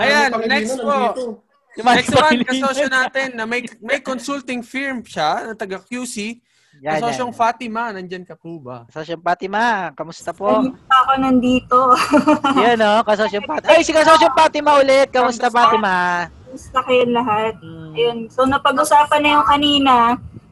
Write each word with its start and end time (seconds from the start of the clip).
Ayan, 0.00 0.28
next 0.48 0.76
po. 0.80 0.88
nandito. 0.88 1.24
Next 1.78 2.10
one, 2.10 2.42
kasosyo 2.42 2.86
natin 2.90 3.28
na 3.38 3.46
may 3.46 3.62
may 3.78 4.02
consulting 4.02 4.60
firm 4.60 5.06
siya 5.06 5.52
na 5.52 5.54
taga 5.54 5.78
QC. 5.78 6.42
Yan, 6.80 6.96
Kasosyong 6.96 7.34
yan. 7.34 7.38
Fatima, 7.38 7.82
nandyan 7.92 8.24
ka 8.24 8.32
po 8.38 8.56
ba? 8.56 8.88
Kasosyong 8.88 9.20
Fatima, 9.20 9.92
kamusta 9.92 10.32
po? 10.32 10.48
Pa 10.88 10.96
ako 11.04 11.12
nandito. 11.20 11.78
Yan 12.64 12.80
o, 12.80 13.04
kasosyong 13.04 13.44
Fatima. 13.44 13.68
Ay, 13.74 13.84
si 13.84 13.92
kasosyong 13.92 14.32
Fatima 14.32 14.70
ulit. 14.80 15.12
Kamusta 15.12 15.50
Kamusta? 15.50 15.58
Fatima? 15.60 15.94
Gusto 16.48 16.78
kayong 16.86 17.12
lahat. 17.12 17.54
Hmm. 17.60 17.92
Ayun. 17.92 18.18
So, 18.32 18.48
napag-usapan 18.48 19.20
na 19.20 19.30
yung 19.36 19.46
kanina 19.50 19.94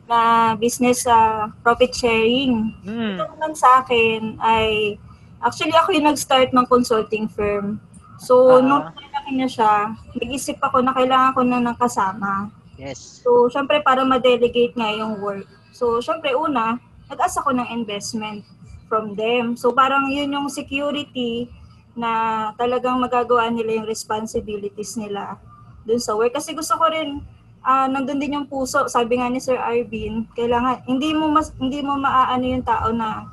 na 0.05 0.19
business 0.59 1.09
sa 1.09 1.49
profit 1.65 1.96
sharing. 1.96 2.77
Hmm. 2.85 3.16
Ito 3.16 3.24
naman 3.33 3.52
sa 3.57 3.80
akin 3.80 4.37
ay, 4.43 4.99
actually 5.41 5.73
ako 5.73 5.96
yung 5.96 6.12
nag-start 6.12 6.52
ng 6.52 6.66
consulting 6.69 7.30
firm. 7.30 7.80
So, 8.18 8.59
nung 8.60 8.90
nalaki 9.29 9.45
na 9.45 9.48
siya, 9.48 9.73
nag-isip 10.16 10.57
ako 10.65 10.80
na 10.80 10.96
kailangan 10.96 11.34
ko 11.37 11.40
na 11.45 11.60
ng 11.60 11.76
kasama. 11.76 12.48
Yes. 12.80 13.21
So, 13.21 13.52
syempre 13.52 13.84
para 13.84 14.01
ma-delegate 14.07 14.73
nga 14.73 14.88
yung 14.96 15.21
work. 15.21 15.45
So, 15.76 16.01
syempre 16.01 16.32
una, 16.32 16.80
nag-asa 17.12 17.45
ko 17.45 17.52
ng 17.52 17.68
investment 17.68 18.45
from 18.88 19.12
them. 19.12 19.52
So, 19.59 19.76
parang 19.76 20.09
yun 20.09 20.32
yung 20.32 20.49
security 20.49 21.52
na 21.99 22.52
talagang 22.56 23.02
magagawa 23.02 23.51
nila 23.52 23.82
yung 23.82 23.88
responsibilities 23.90 24.96
nila 24.96 25.37
dun 25.84 26.01
sa 26.01 26.16
work. 26.16 26.32
Kasi 26.32 26.56
gusto 26.56 26.79
ko 26.79 26.88
rin, 26.88 27.21
ah 27.66 27.90
nandun 27.90 28.23
din 28.23 28.38
yung 28.38 28.49
puso. 28.49 28.87
Sabi 28.88 29.18
nga 29.21 29.29
ni 29.29 29.43
Sir 29.43 29.59
Arvin, 29.59 30.24
kailangan, 30.32 30.87
hindi 30.88 31.12
mo, 31.12 31.29
mas, 31.29 31.52
hindi 31.59 31.84
mo 31.84 31.99
maaano 32.01 32.45
yung 32.46 32.65
tao 32.65 32.88
na 32.95 33.29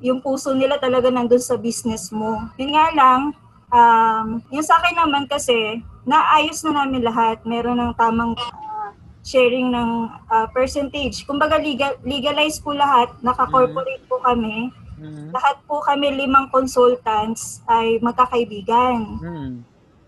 yung 0.00 0.20
puso 0.20 0.52
nila 0.52 0.78
talaga 0.78 1.08
nandun 1.08 1.42
sa 1.42 1.56
business 1.58 2.12
mo. 2.12 2.38
Yun 2.60 2.76
nga 2.76 2.86
lang, 2.92 3.32
um, 3.70 4.42
yung 4.50 4.66
sa 4.66 4.78
akin 4.82 4.94
naman 4.98 5.24
kasi, 5.30 5.82
naayos 6.04 6.62
na 6.66 6.84
namin 6.84 7.06
lahat. 7.06 7.42
Meron 7.46 7.78
ng 7.78 7.92
tamang 7.94 8.34
ah, 8.36 8.92
sharing 9.22 9.70
ng 9.70 9.90
ah, 10.30 10.46
percentage. 10.50 11.24
Kumbaga 11.24 11.56
legal, 11.56 11.96
legalize 12.02 12.58
po 12.58 12.74
lahat, 12.74 13.10
naka-corporate 13.22 14.04
po 14.10 14.20
kami. 14.22 14.70
Hmm. 15.00 15.32
Lahat 15.32 15.56
po 15.64 15.80
kami 15.80 16.12
limang 16.12 16.52
consultants 16.52 17.64
ay 17.70 17.96
magkakaibigan. 18.04 19.16
Hmm. 19.22 19.52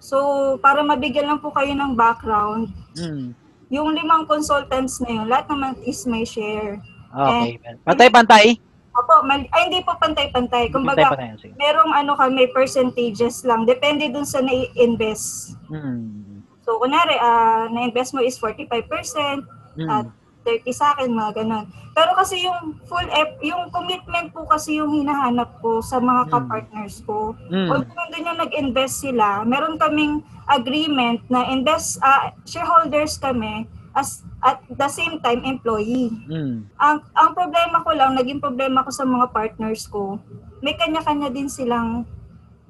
So, 0.03 0.59
para 0.59 0.83
mabigyan 0.83 1.31
lang 1.31 1.41
po 1.41 1.55
kayo 1.55 1.73
ng 1.73 1.95
background, 1.95 2.75
Hmm. 2.99 3.33
yung 3.73 3.97
limang 3.97 4.29
consultants 4.29 5.01
na 5.01 5.09
yun, 5.17 5.27
lahat 5.31 5.49
naman 5.49 5.79
is 5.89 6.05
may 6.05 6.29
share. 6.29 6.77
Okay. 7.13 7.57
Pantay-pantay? 7.89 8.61
Opo, 8.93 9.25
mal- 9.25 9.49
ay 9.49 9.63
hindi 9.67 9.81
po 9.81 9.97
pantay-pantay. 9.97 10.69
Kumbaga. 10.69 11.17
Sige. 11.35 11.57
merong 11.57 11.93
ano 11.93 12.13
kami, 12.13 12.49
percentages 12.49 13.41
lang. 13.43 13.65
Depende 13.65 14.09
dun 14.09 14.25
sa 14.25 14.39
na-invest. 14.39 15.57
Hmm. 15.65 16.45
So, 16.61 16.77
kunwari, 16.77 17.17
ah, 17.17 17.67
na-invest 17.67 18.13
mo 18.13 18.21
is 18.21 18.37
45%, 18.37 19.49
at 19.83 20.05
Hmm. 20.05 20.15
30 20.43 20.71
sa 20.71 20.93
akin, 20.93 21.09
mga 21.09 21.33
ganun. 21.37 21.65
Pero 21.93 22.13
kasi 22.13 22.41
yung 22.41 22.59
full, 22.83 23.05
ep- 23.11 23.41
yung 23.41 23.71
commitment 23.71 24.29
po 24.31 24.45
kasi 24.45 24.77
yung 24.77 24.91
hinahanap 24.91 25.61
ko 25.61 25.79
sa 25.79 25.97
mga 25.97 26.23
Mm. 26.23 26.31
ka-partners 26.31 26.97
ko. 27.03 27.33
Hmm. 27.47 27.69
Although 27.69 27.95
nandun 27.95 28.27
yung 28.27 28.41
nag-invest 28.41 28.97
sila, 29.01 29.41
meron 29.43 29.77
kaming 29.77 30.21
agreement 30.47 31.23
na 31.27 31.47
invest, 31.47 31.97
ah, 32.01 32.33
shareholders 32.43 33.17
kami 33.17 33.65
as 33.93 34.25
at 34.43 34.59
the 34.67 34.89
same 34.91 35.23
time 35.23 35.47
employee. 35.47 36.11
Hmm. 36.27 36.67
Ang 36.83 36.97
ang 37.15 37.31
problema 37.33 37.79
ko 37.87 37.95
lang, 37.95 38.19
naging 38.19 38.43
problema 38.43 38.83
ko 38.83 38.91
sa 38.91 39.07
mga 39.07 39.31
partners 39.31 39.87
ko, 39.87 40.19
may 40.59 40.75
kanya-kanya 40.75 41.31
din 41.31 41.47
silang 41.47 42.03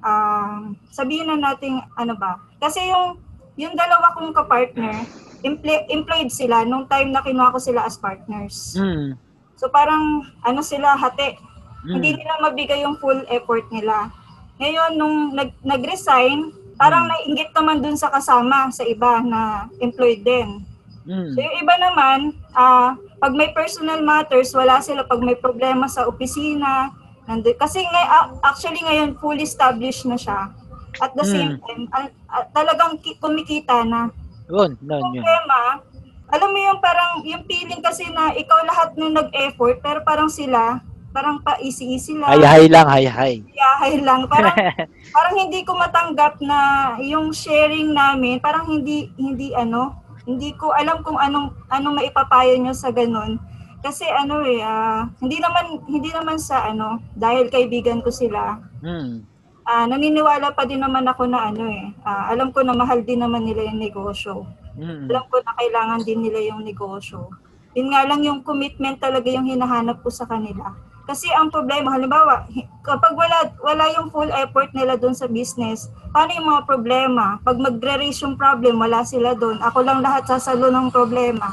um, 0.05 0.77
sabihin 0.93 1.33
na 1.33 1.41
natin 1.41 1.81
ano 1.97 2.12
ba? 2.12 2.37
Kasi 2.60 2.93
yung 2.93 3.16
yung 3.56 3.72
dalawa 3.72 4.12
kong 4.16 4.33
ka-partner, 4.33 5.05
emple- 5.44 5.88
employed 5.88 6.33
sila 6.33 6.65
nung 6.65 6.88
time 6.88 7.12
na 7.12 7.25
kinuha 7.25 7.53
ko 7.53 7.59
sila 7.60 7.89
as 7.89 7.97
partners. 7.97 8.77
Hmm. 8.77 9.16
So 9.56 9.72
parang 9.72 10.28
ano 10.44 10.60
sila 10.60 10.97
hati, 10.97 11.37
Hmm. 11.83 11.99
hindi 11.99 12.15
nila 12.15 12.39
mabigay 12.39 12.84
yung 12.87 13.00
full 13.00 13.27
effort 13.27 13.66
nila. 13.72 14.12
Ngayon 14.60 14.93
nung 14.94 15.16
nag 15.34 15.50
nag-resign, 15.65 16.53
parang 16.77 17.09
Hmm. 17.09 17.12
nainggit 17.16 17.50
naman 17.56 17.81
dun 17.81 17.97
sa 17.97 18.12
kasama 18.12 18.69
sa 18.71 18.84
iba 18.84 19.25
na 19.25 19.66
employed 19.81 20.22
din. 20.22 20.62
Hmm. 21.03 21.35
So 21.35 21.39
yung 21.43 21.57
iba 21.63 21.75
naman, 21.79 22.19
ah 22.55 22.95
pag 23.23 23.39
may 23.39 23.55
personal 23.55 24.03
matters, 24.03 24.51
wala 24.51 24.83
sila. 24.83 25.07
Pag 25.07 25.23
may 25.23 25.39
problema 25.39 25.87
sa 25.87 26.11
opisina, 26.11 26.91
nandun. 27.31 27.55
Kasi 27.55 27.87
ngay, 27.87 28.07
actually 28.43 28.83
ngayon, 28.83 29.15
fully 29.23 29.47
established 29.47 30.03
na 30.11 30.19
siya. 30.19 30.51
At 30.99 31.15
the 31.15 31.23
same 31.23 31.63
time, 31.63 31.87
ah, 31.95 32.11
ah, 32.27 32.45
talagang 32.51 32.99
ki- 32.99 33.23
kumikita 33.23 33.87
na. 33.87 34.11
Yun, 34.51 34.75
yun, 34.83 35.03
yun. 35.15 35.23
Problema, 35.23 35.87
alam 36.35 36.49
mo 36.51 36.59
yung 36.59 36.81
parang, 36.83 37.23
yung 37.23 37.47
feeling 37.47 37.79
kasi 37.79 38.11
na 38.11 38.34
ikaw 38.34 38.59
lahat 38.67 38.99
nung 38.99 39.15
nag-effort, 39.15 39.79
pero 39.79 40.03
parang 40.03 40.27
sila, 40.27 40.83
parang 41.15 41.39
pa 41.39 41.57
easy-easy 41.63 42.19
lang. 42.19 42.27
Hay-hay 42.27 42.67
lang, 42.67 42.91
hay-hay. 42.91 43.34
Yahay 43.55 44.03
lang. 44.03 44.27
Parang, 44.27 44.57
parang 45.17 45.34
hindi 45.39 45.63
ko 45.63 45.79
matanggap 45.79 46.43
na 46.43 46.59
yung 46.99 47.31
sharing 47.31 47.95
namin, 47.95 48.43
parang 48.43 48.67
hindi, 48.67 49.15
hindi 49.15 49.55
ano, 49.55 49.95
hindi 50.27 50.55
ko 50.55 50.71
alam 50.71 51.03
kung 51.03 51.19
anong, 51.19 51.55
anong 51.69 51.99
maipapayo 51.99 52.55
nyo 52.59 52.75
sa 52.75 52.94
ganun. 52.94 53.38
Kasi 53.83 54.06
ano 54.06 54.47
eh, 54.47 54.62
ah, 54.62 55.10
hindi 55.19 55.43
naman, 55.43 55.83
hindi 55.91 56.10
naman 56.15 56.38
sa 56.38 56.71
ano, 56.71 57.03
dahil 57.19 57.50
kaibigan 57.50 57.99
ko 57.99 58.15
sila, 58.15 58.62
Hmm. 58.83 59.27
ah, 59.66 59.87
naniniwala 59.91 60.55
pa 60.55 60.62
din 60.62 60.83
naman 60.83 61.03
ako 61.06 61.27
na 61.27 61.50
ano 61.50 61.66
eh, 61.66 61.91
ah, 62.06 62.31
alam 62.31 62.55
ko 62.55 62.62
na 62.62 62.75
mahal 62.78 63.03
din 63.03 63.19
naman 63.19 63.43
nila 63.43 63.66
yung 63.66 63.83
negosyo. 63.83 64.47
Hmm. 64.78 65.10
Alam 65.10 65.25
ko 65.27 65.43
na 65.43 65.53
kailangan 65.59 66.00
din 66.06 66.22
nila 66.22 66.39
yung 66.54 66.62
negosyo. 66.62 67.27
Yun 67.72 67.88
nga 67.93 68.05
lang 68.05 68.21
yung 68.21 68.41
commitment 68.44 69.00
talaga 69.00 69.28
yung 69.33 69.49
hinahanap 69.49 70.05
ko 70.05 70.12
sa 70.12 70.28
kanila. 70.28 70.77
Kasi 71.03 71.27
ang 71.34 71.50
problema, 71.50 71.99
halimbawa, 71.99 72.47
kapag 72.87 73.12
wala, 73.19 73.50
wala 73.59 73.84
yung 73.99 74.09
full 74.15 74.31
effort 74.31 74.71
nila 74.71 74.94
doon 74.94 75.16
sa 75.19 75.27
business, 75.27 75.91
paano 76.15 76.31
yung 76.31 76.47
mga 76.47 76.62
problema? 76.62 77.43
Pag 77.43 77.59
magre-raise 77.59 78.22
yung 78.22 78.38
problem, 78.38 78.78
wala 78.78 79.03
sila 79.03 79.34
doon. 79.34 79.59
Ako 79.60 79.83
lang 79.83 79.99
lahat 79.99 80.31
sasalo 80.31 80.71
ng 80.71 80.94
problema. 80.94 81.50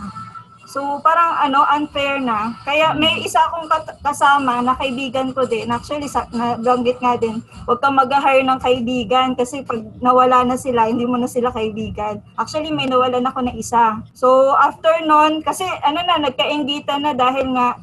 So 0.70 1.02
parang 1.02 1.34
ano, 1.42 1.66
unfair 1.66 2.22
na. 2.22 2.54
Kaya 2.62 2.94
may 2.94 3.26
isa 3.26 3.42
akong 3.42 3.66
kasama 4.06 4.62
na 4.62 4.78
kaibigan 4.78 5.34
ko 5.34 5.50
din. 5.50 5.66
Actually, 5.74 6.06
sa, 6.06 6.30
nabanggit 6.30 7.02
nga 7.02 7.18
din, 7.18 7.42
huwag 7.66 7.82
kang 7.82 7.98
mag-hire 7.98 8.46
ng 8.46 8.62
kaibigan 8.62 9.34
kasi 9.34 9.66
pag 9.66 9.82
nawala 9.98 10.46
na 10.46 10.54
sila, 10.62 10.86
hindi 10.86 11.10
mo 11.10 11.18
na 11.18 11.26
sila 11.26 11.50
kaibigan. 11.50 12.22
Actually, 12.38 12.70
may 12.70 12.86
nawalan 12.86 13.26
ako 13.26 13.50
na 13.50 13.54
isa. 13.58 13.98
So 14.14 14.54
after 14.54 14.94
nun, 15.02 15.42
kasi 15.42 15.66
ano 15.82 16.06
na, 16.06 16.22
nagkaingitan 16.22 17.02
na 17.02 17.18
dahil 17.18 17.50
nga, 17.58 17.74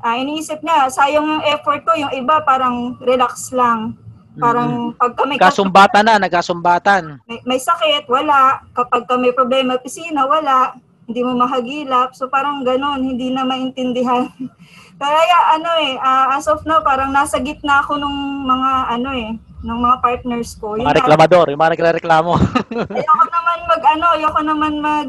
ah, 0.00 0.16
iniisip 0.16 0.64
niya, 0.64 0.88
sayang 0.88 1.20
yung 1.20 1.44
effort 1.44 1.84
ko, 1.84 1.92
yung 1.92 2.12
iba 2.16 2.40
parang 2.40 2.96
relax 3.04 3.52
lang. 3.52 4.00
Parang 4.40 4.96
pag 4.96 5.12
kami 5.12 5.36
Kasumbatan 5.36 6.08
na, 6.08 6.16
nagkasumbatan. 6.16 7.20
may, 7.28 7.44
may 7.44 7.60
sakit, 7.60 8.08
wala. 8.08 8.64
Kapag 8.72 9.04
ka 9.04 9.20
may 9.20 9.36
problema 9.36 9.76
pisina, 9.76 10.24
wala. 10.24 10.72
Hindi 11.10 11.26
mo 11.26 11.34
mahagilap. 11.34 12.14
So 12.14 12.30
parang 12.30 12.62
ganon, 12.62 13.02
hindi 13.02 13.34
na 13.34 13.42
maintindihan. 13.42 14.30
Kaya 15.02 15.38
ano 15.58 15.70
eh, 15.82 15.98
ah, 15.98 16.38
as 16.38 16.46
of 16.46 16.62
now, 16.62 16.78
parang 16.86 17.10
nasa 17.10 17.42
gitna 17.42 17.82
ako 17.82 17.98
nung 17.98 18.46
mga 18.46 18.70
ano 18.94 19.10
eh, 19.10 19.34
ng 19.66 19.78
mga 19.82 19.96
partners 19.98 20.54
ko. 20.54 20.78
Mga 20.78 20.86
nga, 20.86 20.98
reklamador, 21.02 21.50
yung 21.50 21.58
mga 21.58 21.72
nagre-reklamo. 21.74 22.32
ayoko 22.94 23.26
naman 23.26 23.58
mag 23.66 23.82
ano, 23.82 24.06
ayoko 24.14 24.40
naman 24.46 24.72
mag 24.78 25.08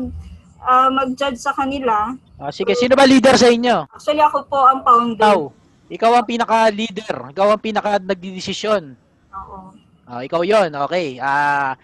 ah, 0.66 0.90
mag-judge 0.90 1.38
sa 1.38 1.54
kanila. 1.54 2.18
Ah, 2.42 2.50
sige, 2.50 2.74
sino 2.74 2.98
ba 2.98 3.06
leader 3.06 3.38
sa 3.38 3.54
inyo? 3.54 3.86
Actually 3.94 4.26
ako 4.26 4.50
po 4.50 4.66
ang 4.66 4.82
founder. 4.82 5.22
Ikaw. 5.22 5.40
Ikaw 5.92 6.12
ang 6.18 6.26
pinaka-leader. 6.26 7.16
Ikaw 7.38 7.48
ang 7.54 7.62
pinaka-nagdidesisyon. 7.62 8.98
Oo. 9.38 9.58
Ah, 10.10 10.26
ikaw 10.26 10.42
yon 10.42 10.74
okay. 10.82 11.22
Ah, 11.22 11.78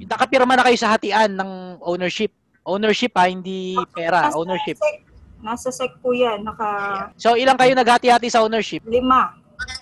nakapirma 0.00 0.56
na 0.56 0.64
kayo 0.64 0.78
sa 0.80 0.96
hatian 0.96 1.36
ng 1.36 1.82
ownership. 1.84 2.32
Ownership 2.62 3.12
ha, 3.14 3.26
hindi 3.26 3.74
pera. 3.90 4.28
Nasa 4.28 4.36
Ownership. 4.36 4.76
sec, 4.76 4.96
nasa 5.40 5.68
sec 5.70 5.92
po 5.98 6.12
yan, 6.12 6.44
naka 6.44 6.68
So, 7.16 7.34
ilang 7.34 7.56
kayo 7.56 7.72
naghati-hati 7.72 8.28
sa 8.28 8.44
ownership? 8.44 8.84
lima. 8.84 9.32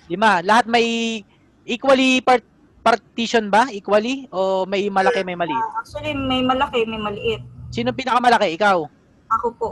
Lima. 0.06 0.40
Lahat 0.40 0.64
may 0.64 1.20
Equally 1.64 2.24
part 2.24 2.40
partition 2.80 3.52
ba? 3.52 3.68
Equally? 3.68 4.24
O 4.30 4.64
may 4.64 4.88
malaki, 4.88 5.20
may 5.20 5.36
maliit? 5.36 5.60
Actually, 5.76 6.16
may 6.16 6.40
malaki, 6.40 6.88
may 6.88 6.96
maliit. 6.96 7.44
Sino 7.68 7.92
pinakamalaki? 7.92 8.56
Ikaw? 8.56 8.88
Ako 9.28 9.46
po. 9.52 9.68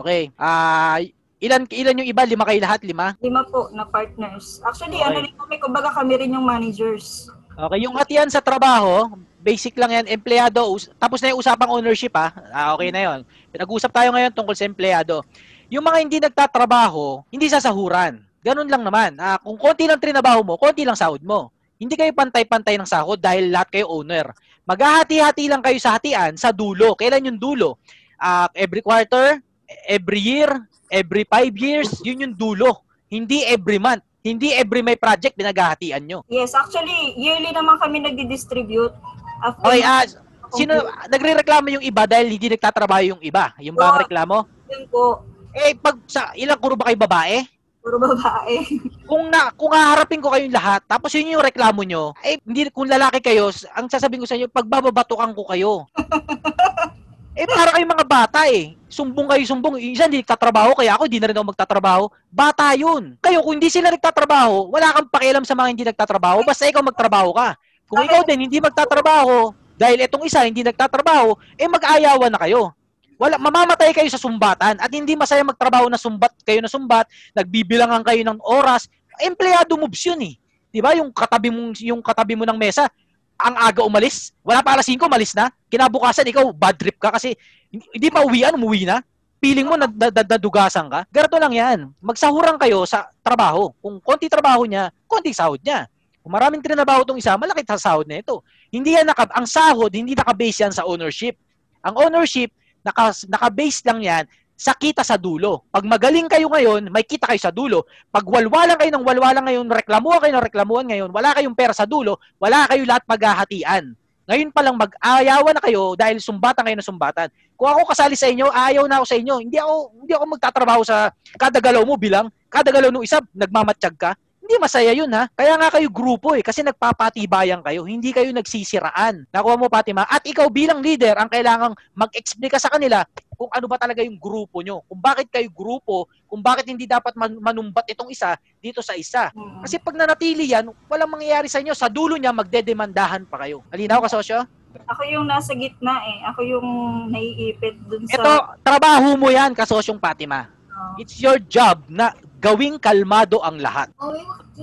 Okay. 0.00 0.32
Ah, 0.40 0.96
ilan 1.36 1.68
ilan 1.68 2.00
yung 2.00 2.08
iba? 2.08 2.24
Lima 2.24 2.48
kayo 2.48 2.56
lahat? 2.56 2.80
Lima? 2.80 3.12
Lima 3.20 3.44
po 3.44 3.68
na 3.70 3.84
partners. 3.84 4.64
Actually, 4.64 4.96
Okay. 4.96 5.12
ano 5.12 5.18
rin 5.20 5.34
kami, 5.36 5.54
kumbaga 5.60 5.92
kami 5.92 6.16
rin 6.16 6.32
yung 6.32 6.48
managers. 6.48 7.28
Okay, 7.52 7.84
yung 7.84 7.92
hatian 7.92 8.32
sa 8.32 8.40
trabaho, 8.40 9.12
basic 9.40 9.74
lang 9.80 9.90
yan, 9.90 10.06
empleyado, 10.06 10.60
us- 10.68 10.92
tapos 11.00 11.18
na 11.24 11.32
yung 11.32 11.40
usapang 11.40 11.72
ownership 11.72 12.12
ha. 12.14 12.28
Ah, 12.52 12.76
okay 12.76 12.92
na 12.92 13.00
yon. 13.00 13.20
Pinag-usap 13.50 13.90
tayo 13.90 14.12
ngayon 14.12 14.32
tungkol 14.36 14.54
sa 14.54 14.68
empleyado. 14.68 15.24
Yung 15.72 15.82
mga 15.82 15.98
hindi 16.04 16.16
nagtatrabaho, 16.20 17.24
hindi 17.32 17.48
sasahuran. 17.48 18.20
Ganun 18.44 18.68
lang 18.68 18.84
naman. 18.84 19.16
Ah, 19.16 19.40
kung 19.40 19.56
konti 19.56 19.88
lang 19.88 20.00
trinabaho 20.00 20.44
mo, 20.44 20.54
konti 20.60 20.84
lang 20.84 20.96
sahod 20.96 21.20
mo. 21.24 21.48
Hindi 21.80 21.96
kayo 21.96 22.12
pantay-pantay 22.12 22.76
ng 22.76 22.88
sahod 22.88 23.16
dahil 23.16 23.48
lahat 23.48 23.72
kayo 23.72 23.88
owner. 23.88 24.36
Maghahati-hati 24.68 25.48
lang 25.48 25.64
kayo 25.64 25.80
sa 25.80 25.96
hatian 25.96 26.36
sa 26.36 26.52
dulo. 26.52 26.92
Kailan 26.92 27.32
yung 27.32 27.40
dulo? 27.40 27.80
Ah, 28.20 28.52
every 28.52 28.84
quarter, 28.84 29.40
every 29.88 30.20
year, 30.20 30.48
every 30.92 31.24
five 31.24 31.56
years, 31.56 31.88
yun 32.04 32.28
yung 32.28 32.34
dulo. 32.36 32.84
Hindi 33.08 33.42
every 33.48 33.80
month. 33.80 34.04
Hindi 34.20 34.52
every 34.52 34.84
may 34.84 35.00
project 35.00 35.32
pinaghahatian 35.32 36.04
nyo. 36.04 36.20
Yes, 36.28 36.52
actually, 36.52 37.16
yearly 37.16 37.56
naman 37.56 37.80
kami 37.80 38.04
nagdi-distribute. 38.04 38.92
After 39.40 39.64
Okay, 39.64 39.80
ah, 39.82 40.04
sino 40.52 40.72
nagrereklamo 41.08 41.66
yung 41.80 41.84
iba 41.84 42.04
dahil 42.04 42.28
hindi 42.30 42.52
nagtatrabaho 42.52 43.16
yung 43.16 43.22
iba? 43.24 43.56
Yung 43.60 43.76
ba 43.76 43.92
ang 43.92 43.98
Oo. 43.98 44.02
reklamo? 44.04 44.36
Yun 44.70 44.84
po, 44.92 45.04
Eh 45.50 45.74
pag 45.74 45.98
sa 46.06 46.30
ilang 46.38 46.62
kuro 46.62 46.78
ba 46.78 46.86
kayo 46.86 46.98
babae? 47.00 47.42
puro 47.80 47.96
babae. 47.96 48.60
Kung 49.10 49.32
na 49.32 49.50
kung 49.56 49.72
haharapin 49.72 50.20
ko 50.22 50.30
kayong 50.30 50.54
lahat, 50.54 50.84
tapos 50.86 51.10
yun 51.16 51.34
yung 51.34 51.42
reklamo 51.42 51.82
nyo, 51.82 52.14
eh 52.22 52.38
hindi 52.44 52.68
kung 52.70 52.86
lalaki 52.86 53.18
kayo, 53.18 53.50
ang 53.74 53.88
sasabihin 53.90 54.22
ko 54.22 54.28
sa 54.28 54.36
inyo, 54.38 54.46
pagbababatukan 54.52 55.32
ko 55.34 55.42
kayo. 55.50 55.72
eh 57.40 57.48
para 57.48 57.74
kayong 57.74 57.90
mga 57.96 58.06
bata 58.06 58.46
eh. 58.46 58.76
Sumbong 58.86 59.32
kayo, 59.32 59.42
sumbong. 59.48 59.80
Isa 59.80 60.06
hindi 60.06 60.22
nagtatrabaho, 60.22 60.76
kaya 60.76 60.94
ako 60.94 61.08
hindi 61.08 61.18
na 61.18 61.28
rin 61.32 61.38
ako 61.40 61.46
magtatrabaho. 61.56 62.04
Bata 62.30 62.74
yun. 62.76 63.16
Kayo, 63.18 63.42
kung 63.42 63.58
hindi 63.58 63.70
sila 63.72 63.90
nagtatrabaho, 63.90 64.70
wala 64.70 64.94
kang 64.94 65.08
pakialam 65.10 65.44
sa 65.48 65.56
mga 65.56 65.68
hindi 65.72 65.84
nagtatrabaho, 65.88 66.44
basta 66.46 66.68
ikaw 66.68 66.84
magtrabaho 66.84 67.34
ka. 67.34 67.56
Kung 67.90 68.06
ikaw 68.06 68.22
din 68.22 68.46
hindi 68.46 68.62
magtatrabaho, 68.62 69.50
dahil 69.74 69.98
itong 70.06 70.22
isa 70.22 70.46
hindi 70.46 70.62
nagtatrabaho, 70.62 71.34
eh 71.58 71.66
mag-ayawan 71.66 72.30
na 72.30 72.38
kayo. 72.38 72.70
Wala, 73.18 73.36
mamamatay 73.36 73.90
kayo 73.92 74.08
sa 74.08 74.16
sumbatan 74.16 74.80
at 74.80 74.88
hindi 74.88 75.12
masaya 75.18 75.44
magtrabaho 75.44 75.90
na 75.90 75.98
sumbat 75.98 76.32
kayo 76.40 76.62
na 76.62 76.70
sumbat, 76.70 77.04
nagbibilangan 77.36 78.00
kayo 78.00 78.22
ng 78.24 78.38
oras, 78.40 78.88
empleyado 79.20 79.76
moves 79.76 80.00
yun 80.06 80.20
eh. 80.24 80.34
'Di 80.72 80.80
ba? 80.80 80.96
Yung 80.96 81.12
katabi 81.12 81.52
mo 81.52 81.74
yung 81.76 82.00
katabi 82.00 82.38
mo 82.38 82.48
ng 82.48 82.56
mesa, 82.56 82.88
ang 83.36 83.56
aga 83.60 83.84
umalis, 83.84 84.32
wala 84.40 84.64
pa 84.64 84.78
alas 84.78 84.88
5 84.88 85.04
umalis 85.04 85.36
na. 85.36 85.52
Kinabukasan 85.68 86.28
ikaw 86.28 86.48
bad 86.54 86.80
trip 86.80 86.96
ka 86.96 87.12
kasi 87.12 87.36
hindi 87.68 87.84
hindi 87.92 88.08
pa 88.08 88.24
uwian, 88.24 88.56
umuwi 88.56 88.88
na. 88.88 89.04
Feeling 89.40 89.68
mo 89.68 89.76
nad- 89.76 89.96
nad- 89.96 90.12
nad- 90.12 90.30
nadugasan 90.36 90.88
ka. 90.88 91.04
Ganito 91.08 91.36
lang 91.36 91.52
'yan. 91.52 91.78
Magsahuran 92.00 92.56
kayo 92.56 92.84
sa 92.88 93.08
trabaho. 93.24 93.72
Kung 93.84 94.00
konti 94.00 94.28
trabaho 94.28 94.64
niya, 94.64 94.92
konti 95.04 95.32
sahod 95.32 95.60
niya. 95.60 95.88
Kung 96.20 96.32
maraming 96.36 96.60
trinabaho 96.60 97.02
tong 97.02 97.16
isa, 97.16 97.36
malaki 97.40 97.64
sa 97.64 97.80
sahod 97.80 98.04
na 98.04 98.20
ito. 98.20 98.44
Hindi 98.68 98.96
yan 98.96 99.08
naka, 99.08 99.24
ang 99.32 99.48
sahod, 99.48 99.88
hindi 99.92 100.12
naka-base 100.12 100.68
yan 100.68 100.72
sa 100.72 100.84
ownership. 100.84 101.36
Ang 101.80 101.96
ownership, 101.96 102.52
naka, 102.84 103.16
naka-base 103.28 103.80
lang 103.88 104.00
yan 104.04 104.24
sa 104.60 104.76
kita 104.76 105.00
sa 105.00 105.16
dulo. 105.16 105.64
Pag 105.72 105.88
magaling 105.88 106.28
kayo 106.28 106.52
ngayon, 106.52 106.92
may 106.92 107.00
kita 107.00 107.24
kayo 107.24 107.40
sa 107.40 107.48
dulo. 107.48 107.88
Pag 108.12 108.28
walwalan 108.28 108.76
kayo 108.76 108.92
ng 108.92 109.04
walwalan 109.08 109.40
ngayon, 109.48 109.64
reklamuhan 109.72 110.20
kayo 110.20 110.32
ng 110.36 110.44
reklamuhan 110.44 110.86
ngayon, 110.92 111.08
wala 111.08 111.32
kayong 111.32 111.56
pera 111.56 111.72
sa 111.72 111.88
dulo, 111.88 112.20
wala 112.36 112.68
kayo 112.68 112.84
lahat 112.84 113.00
maghahatian. 113.08 113.96
Ngayon 114.30 114.54
pa 114.54 114.60
lang 114.62 114.76
mag-ayawan 114.78 115.56
na 115.56 115.64
kayo 115.64 115.98
dahil 115.98 116.22
sumbatan 116.22 116.62
kayo 116.62 116.76
ng 116.78 116.86
sumbatan. 116.86 117.26
Kung 117.58 117.66
ako 117.66 117.88
kasali 117.90 118.14
sa 118.14 118.30
inyo, 118.30 118.46
ayaw 118.46 118.86
na 118.86 119.02
ako 119.02 119.06
sa 119.10 119.16
inyo. 119.18 119.34
Hindi 119.42 119.58
ako 119.58 119.74
hindi 120.06 120.12
ako 120.14 120.24
magtatrabaho 120.38 120.82
sa 120.86 121.10
kada 121.34 121.58
galaw 121.58 121.82
mo 121.82 121.98
bilang 121.98 122.30
kada 122.46 122.70
galaw 122.70 122.94
ng 122.94 123.02
isa 123.02 123.18
nagmamatsyag 123.34 123.96
ka. 123.98 124.14
Hindi 124.50 124.66
masaya 124.66 124.90
yun 124.90 125.06
ha. 125.14 125.30
Kaya 125.30 125.54
nga 125.54 125.70
kayo 125.70 125.86
grupo 125.86 126.34
eh 126.34 126.42
kasi 126.42 126.66
nagpapatibayan 126.66 127.62
kayo, 127.62 127.86
hindi 127.86 128.10
kayo 128.10 128.34
nagsisiraan. 128.34 129.30
Nakuha 129.30 129.54
mo 129.54 129.70
Fatima? 129.70 130.02
At 130.10 130.26
ikaw 130.26 130.50
bilang 130.50 130.82
leader 130.82 131.14
ang 131.14 131.30
kailangang 131.30 131.78
mag-explain 131.94 132.50
ka 132.50 132.58
sa 132.58 132.66
kanila 132.66 133.06
kung 133.38 133.46
ano 133.46 133.70
ba 133.70 133.78
talaga 133.78 134.02
yung 134.02 134.18
grupo 134.18 134.58
nyo. 134.58 134.82
Kung 134.90 134.98
bakit 134.98 135.30
kayo 135.30 135.46
grupo, 135.54 136.10
kung 136.26 136.42
bakit 136.42 136.66
hindi 136.66 136.82
dapat 136.82 137.14
man- 137.14 137.38
manumbat 137.38 137.86
itong 137.94 138.10
isa 138.10 138.34
dito 138.58 138.82
sa 138.82 138.98
isa. 138.98 139.30
Mm. 139.30 139.62
Kasi 139.62 139.78
pag 139.78 139.94
nanatili 139.94 140.50
yan, 140.50 140.66
walang 140.90 141.14
mangyayari 141.14 141.46
sa 141.46 141.62
inyo. 141.62 141.70
Sa 141.70 141.86
dulo 141.86 142.18
niya, 142.18 142.34
magdedemandahan 142.34 143.30
pa 143.30 143.46
kayo. 143.46 143.62
Alinaw 143.70 144.02
ka, 144.02 144.10
sosyo? 144.10 144.50
Ako 144.90 145.02
yung 145.06 145.30
nasa 145.30 145.54
gitna 145.54 146.02
eh. 146.10 146.26
Ako 146.26 146.40
yung 146.42 146.68
naiipit 147.14 147.78
dun 147.86 148.02
sa... 148.10 148.18
Ito, 148.18 148.34
trabaho 148.66 149.14
mo 149.14 149.30
yan, 149.30 149.54
kasosyong 149.54 150.02
Fatima. 150.02 150.50
Oh. 150.80 150.96
It's 150.96 151.20
your 151.20 151.36
job 151.36 151.84
na 151.92 152.16
gawing 152.40 152.80
kalmado 152.80 153.44
ang 153.44 153.60
lahat. 153.60 153.92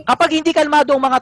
Kapag 0.02 0.30
hindi 0.34 0.50
kalmado 0.50 0.98
ang 0.98 1.04
mga 1.06 1.20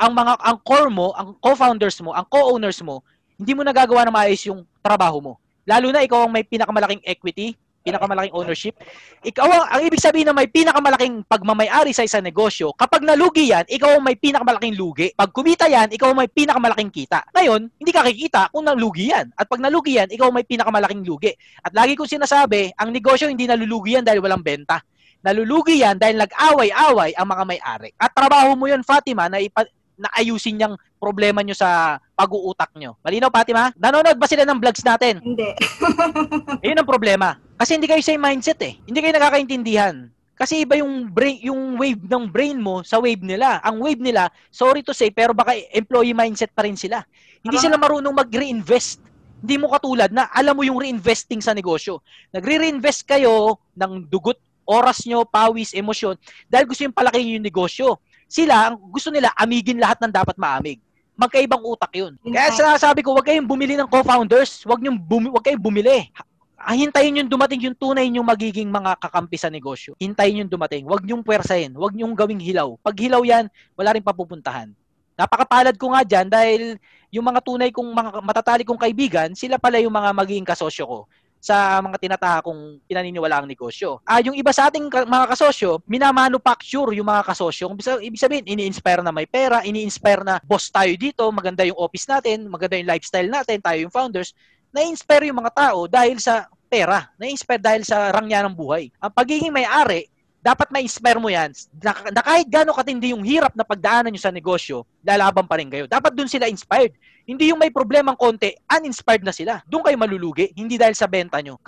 ang 0.00 0.12
mga 0.16 0.32
ang 0.40 0.58
core 0.64 0.88
mo, 0.88 1.12
ang 1.12 1.36
co-founders 1.36 2.00
mo, 2.00 2.16
ang 2.16 2.24
co-owners 2.24 2.80
mo, 2.80 3.04
hindi 3.36 3.52
mo 3.52 3.60
nagagawa 3.60 4.08
na 4.08 4.12
maayos 4.12 4.40
yung 4.48 4.64
trabaho 4.80 5.20
mo. 5.20 5.32
Lalo 5.68 5.92
na 5.92 6.00
ikaw 6.00 6.24
ang 6.24 6.32
may 6.32 6.48
pinakamalaking 6.48 7.04
equity, 7.04 7.52
pinakamalaking 7.82 8.34
ownership. 8.34 8.74
Ikaw 9.24 9.46
ang, 9.48 9.64
ang 9.72 9.80
ibig 9.86 10.02
sabihin 10.02 10.28
na 10.28 10.36
may 10.36 10.50
pinakamalaking 10.50 11.24
pagmamayari 11.24 11.96
sa 11.96 12.04
isang 12.04 12.22
negosyo. 12.22 12.76
Kapag 12.76 13.02
nalugi 13.02 13.50
yan, 13.50 13.64
ikaw 13.66 13.96
ang 13.96 14.04
may 14.04 14.14
pinakamalaking 14.18 14.76
lugi. 14.76 15.10
Pag 15.16 15.32
kumita 15.32 15.66
yan, 15.66 15.88
ikaw 15.88 16.12
ang 16.12 16.18
may 16.20 16.30
pinakamalaking 16.30 16.92
kita. 16.92 17.24
Ngayon, 17.32 17.70
hindi 17.80 17.92
ka 17.94 18.04
kikita 18.04 18.52
kung 18.52 18.68
nalugi 18.68 19.10
yan. 19.10 19.32
At 19.34 19.48
pag 19.48 19.62
nalugi 19.62 19.96
yan, 19.96 20.12
ikaw 20.12 20.28
ang 20.28 20.36
may 20.36 20.46
pinakamalaking 20.46 21.02
lugi. 21.02 21.32
At 21.64 21.72
lagi 21.72 21.96
kong 21.96 22.10
sinasabi, 22.10 22.76
ang 22.76 22.92
negosyo 22.92 23.30
hindi 23.30 23.48
nalulugi 23.48 23.96
yan 23.96 24.04
dahil 24.04 24.20
walang 24.20 24.44
benta. 24.44 24.82
Nalulugi 25.18 25.82
yan 25.82 25.98
dahil 25.98 26.14
nag-away-away 26.14 27.10
ang 27.18 27.26
mga 27.26 27.44
may-ari. 27.46 27.90
At 27.98 28.14
trabaho 28.14 28.54
mo 28.54 28.70
yun, 28.70 28.86
Fatima, 28.86 29.26
na, 29.26 29.42
ipa- 29.42 29.66
na 29.98 30.06
ayusin 30.14 30.54
niyang 30.54 30.78
problema 31.02 31.42
nyo 31.42 31.58
sa 31.58 31.98
pag-uutak 32.14 32.70
nyo. 32.78 32.94
Malinaw, 33.02 33.30
Fatima? 33.34 33.74
Nanonood 33.74 34.14
ba 34.14 34.30
sila 34.30 34.46
ng 34.46 34.58
vlogs 34.62 34.86
natin? 34.86 35.18
Hindi. 35.18 35.50
Ayun 36.62 36.78
ang 36.78 36.86
problema. 36.86 37.47
Kasi 37.58 37.74
hindi 37.74 37.90
kayo 37.90 37.98
same 38.00 38.22
mindset 38.22 38.62
eh. 38.62 38.78
Hindi 38.86 39.02
kayo 39.02 39.18
nakakaintindihan. 39.18 40.06
Kasi 40.38 40.62
iba 40.62 40.78
yung 40.78 41.10
brain, 41.10 41.42
yung 41.42 41.74
wave 41.74 41.98
ng 41.98 42.30
brain 42.30 42.54
mo 42.62 42.86
sa 42.86 43.02
wave 43.02 43.18
nila. 43.18 43.58
Ang 43.66 43.82
wave 43.82 43.98
nila, 43.98 44.30
sorry 44.54 44.86
to 44.86 44.94
say, 44.94 45.10
pero 45.10 45.34
baka 45.34 45.58
employee 45.74 46.14
mindset 46.14 46.54
pa 46.54 46.62
rin 46.62 46.78
sila. 46.78 47.02
Hindi 47.42 47.58
sila 47.58 47.74
marunong 47.74 48.14
mag-reinvest. 48.14 49.02
Hindi 49.42 49.58
mo 49.58 49.74
katulad 49.74 50.14
na 50.14 50.30
alam 50.30 50.54
mo 50.54 50.62
yung 50.62 50.78
reinvesting 50.78 51.42
sa 51.42 51.50
negosyo. 51.50 51.98
Nagre-reinvest 52.30 53.02
kayo 53.02 53.58
ng 53.74 54.06
dugot, 54.06 54.38
oras 54.62 55.02
nyo, 55.10 55.26
pawis, 55.26 55.74
emosyon, 55.74 56.14
dahil 56.46 56.70
gusto 56.70 56.86
yung 56.86 56.94
palakihin 56.94 57.42
yung 57.42 57.46
negosyo. 57.46 57.98
Sila, 58.30 58.74
gusto 58.78 59.10
nila, 59.10 59.34
amigin 59.34 59.82
lahat 59.82 59.98
ng 60.04 60.12
dapat 60.14 60.38
maamig. 60.38 60.78
Magkaibang 61.18 61.64
utak 61.66 61.90
yun. 61.98 62.14
Kaya 62.22 62.54
sinasabi 62.54 63.02
ko, 63.02 63.10
huwag 63.10 63.26
kayong 63.26 63.48
bumili 63.48 63.74
ng 63.74 63.90
co-founders. 63.90 64.62
Huwag, 64.62 64.78
niyong 64.78 65.02
bumi, 65.02 65.26
huwag 65.34 65.42
kayong 65.42 65.58
bumili. 65.58 66.14
Ah, 66.58 66.74
Hintayin 66.74 67.22
yung 67.22 67.30
dumating 67.30 67.70
yung 67.70 67.78
tunay 67.78 68.10
yung 68.10 68.26
magiging 68.26 68.66
mga 68.66 68.98
kakampi 68.98 69.38
sa 69.38 69.46
negosyo. 69.46 69.94
Hintayin 70.02 70.42
yung 70.42 70.50
dumating. 70.50 70.82
Huwag 70.90 71.06
niyong 71.06 71.22
puwersahin. 71.22 71.70
Huwag 71.70 71.94
niyong 71.94 72.18
gawing 72.18 72.42
hilaw. 72.42 72.74
Pag 72.82 72.98
hilaw 72.98 73.22
yan, 73.22 73.46
wala 73.78 73.94
rin 73.94 74.02
papupuntahan. 74.02 74.74
Napakapalad 75.14 75.78
ko 75.78 75.94
nga 75.94 76.02
dyan 76.02 76.26
dahil 76.26 76.74
yung 77.14 77.26
mga 77.30 77.40
tunay 77.46 77.70
kong 77.70 77.90
mga 77.94 78.10
matatali 78.26 78.62
kong 78.66 78.78
kaibigan, 78.78 79.30
sila 79.38 79.54
pala 79.54 79.78
yung 79.78 79.94
mga 79.94 80.10
magiging 80.10 80.46
kasosyo 80.46 80.84
ko 80.86 80.98
sa 81.38 81.78
mga 81.78 81.96
tinataha 82.02 82.42
kong 82.42 82.82
pinaniniwala 82.90 83.38
ang 83.42 83.46
negosyo. 83.46 84.02
Ah, 84.02 84.18
yung 84.18 84.34
iba 84.34 84.50
sa 84.50 84.66
ating 84.66 84.90
mga 84.90 85.26
kasosyo, 85.30 85.78
minamanufacture 85.86 86.90
yung 86.98 87.06
mga 87.06 87.22
kasosyo. 87.30 87.70
Ibig 88.02 88.18
sabihin, 88.18 88.44
ini-inspire 88.46 89.06
na 89.06 89.14
may 89.14 89.26
pera, 89.30 89.62
ini-inspire 89.62 90.26
na 90.26 90.42
boss 90.42 90.70
tayo 90.74 90.90
dito, 90.98 91.22
maganda 91.30 91.62
yung 91.62 91.78
office 91.78 92.10
natin, 92.10 92.50
maganda 92.50 92.74
yung 92.74 92.90
lifestyle 92.90 93.30
natin, 93.30 93.62
tayo 93.62 93.78
yung 93.78 93.94
founders. 93.94 94.34
Na-inspire 94.78 95.26
yung 95.26 95.42
mga 95.42 95.50
tao 95.50 95.90
dahil 95.90 96.22
sa 96.22 96.46
pera. 96.70 97.10
Na-inspire 97.18 97.58
dahil 97.58 97.82
sa 97.82 98.14
rangya 98.14 98.46
ng 98.46 98.54
buhay. 98.54 98.94
Ang 99.02 99.10
pagiging 99.10 99.50
may-ari, 99.50 100.06
dapat 100.38 100.70
ma-inspire 100.70 101.18
mo 101.18 101.26
yan 101.26 101.50
na, 101.82 101.90
na 102.14 102.22
kahit 102.22 102.46
gaano 102.46 102.70
katindi 102.70 103.10
yung 103.10 103.26
hirap 103.26 103.58
na 103.58 103.66
pagdaanan 103.66 104.14
nyo 104.14 104.22
sa 104.22 104.30
negosyo, 104.30 104.86
lalaban 105.02 105.50
pa 105.50 105.58
rin 105.58 105.66
kayo. 105.66 105.90
Dapat 105.90 106.14
dun 106.14 106.30
sila 106.30 106.46
inspired. 106.46 106.94
Hindi 107.26 107.50
yung 107.50 107.58
may 107.58 107.74
problemang 107.74 108.14
konti, 108.14 108.54
uninspired 108.70 109.26
na 109.26 109.34
sila. 109.34 109.58
Doon 109.66 109.82
kayo 109.82 109.98
malulugi, 109.98 110.54
hindi 110.54 110.78
dahil 110.78 110.94
sa 110.94 111.10
benta 111.10 111.42
nyo. 111.42 111.58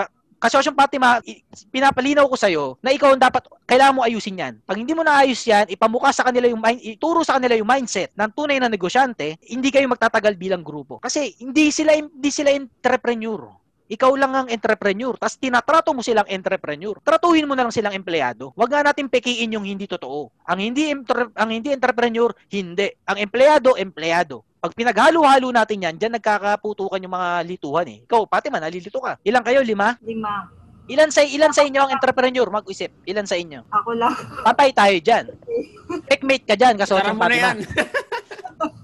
Kasosyong 0.40 0.72
Fatima, 0.72 1.20
pinapalinaw 1.68 2.24
ko 2.24 2.32
sa'yo 2.32 2.80
na 2.80 2.96
ikaw 2.96 3.12
ang 3.12 3.20
dapat, 3.20 3.44
kailangan 3.68 4.00
mo 4.00 4.00
ayusin 4.00 4.40
yan. 4.40 4.54
Pag 4.64 4.80
hindi 4.80 4.96
mo 4.96 5.04
naayos 5.04 5.44
yan, 5.44 5.68
ipamuka 5.68 6.16
sa 6.16 6.24
kanila 6.24 6.48
yung 6.48 6.64
mind, 6.64 6.80
ituro 6.80 7.20
sa 7.20 7.36
kanila 7.36 7.52
yung 7.60 7.68
mindset 7.68 8.08
ng 8.16 8.32
tunay 8.32 8.56
na 8.56 8.72
negosyante, 8.72 9.36
hindi 9.52 9.68
kayo 9.68 9.84
magtatagal 9.92 10.40
bilang 10.40 10.64
grupo. 10.64 10.96
Kasi 10.96 11.36
hindi 11.44 11.68
sila 11.68 11.92
hindi 11.92 12.32
sila 12.32 12.56
entrepreneur. 12.56 13.52
ikaw 13.90 14.14
lang 14.14 14.32
ang 14.32 14.46
entrepreneur. 14.46 15.18
Tapos 15.18 15.34
tinatrato 15.34 15.90
mo 15.90 16.00
silang 16.00 16.30
entrepreneur. 16.30 16.94
Tratuhin 17.02 17.50
mo 17.50 17.58
na 17.58 17.66
lang 17.66 17.74
silang 17.74 17.90
empleyado. 17.90 18.54
Huwag 18.54 18.70
nga 18.70 18.86
natin 18.86 19.10
pekiin 19.10 19.58
yung 19.58 19.66
hindi 19.66 19.90
totoo. 19.90 20.30
Ang 20.46 20.70
hindi 20.70 20.94
ang 21.34 21.50
hindi 21.50 21.74
entrepreneur, 21.74 22.30
hindi. 22.54 22.86
Ang 23.10 23.18
empleyado, 23.18 23.74
empleyado. 23.74 24.46
Pag 24.60 24.76
pinaghalo-halo 24.76 25.48
natin 25.56 25.88
yan, 25.88 25.94
dyan 25.96 26.20
nagkakaputukan 26.20 27.00
yung 27.00 27.16
mga 27.16 27.28
lituhan 27.48 27.88
eh. 27.88 28.04
Ikaw, 28.04 28.28
pati 28.28 28.52
man, 28.52 28.60
nalilito 28.60 29.00
ka. 29.00 29.16
Ilan 29.24 29.40
kayo? 29.40 29.64
Lima? 29.64 29.96
Lima. 30.04 30.52
Ilan 30.84 31.08
sa 31.08 31.24
ilan 31.24 31.48
sa 31.48 31.64
inyo 31.64 31.80
ang 31.80 31.94
entrepreneur? 31.96 32.44
Mag-isip. 32.52 32.92
Ilan 33.08 33.24
sa 33.24 33.40
inyo? 33.40 33.64
Ako 33.72 33.96
lang. 33.96 34.12
Patay 34.44 34.76
tayo 34.76 34.96
dyan. 35.00 35.24
Checkmate 36.12 36.44
ka 36.44 36.54
dyan, 36.60 36.76
kaso 36.76 37.00
Tara 37.00 37.16
mo 37.16 37.24
na 37.24 37.36
yan. 37.36 37.58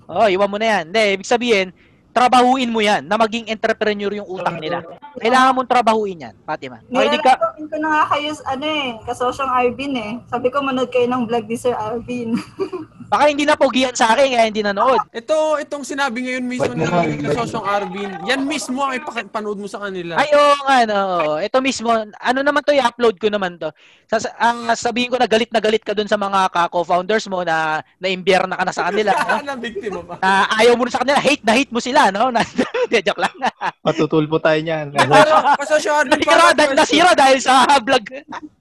Oh, 0.06 0.30
iwan 0.30 0.48
mo 0.48 0.56
na 0.56 0.70
yan. 0.70 0.84
Hindi, 0.88 1.18
ibig 1.18 1.28
sabihin, 1.28 1.74
trabahuin 2.14 2.70
mo 2.70 2.78
yan 2.80 3.04
na 3.04 3.18
maging 3.18 3.50
entrepreneur 3.50 4.08
yung 4.14 4.24
utak 4.30 4.56
nila. 4.56 4.80
Kailangan 5.16 5.52
mong 5.56 5.70
trabahuin 5.70 6.24
yan, 6.28 6.34
Fatima. 6.44 6.76
Makinig 6.92 7.24
ka. 7.24 7.40
Nilalagawin 7.40 7.66
ko 7.72 7.76
na 7.80 7.88
nga 7.88 8.04
kayo, 8.12 8.30
ano 8.44 8.64
eh, 8.68 8.86
kasosyong 9.08 9.52
Arvin 9.52 9.94
eh. 9.96 10.12
Sabi 10.28 10.46
ko, 10.52 10.60
manood 10.60 10.92
kayo 10.92 11.08
ng 11.08 11.24
vlog 11.24 11.48
ni 11.48 11.56
Sir 11.56 11.72
Arvin. 11.72 12.36
Baka 13.12 13.30
hindi 13.30 13.46
na 13.46 13.54
pogihan 13.54 13.94
sa 13.94 14.12
akin, 14.12 14.34
kaya 14.34 14.50
hindi 14.50 14.66
nanood. 14.66 14.98
Ito, 15.14 15.62
itong 15.62 15.86
sinabi 15.86 16.26
ngayon 16.26 16.44
mismo 16.44 16.74
Ba't 16.74 16.76
ng 16.76 16.90
naman? 16.90 17.22
kasosyong 17.22 17.66
Arvin, 17.66 18.10
yan 18.26 18.42
mismo 18.44 18.82
ang 18.82 18.98
ipapanood 18.98 19.58
mo 19.62 19.68
sa 19.70 19.78
kanila. 19.86 20.18
Ay, 20.18 20.28
oo 20.34 20.54
nga, 20.66 20.78
no. 20.84 21.00
Ito 21.38 21.56
mismo, 21.62 21.88
ano 22.02 22.40
naman 22.42 22.66
to, 22.66 22.74
i-upload 22.74 23.16
ko 23.16 23.30
naman 23.30 23.56
to. 23.62 23.70
Sa, 24.10 24.20
ang 24.36 24.74
sabihin 24.74 25.14
ko 25.14 25.16
na 25.22 25.30
galit 25.30 25.48
na 25.54 25.62
galit 25.62 25.86
ka 25.86 25.94
dun 25.94 26.10
sa 26.10 26.18
mga 26.18 26.50
ka-co-founders 26.50 27.30
mo 27.30 27.46
na 27.46 27.80
na-imbier 28.02 28.44
na 28.44 28.58
ka 28.58 28.64
na 28.66 28.74
sa 28.74 28.90
kanila. 28.90 29.14
no? 29.16 29.54
na 29.54 29.54
na 29.54 30.30
ayaw 30.60 30.74
mo 30.74 30.84
na 30.84 30.92
sa 30.92 31.02
kanila, 31.06 31.22
hate 31.22 31.44
na 31.46 31.54
hate 31.54 31.72
mo 31.72 31.80
sila, 31.80 32.10
no? 32.10 32.34
Na, 32.34 32.42
Hindi, 32.86 33.02
joke 33.02 33.18
lang. 33.18 33.34
Matutulpo 33.82 34.38
tayo 34.38 34.62
niyan. 34.62 34.94
Pero, 35.08 35.32
kasosyo 35.62 35.90
Arvin, 36.00 36.18
Nasira, 36.18 36.28
follow-up 36.28 36.56
question. 36.56 36.76
nasira 36.76 37.10
dahil 37.14 37.38
sa 37.38 37.54
vlog. 37.80 38.04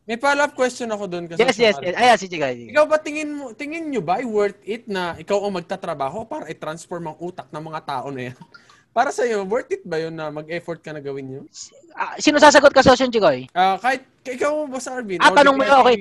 May 0.06 0.18
follow-up 0.22 0.54
question 0.54 0.88
ako 0.94 1.04
doon. 1.10 1.24
kasosyo 1.30 1.46
Yes, 1.46 1.58
yes, 1.58 1.76
yes. 1.82 1.96
Ayan, 1.98 2.18
si 2.22 2.28
Chigay. 2.30 2.56
Ikaw 2.70 2.86
ba 2.86 2.98
tingin 3.02 3.30
mo, 3.34 3.52
tingin 3.52 3.90
nyo 3.90 4.02
ba 4.06 4.22
worth 4.22 4.62
it 4.64 4.86
na 4.86 5.18
ikaw 5.18 5.42
ang 5.44 5.58
magtatrabaho 5.58 6.24
para 6.26 6.46
i-transform 6.48 7.14
ang 7.14 7.18
utak 7.18 7.50
ng 7.50 7.64
mga 7.64 7.80
tao 7.86 8.08
na 8.14 8.32
yan? 8.32 8.38
Para 8.96 9.12
sa 9.12 9.28
iyo, 9.28 9.44
worth 9.44 9.68
it 9.76 9.84
ba 9.84 10.00
yun 10.00 10.16
na 10.16 10.32
mag-effort 10.32 10.80
ka 10.80 10.96
na 10.96 11.04
gawin 11.04 11.28
yun? 11.28 11.46
Ah, 11.92 12.16
sino 12.16 12.40
sasagot 12.40 12.72
ka, 12.72 12.80
Sosyon 12.80 13.12
Chigoy? 13.12 13.44
Ah, 13.52 13.76
kahit 13.76 14.08
ikaw 14.24 14.64
ba 14.72 14.80
sa 14.80 14.96
Arvin? 14.96 15.20
Ah, 15.20 15.36
tanong 15.36 15.60
mo 15.60 15.68
yun, 15.68 15.76
okay. 15.84 15.98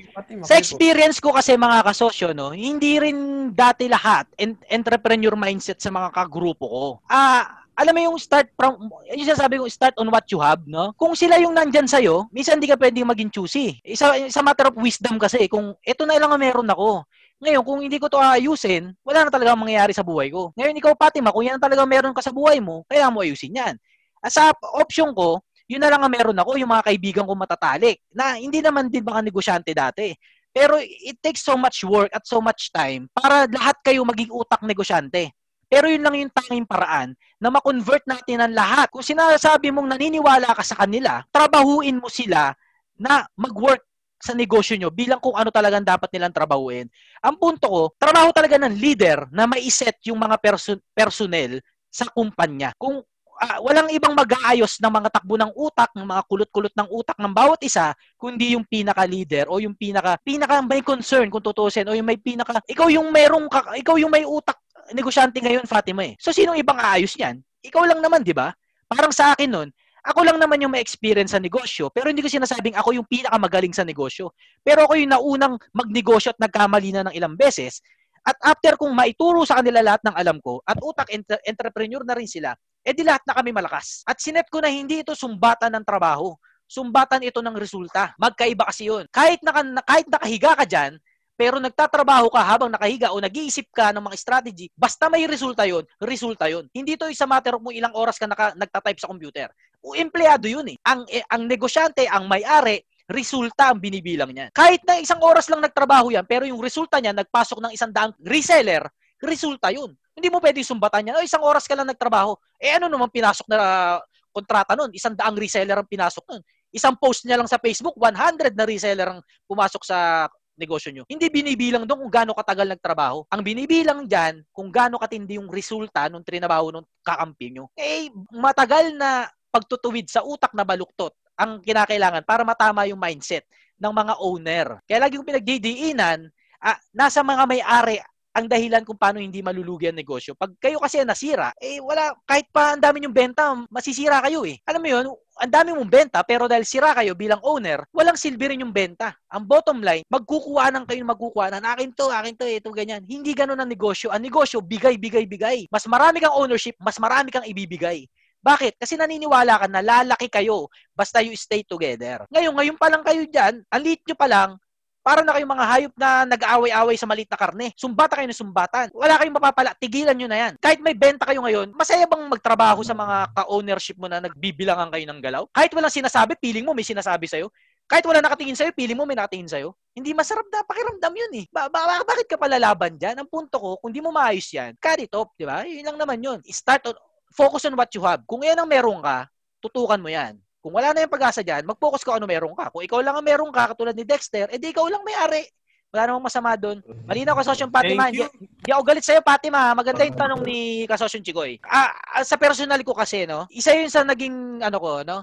Sa 0.46 0.54
experience 0.54 1.18
ko 1.18 1.34
kasi 1.34 1.58
mga 1.58 1.82
kasosyo, 1.90 2.30
no, 2.30 2.54
hindi 2.54 3.02
rin 3.02 3.50
dati 3.50 3.90
lahat 3.90 4.30
en- 4.38 4.62
entrepreneur 4.70 5.34
mindset 5.34 5.82
sa 5.82 5.90
mga 5.90 6.14
kagrupo 6.14 6.66
ko. 6.70 6.86
Ah, 7.10 7.63
alam 7.74 7.92
mo 7.94 8.00
yung 8.10 8.18
start 8.18 8.50
from, 8.54 8.86
yung 9.10 9.26
sinasabi 9.26 9.58
ko, 9.58 9.66
start 9.66 9.94
on 9.98 10.06
what 10.10 10.24
you 10.30 10.38
have, 10.38 10.62
no? 10.64 10.94
Kung 10.94 11.18
sila 11.18 11.38
yung 11.42 11.54
nandyan 11.54 11.90
sa'yo, 11.90 12.30
minsan 12.30 12.62
hindi 12.62 12.70
ka 12.70 12.78
pwedeng 12.78 13.10
maging 13.10 13.30
choosy. 13.34 13.82
Isa, 13.82 14.14
isa 14.14 14.40
matter 14.46 14.70
of 14.70 14.78
wisdom 14.78 15.18
kasi, 15.18 15.50
kung 15.50 15.74
ito 15.82 16.02
na 16.06 16.18
lang 16.18 16.30
ang 16.30 16.38
meron 16.38 16.70
ako. 16.70 17.02
Ngayon, 17.42 17.62
kung 17.66 17.78
hindi 17.82 17.98
ko 17.98 18.06
to 18.06 18.22
aayusin, 18.22 18.94
wala 19.02 19.26
na 19.26 19.30
talaga 19.30 19.58
mangyayari 19.58 19.90
sa 19.90 20.06
buhay 20.06 20.30
ko. 20.30 20.54
Ngayon, 20.54 20.74
ikaw, 20.78 20.94
Fatima, 20.94 21.34
kung 21.34 21.44
yan 21.44 21.58
talaga 21.58 21.82
meron 21.82 22.14
ka 22.14 22.22
sa 22.22 22.30
buhay 22.30 22.62
mo, 22.62 22.86
kailangan 22.86 23.12
mo 23.12 23.20
ayusin 23.26 23.58
yan. 23.58 23.74
At 24.22 24.30
sa 24.30 24.54
option 24.78 25.10
ko, 25.12 25.42
yun 25.66 25.82
na 25.82 25.90
lang 25.90 26.00
ang 26.00 26.12
meron 26.12 26.38
ako, 26.38 26.56
yung 26.56 26.70
mga 26.70 26.86
kaibigan 26.88 27.24
ko 27.26 27.34
matatalik, 27.34 27.98
na 28.14 28.38
hindi 28.38 28.62
naman 28.62 28.86
din 28.86 29.02
mga 29.02 29.20
negosyante 29.20 29.74
dati. 29.74 30.14
Pero 30.54 30.78
it 30.78 31.18
takes 31.18 31.42
so 31.42 31.58
much 31.58 31.82
work 31.82 32.14
at 32.14 32.22
so 32.22 32.38
much 32.38 32.70
time 32.70 33.10
para 33.10 33.50
lahat 33.50 33.74
kayo 33.82 34.06
maging 34.06 34.30
utak 34.30 34.62
negosyante. 34.62 35.34
Pero 35.66 35.90
yun 35.90 36.06
lang 36.06 36.14
yung 36.14 36.30
tanging 36.30 36.62
paraan 36.62 37.18
na 37.44 37.52
ma-convert 37.52 38.08
natin 38.08 38.40
ang 38.40 38.56
lahat. 38.56 38.88
Kung 38.88 39.04
sinasabi 39.04 39.68
mong 39.68 39.92
naniniwala 39.92 40.56
ka 40.56 40.64
sa 40.64 40.80
kanila, 40.80 41.20
trabahuin 41.28 42.00
mo 42.00 42.08
sila 42.08 42.56
na 42.96 43.28
mag-work 43.36 43.84
sa 44.16 44.32
negosyo 44.32 44.80
nyo 44.80 44.88
bilang 44.88 45.20
kung 45.20 45.36
ano 45.36 45.52
talagang 45.52 45.84
dapat 45.84 46.08
nilang 46.08 46.32
trabahuin. 46.32 46.88
Ang 47.20 47.36
punto 47.36 47.68
ko, 47.68 47.82
trabaho 48.00 48.32
talaga 48.32 48.56
ng 48.56 48.72
leader 48.72 49.28
na 49.28 49.44
maiset 49.44 50.00
yung 50.08 50.16
mga 50.16 50.40
perso- 50.40 50.80
personnel 50.96 51.60
sa 51.92 52.08
kumpanya. 52.08 52.72
Kung 52.80 53.04
ah, 53.44 53.60
walang 53.60 53.92
ibang 53.92 54.16
mag-aayos 54.16 54.80
ng 54.80 54.88
mga 54.88 55.08
takbo 55.12 55.36
ng 55.36 55.52
utak, 55.52 55.92
ng 55.92 56.08
mga 56.08 56.22
kulot-kulot 56.24 56.72
ng 56.72 56.88
utak 56.88 57.20
ng 57.20 57.32
bawat 57.36 57.60
isa, 57.60 57.92
kundi 58.16 58.56
yung 58.56 58.64
pinaka-leader 58.64 59.52
o 59.52 59.60
yung 59.60 59.76
pinaka 59.76 60.16
pinaka 60.24 60.64
may 60.64 60.80
concern 60.80 61.28
kung 61.28 61.44
tutusin 61.44 61.84
o 61.84 61.92
yung 61.92 62.08
may 62.08 62.16
pinaka 62.16 62.64
ikaw 62.64 62.88
yung 62.88 63.12
merong 63.12 63.52
ka- 63.52 63.76
ikaw 63.76 64.00
yung 64.00 64.08
may 64.08 64.24
utak 64.24 64.56
negosyante 64.92 65.40
ngayon 65.40 65.64
Fatima 65.64 66.04
eh. 66.04 66.18
So 66.20 66.34
sinong 66.34 66.60
ibang 66.60 66.76
aayos 66.76 67.16
niyan? 67.16 67.40
Ikaw 67.64 67.82
lang 67.88 68.00
naman, 68.04 68.20
'di 68.20 68.36
ba? 68.36 68.52
Parang 68.84 69.14
sa 69.14 69.32
akin 69.32 69.48
noon, 69.48 69.68
ako 70.04 70.20
lang 70.20 70.36
naman 70.36 70.60
yung 70.60 70.68
may 70.76 70.84
experience 70.84 71.32
sa 71.32 71.40
negosyo, 71.40 71.88
pero 71.88 72.12
hindi 72.12 72.20
ko 72.20 72.28
sinasabing 72.28 72.76
ako 72.76 72.92
yung 72.92 73.08
pinakamagaling 73.08 73.72
sa 73.72 73.88
negosyo. 73.88 74.36
Pero 74.60 74.84
ako 74.84 75.00
yung 75.00 75.16
naunang 75.16 75.56
magnegosyo 75.72 76.36
at 76.36 76.40
nagkamali 76.44 76.92
na 76.92 77.08
ng 77.08 77.14
ilang 77.16 77.32
beses. 77.40 77.80
At 78.20 78.36
after 78.44 78.76
kung 78.76 78.92
maituro 78.92 79.48
sa 79.48 79.64
kanila 79.64 79.80
lahat 79.80 80.04
ng 80.04 80.16
alam 80.16 80.36
ko, 80.44 80.60
at 80.68 80.76
utak 80.84 81.08
entre- 81.08 81.40
entrepreneur 81.48 82.04
na 82.04 82.12
rin 82.20 82.28
sila, 82.28 82.52
eh 82.84 82.92
di 82.92 83.00
lahat 83.00 83.24
na 83.24 83.32
kami 83.32 83.56
malakas. 83.56 84.04
At 84.04 84.20
sinet 84.20 84.52
ko 84.52 84.60
na 84.60 84.68
hindi 84.68 85.00
ito 85.00 85.16
sumbatan 85.16 85.72
ng 85.72 85.84
trabaho. 85.88 86.36
Sumbatan 86.68 87.24
ito 87.24 87.40
ng 87.40 87.56
resulta. 87.56 88.12
Magkaiba 88.20 88.68
kasi 88.68 88.92
yun. 88.92 89.08
Kahit, 89.08 89.40
naka, 89.40 89.64
kahit 89.88 90.06
nakahiga 90.08 90.52
ka 90.52 90.64
dyan, 90.68 91.00
pero 91.34 91.58
nagtatrabaho 91.58 92.30
ka 92.30 92.42
habang 92.42 92.70
nakahiga 92.70 93.10
o 93.10 93.18
nag-iisip 93.18 93.66
ka 93.74 93.90
ng 93.90 94.02
mga 94.06 94.16
strategy, 94.16 94.66
basta 94.78 95.10
may 95.10 95.26
resulta 95.26 95.66
yon, 95.66 95.82
resulta 95.98 96.46
yon. 96.46 96.70
Hindi 96.70 96.94
to 96.94 97.10
isa 97.10 97.26
matter 97.26 97.58
kung 97.58 97.74
ilang 97.74 97.90
oras 97.94 98.22
ka 98.22 98.30
naka, 98.30 98.54
nagtatype 98.54 99.02
sa 99.02 99.10
computer. 99.10 99.50
O 99.82 99.98
empleyado 99.98 100.46
yun 100.46 100.64
eh. 100.70 100.76
Ang, 100.86 101.02
eh, 101.10 101.26
ang 101.26 101.44
negosyante, 101.50 102.06
ang 102.06 102.30
may-ari, 102.30 102.86
resulta 103.10 103.74
ang 103.74 103.82
binibilang 103.82 104.32
niyan. 104.32 104.48
Kahit 104.54 104.80
na 104.86 104.96
isang 104.96 105.20
oras 105.20 105.50
lang 105.50 105.60
nagtrabaho 105.60 106.14
yan, 106.14 106.24
pero 106.24 106.48
yung 106.48 106.62
resulta 106.62 107.02
niya, 107.02 107.12
nagpasok 107.12 107.60
ng 107.60 107.72
isang 107.74 107.92
daang 107.92 108.14
reseller, 108.24 108.86
resulta 109.20 109.68
yun. 109.74 109.92
Hindi 110.14 110.30
mo 110.30 110.38
pwedeng 110.38 110.64
sumbatan 110.64 111.10
yan. 111.10 111.18
O, 111.18 111.26
isang 111.26 111.42
oras 111.42 111.66
ka 111.66 111.74
lang 111.74 111.90
nagtrabaho. 111.90 112.38
Eh 112.62 112.78
ano 112.78 112.86
naman 112.86 113.10
pinasok 113.10 113.50
na 113.50 113.58
uh, 113.58 113.96
kontrata 114.30 114.78
nun? 114.78 114.94
Isang 114.94 115.18
daang 115.18 115.34
reseller 115.34 115.74
ang 115.74 115.88
pinasok 115.90 116.24
nun. 116.30 116.42
Isang 116.70 116.94
post 116.98 117.26
niya 117.26 117.38
lang 117.38 117.50
sa 117.50 117.58
Facebook, 117.58 117.94
100 117.98 118.54
na 118.54 118.64
reseller 118.66 119.08
ang 119.10 119.20
pumasok 119.46 119.82
sa 119.82 120.30
negosyo 120.54 120.90
nyo. 120.94 121.04
Hindi 121.06 121.30
binibilang 121.30 121.84
doon 121.84 122.06
kung 122.06 122.12
gaano 122.12 122.32
katagal 122.34 122.74
nagtrabaho. 122.74 123.26
Ang 123.30 123.42
binibilang 123.42 124.06
dyan 124.06 124.42
kung 124.54 124.70
gaano 124.70 124.98
katindi 124.98 125.38
yung 125.38 125.50
resulta 125.50 126.06
nung 126.08 126.22
trinabaho 126.22 126.70
nung 126.70 126.86
kakampi 127.02 127.54
nyo. 127.54 127.70
Eh, 127.74 128.10
matagal 128.34 128.94
na 128.94 129.28
pagtutuwid 129.54 130.10
sa 130.10 130.26
utak 130.26 130.50
na 130.54 130.66
baluktot 130.66 131.14
ang 131.34 131.62
kinakailangan 131.62 132.22
para 132.22 132.42
matama 132.46 132.86
yung 132.86 132.98
mindset 132.98 133.46
ng 133.78 133.90
mga 133.90 134.14
owner. 134.22 134.66
Kaya 134.86 134.98
lagi 135.06 135.18
kong 135.18 135.30
pinagdidiinan, 135.34 136.30
ah, 136.62 136.78
nasa 136.94 137.22
mga 137.26 137.44
may-ari 137.46 137.98
ang 138.34 138.50
dahilan 138.50 138.82
kung 138.82 138.98
paano 138.98 139.22
hindi 139.22 139.38
malulugi 139.46 139.86
ang 139.86 139.98
negosyo. 139.98 140.34
Pag 140.34 140.58
kayo 140.58 140.82
kasi 140.82 140.98
nasira, 141.06 141.54
eh 141.62 141.78
wala, 141.78 142.10
kahit 142.26 142.50
pa 142.50 142.74
ang 142.74 142.82
dami 142.82 143.06
yung 143.06 143.14
benta, 143.14 143.54
masisira 143.70 144.18
kayo 144.26 144.42
eh. 144.42 144.58
Alam 144.66 144.82
mo 144.82 144.88
yun, 144.90 145.06
ang 145.38 145.50
dami 145.50 145.74
mong 145.74 145.90
benta, 145.90 146.20
pero 146.22 146.46
dahil 146.46 146.62
sira 146.62 146.94
kayo 146.94 147.14
bilang 147.18 147.42
owner, 147.42 147.82
walang 147.90 148.14
silbi 148.14 148.54
rin 148.54 148.62
yung 148.62 148.74
benta. 148.74 149.14
Ang 149.30 149.44
bottom 149.48 149.82
line, 149.82 150.06
magkukuha 150.06 150.70
ng 150.70 150.84
kayo 150.86 151.02
magkukuha 151.02 151.50
ng 151.58 151.64
akin 151.74 151.90
to, 151.94 152.06
akin 152.10 152.34
to, 152.38 152.46
ito, 152.46 152.70
ganyan. 152.70 153.02
Hindi 153.02 153.34
ganun 153.34 153.58
ang 153.58 153.70
negosyo. 153.70 154.14
Ang 154.14 154.30
negosyo, 154.30 154.62
bigay, 154.62 154.94
bigay, 154.94 155.26
bigay. 155.26 155.66
Mas 155.70 155.84
marami 155.90 156.22
kang 156.22 156.34
ownership, 156.34 156.78
mas 156.78 156.98
marami 157.02 157.34
kang 157.34 157.46
ibibigay. 157.46 158.06
Bakit? 158.44 158.76
Kasi 158.76 159.00
naniniwala 159.00 159.56
ka 159.56 159.66
na 159.72 159.80
lalaki 159.80 160.28
kayo 160.28 160.68
basta 160.92 161.24
you 161.24 161.32
stay 161.32 161.64
together. 161.64 162.28
Ngayon, 162.28 162.52
ngayon 162.52 162.76
pa 162.76 162.92
lang 162.92 163.00
kayo 163.00 163.24
dyan, 163.24 163.64
ang 163.72 163.80
liit 163.80 164.04
nyo 164.04 164.16
pa 164.20 164.28
lang, 164.28 164.60
para 165.04 165.20
na 165.20 165.36
kayong 165.36 165.52
mga 165.52 165.66
hayop 165.68 165.92
na 166.00 166.24
nag-aaway-away 166.24 166.96
sa 166.96 167.04
maliit 167.04 167.28
na 167.28 167.36
karne. 167.36 167.76
Sumbata 167.76 168.16
kayo 168.16 168.24
ng 168.24 168.40
sumbatan. 168.40 168.88
Wala 168.96 169.20
kayong 169.20 169.36
mapapala. 169.36 169.76
Tigilan 169.76 170.16
nyo 170.16 170.32
na 170.32 170.38
yan. 170.48 170.52
Kahit 170.56 170.80
may 170.80 170.96
benta 170.96 171.28
kayo 171.28 171.44
ngayon, 171.44 171.76
masaya 171.76 172.08
bang 172.08 172.24
magtrabaho 172.24 172.80
sa 172.80 172.96
mga 172.96 173.36
ka-ownership 173.36 174.00
mo 174.00 174.08
na 174.08 174.24
nagbibilangan 174.24 174.88
kayo 174.88 175.04
ng 175.04 175.20
galaw? 175.20 175.44
Kahit 175.52 175.76
walang 175.76 175.92
sinasabi, 175.92 176.40
feeling 176.40 176.64
mo 176.64 176.72
may 176.72 176.88
sinasabi 176.88 177.28
sa'yo. 177.28 177.52
Kahit 177.84 178.08
wala 178.08 178.24
nakatingin 178.24 178.56
sa'yo, 178.56 178.72
feeling 178.72 178.96
mo 178.96 179.04
may 179.04 179.12
nakatingin 179.12 179.44
sa'yo. 179.44 179.76
Hindi 179.92 180.16
masarap 180.16 180.48
na 180.48 180.64
pakiramdam 180.64 181.12
yun 181.12 181.32
eh. 181.36 181.44
Ba- 181.52 181.68
ba- 181.68 182.00
bakit 182.00 182.24
ka 182.24 182.40
palalaban 182.40 182.96
dyan? 182.96 183.20
Ang 183.20 183.28
punto 183.28 183.60
ko, 183.60 183.76
kung 183.76 183.92
di 183.92 184.00
mo 184.00 184.08
maayos 184.08 184.48
yan, 184.56 184.72
it 184.80 185.12
off, 185.12 185.36
di 185.36 185.44
ba? 185.44 185.68
Yun 185.68 185.84
lang 185.84 186.00
naman 186.00 186.16
yun. 186.16 186.38
Start 186.48 186.88
on, 186.88 186.96
focus 187.28 187.68
on 187.68 187.76
what 187.76 187.92
you 187.92 188.00
have. 188.00 188.24
Kung 188.24 188.40
yan 188.40 188.56
ang 188.56 188.64
meron 188.64 189.04
ka, 189.04 189.28
tutukan 189.60 190.00
mo 190.00 190.08
yan. 190.08 190.40
Kung 190.64 190.72
wala 190.80 190.96
na 190.96 191.04
yung 191.04 191.12
pag-asa 191.12 191.44
dyan, 191.44 191.68
mag-focus 191.68 192.00
ka 192.00 192.16
ano 192.16 192.24
meron 192.24 192.56
ka. 192.56 192.72
Kung 192.72 192.80
ikaw 192.80 193.04
lang 193.04 193.12
ang 193.12 193.26
meron 193.28 193.52
ka, 193.52 193.76
katulad 193.76 193.92
ni 193.92 194.08
Dexter, 194.08 194.48
edi 194.48 194.72
ikaw 194.72 194.88
lang 194.88 195.04
may-ari. 195.04 195.44
Wala 195.92 196.08
namang 196.10 196.26
masama 196.26 196.56
doon. 196.56 196.80
Malinaw 197.04 197.38
ka, 197.38 197.52
Sosyong 197.52 197.70
Fatima. 197.70 198.08
Thank 198.10 198.18
you. 198.18 198.26
Di, 198.34 198.66
di 198.66 198.70
ako 198.74 198.82
galit 198.82 199.04
sa'yo, 199.06 199.22
Fatima. 199.22 199.76
Maganda 199.76 200.02
yung 200.02 200.18
tanong 200.18 200.42
ni 200.42 200.88
Kasosyon 200.90 201.22
Chigoy. 201.22 201.60
Ah, 201.68 201.94
ah, 202.18 202.24
sa 202.26 202.34
personal 202.34 202.82
ko 202.82 202.98
kasi, 202.98 203.28
no? 203.30 203.46
Isa 203.52 203.76
yun 203.76 203.86
sa 203.86 204.02
naging, 204.02 204.58
ano 204.58 204.82
ko, 204.82 205.06
no? 205.06 205.22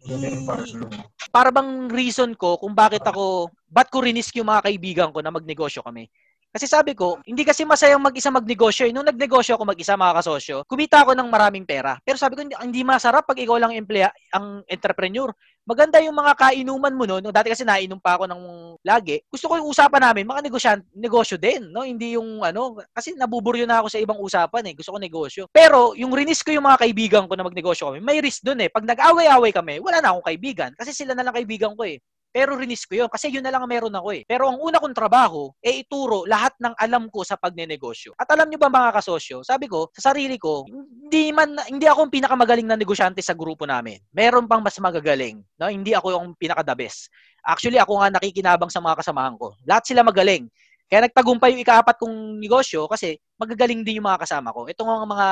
Para 1.28 1.52
bang 1.52 1.92
reason 1.92 2.38
ko 2.40 2.56
kung 2.56 2.72
bakit 2.72 3.04
ako, 3.04 3.52
ba't 3.68 3.92
ko 3.92 4.00
rinisk 4.00 4.38
yung 4.40 4.48
mga 4.48 4.64
kaibigan 4.64 5.10
ko 5.12 5.20
na 5.20 5.34
magnegosyo 5.34 5.84
kami. 5.84 6.08
Kasi 6.52 6.68
sabi 6.68 6.92
ko, 6.92 7.16
hindi 7.24 7.48
kasi 7.48 7.64
masayang 7.64 8.04
mag-isa 8.04 8.28
magnegosyo. 8.28 8.84
eh. 8.84 8.92
Nung 8.92 9.08
nagnegosyo 9.08 9.56
ako 9.56 9.72
mag-isa 9.72 9.96
mga 9.96 10.20
kasosyo, 10.20 10.56
kumita 10.68 11.00
ako 11.00 11.16
ng 11.16 11.32
maraming 11.32 11.64
pera. 11.64 11.96
Pero 12.04 12.20
sabi 12.20 12.36
ko, 12.36 12.44
hindi, 12.44 12.84
masarap 12.84 13.24
pag 13.24 13.40
ikaw 13.40 13.56
lang 13.56 13.72
emplea, 13.72 14.12
ang 14.36 14.60
entrepreneur. 14.68 15.32
Maganda 15.64 16.04
yung 16.04 16.18
mga 16.18 16.36
kainuman 16.36 16.92
mo 16.92 17.08
no. 17.08 17.24
no 17.24 17.32
dati 17.32 17.54
kasi 17.54 17.64
nainom 17.64 18.04
pa 18.04 18.20
ako 18.20 18.28
ng 18.28 18.42
lagi. 18.84 19.24
Gusto 19.32 19.48
ko 19.48 19.64
yung 19.64 19.70
usapan 19.72 20.12
namin, 20.12 20.28
mga 20.28 20.42
negosyan, 20.44 20.80
negosyo 20.92 21.40
din, 21.40 21.72
no? 21.72 21.88
Hindi 21.88 22.20
yung 22.20 22.44
ano, 22.44 22.84
kasi 22.92 23.16
nabuburyo 23.16 23.64
na 23.64 23.80
ako 23.80 23.88
sa 23.88 24.02
ibang 24.04 24.20
usapan 24.20 24.68
eh. 24.68 24.74
Gusto 24.76 24.92
ko 24.92 25.00
negosyo. 25.00 25.48
Pero 25.54 25.96
yung 25.96 26.12
rinis 26.12 26.44
ko 26.44 26.52
yung 26.52 26.68
mga 26.68 26.84
kaibigan 26.84 27.24
ko 27.32 27.34
na 27.40 27.48
magnegosyo 27.48 27.96
kami, 27.96 28.04
may 28.04 28.20
risk 28.20 28.44
doon 28.44 28.68
eh. 28.68 28.70
Pag 28.74 28.84
nag-away-away 28.84 29.56
kami, 29.56 29.80
wala 29.80 30.04
na 30.04 30.12
akong 30.12 30.28
kaibigan 30.28 30.76
kasi 30.76 30.92
sila 30.92 31.16
na 31.16 31.24
lang 31.24 31.32
kaibigan 31.32 31.78
ko 31.80 31.88
eh. 31.88 32.02
Pero 32.32 32.56
rinis 32.56 32.88
ko 32.88 32.96
yun 32.96 33.12
kasi 33.12 33.28
yun 33.28 33.44
na 33.44 33.52
lang 33.52 33.68
ang 33.68 33.72
meron 33.72 33.92
ako 33.92 34.16
eh. 34.16 34.24
Pero 34.24 34.48
ang 34.48 34.58
una 34.64 34.80
kong 34.80 34.96
trabaho, 34.96 35.52
eh 35.60 35.84
ituro 35.84 36.24
lahat 36.24 36.56
ng 36.64 36.74
alam 36.80 37.12
ko 37.12 37.28
sa 37.28 37.36
pagnenegosyo. 37.36 38.16
At 38.16 38.32
alam 38.32 38.48
nyo 38.48 38.56
ba 38.56 38.72
mga 38.72 38.96
kasosyo, 39.04 39.44
sabi 39.44 39.68
ko, 39.68 39.92
sa 39.92 40.16
sarili 40.16 40.40
ko, 40.40 40.64
hindi 40.66 41.36
man 41.36 41.60
hindi 41.68 41.86
ako 41.92 42.08
ang 42.08 42.14
pinakamagaling 42.16 42.68
na 42.72 42.80
negosyante 42.80 43.20
sa 43.20 43.36
grupo 43.36 43.68
namin. 43.68 44.00
Meron 44.16 44.48
pang 44.48 44.64
mas 44.64 44.80
magagaling. 44.80 45.44
No? 45.60 45.68
Hindi 45.68 45.92
ako 45.92 46.16
yung 46.16 46.28
pinaka 46.40 46.64
the 46.64 46.76
best. 46.88 47.12
Actually, 47.44 47.84
ako 47.84 48.00
nga 48.00 48.16
nakikinabang 48.16 48.72
sa 48.72 48.80
mga 48.80 49.04
kasamahan 49.04 49.36
ko. 49.36 49.52
Lahat 49.68 49.84
sila 49.84 50.00
magaling. 50.02 50.48
Kaya 50.92 51.08
nagtagumpay 51.08 51.56
yung 51.56 51.64
ikaapat 51.64 51.96
kong 52.04 52.40
negosyo 52.44 52.84
kasi 52.92 53.16
magagaling 53.40 53.80
din 53.80 54.04
yung 54.04 54.12
mga 54.12 54.28
kasama 54.28 54.52
ko. 54.52 54.68
Ito 54.68 54.84
nga 54.84 55.08
mga 55.08 55.30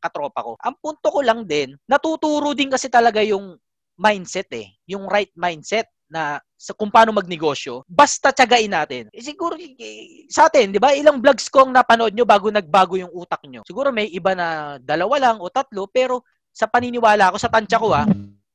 katropa 0.00 0.40
ko. 0.40 0.52
Ang 0.64 0.74
punto 0.80 1.08
ko 1.12 1.20
lang 1.20 1.44
din, 1.44 1.76
natuturo 1.84 2.56
din 2.56 2.72
kasi 2.72 2.88
talaga 2.88 3.20
yung 3.20 3.60
mindset 4.00 4.48
eh. 4.56 4.72
Yung 4.88 5.04
right 5.04 5.28
mindset 5.36 5.92
na 6.14 6.38
sa 6.54 6.70
kung 6.72 6.94
paano 6.94 7.10
magnegosyo, 7.10 7.82
basta 7.90 8.30
tiyagain 8.30 8.70
natin. 8.70 9.10
Eh, 9.10 9.20
siguro 9.20 9.58
eh, 9.58 10.24
sa 10.30 10.46
atin, 10.46 10.70
'di 10.70 10.78
ba? 10.78 10.94
Ilang 10.94 11.18
vlogs 11.18 11.50
ko 11.50 11.66
ang 11.66 11.74
napanood 11.74 12.14
nyo 12.14 12.22
bago 12.22 12.46
nagbago 12.54 12.94
yung 12.94 13.10
utak 13.10 13.42
nyo. 13.50 13.66
Siguro 13.66 13.90
may 13.90 14.06
iba 14.14 14.32
na 14.38 14.78
dalawa 14.78 15.18
lang 15.18 15.36
o 15.42 15.50
tatlo, 15.50 15.90
pero 15.90 16.22
sa 16.54 16.70
paniniwala 16.70 17.34
ko, 17.34 17.36
sa 17.36 17.50
tansya 17.50 17.82
ko 17.82 17.90
ah, 17.90 18.06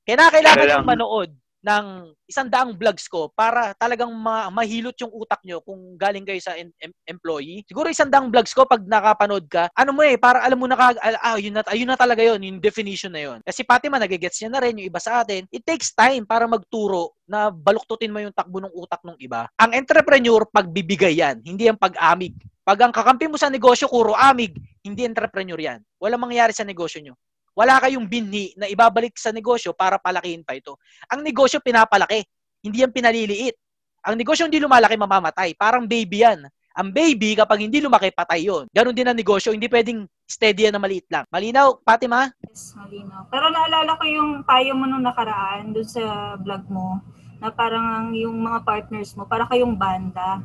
kaya 0.08 0.32
kailangan 0.32 0.64
Kaya 0.64 0.76
yung 0.80 0.88
manood 0.88 1.30
ng 1.60 2.16
isang 2.24 2.48
daang 2.48 2.72
vlogs 2.72 3.12
ko 3.12 3.28
para 3.36 3.76
talagang 3.76 4.08
ma- 4.16 4.48
mahilot 4.48 4.96
yung 5.04 5.12
utak 5.12 5.44
nyo 5.44 5.60
kung 5.60 6.00
galing 6.00 6.24
kayo 6.24 6.40
sa 6.40 6.56
em- 6.56 6.74
em- 6.80 6.96
employee. 7.04 7.68
Siguro 7.68 7.92
isang 7.92 8.08
daang 8.08 8.32
vlogs 8.32 8.56
ko 8.56 8.64
pag 8.64 8.80
nakapanood 8.88 9.46
ka, 9.52 9.68
ano 9.76 9.92
mo 9.92 10.02
eh, 10.08 10.16
para 10.16 10.40
alam 10.44 10.56
mo 10.56 10.68
na 10.72 10.80
kag- 10.80 11.02
ah, 11.02 11.36
yun 11.36 11.60
na, 11.60 11.62
ayun 11.68 11.90
na 11.90 12.00
talaga 12.00 12.24
yun, 12.24 12.40
yung 12.40 12.60
definition 12.64 13.12
na 13.12 13.22
yun. 13.24 13.40
Kasi 13.44 13.68
pati 13.68 13.92
man, 13.92 14.00
nagigets 14.00 14.40
niya 14.40 14.52
na 14.56 14.62
rin, 14.64 14.80
yung 14.80 14.88
iba 14.88 15.02
sa 15.04 15.20
atin, 15.24 15.44
it 15.52 15.64
takes 15.68 15.92
time 15.92 16.24
para 16.24 16.48
magturo 16.48 17.20
na 17.28 17.52
baluktutin 17.52 18.12
mo 18.12 18.24
yung 18.24 18.34
takbo 18.34 18.64
ng 18.64 18.72
utak 18.72 19.04
ng 19.04 19.20
iba. 19.20 19.52
Ang 19.60 19.76
entrepreneur, 19.76 20.48
pagbibigay 20.48 21.20
yan, 21.20 21.44
hindi 21.44 21.68
ang 21.68 21.78
pag-amig. 21.78 22.40
Pag 22.64 22.86
ang 22.86 22.94
kakampi 22.94 23.26
mo 23.28 23.36
sa 23.36 23.50
negosyo, 23.50 23.90
kuro 23.90 24.14
amig, 24.16 24.56
hindi 24.86 25.04
entrepreneur 25.04 25.58
yan. 25.58 25.80
Walang 26.00 26.22
mangyayari 26.22 26.54
sa 26.54 26.64
negosyo 26.64 27.02
nyo. 27.02 27.18
Wala 27.60 27.76
kayong 27.84 28.08
binhi 28.08 28.56
na 28.56 28.72
ibabalik 28.72 29.20
sa 29.20 29.36
negosyo 29.36 29.76
para 29.76 30.00
palakihin 30.00 30.48
pa 30.48 30.56
ito. 30.56 30.80
Ang 31.12 31.28
negosyo 31.28 31.60
pinapalaki, 31.60 32.24
hindi 32.64 32.88
yan 32.88 32.96
pinaliliit. 32.96 33.60
Ang 34.08 34.16
negosyo 34.16 34.48
hindi 34.48 34.64
lumalaki, 34.64 34.96
mamamatay. 34.96 35.60
Parang 35.60 35.84
baby 35.84 36.24
yan. 36.24 36.48
Ang 36.80 36.96
baby, 36.96 37.36
kapag 37.36 37.60
hindi 37.60 37.84
lumaki, 37.84 38.16
patay 38.16 38.48
yon. 38.48 38.72
Ganon 38.72 38.96
din 38.96 39.04
ang 39.04 39.20
negosyo, 39.20 39.52
hindi 39.52 39.68
pwedeng 39.68 40.08
steady 40.24 40.72
yan 40.72 40.80
na 40.80 40.80
maliit 40.80 41.04
lang. 41.12 41.28
Malinaw, 41.28 41.84
Fatima? 41.84 42.32
Yes, 42.48 42.72
malinaw. 42.80 43.28
Pero 43.28 43.52
naalala 43.52 44.00
ko 44.00 44.08
yung 44.08 44.32
payo 44.48 44.72
mo 44.80 44.88
nung 44.88 45.04
nakaraan 45.04 45.76
doon 45.76 45.84
sa 45.84 46.40
vlog 46.40 46.64
mo 46.72 47.04
na 47.44 47.52
parang 47.52 47.84
ang 47.84 48.08
yung 48.16 48.40
mga 48.40 48.64
partners 48.64 49.12
mo, 49.20 49.28
para 49.28 49.44
kayong 49.52 49.76
banda 49.76 50.40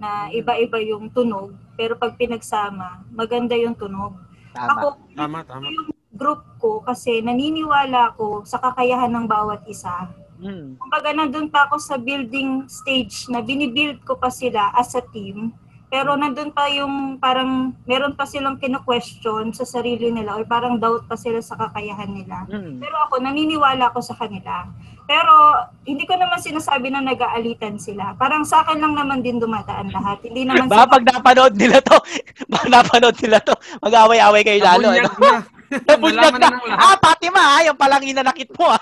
na 0.00 0.32
iba-iba 0.32 0.80
yung 0.80 1.12
tunog, 1.12 1.52
pero 1.76 2.00
pag 2.00 2.16
pinagsama, 2.16 3.04
maganda 3.12 3.52
yung 3.52 3.76
tunog. 3.76 4.16
Ako, 4.56 4.96
Tama, 5.12 5.44
tama. 5.44 5.68
yung 5.68 5.92
group 6.14 6.46
ko 6.62 6.80
kasi 6.80 7.20
naniniwala 7.20 8.14
ko 8.14 8.46
sa 8.46 8.62
kakayahan 8.62 9.10
ng 9.10 9.26
bawat 9.26 9.66
isa. 9.66 10.08
Hmm. 10.38 10.78
Kumbaga 10.78 11.14
nandun 11.14 11.50
pa 11.50 11.66
ako 11.70 11.78
sa 11.78 11.96
building 11.98 12.66
stage 12.66 13.30
na 13.30 13.42
binibuild 13.42 14.02
ko 14.02 14.18
pa 14.18 14.30
sila 14.30 14.74
as 14.74 14.94
a 14.94 15.02
team. 15.14 15.54
Pero 15.94 16.18
nandun 16.18 16.50
pa 16.50 16.66
yung 16.74 17.22
parang 17.22 17.70
meron 17.86 18.18
pa 18.18 18.26
silang 18.26 18.58
kino-question 18.58 19.54
sa 19.54 19.62
sarili 19.62 20.10
nila 20.10 20.34
or 20.34 20.42
parang 20.42 20.82
doubt 20.82 21.06
pa 21.06 21.14
sila 21.14 21.38
sa 21.38 21.54
kakayahan 21.54 22.10
nila. 22.10 22.50
Hmm. 22.50 22.82
Pero 22.82 22.96
ako, 23.06 23.22
naniniwala 23.22 23.94
ako 23.94 24.02
sa 24.02 24.18
kanila. 24.18 24.66
Pero 25.06 25.32
hindi 25.86 26.02
ko 26.08 26.18
naman 26.18 26.42
sinasabi 26.42 26.90
na 26.90 26.98
nag-aalitan 26.98 27.78
sila. 27.78 28.16
Parang 28.18 28.42
sa 28.42 28.66
akin 28.66 28.80
lang 28.82 28.98
naman 28.98 29.22
din 29.22 29.38
dumadaan 29.38 29.94
lahat. 29.94 30.18
Hindi 30.26 30.48
naman 30.48 30.66
Baka 30.66 30.98
pag 30.98 31.04
napanood 31.06 31.54
nila 31.54 31.78
to, 31.84 31.96
baka 32.52 32.66
napanood 32.66 33.16
nila 33.20 33.38
to, 33.44 33.54
mag-away-away 33.84 34.42
kayo 34.42 34.60
lalo. 34.66 34.98
Ano? 34.98 35.54
Nabunyag 35.88 36.34
na. 36.34 36.38
Na. 36.38 36.46
na 36.46 36.54
ng 36.54 36.66
lahat. 36.66 36.80
Ah, 36.80 36.96
Fatima, 36.96 37.40
ha? 37.40 37.58
Yung 37.64 37.78
palang 37.78 38.02
inanakit 38.02 38.50
mo, 38.52 38.68
ha? 38.68 38.78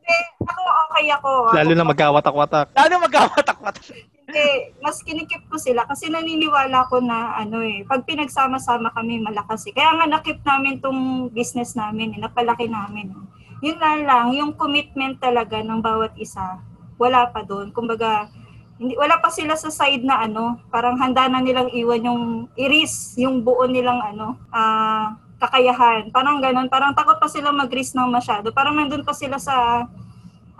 Hindi, 0.00 0.16
ako 0.42 0.62
okay 0.84 1.04
ako. 1.12 1.30
Lalo 1.52 1.70
Ako- 1.70 1.78
na 1.78 1.84
magkawatak-watak. 1.86 2.66
Lalo 2.72 2.94
magkawatak-watak. 3.00 3.84
Hindi, 4.26 4.46
mas 4.78 5.02
kinikip 5.02 5.42
ko 5.46 5.58
sila 5.58 5.82
kasi 5.84 6.06
naniniwala 6.06 6.86
ko 6.86 7.02
na 7.02 7.34
ano 7.34 7.62
eh, 7.62 7.82
pag 7.82 8.06
pinagsama-sama 8.06 8.90
kami 8.90 9.18
malakas 9.18 9.66
eh. 9.66 9.74
Kaya 9.74 9.90
nga 9.92 10.06
nakip 10.08 10.38
namin 10.40 10.78
tong 10.78 11.30
business 11.30 11.74
namin, 11.74 12.14
eh, 12.14 12.18
napalaki 12.18 12.66
namin. 12.66 13.10
eh. 13.10 13.24
Yun 13.60 13.76
lang 13.76 14.06
lang, 14.06 14.26
yung 14.32 14.52
commitment 14.54 15.18
talaga 15.18 15.58
ng 15.58 15.82
bawat 15.82 16.14
isa, 16.16 16.62
wala 16.96 17.26
pa 17.28 17.42
doon. 17.42 17.74
Kumbaga, 17.74 18.30
hindi, 18.78 18.96
wala 18.96 19.20
pa 19.20 19.28
sila 19.28 19.52
sa 19.52 19.68
side 19.68 20.00
na 20.00 20.24
ano, 20.24 20.56
parang 20.70 20.96
handa 20.96 21.28
na 21.28 21.42
nilang 21.42 21.68
iwan 21.68 22.00
yung 22.00 22.22
iris, 22.54 23.18
yung 23.18 23.44
buo 23.44 23.66
nilang 23.66 24.00
ano, 24.00 24.40
ah, 24.48 25.12
kakayahan. 25.40 26.12
Parang 26.12 26.38
ganun, 26.38 26.68
parang 26.68 26.92
takot 26.92 27.16
pa 27.16 27.26
sila 27.26 27.48
mag-risk 27.50 27.96
ng 27.96 28.12
masyado. 28.12 28.52
Parang 28.52 28.76
nandun 28.76 29.02
pa 29.02 29.16
sila 29.16 29.40
sa 29.40 29.88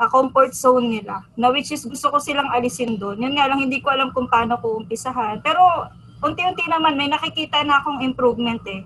ah, 0.01 0.09
comfort 0.09 0.57
zone 0.57 0.99
nila. 0.99 1.21
Na 1.37 1.53
which 1.53 1.71
is 1.71 1.85
gusto 1.85 2.09
ko 2.09 2.19
silang 2.19 2.49
alisin 2.49 2.97
doon. 2.97 3.21
Yun 3.21 3.37
nga 3.37 3.47
lang, 3.47 3.61
hindi 3.61 3.85
ko 3.85 3.93
alam 3.93 4.11
kung 4.16 4.27
paano 4.27 4.57
ko 4.57 4.81
umpisahan. 4.81 5.45
Pero 5.45 5.61
unti-unti 6.25 6.64
naman, 6.66 6.97
may 6.97 7.12
nakikita 7.12 7.61
na 7.62 7.85
akong 7.85 8.01
improvement 8.01 8.64
eh. 8.64 8.81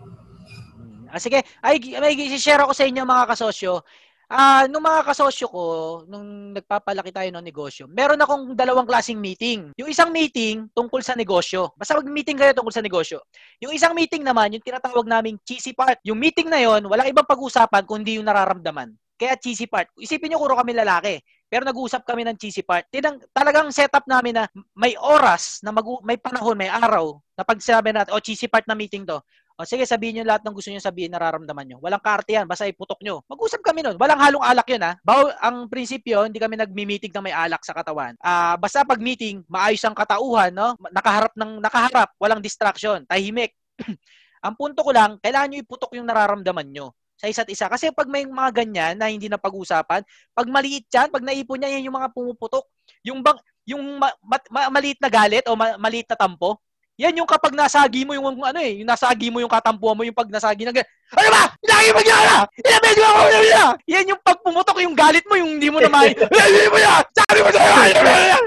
Ah, 1.14 1.22
sige, 1.22 1.46
ay, 1.62 1.78
may 2.02 2.18
share 2.42 2.66
ako 2.66 2.74
sa 2.74 2.90
inyo 2.90 3.06
mga 3.06 3.30
kasosyo. 3.30 3.86
Ah, 4.24 4.64
nung 4.72 4.80
mga 4.80 5.04
kasosyo 5.04 5.46
ko, 5.52 5.64
nung 6.08 6.56
nagpapalaki 6.56 7.12
tayo 7.12 7.28
ng 7.28 7.44
negosyo, 7.44 7.84
meron 7.84 8.16
akong 8.16 8.56
dalawang 8.56 8.88
klaseng 8.88 9.20
meeting. 9.20 9.68
Yung 9.76 9.92
isang 9.92 10.08
meeting 10.08 10.64
tungkol 10.72 11.04
sa 11.04 11.12
negosyo. 11.12 11.76
Basta 11.76 12.00
mag-meeting 12.00 12.40
kayo 12.40 12.56
tungkol 12.56 12.72
sa 12.72 12.80
negosyo. 12.80 13.20
Yung 13.60 13.76
isang 13.76 13.92
meeting 13.92 14.24
naman, 14.24 14.56
yung 14.56 14.64
tinatawag 14.64 15.04
naming 15.04 15.36
cheesy 15.44 15.76
part. 15.76 16.00
Yung 16.08 16.16
meeting 16.16 16.48
na 16.48 16.56
yon, 16.56 16.88
walang 16.88 17.12
ibang 17.12 17.28
pag-usapan 17.28 17.84
kundi 17.84 18.16
yung 18.16 18.24
nararamdaman. 18.24 18.96
Kaya 19.14 19.36
cheesy 19.36 19.68
part. 19.68 19.92
Isipin 20.00 20.32
nyo 20.32 20.40
kuro 20.40 20.56
kami 20.56 20.72
lalaki. 20.72 21.20
Pero 21.46 21.68
nag-uusap 21.68 22.02
kami 22.02 22.26
ng 22.26 22.34
cheesy 22.40 22.64
part. 22.66 22.88
Tinang, 22.90 23.20
talagang 23.30 23.70
setup 23.70 24.08
namin 24.10 24.40
na 24.40 24.48
may 24.74 24.96
oras, 24.98 25.62
na 25.62 25.70
mag 25.70 25.86
may 26.02 26.18
panahon, 26.18 26.58
may 26.58 26.66
araw, 26.66 27.14
na 27.38 27.46
pag 27.46 27.60
sinabi 27.62 27.94
natin, 27.94 28.10
o 28.10 28.18
cheesy 28.18 28.50
part 28.50 28.66
na 28.66 28.74
meeting 28.74 29.06
to, 29.06 29.22
o 29.54 29.62
sige, 29.62 29.86
sabihin 29.86 30.18
nyo 30.18 30.24
lahat 30.26 30.42
ng 30.42 30.54
gusto 30.54 30.66
nyo 30.74 30.82
sabihin, 30.82 31.14
nararamdaman 31.14 31.62
nyo. 31.62 31.76
Walang 31.78 32.02
karte 32.02 32.34
yan, 32.34 32.46
basta 32.50 32.66
iputok 32.66 32.98
nyo. 33.06 33.22
Mag-usap 33.30 33.62
kami 33.62 33.86
nun. 33.86 33.94
Walang 33.94 34.18
halong 34.18 34.42
alak 34.42 34.66
yun 34.66 34.82
ha. 34.82 34.98
Baw, 35.06 35.30
ang 35.38 35.70
prinsipyo, 35.70 36.26
hindi 36.26 36.42
kami 36.42 36.58
nagmi-meeting 36.58 37.14
na 37.14 37.22
may 37.22 37.30
alak 37.30 37.62
sa 37.62 37.70
katawan. 37.70 38.18
Ah, 38.18 38.58
basta 38.58 38.82
pag 38.82 38.98
meeting, 38.98 39.46
maayos 39.46 39.82
ang 39.86 39.94
katauhan, 39.94 40.50
no? 40.50 40.74
Nakaharap 40.90 41.38
ng 41.38 41.62
nakaharap, 41.62 42.10
walang 42.18 42.42
distraction, 42.42 43.06
tahimik. 43.06 43.54
ang 44.46 44.58
punto 44.58 44.82
ko 44.82 44.90
lang, 44.90 45.22
kailangan 45.22 45.54
nyo 45.54 45.58
iputok 45.62 45.94
yung 45.94 46.06
nararamdaman 46.10 46.66
nyo 46.74 46.90
sa 47.14 47.30
isa't 47.30 47.46
isa. 47.46 47.70
Kasi 47.70 47.94
pag 47.94 48.10
may 48.10 48.26
mga 48.26 48.50
ganyan 48.50 48.94
na 48.98 49.06
hindi 49.06 49.30
na 49.30 49.38
pag-usapan, 49.38 50.02
pag 50.34 50.46
maliit 50.50 50.90
yan, 50.90 51.14
pag 51.14 51.22
naipon 51.22 51.62
niya, 51.62 51.78
yan 51.78 51.86
yung 51.86 51.96
mga 51.96 52.10
pumuputok. 52.10 52.66
Yung 53.06 53.22
bang, 53.22 53.38
yung 53.70 54.02
ma- 54.02 54.18
ma- 54.18 54.50
ma- 54.50 54.72
maliit 54.74 54.98
na 54.98 55.08
galit 55.08 55.46
o 55.46 55.54
ma- 55.54 55.78
maliit 55.78 56.10
na 56.10 56.18
tampo, 56.18 56.58
yan 56.94 57.18
yung 57.18 57.26
kapag 57.26 57.54
nasagi 57.58 58.06
mo 58.06 58.14
yung 58.14 58.38
ano 58.38 58.58
eh, 58.62 58.78
yung 58.78 58.90
nasagi 58.90 59.26
mo 59.30 59.42
yung 59.42 59.50
katampuan 59.50 59.98
mo 59.98 60.06
yung 60.06 60.14
pag 60.14 60.30
nasagi 60.30 60.62
na 60.62 60.70
gan- 60.70 60.86
Ano 61.14 61.28
ba? 61.30 61.44
Lagi 61.66 61.90
mo! 61.90 62.00
Ilang 62.02 62.82
beses 62.82 62.98
ko 62.98 63.06
ako 63.10 63.22
niya! 63.30 63.66
Yan 63.90 64.10
yung 64.14 64.20
pag 64.22 64.38
pumutok 64.42 64.78
yung 64.82 64.96
galit 64.98 65.24
mo, 65.26 65.34
yung 65.34 65.58
hindi 65.58 65.68
mo 65.70 65.78
na 65.82 65.90
may... 65.90 66.14
Hindi 66.14 66.66
mo 66.74 66.78
yan! 66.78 67.02
Sabi 67.10 67.38
mo 67.42 67.48
mo 67.50 68.10
yan! 68.10 68.44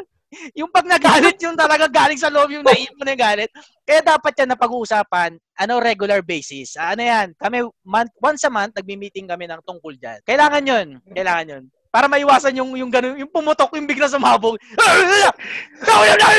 Yung 0.60 0.72
pag 0.72 0.84
nagalit, 0.84 1.40
yung 1.40 1.56
talaga 1.56 1.88
galing 1.88 2.20
sa 2.20 2.28
loob 2.28 2.52
yung 2.52 2.64
naipon 2.64 3.04
na 3.08 3.16
yung 3.16 3.24
galit. 3.24 3.50
Kaya 3.88 4.04
dapat 4.04 4.36
yan 4.36 4.52
na 4.52 4.60
pag-uusapan, 4.60 5.40
ano, 5.56 5.74
regular 5.80 6.20
basis. 6.20 6.76
Ano 6.76 7.00
yan, 7.00 7.32
kami, 7.40 7.64
month, 7.88 8.12
once 8.20 8.44
a 8.44 8.52
month, 8.52 8.76
nagmi-meeting 8.76 9.24
kami 9.24 9.48
ng 9.48 9.64
tungkol 9.64 9.96
dyan. 9.96 10.20
Kailangan 10.28 10.64
yun. 10.68 10.88
Kailangan 11.16 11.46
yun. 11.48 11.64
Para 11.98 12.06
maiwasan 12.06 12.54
yung, 12.54 12.78
yung 12.78 12.94
ganun, 12.94 13.18
yung 13.18 13.34
pumutok, 13.34 13.74
yung 13.74 13.90
bigla 13.90 14.06
sumabog. 14.06 14.62
Tao 15.90 16.06
yan, 16.06 16.22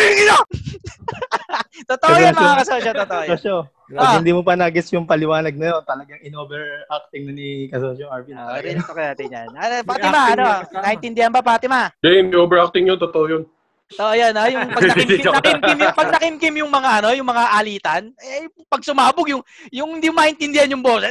Totoo 1.90 2.14
yan, 2.14 2.30
mga 2.30 2.62
kasosyo, 2.62 2.90
totoo 2.94 3.22
yan. 3.26 3.30
Kasosyo, 3.34 3.56
Ah. 3.98 4.22
hindi 4.22 4.30
mo 4.30 4.46
pa 4.46 4.54
nagets 4.54 4.94
yung 4.94 5.02
paliwanag 5.02 5.58
na 5.58 5.74
yun, 5.74 5.82
talagang 5.82 6.22
in-overacting 6.22 7.26
na 7.26 7.32
ni 7.34 7.66
Kasosyo 7.72 8.06
Arvin. 8.06 8.38
Ah, 8.38 8.62
rin 8.62 8.78
ko 8.78 8.94
natin 8.94 9.26
yan. 9.26 9.50
Ano, 9.50 9.74
Fatima, 9.82 10.18
ano, 10.30 10.44
na 10.70 10.78
naintindihan 10.78 11.34
ba, 11.34 11.42
Fatima? 11.42 11.90
Hindi, 11.98 12.30
hindi 12.30 12.36
overacting 12.38 12.86
yun. 12.86 12.98
Totoo 13.02 13.26
yun. 13.26 13.42
So, 13.88 14.04
ayan 14.04 14.36
ha, 14.36 14.52
yung 14.52 14.68
pag 14.68 14.84
nakimkim, 14.84 15.32
nakimkim, 15.40 15.78
yung, 15.80 15.96
pag 15.96 16.10
nakimkim 16.12 16.54
yung 16.60 16.72
mga 16.72 16.90
ano, 17.00 17.08
yung 17.16 17.28
mga 17.28 17.44
alitan, 17.56 18.02
eh, 18.20 18.44
pag 18.68 18.84
sumabog 18.84 19.24
yung, 19.32 19.40
yung 19.72 19.96
hindi 19.96 20.12
maintindihan 20.12 20.68
yung 20.68 20.84
boses, 20.84 21.08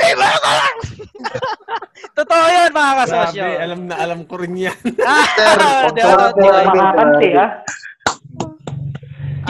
eh, 0.00 0.14
ba 0.16 0.28
ka 0.40 0.50
lang! 0.56 0.76
Totoo 2.18 2.44
yun, 2.48 2.70
mga 2.72 2.92
kasosyo. 3.04 3.44
Grabe, 3.44 3.60
alam 3.60 3.80
na 3.84 3.94
alam 4.00 4.20
ko 4.24 4.34
rin 4.40 4.56
yan. 4.56 4.80
Ah? 5.04 5.92
Makakanti, 5.92 7.28
ha? 7.36 7.46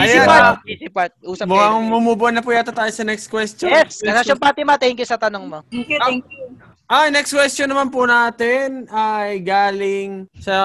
Easy 0.01 0.17
Ayan, 0.17 0.27
part, 0.27 0.43
ah, 0.43 0.55
easy 0.67 0.87
part. 0.91 1.11
Usap 1.23 1.45
Mukhang 1.47 1.87
on 1.91 2.33
na 2.33 2.41
po 2.43 2.49
yata 2.51 2.73
tayo 2.75 2.91
sa 2.91 3.03
next 3.07 3.31
question. 3.31 3.71
Yes, 3.71 4.03
kasosyo 4.03 4.35
Fatima, 4.35 4.75
thank 4.75 4.99
you 4.99 5.07
sa 5.07 5.15
tanong 5.15 5.47
mo. 5.47 5.59
Thank 5.71 5.87
you, 5.87 5.99
thank 6.03 6.25
you. 6.27 6.70
Ah, 6.91 7.07
next 7.07 7.31
question 7.31 7.71
naman 7.71 7.87
po 7.87 8.03
natin 8.03 8.83
ay 8.91 9.39
galing 9.39 10.27
sa 10.35 10.55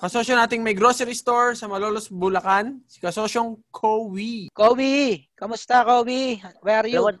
kasosyo 0.00 0.32
nating 0.32 0.64
may 0.64 0.72
grocery 0.72 1.12
store 1.12 1.52
sa 1.52 1.68
Malolos, 1.68 2.08
Bulacan. 2.08 2.80
Si 2.88 2.96
kasosyong 3.04 3.60
Kowi. 3.68 4.48
Kobe, 4.56 5.28
kamusta 5.36 5.84
Kobe? 5.84 6.40
Where 6.64 6.80
are 6.80 6.88
you? 6.88 7.04
Alam 7.04 7.20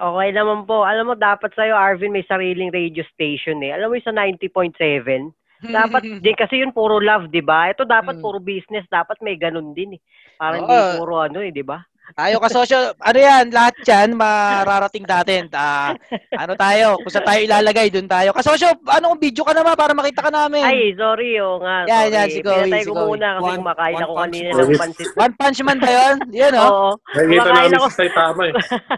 okay 0.00 0.28
naman 0.32 0.64
po. 0.64 0.88
Alam 0.88 1.12
mo, 1.12 1.14
dapat 1.20 1.52
sa'yo, 1.52 1.76
Arvin, 1.76 2.08
may 2.08 2.24
sariling 2.24 2.72
radio 2.72 3.04
station 3.12 3.60
eh. 3.60 3.76
Alam 3.76 3.92
mo 3.92 4.00
yung 4.00 4.08
sa 4.08 4.16
90.7? 4.16 5.28
Dapat, 5.68 6.24
di 6.24 6.32
kasi 6.32 6.64
yun 6.64 6.72
puro 6.72 7.02
love, 7.04 7.28
di 7.28 7.44
ba? 7.44 7.68
Ito 7.68 7.84
dapat 7.84 8.16
Mm. 8.16 8.22
puro 8.24 8.38
business. 8.40 8.88
Dapat 8.88 9.20
may 9.20 9.36
ganun 9.36 9.76
din 9.76 9.98
eh. 9.98 10.00
Parang 10.40 10.64
hindi 10.64 10.78
puro 10.96 11.20
ano 11.20 11.44
eh, 11.44 11.52
di 11.52 11.66
ba? 11.66 11.84
Tayo 12.16 12.40
kasosyo, 12.40 12.96
ano 12.96 13.18
yan, 13.20 13.52
lahat 13.52 13.76
yan 13.84 14.16
mararating 14.16 15.04
natin. 15.04 15.44
Ah, 15.52 15.92
ano 16.32 16.56
tayo, 16.56 16.96
kung 17.04 17.12
saan 17.12 17.28
tayo 17.28 17.40
ilalagay, 17.44 17.92
dun 17.92 18.08
tayo. 18.08 18.32
Kasosyo, 18.32 18.72
ano 18.88 19.12
kung 19.12 19.20
video 19.20 19.44
ka 19.44 19.52
naman 19.52 19.76
para 19.76 19.92
makita 19.92 20.24
ka 20.24 20.32
namin. 20.32 20.64
Ay, 20.64 20.96
sorry 20.96 21.36
oh 21.36 21.60
nga. 21.60 21.84
Yan, 21.84 22.08
sorry. 22.08 22.16
yan, 22.16 22.28
si 22.32 22.40
Kobe, 22.40 22.64
Pinatay 22.64 22.84
si 22.84 22.88
ko 22.88 22.94
muna 23.12 23.28
kasi 23.36 23.44
One- 23.44 23.60
kumakain 23.60 23.96
ako 24.00 24.12
punch 24.12 24.24
kanina 24.24 24.48
man. 24.48 24.56
ng 24.64 24.80
pansit. 24.80 25.08
One 25.18 25.34
Punch 25.36 25.60
Man 25.60 25.78
ba 25.80 25.90
yun? 25.90 26.16
Yan, 26.32 26.52
oh. 26.56 26.64
Oo. 26.64 26.90
Nakikita 27.12 27.28
Kumakain 27.28 27.56
namin 27.58 27.76
ako. 27.76 27.86
sa 27.88 27.96
Saitama 27.98 28.42
eh. 28.48 28.54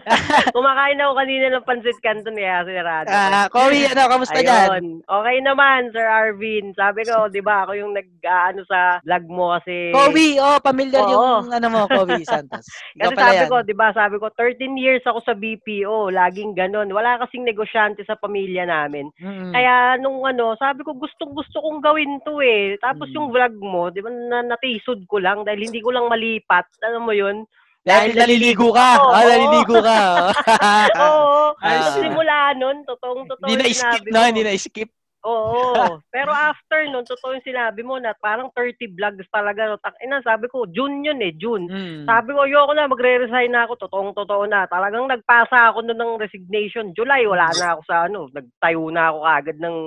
Kumakain 0.55 0.99
ako 1.01 1.11
kanina 1.17 1.45
ng 1.51 1.65
pansit 1.67 1.97
canton 1.99 2.37
eh, 2.39 2.47
sinarado. 2.63 3.07
ko. 3.07 3.15
Ah, 3.15 3.45
Kobe, 3.51 3.79
ano, 3.91 4.01
kamusta 4.07 4.39
dyan? 4.39 4.67
Ayun. 4.71 4.85
Okay 5.03 5.37
naman, 5.43 5.79
Sir 5.91 6.07
Arvin. 6.07 6.65
Sabi 6.79 7.01
ko, 7.03 7.27
di 7.27 7.41
ba, 7.43 7.67
ako 7.67 7.71
yung 7.75 7.91
nag-ano 7.91 8.61
sa 8.63 9.03
vlog 9.03 9.25
mo 9.27 9.51
kasi... 9.59 9.91
Kobe, 9.91 10.39
oh, 10.39 10.59
familiar 10.63 11.03
Oo. 11.03 11.11
yung 11.11 11.51
ano 11.51 11.67
mo, 11.67 11.81
Kobe 11.91 12.23
Santos. 12.23 12.63
Kasi 13.01 13.15
sabi 13.17 13.37
yan. 13.41 13.49
ko, 13.49 13.57
di 13.61 13.73
ba, 13.73 13.87
sabi 13.91 14.15
ko, 14.17 14.27
13 14.29 14.77
years 14.77 15.01
ako 15.03 15.19
sa 15.21 15.33
BPO. 15.33 16.09
Laging 16.09 16.53
ganun. 16.53 16.89
Wala 16.89 17.17
kasing 17.19 17.41
negosyante 17.41 18.05
sa 18.05 18.13
pamilya 18.13 18.63
namin. 18.63 19.09
Mm. 19.17 19.49
Kaya 19.49 19.73
nung 19.97 20.21
ano, 20.21 20.53
sabi 20.55 20.85
ko, 20.85 20.93
gustong 20.93 21.33
gusto 21.33 21.57
kong 21.57 21.81
gawin 21.81 22.21
to 22.21 22.37
eh. 22.39 22.77
Tapos 22.77 23.09
Mm. 23.09 23.15
yung 23.15 23.27
vlog 23.29 23.55
mo, 23.57 23.83
di 23.89 23.99
ba, 23.99 24.09
na, 24.09 24.45
natisod 24.45 25.01
ko 25.09 25.17
lang 25.17 25.41
dahil 25.41 25.65
hindi 25.65 25.81
ko 25.81 25.89
lang 25.89 26.05
malipat. 26.05 26.69
Alam 26.81 27.03
mo 27.03 27.13
yun? 27.13 27.43
Dahil 27.81 28.13
naliligo 28.13 28.69
ka. 28.69 28.89
Oo. 29.01 29.09
Ah, 29.09 29.25
naliligo 29.25 29.77
ka. 29.81 29.99
Oo. 31.09 31.57
Tapos 31.57 31.85
shit. 31.97 32.05
simula 32.05 32.53
nun, 32.53 32.85
totoong 32.85 33.25
totoo 33.25 33.45
Hindi 33.49 33.57
na 33.57 33.65
yung 33.65 33.73
skip 33.73 34.05
sinabi 34.05 34.09
no, 34.13 34.19
mo. 34.21 34.27
hindi 34.29 34.41
na 34.45 34.53
skip. 34.53 34.89
Oo. 35.21 35.73
Pero 36.15 36.33
after 36.33 36.85
nun, 36.89 37.05
totoo 37.05 37.37
yung 37.37 37.45
sinabi 37.45 37.85
mo 37.85 38.01
na 38.01 38.17
parang 38.17 38.49
30 38.57 38.89
vlogs 38.97 39.27
talaga. 39.29 39.69
no. 39.69 39.77
Tak- 39.77 40.01
Ina, 40.01 40.21
sabi 40.25 40.49
ko, 40.49 40.65
June 40.65 41.05
yun 41.05 41.21
eh, 41.21 41.33
June. 41.37 41.69
Mm. 41.69 42.03
Sabi 42.09 42.33
ko, 42.33 42.45
ayoko 42.45 42.73
na, 42.73 42.89
magre-resign 42.89 43.53
na 43.53 43.69
ako. 43.69 43.85
Totoong 43.85 44.13
totoo 44.17 44.49
na. 44.49 44.65
Talagang 44.65 45.05
nagpasa 45.05 45.69
ako 45.71 45.85
nun 45.85 45.99
ng 45.99 46.13
resignation. 46.17 46.93
July, 46.97 47.25
wala 47.29 47.53
na 47.53 47.77
ako 47.77 47.81
sa 47.85 48.09
ano. 48.09 48.27
Nagtayo 48.33 48.89
na 48.89 49.13
ako 49.13 49.19
agad 49.25 49.57
ng 49.61 49.77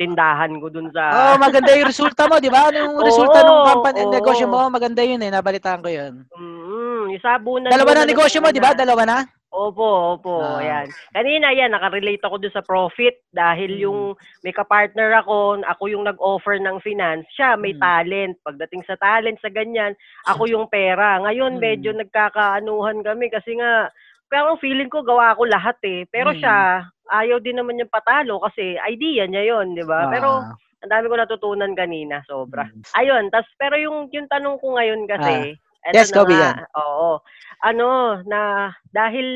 tindahan 0.00 0.56
ko 0.56 0.72
dun 0.72 0.88
sa... 0.96 1.12
Oh, 1.12 1.36
maganda 1.36 1.76
yung 1.76 1.92
resulta 1.92 2.24
mo, 2.24 2.40
di 2.40 2.48
ba? 2.48 2.72
Ano 2.72 2.76
yung 2.88 2.96
Oo, 3.00 3.04
resulta 3.04 3.44
ng 3.44 3.60
company 3.68 4.00
oo. 4.08 4.12
negosyo 4.16 4.46
mo? 4.48 4.64
Maganda 4.72 5.04
yun 5.04 5.20
eh, 5.20 5.28
nabalitaan 5.28 5.84
ko 5.84 5.92
yun. 5.92 6.24
Mm, 6.32 7.12
yung 7.12 7.20
sabunan 7.22 7.68
Dalawa 7.68 7.92
na 7.92 8.08
nung 8.08 8.12
negosyo 8.16 8.40
mo, 8.40 8.48
di 8.48 8.64
ba? 8.64 8.72
Dalawa 8.72 9.04
na? 9.04 9.18
Opo, 9.50 10.14
opo, 10.14 10.40
Ah. 10.40 10.62
yan. 10.62 10.86
Kanina 11.10 11.50
yan, 11.50 11.74
nakarelate 11.74 12.22
ako 12.22 12.38
dun 12.38 12.54
sa 12.54 12.62
profit 12.62 13.18
dahil 13.34 13.76
Hmm. 13.76 13.82
yung 13.82 13.98
may 14.40 14.54
kapartner 14.54 15.10
ako, 15.20 15.58
ako 15.66 15.90
yung 15.90 16.06
nag-offer 16.06 16.54
ng 16.56 16.78
finance, 16.80 17.26
siya 17.34 17.58
may 17.58 17.74
Hmm. 17.74 17.82
talent. 17.82 18.38
Pagdating 18.46 18.86
sa 18.86 18.94
talent, 18.96 19.36
sa 19.42 19.50
ganyan, 19.50 19.92
ako 20.24 20.46
yung 20.46 20.70
pera. 20.70 21.18
Ngayon, 21.26 21.58
Hmm. 21.58 21.62
medyo 21.66 21.90
nagkakaanuhan 21.92 23.02
kami 23.02 23.26
kasi 23.28 23.58
nga, 23.58 23.90
pero 24.30 24.56
feeling 24.62 24.88
ko 24.88 25.02
gawa 25.02 25.34
ko 25.36 25.44
lahat 25.44 25.76
eh. 25.84 26.06
Pero 26.08 26.30
Hmm. 26.32 26.40
siya, 26.40 26.56
ayaw 27.10 27.42
din 27.42 27.58
naman 27.58 27.82
yung 27.82 27.90
patalo 27.92 28.38
kasi 28.40 28.78
idea 28.86 29.26
niya 29.26 29.42
yon 29.52 29.74
di 29.74 29.82
ba? 29.84 30.06
Pero 30.08 30.46
Ah. 30.46 30.54
ang 30.80 30.90
dami 30.90 31.06
ko 31.10 31.16
natutunan 31.18 31.72
kanina, 31.76 32.22
sobra. 32.24 32.64
Mm. 32.70 32.82
Ayun, 32.96 33.24
tas 33.34 33.44
pero 33.60 33.76
yung 33.76 34.08
yung 34.14 34.30
tanong 34.30 34.56
ko 34.62 34.78
ngayon 34.80 35.04
kasi, 35.10 35.58
eto 35.84 35.92
Ah. 35.92 35.94
Yes, 36.00 36.08
Kobe, 36.14 36.32
nga. 36.38 36.64
Oo. 36.78 37.20
Ano, 37.66 38.20
na 38.24 38.70
dahil 38.94 39.26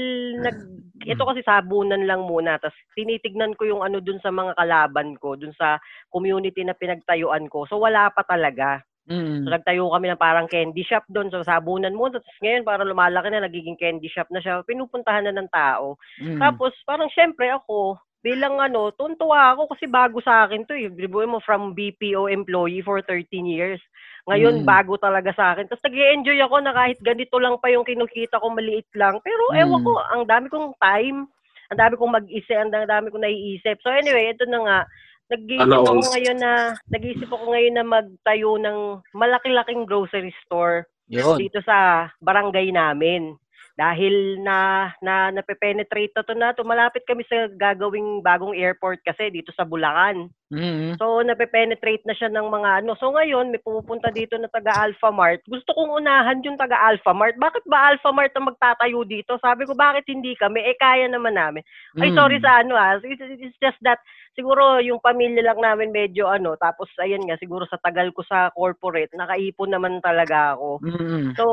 nag 0.41 0.57
ito 1.05 1.21
kasi 1.29 1.45
sabunan 1.45 2.07
lang 2.09 2.25
muna 2.25 2.57
tas 2.57 2.73
tinitignan 2.97 3.53
ko 3.61 3.69
yung 3.69 3.83
ano 3.85 4.01
dun 4.01 4.17
sa 4.25 4.33
mga 4.33 4.57
kalaban 4.57 5.19
ko, 5.21 5.37
dun 5.37 5.53
sa 5.59 5.77
community 6.15 6.65
na 6.65 6.73
pinagtayuan 6.79 7.51
ko. 7.53 7.67
So 7.69 7.77
wala 7.83 8.09
pa 8.15 8.25
talaga. 8.25 8.81
Mm. 9.05 9.45
So 9.45 9.49
nagtayo 9.53 9.85
kami 9.93 10.09
ng 10.13 10.21
parang 10.21 10.49
candy 10.49 10.81
shop 10.81 11.05
doon. 11.13 11.29
So 11.29 11.45
sabunan 11.45 11.93
muna. 11.93 12.17
Tapos 12.21 12.39
ngayon 12.41 12.65
parang 12.65 12.89
lumalaki 12.89 13.29
na, 13.29 13.45
nagiging 13.45 13.77
candy 13.77 14.09
shop 14.09 14.29
na 14.33 14.41
siya. 14.41 14.65
Pinupuntahan 14.65 15.29
na 15.29 15.35
ng 15.37 15.51
tao. 15.53 16.01
Mm. 16.21 16.41
Tapos 16.41 16.73
parang 16.89 17.13
syempre 17.13 17.53
ako, 17.53 18.01
bilang 18.25 18.57
ano, 18.57 18.89
tuntua 18.97 19.53
ako 19.53 19.77
kasi 19.77 19.85
bago 19.85 20.25
sa 20.25 20.49
akin 20.49 20.65
to 20.65 20.73
eh. 20.73 20.89
Bibuhin 20.89 21.29
mo 21.29 21.45
from 21.45 21.77
BPO 21.77 22.33
employee 22.33 22.81
for 22.81 23.05
13 23.05 23.45
years. 23.45 23.81
Ngayon, 24.25 24.65
Mm. 24.65 24.69
bago 24.69 24.97
talaga 24.97 25.37
sa 25.37 25.53
akin. 25.53 25.69
Tapos 25.69 25.85
nag 25.85 25.93
enjoy 25.93 26.41
ako 26.41 26.57
na 26.65 26.73
kahit 26.73 26.97
ganito 27.05 27.37
lang 27.37 27.61
pa 27.61 27.69
yung 27.69 27.85
kinukita 27.85 28.41
ko, 28.41 28.49
maliit 28.49 28.89
lang. 28.97 29.21
Pero 29.21 29.53
Mm. 29.53 29.61
ewan 29.61 29.81
ko, 29.85 29.93
ang 30.01 30.23
dami 30.25 30.47
kong 30.49 30.73
time. 30.81 31.29
Ang 31.69 31.79
dami 31.81 31.95
kong 32.01 32.13
mag-isip, 32.17 32.57
ang 32.57 32.73
dami 32.73 33.13
kong 33.13 33.25
naiisip. 33.25 33.77
So 33.85 33.93
anyway, 33.93 34.33
ito 34.33 34.49
na 34.49 34.61
nga. 34.65 34.79
Nag-iisip 35.33 35.65
Ano, 35.65 35.89
ako 35.89 36.05
ngayon 36.13 36.39
na, 36.39 36.53
nag-iisip 36.93 37.31
ako 37.33 37.45
ngayon 37.53 37.75
na 37.81 37.85
magtayo 37.85 38.51
ng 38.61 38.79
malaki-laking 39.17 39.89
grocery 39.89 40.33
store 40.45 40.85
Yun. 41.09 41.41
dito 41.41 41.65
sa 41.65 42.09
barangay 42.21 42.69
namin. 42.69 43.37
Dahil 43.75 44.39
na 44.39 44.91
na 45.03 45.35
nape-penetrate 45.35 46.15
na 46.15 46.23
to 46.23 46.35
na 46.39 46.55
to, 46.55 46.63
malapit 46.63 47.03
kami 47.03 47.27
sa 47.27 47.51
gagawing 47.51 48.23
bagong 48.23 48.55
airport 48.55 49.03
kasi 49.03 49.35
dito 49.35 49.51
sa 49.51 49.67
Bulacan. 49.67 50.31
Mm. 50.53 51.01
So 51.01 51.25
nape-penetrate 51.25 52.05
na 52.05 52.13
siya 52.13 52.29
ng 52.29 52.47
mga 52.53 52.85
ano. 52.85 52.93
So 53.01 53.09
ngayon 53.17 53.49
may 53.49 53.63
pupunta 53.65 54.13
dito 54.13 54.37
na 54.37 54.53
taga 54.53 54.77
Alpha 54.77 55.09
Mart. 55.09 55.41
Gusto 55.49 55.73
kong 55.73 56.05
unahan 56.05 56.45
yung 56.45 56.61
taga 56.61 56.77
Alpha 56.85 57.17
Mart. 57.17 57.41
Bakit 57.41 57.65
ba 57.65 57.89
Alpha 57.95 58.13
Mart 58.13 58.37
ang 58.37 58.53
magtatayo 58.53 59.03
dito? 59.09 59.41
Sabi 59.41 59.65
ko 59.65 59.73
bakit 59.73 60.05
hindi 60.05 60.37
kami? 60.37 60.61
Eh 60.61 60.77
kaya 60.77 61.09
naman 61.09 61.35
namin. 61.41 61.65
Ay 61.97 62.13
Mm. 62.13 62.17
sorry 62.19 62.39
sa 62.45 62.61
ano 62.61 62.77
ah. 62.77 63.01
It's, 63.01 63.25
it's 63.41 63.57
just 63.57 63.81
that 63.83 63.99
siguro 64.37 64.83
yung 64.85 65.01
pamilya 65.01 65.41
lang 65.41 65.65
namin 65.65 65.95
medyo 65.95 66.29
ano. 66.29 66.61
Tapos 66.61 66.93
ayan 67.01 67.25
nga 67.25 67.41
siguro 67.41 67.65
sa 67.65 67.81
tagal 67.81 68.13
ko 68.13 68.21
sa 68.27 68.53
corporate 68.53 69.15
nakaipon 69.17 69.73
naman 69.73 70.03
talaga 70.05 70.59
ako. 70.59 70.83
Mm. 70.85 71.33
So, 71.39 71.45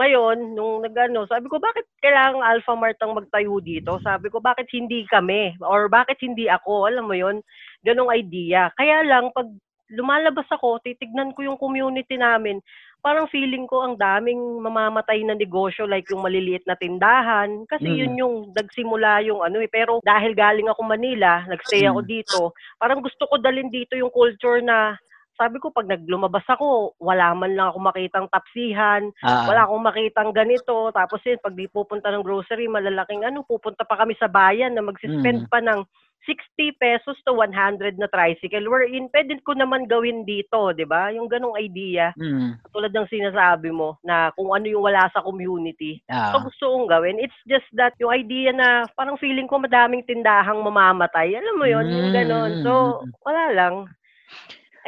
ngayon, 0.00 0.54
nung 0.56 0.80
nagano, 0.82 1.26
sabi 1.26 1.50
ko, 1.50 1.58
bakit 1.58 1.84
kailangang 2.00 2.42
Alpha 2.42 2.74
Mart 2.78 2.96
ang 3.02 3.18
magtayo 3.18 3.58
dito? 3.60 3.98
Sabi 4.00 4.30
ko, 4.30 4.38
bakit 4.40 4.70
hindi 4.72 5.04
kami? 5.10 5.58
Or 5.60 5.90
bakit 5.90 6.22
hindi 6.22 6.46
ako? 6.48 6.88
Alam 6.88 7.04
mo 7.10 7.14
yon 7.14 7.42
Ganong 7.84 8.12
idea. 8.12 8.68
Kaya 8.76 9.00
lang, 9.08 9.32
pag 9.32 9.48
lumalabas 9.90 10.46
ako, 10.52 10.78
titignan 10.84 11.32
ko 11.32 11.42
yung 11.42 11.58
community 11.58 12.14
namin, 12.20 12.60
parang 13.00 13.26
feeling 13.32 13.64
ko 13.64 13.80
ang 13.80 13.96
daming 13.96 14.36
mamamatay 14.60 15.24
na 15.24 15.32
negosyo 15.32 15.88
like 15.88 16.04
yung 16.12 16.20
maliliit 16.20 16.60
na 16.68 16.76
tindahan 16.76 17.64
kasi 17.64 17.88
Mm. 17.88 17.96
yun 17.96 18.12
yung 18.20 18.34
nagsimula 18.52 19.24
yung 19.24 19.40
ano 19.40 19.56
eh 19.56 19.72
pero 19.72 20.04
dahil 20.04 20.36
galing 20.36 20.68
ako 20.68 20.84
Manila 20.84 21.40
nagstay 21.48 21.88
ako 21.88 22.04
Mm. 22.04 22.08
dito 22.12 22.40
parang 22.76 23.00
gusto 23.00 23.24
ko 23.24 23.40
dalhin 23.40 23.72
dito 23.72 23.96
yung 23.96 24.12
culture 24.12 24.60
na 24.60 25.00
sabi 25.40 25.56
ko 25.56 25.72
pag 25.72 25.88
naglumabas 25.88 26.44
ako 26.44 26.92
wala 27.00 27.32
man 27.32 27.56
lang 27.56 27.72
ako 27.72 27.80
makitang 27.80 28.28
tapsihan 28.28 29.08
Ah. 29.24 29.48
wala 29.48 29.64
akong 29.64 29.84
makitang 29.88 30.30
ganito. 30.36 30.92
Tapos 30.92 31.24
yun, 31.24 31.40
pag 31.40 31.56
di 31.56 31.64
pupunta 31.64 32.12
ng 32.12 32.20
grocery, 32.20 32.68
malalaking 32.68 33.24
ano, 33.24 33.40
pupunta 33.40 33.88
pa 33.88 33.96
kami 33.96 34.12
sa 34.20 34.28
bayan 34.28 34.76
na 34.76 34.84
magsispend 34.84 35.48
Mm. 35.48 35.50
pa 35.50 35.64
ng 35.64 35.80
60 36.28 36.76
pesos 36.76 37.16
to 37.24 37.32
100 37.32 37.96
na 37.96 38.04
tricycle. 38.06 38.68
Wherein, 38.68 39.08
pwede 39.08 39.40
ko 39.40 39.56
naman 39.56 39.88
gawin 39.88 40.28
dito, 40.28 40.68
di 40.76 40.84
ba? 40.84 41.08
Yung 41.08 41.32
ganong 41.32 41.56
idea, 41.56 42.12
Mm. 42.12 42.60
tulad 42.68 42.92
ng 42.92 43.08
sinasabi 43.08 43.72
mo, 43.72 43.96
na 44.04 44.28
kung 44.36 44.52
ano 44.52 44.68
yung 44.68 44.84
wala 44.84 45.08
sa 45.16 45.24
community. 45.24 46.04
Ah. 46.12 46.36
So, 46.36 46.44
gusto 46.44 46.76
kong 46.76 46.92
gawin. 46.92 47.16
It's 47.16 47.40
just 47.48 47.64
that 47.72 47.96
yung 47.96 48.12
idea 48.12 48.52
na 48.52 48.84
parang 49.00 49.16
feeling 49.16 49.48
ko 49.48 49.56
madaming 49.56 50.04
tindahang 50.04 50.60
mamamatay. 50.60 51.32
Alam 51.32 51.56
mo 51.56 51.64
yun, 51.64 51.88
yung 51.88 52.12
ganon. 52.12 52.52
So, 52.60 53.00
wala 53.24 53.44
lang. 53.56 53.74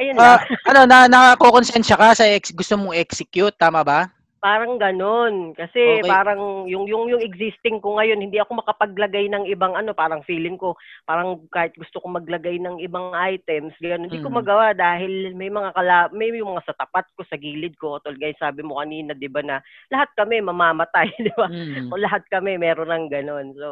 Ayun 0.01 0.17
Ah, 0.17 0.41
lang. 0.41 0.41
ano, 0.69 0.81
na 0.89 0.99
nakakokonsensya 1.09 1.97
ka 1.97 2.17
sa 2.17 2.25
ex, 2.29 2.53
gusto 2.53 2.77
mong 2.77 2.97
execute, 2.97 3.53
tama 3.57 3.81
ba? 3.85 4.09
Parang 4.43 4.75
ganun. 4.75 5.55
Kasi 5.55 6.03
Okay. 6.03 6.11
parang 6.11 6.67
yung, 6.67 6.91
yung, 6.91 7.07
yung 7.07 7.23
existing 7.23 7.79
ko 7.79 7.95
ngayon, 7.95 8.19
hindi 8.19 8.43
ako 8.43 8.59
makapaglagay 8.59 9.31
ng 9.31 9.47
ibang 9.47 9.79
ano, 9.79 9.95
parang 9.95 10.27
feeling 10.27 10.59
ko, 10.59 10.75
parang 11.07 11.47
kahit 11.55 11.71
gusto 11.79 12.03
ko 12.03 12.11
maglagay 12.11 12.59
ng 12.59 12.83
ibang 12.83 13.15
items, 13.15 13.71
ganun, 13.79 14.11
hindi 14.11 14.19
ko 14.19 14.35
Mm. 14.35 14.37
magawa 14.43 14.75
dahil 14.75 15.31
may 15.39 15.47
mga 15.47 15.71
kala, 15.79 16.11
may 16.11 16.35
yung 16.35 16.59
mga 16.59 16.67
sa 16.67 16.75
tapat 16.75 17.07
ko, 17.15 17.23
sa 17.23 17.39
gilid 17.39 17.79
ko, 17.79 18.03
tol 18.03 18.19
guys, 18.19 18.35
sabi 18.43 18.67
mo 18.67 18.83
kanina, 18.83 19.15
di 19.15 19.31
ba 19.31 19.47
na, 19.47 19.63
lahat 19.95 20.11
kami 20.19 20.43
mamamatay, 20.43 21.07
di 21.23 21.31
ba? 21.39 21.47
Mm. 21.47 21.95
O 21.95 22.01
lahat 22.03 22.27
kami 22.27 22.59
meron 22.59 22.91
ng 22.91 23.07
ganun. 23.15 23.55
So, 23.55 23.69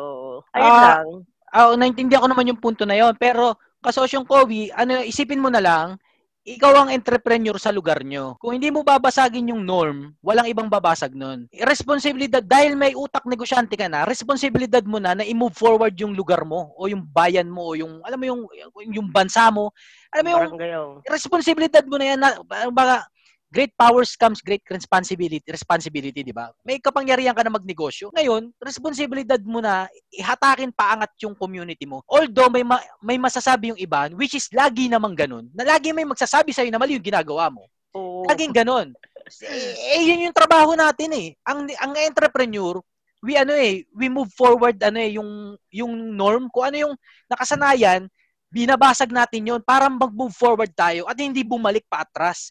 ayun 0.55 0.79
Ah, 0.79 1.03
lang. 1.03 1.07
Ah, 1.51 1.75
naintindihan 1.75 2.23
ko 2.23 2.29
naman 2.31 2.47
yung 2.47 2.63
punto 2.63 2.87
na 2.87 2.95
yon. 2.95 3.19
Pero, 3.19 3.59
kasosyong 3.83 4.23
Kobe, 4.23 4.71
ano, 4.71 5.03
isipin 5.03 5.43
mo 5.43 5.51
na 5.51 5.59
lang, 5.59 5.99
ikaw 6.44 6.72
ang 6.72 6.90
entrepreneur 6.90 7.57
sa 7.61 7.68
lugar 7.68 8.00
nyo. 8.00 8.40
Kung 8.40 8.57
hindi 8.57 8.72
mo 8.72 8.81
babasagin 8.81 9.53
yung 9.53 9.62
norm, 9.62 10.16
walang 10.24 10.48
ibang 10.48 10.72
babasag 10.72 11.12
nun. 11.12 11.44
Responsibilidad, 11.53 12.40
dahil 12.40 12.74
may 12.74 12.96
utak 12.96 13.29
negosyante 13.29 13.76
ka 13.76 13.87
na, 13.92 14.09
responsibilidad 14.09 14.81
mo 14.83 14.96
na 14.96 15.12
na 15.12 15.24
i-move 15.29 15.53
forward 15.53 15.92
yung 16.00 16.16
lugar 16.16 16.42
mo 16.48 16.72
o 16.81 16.88
yung 16.88 17.05
bayan 17.05 17.46
mo 17.46 17.70
o 17.70 17.76
yung, 17.76 18.00
alam 18.09 18.16
mo 18.16 18.26
yung, 18.26 18.42
yung 18.88 19.09
bansa 19.12 19.53
mo. 19.53 19.70
Alam 20.16 20.22
mo 20.24 20.31
yung 20.33 20.59
gayon. 20.59 20.88
responsibilidad 21.07 21.85
mo 21.85 22.00
na 22.00 22.07
yan 22.16 22.18
na 22.18 22.31
baka 22.72 23.07
great 23.51 23.75
powers 23.75 24.15
comes 24.15 24.39
great 24.39 24.63
responsibility 24.71 25.43
responsibility 25.51 26.23
di 26.23 26.31
ba? 26.31 26.55
May 26.63 26.79
kapangyarihan 26.79 27.35
ka 27.35 27.43
na 27.43 27.53
magnegosyo. 27.53 28.15
Ngayon 28.15 28.55
responsibilidad 28.63 29.43
mo 29.43 29.59
na 29.59 29.91
ihatakin 30.15 30.71
paangat 30.71 31.11
yung 31.27 31.35
community 31.35 31.85
mo. 31.85 32.07
Although 32.07 32.49
may 32.49 32.63
ma- 32.63 32.87
may 33.03 33.19
masasabi 33.19 33.75
yung 33.75 33.81
iba 33.83 34.07
which 34.15 34.39
is 34.39 34.47
lagi 34.55 34.87
namang 34.87 35.19
ganun 35.19 35.51
na 35.53 35.67
lagi 35.67 35.91
may 35.91 36.07
magsasabi 36.07 36.55
sa 36.55 36.63
na 36.65 36.79
mali 36.79 36.97
yung 36.97 37.05
ginagawa 37.05 37.51
mo. 37.51 37.67
Oo. 37.91 38.23
laging 38.31 38.55
ganun. 38.55 38.95
Eh, 39.43 39.99
eh 39.99 40.03
yun 40.07 40.31
yung 40.31 40.37
trabaho 40.37 40.79
natin 40.79 41.11
eh. 41.11 41.29
Ang 41.43 41.67
ang 41.75 41.93
entrepreneur 41.99 42.79
we 43.21 43.37
ano 43.37 43.53
eh 43.53 43.85
we 43.93 44.09
move 44.09 44.31
forward 44.33 44.79
ano 44.79 44.99
eh 45.03 45.19
yung 45.19 45.59
yung 45.75 45.93
norm. 46.15 46.47
Kung 46.55 46.71
ano 46.71 46.77
yung 46.89 46.95
nakasanayan 47.27 48.07
binabasag 48.51 49.15
natin 49.15 49.47
yon 49.47 49.63
para 49.63 49.87
mag-move 49.87 50.35
forward 50.35 50.75
tayo 50.75 51.07
at 51.07 51.15
hindi 51.17 51.47
bumalik 51.47 51.87
pa 51.87 52.03
atras. 52.03 52.51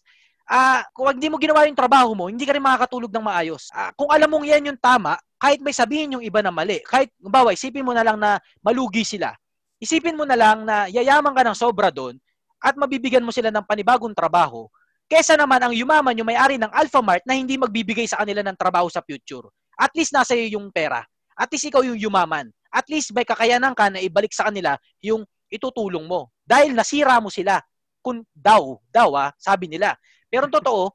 Ah, 0.49 0.81
kung 0.97 1.13
hindi 1.13 1.29
mo 1.29 1.37
ginawa 1.37 1.69
yung 1.69 1.77
trabaho 1.77 2.17
mo, 2.17 2.25
hindi 2.25 2.41
ka 2.41 2.57
rin 2.57 2.65
makakatulog 2.65 3.13
ng 3.13 3.21
maayos. 3.21 3.69
Ah, 3.69 3.93
kung 3.93 4.09
alam 4.09 4.25
mong 4.25 4.49
yan 4.49 4.73
yung 4.73 4.79
tama, 4.81 5.13
kahit 5.37 5.61
may 5.61 5.77
sabihin 5.77 6.17
yung 6.17 6.25
iba 6.25 6.41
na 6.41 6.49
mali, 6.49 6.81
kahit, 6.89 7.13
bawa, 7.21 7.53
isipin 7.53 7.85
mo 7.85 7.93
na 7.93 8.01
lang 8.01 8.17
na 8.17 8.41
malugi 8.65 9.05
sila. 9.05 9.29
Isipin 9.77 10.17
mo 10.17 10.25
na 10.25 10.33
lang 10.33 10.65
na 10.65 10.89
yayaman 10.89 11.37
ka 11.37 11.45
ng 11.45 11.53
sobra 11.55 11.93
doon 11.93 12.17
at 12.59 12.73
mabibigyan 12.75 13.23
mo 13.23 13.29
sila 13.29 13.53
ng 13.53 13.63
panibagong 13.63 14.11
trabaho 14.11 14.67
kesa 15.09 15.33
naman 15.33 15.57
ang 15.57 15.73
yumaman 15.73 16.13
yung 16.13 16.29
may-ari 16.29 16.61
ng 16.61 16.69
Alphamart 16.69 17.25
na 17.25 17.33
hindi 17.33 17.57
magbibigay 17.57 18.05
sa 18.05 18.21
kanila 18.21 18.45
ng 18.45 18.53
trabaho 18.53 18.85
sa 18.93 19.01
future. 19.01 19.49
At 19.73 19.89
least 19.97 20.13
nasa 20.13 20.37
iyo 20.37 20.61
yung 20.61 20.69
pera. 20.69 21.01
At 21.33 21.49
least 21.49 21.65
ikaw 21.65 21.81
yung 21.81 21.97
yumaman. 21.97 22.53
At 22.69 22.85
least 22.85 23.09
may 23.17 23.25
kakayanan 23.25 23.73
ka 23.73 23.89
na 23.89 23.97
ibalik 24.05 24.29
sa 24.29 24.53
kanila 24.53 24.77
yung 25.01 25.25
itutulong 25.49 26.05
mo. 26.05 26.29
Dahil 26.45 26.77
nasira 26.77 27.17
mo 27.17 27.33
sila. 27.33 27.57
Kung 28.05 28.21
daw, 28.31 28.77
daw 28.93 29.09
ah, 29.17 29.33
sabi 29.41 29.65
nila. 29.65 29.97
Pero 30.29 30.45
totoo, 30.47 30.93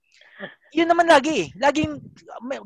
yun 0.74 0.88
naman 0.88 1.06
lagi 1.06 1.46
eh. 1.46 1.48
Laging 1.58 1.98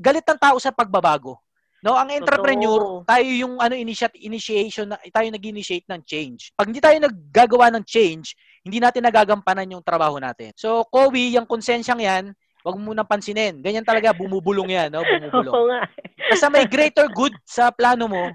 galit 0.00 0.24
ng 0.24 0.40
tao 0.40 0.57
sa 0.61 0.72
pagbabago. 0.72 1.40
No, 1.78 1.94
ang 1.94 2.11
entrepreneur, 2.11 2.83
Totoo. 2.83 3.07
tayo 3.07 3.28
yung 3.31 3.54
ano 3.62 3.78
initiate 3.78 4.18
initiation 4.18 4.90
na 4.90 4.98
tayo 5.14 5.31
nag-initiate 5.31 5.87
ng 5.87 6.02
change. 6.02 6.50
Pag 6.59 6.74
hindi 6.74 6.83
tayo 6.83 6.98
naggagawa 6.98 7.70
ng 7.70 7.87
change, 7.87 8.35
hindi 8.66 8.83
natin 8.83 9.07
nagagampanan 9.07 9.78
yung 9.78 9.85
trabaho 9.87 10.18
natin. 10.18 10.50
So, 10.59 10.83
Kobe, 10.90 11.31
yung 11.31 11.46
konsensyang 11.46 12.02
yan, 12.02 12.24
wag 12.66 12.76
mo 12.83 12.90
nang 12.90 13.07
pansinin. 13.07 13.62
Ganyan 13.62 13.87
talaga, 13.87 14.11
bumubulong 14.11 14.74
yan, 14.74 14.90
no? 14.90 15.07
Bumubulong. 15.07 15.54
Oo 15.54 15.66
nga. 15.70 15.87
Basta 16.18 16.50
may 16.50 16.66
greater 16.66 17.07
good 17.14 17.33
sa 17.46 17.70
plano 17.70 18.11
mo, 18.11 18.26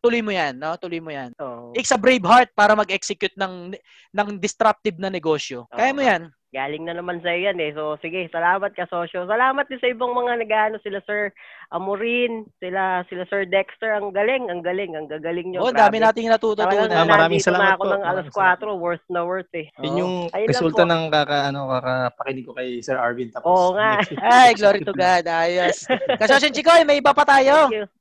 tuloy 0.00 0.24
mo 0.24 0.32
yan, 0.32 0.56
no? 0.56 0.80
Tuloy 0.80 1.00
mo 1.00 1.12
yan. 1.12 1.36
Oo. 1.36 1.76
Takes 1.76 1.92
a 1.92 2.00
brave 2.00 2.24
heart 2.24 2.56
para 2.56 2.72
mag-execute 2.72 3.36
ng 3.36 3.76
ng 4.16 4.28
disruptive 4.40 4.96
na 4.96 5.12
negosyo. 5.12 5.68
Kaya 5.68 5.92
mo 5.92 6.00
yan. 6.00 6.32
Galing 6.54 6.86
na 6.86 6.94
naman 6.94 7.18
sa 7.26 7.34
yan 7.34 7.58
eh. 7.58 7.74
So, 7.74 7.98
sige, 7.98 8.30
salamat 8.30 8.70
ka, 8.78 8.86
Sosyo. 8.86 9.26
Salamat 9.26 9.66
din 9.66 9.82
sa 9.82 9.90
ibang 9.90 10.14
mga 10.14 10.46
nag-ano, 10.46 10.78
sila 10.78 11.02
Sir 11.02 11.34
Amorin, 11.74 12.46
sila 12.62 13.02
sila 13.10 13.26
Sir 13.26 13.50
Dexter. 13.50 13.98
Ang 13.98 14.14
galing, 14.14 14.46
ang 14.46 14.62
galing, 14.62 14.94
ang 14.94 15.10
gagaling 15.10 15.50
nyo. 15.50 15.66
Oh, 15.66 15.74
dami 15.74 15.98
nating 15.98 16.30
natututunan. 16.30 16.86
Maraming 16.86 17.42
nandito 17.42 17.50
na 17.50 17.58
salamat 17.58 17.74
ako 17.74 17.82
po. 17.82 17.90
ng 17.90 18.04
alas 18.06 18.26
Maraming 18.30 18.78
4, 18.78 18.78
worth 18.78 19.06
na 19.10 19.20
worth 19.26 19.52
eh. 19.58 19.66
Yun 19.82 19.94
yung 19.98 20.14
Ayun 20.30 20.48
resulta 20.54 20.86
ng 20.86 21.02
kaka, 21.10 21.36
ano, 21.50 21.60
kakapakinig 21.66 22.44
ko 22.46 22.52
kay 22.54 22.78
Sir 22.78 22.94
Arvin. 22.94 23.34
Tapos, 23.34 23.50
Oo 23.50 23.74
nga. 23.74 23.98
Ay, 24.22 24.54
glory 24.54 24.86
to 24.86 24.94
God. 24.94 25.26
Ayos. 25.26 25.82
Kasosyon 26.22 26.54
Chikoy, 26.54 26.86
may 26.86 27.02
iba 27.02 27.10
pa 27.10 27.26
tayo. 27.26 27.66
Thank 27.66 27.90
you. 27.90 27.95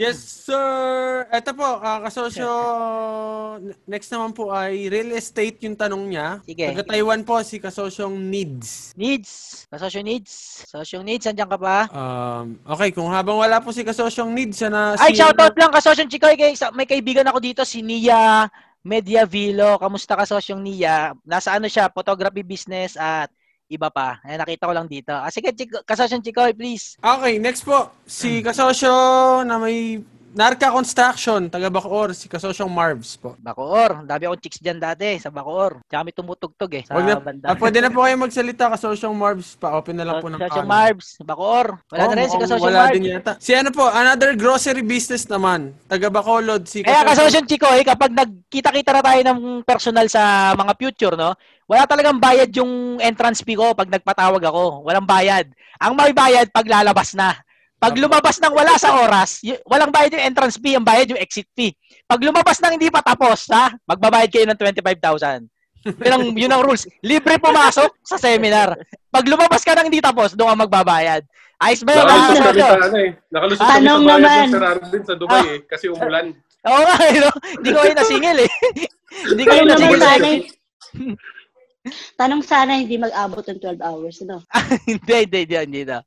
Yes, 0.00 0.48
sir. 0.48 1.28
Ito 1.28 1.52
po, 1.52 1.68
uh, 1.76 2.00
kasosyo, 2.00 2.48
next 3.84 4.08
naman 4.08 4.32
po 4.32 4.48
ay 4.48 4.88
real 4.88 5.12
estate 5.12 5.60
yung 5.68 5.76
tanong 5.76 6.08
niya. 6.08 6.40
Sige. 6.40 6.72
Taga 6.72 6.88
Taiwan 6.88 7.20
po, 7.20 7.36
si 7.44 7.60
kasosyong 7.60 8.16
Needs. 8.16 8.96
Needs. 8.96 9.64
Kasosyon 9.68 10.08
Needs. 10.08 10.64
Kasosyon 10.64 11.04
Needs, 11.04 11.28
andyan 11.28 11.52
ka 11.52 11.60
pa? 11.60 11.84
Um, 11.92 12.56
okay, 12.64 12.88
kung 12.96 13.12
habang 13.12 13.36
wala 13.36 13.60
po 13.60 13.68
si 13.68 13.84
kasosyong 13.84 14.32
Needs, 14.32 14.64
sana 14.64 14.96
Ay, 14.96 15.12
si... 15.12 15.20
shoutout 15.20 15.52
lang 15.60 15.68
kasosyon 15.68 16.08
Chikoy. 16.08 16.32
Kay, 16.40 16.56
may 16.72 16.88
kaibigan 16.88 17.28
ako 17.28 17.36
dito, 17.36 17.60
si 17.68 17.84
Nia 17.84 18.48
Mediavilo. 18.80 19.76
Kamusta 19.76 20.16
kasosyong 20.16 20.64
Nia? 20.64 21.12
Nasa 21.28 21.52
ano 21.52 21.68
siya, 21.68 21.92
photography 21.92 22.40
business 22.40 22.96
at 22.96 23.28
iba 23.68 23.88
pa. 23.92 24.18
Ay, 24.24 24.40
nakita 24.40 24.66
ko 24.68 24.72
lang 24.72 24.88
dito. 24.88 25.12
Ah, 25.12 25.28
sige, 25.28 25.52
Chiko, 25.52 25.84
kasosyon 25.84 26.24
Chikoy, 26.24 26.56
please. 26.56 26.96
Okay, 26.98 27.36
next 27.36 27.62
po, 27.62 27.92
si 28.08 28.40
kasosyo 28.40 28.92
na 29.44 29.60
may 29.60 30.00
Narca 30.38 30.70
Construction, 30.70 31.50
taga 31.50 31.66
Bacoor, 31.66 32.14
si 32.14 32.30
kasosyong 32.30 32.70
Marvs 32.70 33.18
po. 33.18 33.34
Bacoor. 33.42 34.06
Dami 34.06 34.22
akong 34.22 34.38
chicks 34.38 34.62
dyan 34.62 34.78
dati 34.78 35.18
sa 35.18 35.34
Bacoor. 35.34 35.82
Tsaka 35.82 36.06
may 36.06 36.14
tumutugtog 36.14 36.70
eh. 36.78 36.86
Sa 36.86 36.94
Wag 36.94 37.10
na, 37.10 37.18
banda. 37.18 37.50
ah, 37.50 37.58
pwede 37.58 37.82
na 37.82 37.90
po 37.90 38.06
kayo 38.06 38.14
magsalita, 38.22 38.70
kasosyong 38.70 39.18
Marvs 39.18 39.58
pa. 39.58 39.74
Open 39.74 39.98
na 39.98 40.06
lang 40.06 40.22
po 40.22 40.30
ng 40.30 40.38
Kasosyong. 40.38 40.62
Marbs. 40.64 41.18
Bacoor. 41.26 41.82
Wala 41.90 41.98
Oh, 41.98 42.08
na 42.08 42.14
rin 42.14 42.22
si 42.22 42.30
mukhang 42.30 42.42
kasosyong 42.46 42.66
Wala 42.70 42.78
Marbs. 42.78 42.94
din 42.94 43.04
yata. 43.10 43.32
Si 43.42 43.50
ano 43.50 43.70
po, 43.74 43.84
another 43.90 44.30
grocery 44.38 44.84
business 44.86 45.26
naman. 45.26 45.74
Taga 45.90 46.06
Bacolod, 46.06 46.62
si 46.64 46.86
Kaya 46.86 47.02
kasosyong- 47.02 47.08
kasosyon 47.10 47.44
Chico, 47.50 47.68
eh, 47.68 47.82
kapag 47.82 48.10
nagkita-kita 48.14 48.90
na 48.94 49.02
tayo 49.02 49.20
ng 49.26 49.38
personal 49.66 50.06
sa 50.06 50.22
mga 50.54 50.72
future, 50.78 51.18
no? 51.18 51.34
Wala 51.66 51.82
talagang 51.82 52.16
bayad 52.16 52.54
yung 52.54 53.02
entrance 53.02 53.42
fee 53.42 53.58
ko 53.58 53.74
pag 53.74 53.90
nagpatawag 53.90 54.40
ako. 54.40 54.86
Walang 54.86 55.02
bayad. 55.04 55.50
Ang 55.82 55.98
may 55.98 56.14
bayad 56.14 56.46
pag 56.48 56.62
lalabas 56.64 57.10
na. 57.12 57.34
Pag 57.78 57.94
lumabas 57.94 58.42
ng 58.42 58.54
wala 58.54 58.74
sa 58.74 58.98
oras, 59.06 59.38
y- 59.46 59.58
walang 59.62 59.94
bayad 59.94 60.18
yung 60.18 60.26
entrance 60.26 60.58
fee, 60.58 60.74
ang 60.74 60.82
bayad 60.82 61.14
yung 61.14 61.22
exit 61.22 61.46
fee. 61.54 61.70
Pag 62.10 62.26
lumabas 62.26 62.58
ng 62.58 62.74
hindi 62.74 62.90
pa 62.90 63.06
tapos, 63.06 63.46
ha? 63.54 63.70
Magbabayad 63.86 64.30
kayo 64.34 64.46
ng 64.50 64.58
25,000. 64.58 65.46
Yun 65.86 66.12
ang, 66.12 66.24
yun 66.34 66.50
ang 66.50 66.62
rules. 66.66 66.90
Libre 67.06 67.38
pumasok 67.38 68.02
sa 68.02 68.18
seminar. 68.18 68.74
Pag 69.14 69.24
lumabas 69.30 69.62
ka 69.62 69.78
ng 69.78 69.86
hindi 69.86 70.02
tapos, 70.02 70.34
doon 70.34 70.58
ka 70.58 70.66
magbabayad. 70.66 71.22
Ayos 71.58 71.86
ba 71.86 71.90
yun? 71.94 72.06
Nakalusot 72.06 72.38
kami 72.42 72.60
sa 72.60 72.78
ano 72.82 72.98
eh. 72.98 73.10
Nakalusot 73.30 73.62
kami 73.62 73.70
sa 73.70 73.78
bayan 73.78 74.06
naman. 74.06 74.48
ng 74.50 75.06
sa 75.06 75.14
Dubai 75.14 75.46
eh. 75.46 75.60
Kasi 75.70 75.84
umulan. 75.86 76.26
Oo 76.66 76.82
nga, 76.82 76.96
eh, 77.06 77.16
no? 77.22 77.30
Hindi 77.62 77.68
ko 77.70 77.78
kayo 77.86 77.94
nasingil 77.94 78.38
eh. 78.42 78.50
Hindi 79.30 79.42
ko 79.46 79.50
kayo 79.54 79.64
nasingil. 79.70 80.00
sana, 80.02 80.28
tanong 82.20 82.42
sana 82.44 82.76
hindi 82.78 82.98
mag-abot 82.98 83.42
ng 83.42 83.60
12 83.60 83.80
hours, 83.80 84.16
no? 84.26 84.42
hindi, 84.90 85.14
hindi, 85.24 85.38
hindi, 85.46 85.56
hindi. 85.56 85.82
daw. 85.86 86.02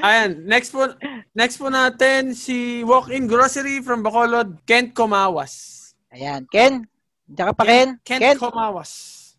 Ayan, 0.00 0.44
next 0.44 0.72
po, 0.72 0.88
next 1.36 1.56
po 1.60 1.68
natin 1.68 2.32
si 2.32 2.82
Walk-in 2.82 3.28
Grocery 3.28 3.84
from 3.84 4.02
Bacolod, 4.02 4.60
Kent 4.64 4.96
Comawas. 4.96 5.74
Ayan. 6.10 6.48
Ken? 6.48 6.86
Diyan 7.28 7.46
ka 7.50 7.54
pa, 7.54 7.64
Ken? 7.64 7.88
Kent 8.02 8.22
Ken? 8.22 8.36
Comawas. 8.40 8.90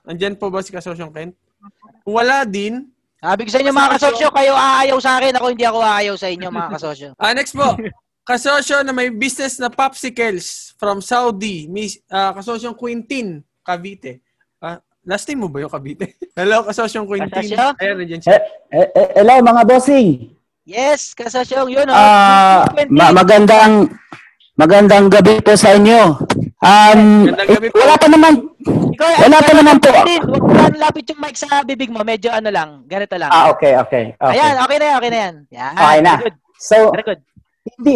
Andyan 0.07 0.39
po 0.39 0.47
ba 0.47 0.63
si 0.63 0.71
kasosyong 0.71 1.11
Kent? 1.11 1.33
Wala 2.07 2.47
din, 2.47 2.87
Sabi 3.17 3.43
ko 3.43 3.49
sa 3.49 3.59
inyo 3.65 3.73
mga 3.73 3.93
kasosyo, 3.97 4.27
kayo 4.29 4.53
aayaw 4.53 4.97
sa 5.01 5.17
akin. 5.17 5.33
Ako 5.41 5.45
hindi 5.49 5.65
ako 5.65 5.79
aayaw 5.81 6.15
sa 6.21 6.29
inyo 6.29 6.47
mga 6.53 6.69
kasosyo. 6.77 7.09
Ah, 7.17 7.33
next 7.33 7.57
po. 7.57 7.73
Kasosyo 8.21 8.85
na 8.85 8.93
may 8.93 9.09
business 9.09 9.57
na 9.57 9.73
popsicles 9.73 10.77
from 10.77 11.01
Saudi. 11.01 11.65
Miss, 11.65 11.97
ah, 12.13 12.37
kasosyong 12.37 12.77
Quintin, 12.77 13.41
Cavite. 13.65 14.21
Last 15.07 15.23
name 15.31 15.39
mo 15.39 15.47
ba 15.47 15.63
yung 15.63 15.71
Cavite? 15.71 16.19
Hello, 16.37 16.67
kasosyong 16.67 17.07
Quintin. 17.07 17.31
Kasosyo? 17.31 17.79
Ayan, 17.79 17.95
nandiyan 17.95 18.21
siya. 18.21 18.43
Eh, 18.67 18.87
eh, 18.91 19.07
hello 19.15 19.39
mga 19.39 19.63
bossing. 19.63 20.35
Yes, 20.67 21.15
kasosyo. 21.15 21.71
Yun, 21.71 21.87
oh. 21.87 21.95
Ah, 21.95 22.67
ma- 22.91 23.15
magandang 23.15 23.87
magandang 24.59 25.07
gabi 25.07 25.39
po 25.39 25.55
sa 25.55 25.79
inyo. 25.79 26.19
Um, 26.59 27.23
Magandang 27.23 27.49
gabi 27.55 27.65
eh, 27.65 27.71
po. 27.71 27.79
wala 27.79 27.95
pa 27.95 28.07
naman 28.11 28.33
Ikaw, 28.67 29.09
wala 29.23 29.37
pa 29.39 29.51
naman 29.55 29.75
po. 29.79 29.89
Huwag 29.95 30.43
mo 30.43 30.51
lang 30.51 30.75
lapit 30.75 31.07
yung 31.07 31.23
mic 31.23 31.39
sa 31.39 31.63
bibig 31.63 31.87
mo. 31.87 32.03
Medyo 32.03 32.27
ano 32.27 32.51
lang. 32.51 32.83
Ganito 32.83 33.15
lang. 33.15 33.31
Ah, 33.31 33.47
okay, 33.47 33.79
okay. 33.79 34.11
okay. 34.19 34.35
Ayan, 34.35 34.59
okay 34.59 34.75
na 34.75 34.85
yan, 34.91 34.95
okay 34.99 35.11
na 35.13 35.19
yan. 35.23 35.35
Yan. 35.55 35.73
Okay 35.79 35.99
na. 36.03 36.13
Very 36.19 36.25
good. 36.27 36.37
So, 36.59 36.75
Very 36.91 37.05
good. 37.07 37.21
hindi 37.63 37.95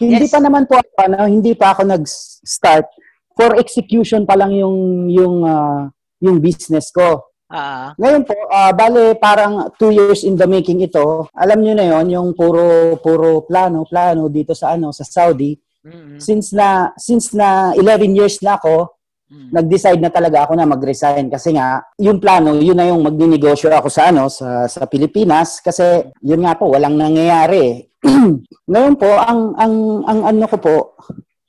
hindi 0.00 0.24
Yes. 0.24 0.32
pa 0.32 0.40
naman 0.40 0.64
po 0.64 0.80
ako, 0.80 0.88
ano, 1.04 1.28
hindi 1.28 1.52
pa 1.52 1.76
ako 1.76 1.84
nag-start 1.84 2.88
for 3.36 3.60
execution 3.60 4.24
pa 4.24 4.40
lang 4.40 4.56
yung 4.56 5.08
yung 5.12 5.44
ah, 5.44 5.92
yung 6.22 6.40
business 6.40 6.92
ko. 6.92 7.26
Ah, 7.46 7.94
Ngayon 7.94 8.26
po, 8.26 8.34
ah, 8.50 8.74
bale 8.74 9.14
parang 9.22 9.70
two 9.78 9.94
years 9.94 10.26
in 10.26 10.34
the 10.34 10.50
making 10.50 10.82
ito. 10.82 11.30
Alam 11.30 11.62
niyo 11.62 11.74
na 11.78 11.86
yon 11.86 12.06
yung 12.10 12.28
puro 12.34 12.98
puro 12.98 13.46
plano, 13.46 13.86
plano 13.86 14.26
dito 14.26 14.50
sa 14.50 14.74
ano 14.74 14.90
sa 14.90 15.06
Saudi. 15.06 15.54
mm, 15.86 16.18
Since 16.18 16.50
na 16.58 16.90
since 16.98 17.30
na 17.38 17.70
11 17.78 18.18
years 18.18 18.42
na 18.42 18.58
ako, 18.58 18.98
mm. 19.30 19.54
nag-decide 19.54 20.02
na 20.02 20.10
talaga 20.10 20.42
ako 20.42 20.58
na 20.58 20.66
mag-resign 20.66 21.30
kasi 21.30 21.54
nga 21.54 21.86
yung 22.02 22.18
plano, 22.18 22.58
yun 22.58 22.74
na 22.74 22.90
yung 22.90 23.06
magninegosyo 23.06 23.70
ako 23.70 23.94
sa 23.94 24.10
ano 24.10 24.26
sa 24.26 24.66
sa 24.66 24.82
Pilipinas 24.90 25.62
kasi 25.62 26.02
yun 26.26 26.42
nga 26.42 26.58
po 26.58 26.66
walang 26.74 26.98
nangyayari. 26.98 27.86
Ngayon 28.74 28.96
po 28.98 29.06
ang 29.22 29.54
ang 29.54 29.74
ang 30.02 30.20
ano 30.34 30.46
ko 30.50 30.56
po 30.58 30.76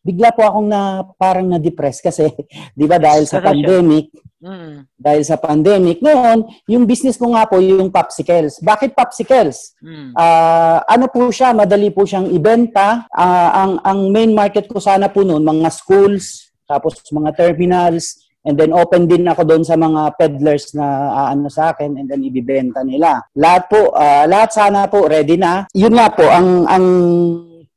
bigla 0.07 0.31
po 0.31 0.47
akong 0.47 0.71
na 0.71 1.03
parang 1.19 1.51
na-depress 1.51 1.99
kasi 1.99 2.31
'di 2.77 2.85
ba 2.87 2.95
dahil 2.95 3.27
sa 3.27 3.43
pandemic 3.43 4.07
Mm, 4.37 4.85
dahil 4.93 5.23
sa 5.25 5.41
pandemic. 5.41 5.97
Ngayon, 5.97 6.45
yung 6.69 6.85
business 6.85 7.17
ko 7.17 7.33
nga 7.33 7.49
po 7.49 7.57
yung 7.57 7.89
popsicles. 7.89 8.61
Bakit 8.61 8.93
popsicles? 8.93 9.73
mm. 9.81 10.13
Ah, 10.13 10.85
ano 10.85 11.09
po 11.09 11.33
siya, 11.33 11.57
madali 11.57 11.89
po 11.89 12.05
siyang 12.05 12.29
ibenta. 12.29 13.09
Ah, 13.09 13.65
ang 13.65 13.81
ang 13.81 13.99
main 14.13 14.29
market 14.37 14.69
ko 14.69 14.77
sana 14.77 15.09
po 15.09 15.25
noon 15.25 15.41
mga 15.41 15.73
schools, 15.73 16.53
tapos 16.69 17.01
mga 17.09 17.33
terminals, 17.33 18.29
and 18.45 18.61
then 18.61 18.77
open 18.77 19.09
din 19.09 19.25
ako 19.25 19.41
doon 19.41 19.65
sa 19.65 19.73
mga 19.73 20.13
peddlers 20.21 20.69
na 20.77 20.85
aano 21.25 21.49
sa 21.49 21.73
akin 21.73 21.97
and 21.97 22.05
then 22.05 22.21
ibibenta 22.21 22.85
nila. 22.85 23.25
Lahat 23.33 23.65
po, 23.65 23.89
ah, 23.97 24.29
lahat 24.29 24.53
sana 24.53 24.85
po 24.85 25.09
ready 25.09 25.41
na. 25.41 25.65
Yun 25.73 25.97
nga 25.97 26.13
po 26.13 26.29
ang 26.29 26.69
ang 26.69 26.85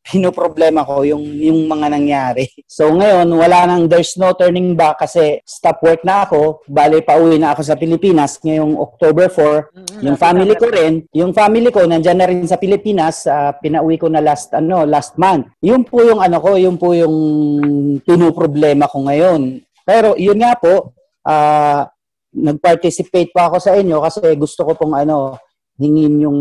pinoproblema 0.01 0.83
ko 0.83 1.05
yung 1.05 1.23
yung 1.37 1.69
mga 1.69 1.87
nangyari. 1.93 2.49
So 2.65 2.89
ngayon 2.89 3.29
wala 3.37 3.69
nang 3.69 3.85
there's 3.87 4.17
no 4.17 4.33
turning 4.33 4.73
back 4.73 5.01
kasi 5.01 5.45
stop 5.45 5.85
work 5.85 6.01
na 6.03 6.25
ako, 6.25 6.65
bale 6.67 7.05
pauwi 7.05 7.37
na 7.37 7.53
ako 7.53 7.63
sa 7.63 7.77
Pilipinas 7.77 8.41
ngayong 8.41 8.77
October 8.81 9.29
4 9.29 9.71
Mm, 9.71 10.03
yung 10.07 10.17
family 10.17 10.55
ko 10.57 10.67
rin, 10.71 10.95
yung 11.13 11.33
family 11.37 11.69
ko 11.69 11.85
nandiyan 11.85 12.19
na 12.19 12.29
rin 12.29 12.43
sa 12.49 12.57
Pilipinas, 12.57 13.27
ah, 13.29 13.53
pinauwi 13.53 14.01
ko 14.01 14.09
na 14.09 14.23
last 14.23 14.55
ano, 14.57 14.89
last 14.89 15.19
month. 15.21 15.51
Yun 15.61 15.85
po 15.85 16.01
yung 16.01 16.23
ano 16.23 16.41
ko, 16.41 16.57
yun 16.57 16.81
po 16.81 16.97
yung 16.97 17.15
pinoproblema 18.03 18.89
ko 18.89 19.05
ngayon. 19.05 19.61
Pero 19.85 20.17
yun 20.17 20.39
nga 20.41 20.57
po, 20.57 20.95
ah 21.27 21.91
nag-participate 22.31 23.35
pa 23.35 23.51
ako 23.51 23.59
sa 23.59 23.75
inyo 23.75 23.99
kasi 23.99 24.23
gusto 24.39 24.63
ko 24.63 24.73
pong 24.79 24.95
ano 24.95 25.35
hingin 25.81 26.23
yung 26.23 26.39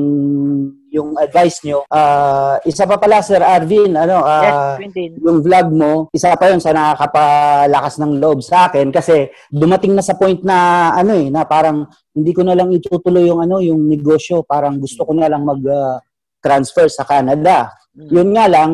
yung 0.89 1.13
advice 1.15 1.61
nyo. 1.61 1.85
Ah, 1.87 2.57
isa 2.65 2.83
pa 2.83 2.97
pala 2.97 3.21
Sir 3.21 3.39
Arvin, 3.39 3.93
ano, 3.93 4.17
Yes, 4.19 4.53
ah, 4.53 4.75
Quintin. 4.75 5.11
yung 5.21 5.39
vlog 5.39 5.67
mo, 5.69 5.91
isa 6.09 6.33
pa 6.33 6.49
yun 6.49 6.57
sa 6.57 6.73
nakakapalakas 6.73 8.01
ng 8.01 8.17
loob 8.17 8.41
sa 8.41 8.67
akin 8.67 8.89
kasi 8.89 9.29
dumating 9.49 9.93
na 9.93 10.01
sa 10.01 10.17
point 10.17 10.41
na 10.41 10.57
ano 10.91 11.13
eh, 11.13 11.29
na 11.29 11.45
parang 11.45 11.85
hindi 12.11 12.33
ko 12.33 12.41
na 12.41 12.57
lang 12.57 12.73
itutuloy 12.73 13.29
yung 13.29 13.39
ano, 13.39 13.61
yung 13.61 13.85
negosyo, 13.85 14.41
parang 14.41 14.77
gusto 14.77 15.05
ko 15.05 15.13
na 15.13 15.29
lang 15.29 15.45
mag 15.45 15.61
ah, 15.65 16.01
transfer 16.41 16.89
sa 16.89 17.05
Canada. 17.05 17.69
Mm. 17.93 18.09
Yun 18.09 18.29
nga 18.33 18.45
lang, 18.47 18.69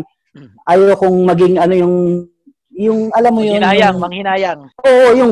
ayaw 0.66 0.96
kong 0.96 1.18
maging 1.26 1.56
ano 1.58 1.74
yung 1.76 1.96
yung 2.76 3.00
alam 3.12 3.32
mo 3.32 3.40
yun, 3.40 3.60
Manghinayang, 3.60 3.96
yung, 3.96 4.04
manghinayang. 4.04 4.60
oo, 4.84 5.08
yung 5.16 5.32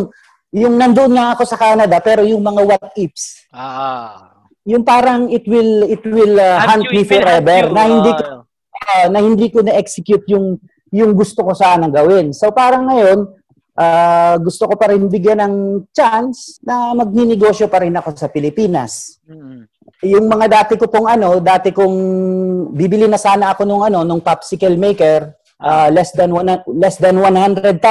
yung 0.54 0.76
nandoon 0.78 1.12
nga 1.12 1.34
ako 1.34 1.43
sa 1.43 1.58
Canada 1.58 1.98
pero 2.00 2.24
yung 2.24 2.39
mga 2.39 2.62
what 2.63 2.91
ifs, 2.96 3.43
Ah. 3.52 4.33
Yung 4.63 4.84
parang 4.88 5.28
it 5.28 5.43
will 5.47 5.84
it 5.88 6.04
will 6.08 6.39
uh, 6.39 6.60
hunt 6.63 6.88
me 6.88 7.04
forever 7.04 7.67
you. 7.67 7.76
na 7.76 7.84
hindi 7.84 8.12
ko 8.15 8.21
Ah. 8.84 9.08
ah, 9.08 9.08
na 9.12 9.19
hindi 9.23 9.47
ko 9.47 9.63
na-execute 9.63 10.28
yung 10.32 10.60
yung 10.93 11.12
gusto 11.17 11.41
ko 11.41 11.58
sana 11.58 11.89
gawin. 11.89 12.36
So 12.38 12.54
parang 12.54 12.86
ngayon, 12.86 13.19
ah, 13.80 14.38
gusto 14.38 14.69
ko 14.69 14.78
pa 14.78 14.93
rin 14.93 15.10
bigyan 15.10 15.41
ng 15.41 15.56
chance 15.89 16.62
na 16.62 16.93
magninegosyo 16.93 17.65
pa 17.65 17.82
rin 17.82 17.97
ako 17.97 18.13
sa 18.13 18.30
Pilipinas. 18.30 19.17
Mm. 19.26 19.65
Yung 20.04 20.26
mga 20.30 20.45
dati 20.62 20.73
ko 20.78 20.86
pong 20.91 21.10
ano, 21.10 21.41
dati 21.41 21.73
kong 21.73 21.97
bibili 22.78 23.10
na 23.10 23.17
sana 23.17 23.56
ako 23.56 23.65
nung 23.65 23.84
ano, 23.84 24.06
nung 24.06 24.21
popsicle 24.21 24.78
maker, 24.78 25.34
ah, 25.58 25.89
less 25.89 26.13
than 26.13 26.30
one, 26.30 26.54
less 26.78 27.02
than 27.02 27.17
100,000, 27.17 27.82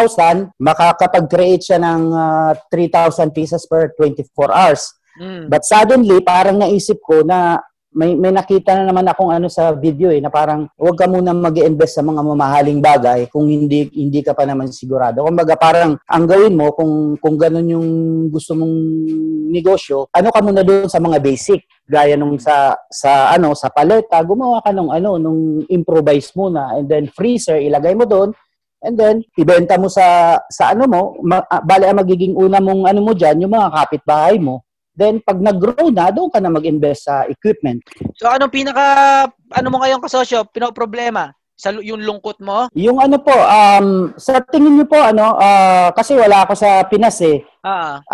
makakapag-create 0.63 1.67
siya 1.67 1.83
ng 1.83 2.03
ah, 2.15 2.55
3,000 2.71 3.35
pieces 3.35 3.67
per 3.67 3.91
24 3.99 4.31
hours. 4.55 4.95
Mm. 5.21 5.53
But 5.53 5.63
suddenly, 5.69 6.25
parang 6.25 6.61
naisip 6.61 7.01
ko 7.05 7.21
na 7.27 7.61
may 7.93 8.17
may 8.17 8.33
nakita 8.33 8.73
na 8.73 8.89
naman 8.89 9.05
akong 9.05 9.29
ano 9.29 9.53
sa 9.53 9.77
video 9.77 10.09
eh 10.09 10.17
na 10.17 10.33
parang 10.33 10.65
huwag 10.81 10.97
ka 10.97 11.05
muna 11.05 11.37
mag-invest 11.37 12.01
sa 12.01 12.05
mga 12.05 12.25
mamahaling 12.25 12.81
bagay 12.81 13.29
kung 13.29 13.45
hindi 13.45 13.85
hindi 13.93 14.25
ka 14.25 14.33
pa 14.33 14.49
naman 14.49 14.73
sigurado. 14.73 15.21
Kumbaga 15.29 15.61
parang 15.61 16.01
ang 16.09 16.25
gawin 16.25 16.57
mo 16.57 16.73
kung 16.73 17.21
kung 17.21 17.37
ganun 17.37 17.69
yung 17.69 17.89
gusto 18.33 18.57
mong 18.57 18.75
negosyo, 19.53 20.09
ano 20.09 20.33
ka 20.33 20.41
muna 20.41 20.65
doon 20.65 20.89
sa 20.89 21.05
mga 21.05 21.21
basic 21.21 21.69
gaya 21.85 22.17
nung 22.17 22.41
sa 22.41 22.73
sa 22.89 23.29
ano 23.37 23.53
sa 23.53 23.69
paleta, 23.69 24.17
gumawa 24.25 24.65
ka 24.65 24.73
nung 24.73 24.89
ano 24.89 25.21
nung 25.21 25.61
improvise 25.69 26.33
muna 26.33 26.81
and 26.81 26.89
then 26.89 27.05
freezer 27.13 27.61
ilagay 27.61 27.93
mo 27.93 28.09
doon 28.09 28.33
and 28.81 28.97
then 28.97 29.21
ibenta 29.37 29.77
mo 29.77 29.93
sa 29.93 30.41
sa 30.49 30.73
ano 30.73 30.89
mo, 30.89 31.01
ma, 31.21 31.45
ah, 31.45 31.61
bale 31.61 31.93
ang 31.93 32.01
magiging 32.01 32.33
una 32.41 32.57
mong 32.57 32.89
ano 32.89 33.05
mo 33.05 33.13
diyan 33.13 33.45
yung 33.45 33.53
mga 33.53 33.69
kapitbahay 33.69 34.41
mo. 34.41 34.65
Then, 34.93 35.25
pag 35.25 35.41
nag-grow 35.41 35.89
na, 35.89 36.13
doon 36.13 36.29
ka 36.29 36.37
na 36.37 36.53
mag-invest 36.53 37.09
sa 37.09 37.25
equipment. 37.25 37.81
So 38.13 38.29
anong 38.29 38.53
pinaka 38.53 38.85
ano 39.49 39.69
mo 39.73 39.81
ngayon 39.81 40.05
kasosyo, 40.05 40.45
pinoproblema? 40.53 41.33
Sa 41.57 41.73
lu- 41.73 41.85
yung 41.85 42.05
lungkot 42.05 42.45
mo? 42.45 42.69
Yung 42.77 43.01
ano 43.01 43.17
po, 43.17 43.33
um, 43.33 44.13
sa 44.21 44.45
tingin 44.45 44.77
niyo 44.77 44.87
po, 44.89 45.01
ano, 45.01 45.37
ah, 45.37 45.89
kasi 45.97 46.13
wala 46.13 46.45
ako 46.45 46.53
sa 46.53 46.85
Pinas 46.85 47.17
eh. 47.25 47.41
Ah, 47.65 48.05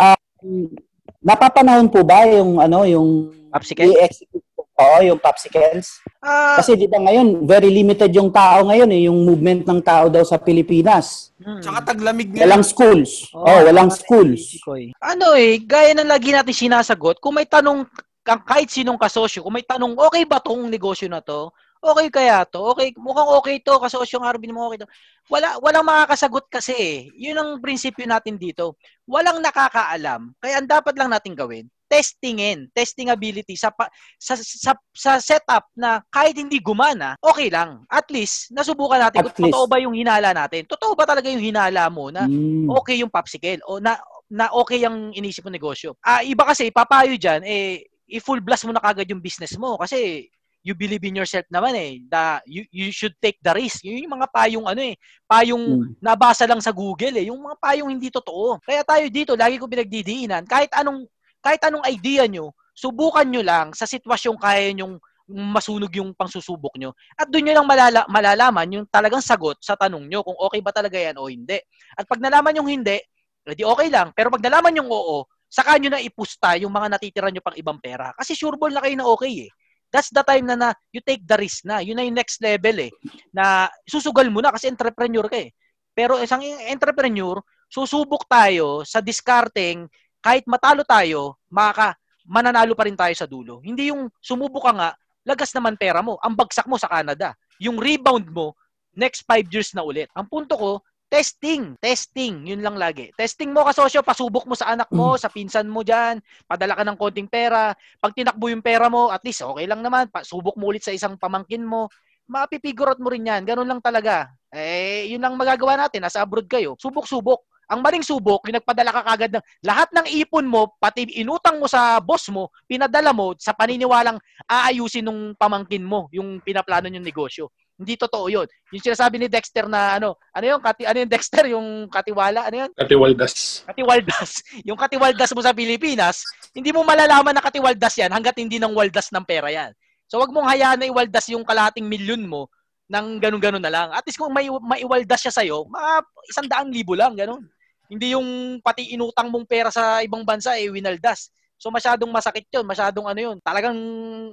Napapanahon 1.19 1.91
po 1.91 1.99
ba 2.07 2.23
yung, 2.31 2.63
ano, 2.63 2.87
yung 2.87 3.27
popsicle? 3.51 3.91
i-execute 3.91 4.45
po, 4.55 4.87
yung 5.03 5.19
popsicles? 5.19 5.99
Ah, 6.19 6.59
Kasi 6.59 6.75
di 6.75 6.83
ba 6.83 6.99
ngayon, 6.99 7.47
very 7.47 7.71
limited 7.71 8.11
yung 8.11 8.27
tao 8.27 8.67
ngayon 8.67 8.91
eh, 8.91 9.07
yung 9.07 9.23
movement 9.23 9.63
ng 9.63 9.79
tao 9.79 10.11
daw 10.11 10.19
sa 10.27 10.35
Pilipinas. 10.35 11.31
mm. 11.39 11.63
Tsaka 11.63 11.95
taglamig 11.95 12.35
ngayon. 12.35 12.43
Walang 12.43 12.65
schools. 12.67 13.31
Oo, 13.31 13.47
Oh, 13.47 13.59
walang 13.63 13.87
schools. 13.87 14.59
Ano 14.99 15.31
eh, 15.39 15.63
gaya 15.63 15.95
ng 15.95 16.11
lagi 16.11 16.35
natin 16.35 16.51
sinasagot, 16.51 17.23
kung 17.23 17.39
may 17.39 17.47
tanong 17.47 17.87
kang 18.19 18.43
kahit 18.43 18.67
sinong 18.67 18.99
kasosyo, 18.99 19.47
kung 19.47 19.55
may 19.55 19.63
tanong, 19.63 19.95
okay 19.95 20.27
ba 20.27 20.43
tong 20.43 20.67
negosyo 20.67 21.07
na 21.07 21.23
to? 21.23 21.55
Okay 21.79 22.11
kaya 22.11 22.43
to? 22.43 22.59
Okay, 22.75 22.91
mukhang 22.99 23.31
okay 23.39 23.63
to, 23.63 23.79
kasosyong 23.79 24.27
Arvin 24.27 24.51
mo 24.51 24.67
okay 24.67 24.83
to. 24.83 24.87
Wala, 25.31 25.55
walang 25.63 25.87
makakasagot 25.87 26.51
kasi 26.51 26.75
eh. 26.75 26.97
Yun 27.15 27.39
ang 27.39 27.49
prinsipyo 27.63 28.03
natin 28.03 28.35
dito. 28.35 28.75
Walang 29.07 29.39
nakakaalam. 29.39 30.35
Kaya 30.35 30.59
ang 30.59 30.67
dapat 30.67 30.91
lang 30.99 31.15
natin 31.15 31.31
gawin, 31.31 31.71
testingin, 31.89 32.69
testing 32.71 33.09
ability 33.09 33.57
sa, 33.57 33.73
pa- 33.73 33.89
sa, 34.15 34.37
sa, 34.37 34.71
sa 34.93 35.11
setup 35.17 35.65
na 35.73 35.99
kahit 36.07 36.37
hindi 36.37 36.61
gumana, 36.61 37.17
okay 37.19 37.49
lang. 37.49 37.81
At 37.89 38.05
least, 38.07 38.53
nasubukan 38.53 39.01
natin 39.01 39.25
At 39.25 39.33
kung 39.33 39.49
totoo 39.49 39.65
least. 39.65 39.71
ba 39.73 39.77
yung 39.81 39.97
hinala 39.97 40.29
natin. 40.31 40.69
Totoo 40.69 40.93
ba 40.93 41.03
talaga 41.03 41.27
yung 41.27 41.41
hinala 41.41 41.89
mo 41.89 42.13
na 42.13 42.29
Mm. 42.29 42.69
okay 42.69 43.01
yung 43.01 43.09
popsicle 43.09 43.57
o 43.65 43.81
na 43.81 43.97
na 44.29 44.53
okay 44.53 44.85
yung 44.85 45.09
inisip 45.09 45.41
mo 45.41 45.49
negosyo. 45.49 45.97
Ah, 45.99 46.21
iba 46.21 46.45
kasi 46.45 46.69
papayo 46.69 47.17
diyan 47.17 47.41
eh 47.41 47.81
i-full 48.05 48.37
blast 48.39 48.65
mo 48.65 48.73
na 48.73 48.81
kagad 48.81 49.09
yung 49.09 49.17
business 49.21 49.57
mo 49.57 49.73
kasi 49.73 50.29
you 50.61 50.75
believe 50.75 51.01
in 51.01 51.17
yourself 51.17 51.47
naman 51.49 51.73
eh. 51.73 52.03
Da, 52.03 52.37
you, 52.45 52.67
you 52.69 52.91
should 52.91 53.15
take 53.17 53.39
the 53.39 53.49
risk. 53.55 53.79
Yun 53.81 54.03
yung 54.05 54.13
mga 54.13 54.27
payong 54.29 54.67
ano 54.67 54.81
eh, 54.83 54.93
payong 55.25 55.65
Mm. 55.65 55.89
nabasa 55.97 56.45
lang 56.45 56.61
sa 56.61 56.69
Google 56.69 57.15
eh, 57.17 57.31
yung 57.31 57.41
mga 57.41 57.57
payong 57.57 57.89
hindi 57.89 58.11
totoo. 58.11 58.59
Kaya 58.61 58.83
tayo 58.83 59.05
dito, 59.09 59.33
lagi 59.33 59.57
ko 59.57 59.65
pinagdidiinan, 59.65 60.45
kahit 60.45 60.69
anong 60.75 61.07
kahit 61.39 61.61
anong 61.67 61.85
idea 61.87 62.27
nyo, 62.27 62.51
subukan 62.75 63.27
nyo 63.27 63.43
lang 63.43 63.67
sa 63.75 63.83
sitwasyong 63.83 64.39
kaya 64.39 64.71
nyong 64.75 64.99
masunog 65.29 65.93
yung 65.93 66.11
pangsusubok 66.17 66.73
nyo. 66.81 66.97
At 67.13 67.29
doon 67.29 67.49
nyo 67.49 67.53
lang 67.61 67.67
malala, 67.69 68.01
malalaman 68.09 68.67
yung 68.73 68.85
talagang 68.89 69.21
sagot 69.21 69.61
sa 69.61 69.77
tanong 69.77 70.09
nyo 70.09 70.25
kung 70.25 70.35
okay 70.35 70.59
ba 70.59 70.73
talaga 70.73 70.97
yan 70.97 71.21
o 71.21 71.29
hindi. 71.29 71.61
At 71.93 72.09
pag 72.09 72.17
nalaman 72.17 72.57
yung 72.57 72.69
hindi, 72.69 72.97
edi 73.45 73.61
okay 73.61 73.93
lang. 73.93 74.09
Pero 74.17 74.33
pag 74.33 74.41
nalaman 74.41 74.81
yung 74.81 74.89
oo, 74.89 75.29
saka 75.45 75.77
nyo 75.77 75.93
na 75.93 76.01
ipusta 76.01 76.57
yung 76.57 76.73
mga 76.73 76.97
natitira 76.97 77.29
nyo 77.29 77.45
pang 77.45 77.57
ibang 77.57 77.77
pera. 77.77 78.09
Kasi 78.17 78.33
sure 78.33 78.57
ball 78.57 78.73
na 78.73 78.81
kayo 78.81 78.97
na 78.97 79.05
okay 79.05 79.49
eh. 79.49 79.51
That's 79.89 80.13
the 80.13 80.21
time 80.21 80.45
na, 80.45 80.53
na 80.57 80.69
you 80.93 81.01
take 81.01 81.25
the 81.25 81.37
risk 81.37 81.65
na. 81.65 81.81
Yun 81.81 81.97
na 81.97 82.05
yung 82.05 82.17
next 82.17 82.41
level 82.41 82.77
eh. 82.89 82.91
Na 83.33 83.69
susugal 83.85 84.29
mo 84.29 84.41
na 84.41 84.53
kasi 84.53 84.69
entrepreneur 84.69 85.25
ka 85.25 85.37
eh. 85.37 85.49
Pero 85.93 86.21
isang 86.21 86.45
entrepreneur, 86.69 87.41
susubok 87.69 88.25
tayo 88.29 88.85
sa 88.85 89.01
discarding 89.01 89.89
kahit 90.19 90.43
matalo 90.45 90.83
tayo, 90.83 91.39
maka, 91.51 91.95
mananalo 92.29 92.77
pa 92.77 92.85
rin 92.85 92.93
tayo 92.93 93.11
sa 93.17 93.25
dulo. 93.25 93.59
Hindi 93.65 93.89
yung 93.89 94.07
sumubok 94.21 94.69
ka 94.69 94.73
nga, 94.77 94.89
lagas 95.25 95.49
naman 95.57 95.75
pera 95.75 96.05
mo. 96.05 96.21
Ang 96.21 96.37
bagsak 96.37 96.69
mo 96.69 96.77
sa 96.77 96.85
Canada. 96.85 97.33
Yung 97.57 97.81
rebound 97.81 98.29
mo, 98.29 98.53
next 98.93 99.25
five 99.25 99.49
years 99.49 99.73
na 99.73 99.81
ulit. 99.81 100.07
Ang 100.13 100.29
punto 100.29 100.53
ko, 100.53 100.71
testing. 101.09 101.73
Testing. 101.81 102.45
Yun 102.45 102.61
lang 102.61 102.77
lagi. 102.77 103.09
Testing 103.17 103.49
mo 103.49 103.65
kasosyo, 103.65 104.05
pasubok 104.05 104.45
mo 104.45 104.53
sa 104.53 104.77
anak 104.77 104.87
mo, 104.93 105.17
sa 105.17 105.27
pinsan 105.27 105.65
mo 105.65 105.81
dyan, 105.81 106.21
padala 106.45 106.77
ka 106.77 106.85
ng 106.85 106.97
konting 107.01 107.25
pera. 107.25 107.73
Pag 107.97 108.13
tinakbo 108.13 108.47
yung 108.53 108.61
pera 108.61 108.87
mo, 108.87 109.09
at 109.09 109.25
least 109.25 109.41
okay 109.41 109.65
lang 109.65 109.81
naman. 109.81 110.07
Pasubok 110.13 110.53
mo 110.55 110.69
ulit 110.69 110.85
sa 110.85 110.93
isang 110.93 111.17
pamangkin 111.17 111.65
mo. 111.65 111.89
Mapipigurot 112.29 113.01
mo 113.01 113.09
rin 113.09 113.25
yan. 113.25 113.41
Ganun 113.41 113.65
lang 113.65 113.81
talaga. 113.81 114.29
Eh, 114.53 115.09
yun 115.09 115.17
lang 115.17 115.33
magagawa 115.33 115.81
natin. 115.81 116.05
Nasa 116.05 116.21
abroad 116.21 116.45
kayo. 116.45 116.77
Subok-subok. 116.77 117.41
Ang 117.69 117.85
maling 117.85 118.01
subok, 118.01 118.49
yung 118.49 118.57
nagpadala 118.57 118.89
ka 118.89 119.01
kagad 119.05 119.31
ng 119.37 119.45
lahat 119.61 119.89
ng 119.93 120.05
ipon 120.25 120.49
mo, 120.49 120.73
pati 120.81 121.05
inutang 121.21 121.61
mo 121.61 121.69
sa 121.69 122.01
boss 122.01 122.33
mo, 122.33 122.49
pinadala 122.65 123.13
mo 123.13 123.37
sa 123.37 123.53
paniniwalang 123.53 124.17
aayusin 124.49 125.05
nung 125.05 125.37
pamangkin 125.37 125.85
mo 125.85 126.09
yung 126.09 126.41
pinaplano 126.41 126.89
yung 126.89 127.05
negosyo. 127.05 127.53
Hindi 127.79 127.95
totoo 127.95 128.27
yun. 128.27 128.43
Yung 128.75 128.83
sinasabi 128.83 129.21
ni 129.21 129.31
Dexter 129.31 129.69
na 129.69 130.01
ano, 130.01 130.19
ano 130.35 130.45
yung, 130.49 130.59
kati, 130.59 130.83
ano 130.83 130.99
yung 130.99 131.11
Dexter, 131.13 131.45
yung 131.47 131.87
katiwala, 131.87 132.49
ano 132.49 132.67
yun? 132.67 132.71
Katiwaldas. 132.75 133.63
Katiwaldas. 133.69 134.31
Yung 134.67 134.75
katiwaldas 134.75 135.31
mo 135.31 135.39
sa 135.39 135.55
Pilipinas, 135.55 136.27
hindi 136.51 136.75
mo 136.75 136.83
malalaman 136.83 137.31
na 137.31 137.39
katiwaldas 137.39 137.95
yan 137.95 138.11
hanggat 138.11 138.35
hindi 138.35 138.59
ng 138.59 138.75
waldas 138.75 139.13
ng 139.15 139.23
pera 139.23 139.47
yan. 139.47 139.71
So 140.09 140.17
wag 140.17 140.33
mong 140.33 140.49
hayaan 140.49 140.81
na 140.81 140.89
iwaldas 140.89 141.29
yung 141.29 141.45
kalating 141.45 141.85
milyon 141.85 142.25
mo 142.25 142.49
ng 142.89 143.21
ganun-ganun 143.21 143.61
na 143.61 143.69
lang. 143.69 143.87
At 143.93 144.01
least 144.03 144.17
kung 144.17 144.33
may 144.33 144.49
maiwaldas 144.49 145.21
siya 145.21 145.33
sa'yo, 145.33 145.69
mga 145.69 145.91
isang 146.33 146.47
daang 146.49 146.73
libo 146.73 146.97
lang, 146.97 147.13
ganun. 147.13 147.45
Hindi 147.89 148.13
yung 148.13 148.61
pati 148.61 148.93
inutang 148.93 149.33
mong 149.33 149.49
pera 149.49 149.73
sa 149.73 149.99
ibang 150.05 150.21
bansa, 150.21 150.53
eh, 150.55 150.69
winaldas. 150.69 151.33
So 151.59 151.73
masyadong 151.73 152.13
masakit 152.13 152.47
yun, 152.53 152.63
masyadong 152.63 153.09
ano 153.09 153.19
yun. 153.19 153.37
Talagang, 153.41 153.75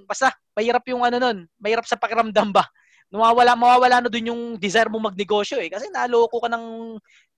basta, 0.05 0.31
mahirap 0.55 0.85
yung 0.93 1.03
ano 1.03 1.17
nun, 1.19 1.39
mahirap 1.59 1.89
sa 1.89 1.97
pakiramdam 1.97 2.53
ba. 2.53 2.69
Nawawala, 3.11 3.57
mawawala 3.57 3.97
na 4.05 4.09
dun 4.13 4.31
yung 4.31 4.43
desire 4.61 4.93
mo 4.93 5.01
magnegosyo 5.01 5.59
eh. 5.59 5.73
Kasi 5.73 5.89
naloko 5.91 6.39
ka 6.39 6.53
ng, 6.53 6.67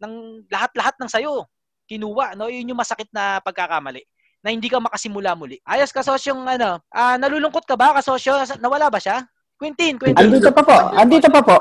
ng 0.02 0.12
lahat-lahat 0.50 0.98
ng 0.98 1.08
sayo. 1.08 1.46
Kinuha, 1.88 2.36
no? 2.36 2.52
Yun 2.52 2.74
yung 2.74 2.80
masakit 2.82 3.08
na 3.14 3.40
pagkakamali 3.40 4.04
na 4.42 4.54
hindi 4.54 4.70
ka 4.70 4.78
makasimula 4.78 5.34
muli. 5.34 5.58
Ayos 5.66 5.90
ka, 5.90 6.04
sosyong 6.04 6.46
ano, 6.46 6.78
ah, 6.92 7.16
nalulungkot 7.18 7.66
ka 7.66 7.74
ba, 7.74 7.96
kasosyo? 7.98 8.38
Nawala 8.62 8.90
ba 8.90 9.00
siya? 9.02 9.24
Quintin, 9.58 9.98
Quintin. 9.98 10.30
Andito 10.30 10.54
pa 10.54 10.62
po. 10.62 10.78
Andito 10.94 11.28
pa 11.32 11.40
po. 11.42 11.56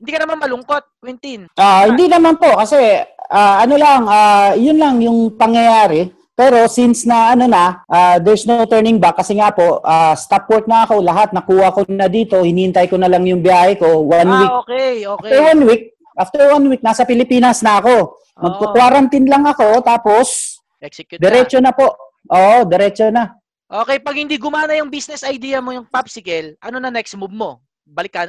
Hindi 0.00 0.10
ka 0.10 0.20
naman 0.24 0.40
malungkot, 0.40 0.84
Quintin. 1.04 1.44
Ah, 1.60 1.84
hindi 1.84 2.08
naman 2.08 2.40
po 2.40 2.56
kasi 2.56 3.04
ah, 3.34 3.66
ano 3.66 3.74
lang, 3.74 4.06
ah, 4.06 4.54
yun 4.54 4.78
lang 4.78 5.02
yung 5.02 5.34
pangyayari. 5.34 6.14
Pero 6.34 6.66
since 6.66 7.06
na 7.06 7.34
ano 7.34 7.46
na, 7.46 7.82
ah, 7.86 8.18
there's 8.18 8.42
no 8.46 8.66
turning 8.66 8.98
back 8.98 9.18
kasi 9.18 9.38
nga 9.38 9.50
po, 9.54 9.82
ah, 9.82 10.14
stop 10.18 10.46
work 10.50 10.66
na 10.70 10.86
ako, 10.86 11.02
lahat 11.02 11.34
nakuha 11.34 11.74
ko 11.74 11.86
na 11.90 12.06
dito, 12.06 12.42
hinihintay 12.42 12.90
ko 12.90 12.98
na 12.98 13.06
lang 13.06 13.22
yung 13.26 13.42
biyahe 13.42 13.78
ko, 13.78 14.02
one 14.02 14.30
week. 14.30 14.50
Ah, 14.50 14.58
okay, 14.62 14.94
okay. 15.06 15.30
After 15.30 15.42
one 15.42 15.62
week, 15.66 15.82
after 16.14 16.42
one 16.50 16.66
week, 16.70 16.82
nasa 16.82 17.02
Pilipinas 17.06 17.62
na 17.62 17.82
ako. 17.82 18.18
Magko-quarantine 18.34 19.30
lang 19.30 19.46
ako, 19.46 19.78
tapos 19.86 20.58
Execute 20.82 21.22
diretso 21.22 21.62
na 21.62 21.70
po. 21.70 21.94
Oo, 22.34 22.66
diretso 22.66 23.06
na. 23.14 23.30
Okay, 23.70 24.02
pag 24.02 24.18
hindi 24.18 24.34
gumana 24.34 24.74
yung 24.74 24.90
business 24.90 25.22
idea 25.22 25.62
mo, 25.62 25.70
yung 25.70 25.86
popsicle, 25.86 26.58
ano 26.58 26.82
na 26.82 26.90
next 26.90 27.14
move 27.14 27.32
mo? 27.32 27.62
Balik 27.86 28.12
ka, 28.12 28.22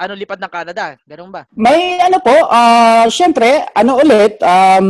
ano, 0.00 0.16
lipad 0.16 0.40
ng 0.40 0.48
Canada? 0.48 0.96
Ganun 1.04 1.28
ba? 1.28 1.44
May 1.52 2.00
ano 2.00 2.16
po, 2.18 2.32
ah 2.48 3.04
syempre, 3.06 3.44
ano 3.70 4.00
ulit, 4.00 4.40
um, 4.40 4.88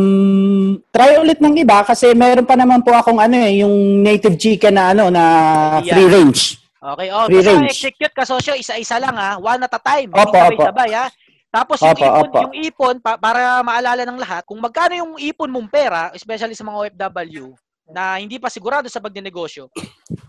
try 0.89 1.19
ulit 1.19 1.37
ng 1.37 1.59
iba 1.59 1.83
kasi 1.83 2.15
meron 2.15 2.47
pa 2.47 2.55
naman 2.55 2.79
po 2.79 2.95
akong 2.95 3.19
ano 3.19 3.35
eh, 3.35 3.59
yung 3.61 3.75
native 4.01 4.39
chicken 4.39 4.71
na 4.73 4.95
ano, 4.95 5.11
na 5.11 5.25
Yeah. 5.81 5.95
free 5.97 6.09
range. 6.09 6.43
Okay, 6.81 7.09
oh, 7.11 7.27
Free 7.27 7.37
basta 7.37 7.51
range. 7.53 7.69
execute 7.69 8.15
ka, 8.15 8.25
sosyo, 8.25 8.55
isa-isa 8.55 8.97
lang 8.97 9.13
ha, 9.13 9.37
one 9.37 9.61
at 9.61 9.69
a 9.69 9.81
time, 9.81 10.09
Opo, 10.09 10.23
opo. 10.23 10.33
sabay-sabay 10.33 10.91
ha. 10.95 11.07
Tapos 11.51 11.77
yung 11.77 11.91
Opo, 11.93 12.01
ipon, 12.01 12.23
opo. 12.23 12.39
yung 12.41 12.55
ipon 12.57 12.97
pa- 12.97 13.19
para 13.19 13.59
maalala 13.61 14.07
ng 14.07 14.17
lahat, 14.17 14.47
kung 14.47 14.57
magkano 14.57 14.95
yung 14.95 15.13
ipon 15.19 15.51
mong 15.51 15.67
pera, 15.67 16.15
especially 16.15 16.55
sa 16.55 16.63
mga 16.63 16.79
OFW, 16.95 17.53
na 17.91 18.23
hindi 18.23 18.39
pa 18.39 18.51
sigurado 18.51 18.87
sa 18.87 19.03
pagnenegosyo, 19.03 19.71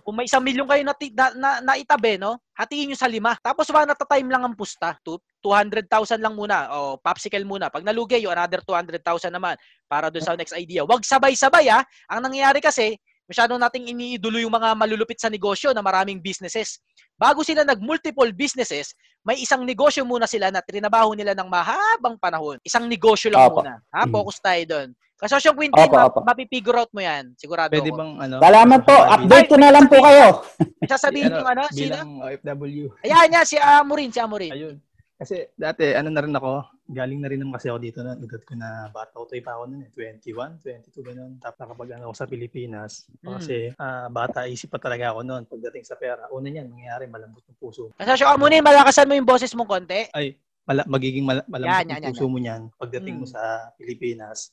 kung 0.01 0.17
may 0.17 0.25
isang 0.25 0.41
milyon 0.41 0.65
kayo 0.65 0.83
na, 0.83 0.93
na, 0.97 1.25
na, 1.37 1.49
naitabi, 1.73 2.17
no? 2.17 2.41
Hatiin 2.57 2.91
nyo 2.91 2.97
sa 2.97 3.07
lima. 3.09 3.37
Tapos 3.39 3.69
one 3.69 3.89
at 3.89 4.01
a 4.01 4.07
time 4.09 4.27
lang 4.29 4.43
ang 4.43 4.57
pusta. 4.57 4.97
Two- 5.05 5.21
200,000 5.41 6.21
lang 6.21 6.37
muna. 6.37 6.69
O, 6.73 6.97
popsicle 7.01 7.45
muna. 7.45 7.69
Pag 7.69 7.85
nalugi, 7.85 8.21
yung 8.21 8.33
another 8.33 8.61
200,000 8.65 9.33
naman 9.33 9.57
para 9.89 10.13
doon 10.13 10.21
sa 10.25 10.37
next 10.37 10.53
idea. 10.53 10.85
Wag 10.85 11.01
sabay-sabay, 11.05 11.69
ha? 11.69 11.81
Ang 12.09 12.29
nangyayari 12.29 12.61
kasi, 12.61 12.97
masyado 13.25 13.57
nating 13.57 13.89
iniidolo 13.89 14.37
yung 14.41 14.53
mga 14.53 14.73
malulupit 14.77 15.17
sa 15.17 15.29
negosyo 15.29 15.73
na 15.73 15.81
maraming 15.81 16.21
businesses. 16.21 16.81
Bago 17.17 17.45
sila 17.45 17.65
nag-multiple 17.65 18.29
businesses, 18.33 18.93
may 19.21 19.37
isang 19.37 19.61
negosyo 19.61 20.01
muna 20.01 20.25
sila 20.25 20.49
na 20.49 20.65
trinabaho 20.65 21.13
nila 21.13 21.37
ng 21.37 21.45
mahabang 21.45 22.17
panahon. 22.17 22.57
Isang 22.65 22.89
negosyo 22.89 23.29
lang 23.29 23.45
Opo. 23.45 23.61
muna. 23.61 23.77
Ha? 23.93 24.09
Mm. 24.09 24.13
Focus 24.13 24.37
tayo 24.41 24.63
doon. 24.65 24.89
Kasi 25.21 25.37
yung 25.45 25.53
Quintin, 25.53 25.85
Opo, 25.85 25.97
opo. 26.01 26.19
mapipigure 26.25 26.81
out 26.81 26.89
mo 26.89 26.97
yan. 26.97 27.37
Sigurado 27.37 27.69
Pwede 27.69 27.93
ako. 27.93 27.97
bang 28.01 28.11
ano? 28.25 28.35
Salamat 28.41 28.79
po. 28.81 28.97
Update 28.97 29.47
ko 29.53 29.55
na 29.61 29.69
lang 29.69 29.85
po 29.85 30.01
kayo. 30.01 30.41
May 30.81 30.89
sasabihin 30.89 31.29
yung 31.29 31.45
ano, 31.45 31.63
sino? 31.69 31.93
Bilang 31.93 32.09
OFW. 32.25 32.83
Ayan 33.05 33.27
niya, 33.29 33.41
si 33.45 33.55
Amorin, 33.61 34.09
si 34.09 34.17
Amorin. 34.17 34.49
Ayun. 34.49 34.75
Kasi 35.21 35.53
dati, 35.53 35.93
ano 35.93 36.09
na 36.09 36.25
rin 36.25 36.33
ako, 36.33 36.81
galing 36.89 37.21
na 37.21 37.29
rin 37.29 37.37
naman 37.37 37.61
kasi 37.61 37.69
ako 37.69 37.77
dito 37.77 38.01
na 38.01 38.17
edad 38.17 38.41
ko 38.41 38.57
na 38.57 38.89
bata 38.89 39.13
ko, 39.13 39.29
pa 39.29 39.53
ako 39.53 39.69
noon 39.69 39.85
eh, 39.85 39.93
21, 39.93 40.57
22, 40.65 40.97
ganun. 41.05 41.37
Tapos 41.37 41.61
nakapag 41.61 41.93
ano 41.93 42.09
ako 42.09 42.15
sa 42.17 42.25
Pilipinas. 42.25 43.05
Mm. 43.21 43.37
Kasi 43.37 43.69
ah, 43.77 44.09
bata, 44.09 44.49
isip 44.49 44.73
pa 44.73 44.81
talaga 44.81 45.13
ako 45.13 45.21
noon 45.21 45.45
pagdating 45.45 45.85
sa 45.85 45.93
pera. 45.93 46.25
Una 46.33 46.49
niyan, 46.49 46.65
mangyayari, 46.73 47.05
malambot 47.05 47.45
yung 47.45 47.59
puso. 47.61 47.93
Kasi 47.93 48.25
yung 48.25 48.33
Amorin, 48.33 48.65
malakasan 48.65 49.05
mo 49.05 49.13
yung 49.13 49.29
boses 49.29 49.53
mong 49.53 49.69
konti. 49.69 50.09
Ay, 50.09 50.41
mala, 50.65 50.89
magiging 50.89 51.21
mala, 51.29 51.45
malambot 51.45 51.69
Yan, 51.69 51.85
yan, 51.85 51.89
yung 51.93 52.01
yan, 52.01 52.13
puso 52.17 52.25
mo 52.25 52.37
niyan 52.41 52.61
pagdating 52.81 53.15
mo 53.21 53.25
Mm. 53.29 53.33
sa 53.37 53.41
Pilipinas. 53.77 54.49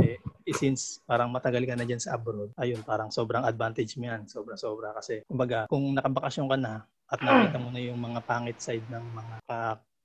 Eh, 0.00 0.16
eh, 0.48 0.56
since 0.56 1.04
parang 1.04 1.28
matagal 1.28 1.60
ka 1.68 1.76
na 1.76 1.84
dyan 1.84 2.00
sa 2.00 2.16
abroad, 2.16 2.56
ayun, 2.56 2.80
parang 2.80 3.12
sobrang 3.12 3.44
advantage 3.44 4.00
mo 4.00 4.08
yan. 4.08 4.24
Sobra-sobra 4.24 4.96
kasi, 4.96 5.20
kumbaga, 5.28 5.68
kung 5.68 5.92
nakabakasyon 5.92 6.48
ka 6.48 6.56
na 6.56 6.88
at 7.06 7.20
nakita 7.20 7.60
mo 7.60 7.68
na 7.68 7.84
yung 7.84 8.00
mga 8.00 8.24
pangit 8.24 8.56
side 8.64 8.88
ng 8.88 9.04
mga 9.12 9.36
ka, 9.44 9.76
ka, 9.76 9.95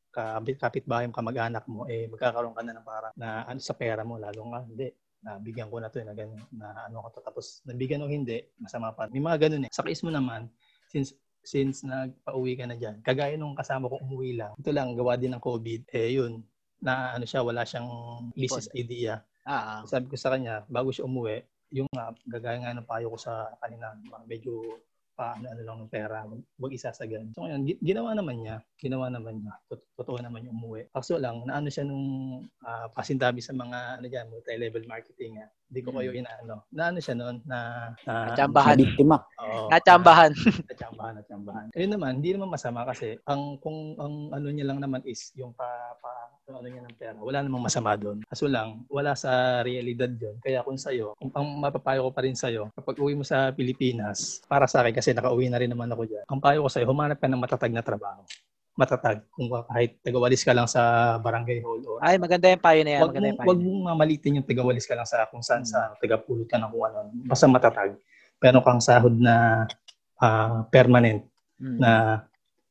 kapitbahay 0.59 1.07
mo, 1.07 1.15
kamag-anak 1.15 1.65
mo, 1.65 1.87
eh, 1.87 2.05
magkakaroon 2.11 2.53
ka 2.53 2.61
na 2.61 2.75
ng 2.75 2.85
parang 2.85 3.13
na 3.15 3.47
ano 3.47 3.59
sa 3.63 3.73
pera 3.73 4.03
mo, 4.03 4.19
lalo 4.19 4.41
nga, 4.51 4.59
hindi, 4.67 4.91
nabigyan 5.23 5.69
ko 5.71 5.77
na 5.79 5.89
to, 5.89 6.01
eh, 6.01 6.05
na, 6.05 6.13
ganun, 6.13 6.41
na 6.51 6.67
ano 6.89 7.07
ko 7.07 7.17
to, 7.17 7.19
tapos 7.23 7.63
nabigyan 7.63 8.03
o 8.03 8.11
hindi, 8.11 8.43
masama 8.59 8.91
pa. 8.91 9.07
May 9.07 9.23
mga 9.23 9.47
ganun 9.47 9.65
eh. 9.65 9.71
Sa 9.71 9.85
case 9.85 10.03
mo 10.03 10.11
naman, 10.11 10.51
since 10.91 11.15
since 11.41 11.81
nagpa-uwi 11.81 12.53
ka 12.53 12.69
na 12.69 12.77
dyan, 12.77 13.01
kagaya 13.01 13.33
nung 13.33 13.57
kasama 13.57 13.89
ko 13.89 13.97
umuwi 14.05 14.37
lang, 14.37 14.53
ito 14.61 14.69
lang, 14.69 14.93
gawa 14.93 15.17
din 15.17 15.33
ng 15.33 15.41
COVID, 15.41 15.89
eh 15.89 16.13
yun, 16.13 16.45
na 16.81 17.17
ano 17.17 17.25
siya, 17.25 17.41
wala 17.41 17.65
siyang 17.65 17.89
business 18.37 18.69
idea. 18.77 19.21
Ah, 19.45 19.81
ah. 19.81 19.81
Sabi 19.89 20.05
ko 20.09 20.17
sa 20.17 20.29
kanya, 20.33 20.65
bago 20.69 20.93
siya 20.93 21.09
umuwi, 21.09 21.41
yung 21.73 21.89
nga, 21.89 22.13
gagaya 22.27 22.61
nga 22.61 22.77
ng 22.77 22.85
payo 22.89 23.09
ko 23.09 23.17
sa 23.17 23.49
kanina, 23.57 23.95
medyo 24.29 24.81
paano 25.21 25.45
ano 25.53 25.61
lang 25.61 25.77
ng 25.85 25.91
pera, 25.93 26.25
wag 26.57 26.73
isasagan. 26.73 27.29
So 27.37 27.45
ngayon, 27.45 27.61
gi- 27.69 27.81
ginawa 27.85 28.17
naman 28.17 28.41
niya, 28.41 28.57
ginawa 28.81 29.05
naman 29.13 29.45
niya, 29.45 29.53
Tot- 29.69 29.85
totoo 29.93 30.17
naman 30.17 30.49
yung 30.49 30.57
umuwi. 30.57 30.89
Kaso 30.89 31.21
lang, 31.21 31.45
naano 31.45 31.69
siya 31.69 31.85
nung 31.85 32.05
ah, 32.65 32.89
pasintabi 32.89 33.37
sa 33.37 33.53
mga, 33.53 34.01
ano 34.01 34.07
dyan, 34.09 34.25
multi-level 34.33 34.89
marketing. 34.89 35.45
ah. 35.45 35.49
Hindi 35.71 35.87
ko 35.87 35.95
kayo 35.95 36.11
inaano. 36.11 36.67
Naano 36.75 36.99
siya 36.99 37.15
noon, 37.15 37.39
na, 37.47 37.59
na 38.03 38.35
Natsambahan. 38.35 38.75
Biktima. 38.75 39.23
Oo, 39.39 39.71
Natsambahan. 39.71 40.31
natsambahan, 40.67 41.13
natsambahan. 41.23 41.67
Ayun 41.71 41.91
naman, 41.95 42.11
hindi 42.19 42.35
naman 42.35 42.51
masama 42.51 42.83
kasi 42.83 43.15
ang 43.23 43.55
kung 43.63 43.95
ang 43.95 44.35
ano 44.35 44.47
niya 44.51 44.67
lang 44.67 44.83
naman 44.83 44.99
is 45.07 45.31
yung 45.39 45.55
pa, 45.55 45.95
pa 46.03 46.11
yung 46.51 46.59
ano 46.59 46.67
niya 46.67 46.83
ng 46.83 46.95
pera. 46.99 47.15
Wala 47.23 47.39
namang 47.39 47.71
masama 47.71 47.95
doon. 47.95 48.19
Kaso 48.27 48.51
lang, 48.51 48.83
wala 48.91 49.15
sa 49.15 49.63
realidad 49.63 50.11
yun. 50.11 50.35
Kaya 50.43 50.59
kung 50.59 50.75
sa'yo, 50.75 51.15
kung 51.15 51.31
ang 51.31 51.47
mapapayo 51.63 52.03
ko 52.03 52.11
pa 52.11 52.27
rin 52.27 52.35
sa'yo, 52.35 52.67
kapag 52.75 52.99
uwi 52.99 53.15
mo 53.15 53.23
sa 53.23 53.55
Pilipinas, 53.55 54.43
para 54.51 54.67
sa 54.67 54.83
akin 54.83 54.91
kasi 54.91 55.15
nakauwi 55.15 55.47
na 55.47 55.55
rin 55.63 55.71
naman 55.71 55.87
ako 55.87 56.03
dyan, 56.03 56.27
ang 56.27 56.43
payo 56.43 56.67
ko 56.67 56.69
sa'yo, 56.69 56.83
humanap 56.83 57.15
ka 57.15 57.31
ng 57.31 57.39
matatag 57.39 57.71
na 57.71 57.79
trabaho. 57.79 58.27
Matatag. 58.81 59.17
Kung 59.29 59.45
kahit 59.47 60.01
tagawalis 60.01 60.41
ka 60.41 60.51
lang 60.51 60.65
sa 60.65 60.81
barangay 61.17 61.61
hall 61.61 61.81
or 61.85 61.97
Ay, 62.01 62.17
maganda 62.17 62.49
yung 62.49 62.57
payo 62.59 62.81
na 62.81 62.91
yan. 62.91 63.01
wag 63.01 63.09
Maganda 63.13 63.21
mo 63.21 63.29
yung 63.29 63.37
payo. 63.39 63.49
wag 63.53 63.59
mong 63.61 63.81
mamalitin 63.93 64.37
yung 64.41 64.47
tagawalis 64.49 64.85
ka 64.89 64.97
lang 64.97 65.05
sa 65.05 65.29
kung 65.29 65.45
saan 65.45 65.61
sa 65.61 65.93
tagapulot 66.01 66.49
ka 66.49 66.57
ng 66.57 66.69
kung 66.69 66.83
ano. 66.83 66.97
Basta 67.23 67.45
matatag. 67.45 67.93
Pero 68.37 68.57
kang 68.59 68.81
sahod 68.81 69.13
na 69.13 69.65
ah, 70.17 70.65
permanent 70.67 71.21
Mm. 71.61 71.77
na 71.77 71.91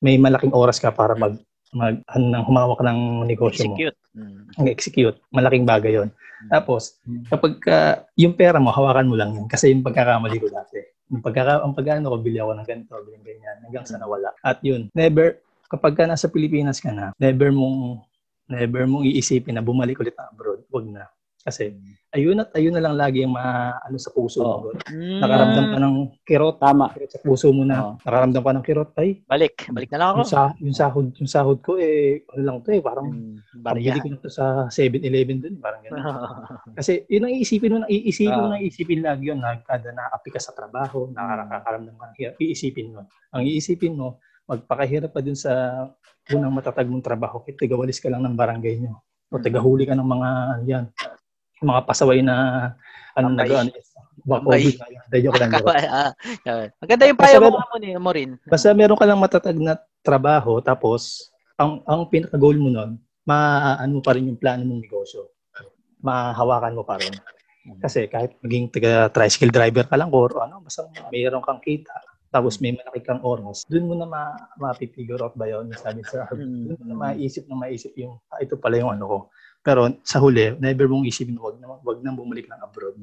may 0.02 0.18
malaking 0.18 0.50
oras 0.50 0.82
ka 0.82 0.90
para 0.90 1.14
mag 1.14 1.38
mag 1.70 2.02
ano, 2.10 2.26
nang 2.26 2.42
humawak 2.42 2.82
ng 2.82 3.22
negosyo 3.22 3.70
mo. 3.70 3.78
Execute. 3.78 3.98
Mm. 4.18 4.66
Execute. 4.66 5.16
Malaking 5.30 5.62
bagay 5.62 5.94
'yon. 5.94 6.10
Tapos 6.50 6.98
kapag 7.30 7.62
ka, 7.62 7.78
yung 8.18 8.34
pera 8.34 8.58
mo 8.58 8.74
hawakan 8.74 9.06
mo 9.06 9.14
lang 9.14 9.30
'yan 9.30 9.46
kasi 9.46 9.70
yung 9.70 9.86
pagkakamali 9.86 10.42
ko 10.42 10.50
dati. 10.50 10.82
Yung 11.06 11.22
pagkaka 11.22 11.62
ang 11.62 11.70
pagkano 11.70 12.10
ko 12.10 12.18
bili 12.18 12.42
ako 12.42 12.50
ng 12.58 12.66
ganito, 12.66 12.98
bili 13.06 13.14
ng 13.14 13.26
ganyan 13.26 13.56
hanggang 13.62 13.86
sa 13.86 13.94
nawala. 13.94 14.34
At 14.42 14.58
yun, 14.62 14.90
never 14.90 15.38
kapag 15.70 15.94
ka 15.94 16.04
nasa 16.04 16.26
Pilipinas 16.26 16.76
ka 16.76 16.90
na, 16.90 17.14
never 17.16 17.48
mong 17.48 18.02
never 18.44 18.82
mong 18.82 19.06
iisipin 19.06 19.54
na 19.54 19.62
bumalik 19.62 19.96
ulit 19.96 20.12
ng 20.12 20.28
abroad. 20.28 20.60
Wag 20.68 20.86
na. 20.90 21.06
Kasi 21.40 21.72
ayun 22.12 22.36
at 22.36 22.52
ayun 22.52 22.74
na 22.74 22.82
lang 22.82 22.98
lagi 22.98 23.24
yung 23.24 23.32
ma, 23.32 23.72
ano 23.78 23.96
sa 23.96 24.10
puso 24.10 24.42
mo. 24.42 24.60
bro. 24.60 24.76
Mm. 24.92 25.24
Nakaramdam 25.24 25.64
ka 25.64 25.78
ng 25.78 25.94
kirot, 26.20 26.56
Tama. 26.58 26.92
kirot 26.92 27.08
sa 27.08 27.22
puso 27.22 27.48
mo 27.48 27.64
na. 27.64 27.96
Nakaramdam 27.96 28.42
ka 28.42 28.52
ng 28.52 28.66
kirot, 28.66 28.90
ay, 28.98 29.24
Balik. 29.24 29.70
Balik 29.70 29.88
na 29.88 29.96
lang 29.96 30.08
ako. 30.10 30.18
yung, 30.18 30.28
sa, 30.28 30.40
yung 30.60 30.76
sahod, 30.76 31.06
yung 31.16 31.30
sahod 31.30 31.58
ko 31.64 31.80
eh 31.80 32.26
ano 32.28 32.42
lang 32.44 32.56
to 32.60 32.68
eh, 32.68 32.82
parang 32.82 33.08
Mm, 33.08 33.40
parang 33.56 33.80
Bariya. 33.80 33.88
bili 33.88 34.00
ko 34.02 34.08
na 34.10 34.18
to 34.18 34.28
sa 34.28 34.44
7-Eleven 34.68 35.38
dun, 35.40 35.54
parang 35.56 35.80
gano'n. 35.80 35.96
Kasi 36.76 37.08
yun 37.08 37.24
ang 37.24 37.32
iisipin 37.32 37.72
mo, 37.72 37.78
na 37.78 37.88
iisipin 37.88 38.36
mo 38.36 38.44
Ah. 38.44 38.50
na 38.50 38.60
iisipin 38.60 39.00
lagi 39.00 39.24
yun, 39.24 39.38
na 39.38 39.50
kada 39.60 39.88
na-api 39.90 40.28
ka 40.28 40.40
sa 40.42 40.52
trabaho, 40.52 41.08
nakakaramdam 41.08 41.94
ka 41.94 42.04
ng 42.06 42.16
hirap, 42.18 42.34
iisipin 42.36 42.92
mo. 42.92 43.08
Ang 43.32 43.48
iisipin 43.48 43.96
mo, 43.96 44.20
magpakahirap 44.50 45.14
pa 45.14 45.22
dun 45.22 45.38
sa 45.38 45.86
unang 46.34 46.50
matatag 46.50 46.90
mong 46.90 47.06
trabaho, 47.06 47.38
kaya 47.38 47.54
tagawalis 47.54 48.02
ka 48.02 48.10
lang 48.10 48.26
ng 48.26 48.34
barangay 48.34 48.82
nyo. 48.82 48.98
O 49.30 49.38
tagahuli 49.38 49.86
ka 49.86 49.94
ng 49.94 50.10
mga, 50.10 50.30
yan, 50.66 50.84
mga 51.62 51.80
pasaway 51.86 52.18
na 52.18 52.34
ano 53.14 53.38
Tambay. 53.38 53.70
COVID. 54.26 54.76
Hindi, 54.76 55.18
joke 55.24 55.38
lang. 55.40 55.50
Ah. 55.90 56.12
Maganda 56.82 57.08
yung 57.08 57.18
payo 57.18 57.38
mo, 57.40 57.56
mo, 57.56 57.76
ni- 57.80 57.96
mo 57.96 58.10
rin. 58.12 58.36
Basta 58.46 58.74
meron 58.74 58.98
ka 58.98 59.06
lang 59.06 59.22
matatag 59.22 59.56
na 59.56 59.78
trabaho, 60.04 60.60
tapos 60.60 61.30
ang 61.56 61.80
ang 61.88 62.08
pinaka-goal 62.08 62.56
mo 62.58 62.68
nun, 62.68 63.00
maano 63.24 64.00
pa 64.02 64.16
rin 64.16 64.28
yung 64.28 64.40
plano 64.40 64.66
ng 64.66 64.82
negosyo. 64.82 65.30
Mahawakan 66.00 66.76
mo 66.76 66.82
pa 66.84 66.96
rin. 67.00 67.12
Kasi 67.80 68.08
kahit 68.08 68.40
maging 68.40 68.72
taga 68.72 69.12
tricycle 69.12 69.52
driver 69.52 69.84
ka 69.84 69.96
lang 69.96 70.08
or 70.10 70.32
ano, 70.40 70.64
basta 70.64 70.88
mayroon 71.12 71.44
kang 71.44 71.60
kita, 71.60 71.92
tapos 72.30 72.62
may 72.62 72.70
malaki 72.70 73.02
kang 73.02 73.22
oras, 73.26 73.66
doon 73.66 73.90
mo 73.90 73.94
na 73.98 74.06
ma, 74.06 74.22
mapipigure 74.54 75.18
out 75.18 75.34
ba 75.34 75.50
yun? 75.50 75.66
Yung 75.66 75.82
Sabi 75.82 76.06
sa, 76.06 76.30
doon 76.30 76.78
mo 76.78 76.84
na 76.86 76.96
maisip 76.96 77.44
na 77.50 77.58
maisip 77.58 77.90
yung, 77.98 78.22
ah, 78.30 78.38
ito 78.38 78.54
pala 78.54 78.78
yung 78.78 78.94
ano 78.94 79.04
ko. 79.06 79.18
Pero 79.60 79.90
sa 80.06 80.22
huli, 80.22 80.54
never 80.62 80.86
mong 80.86 81.10
isipin, 81.10 81.36
wag 81.36 81.58
na, 81.58 81.74
wag 81.82 81.98
na 82.00 82.14
bumalik 82.14 82.46
ng 82.46 82.60
abroad. 82.62 82.96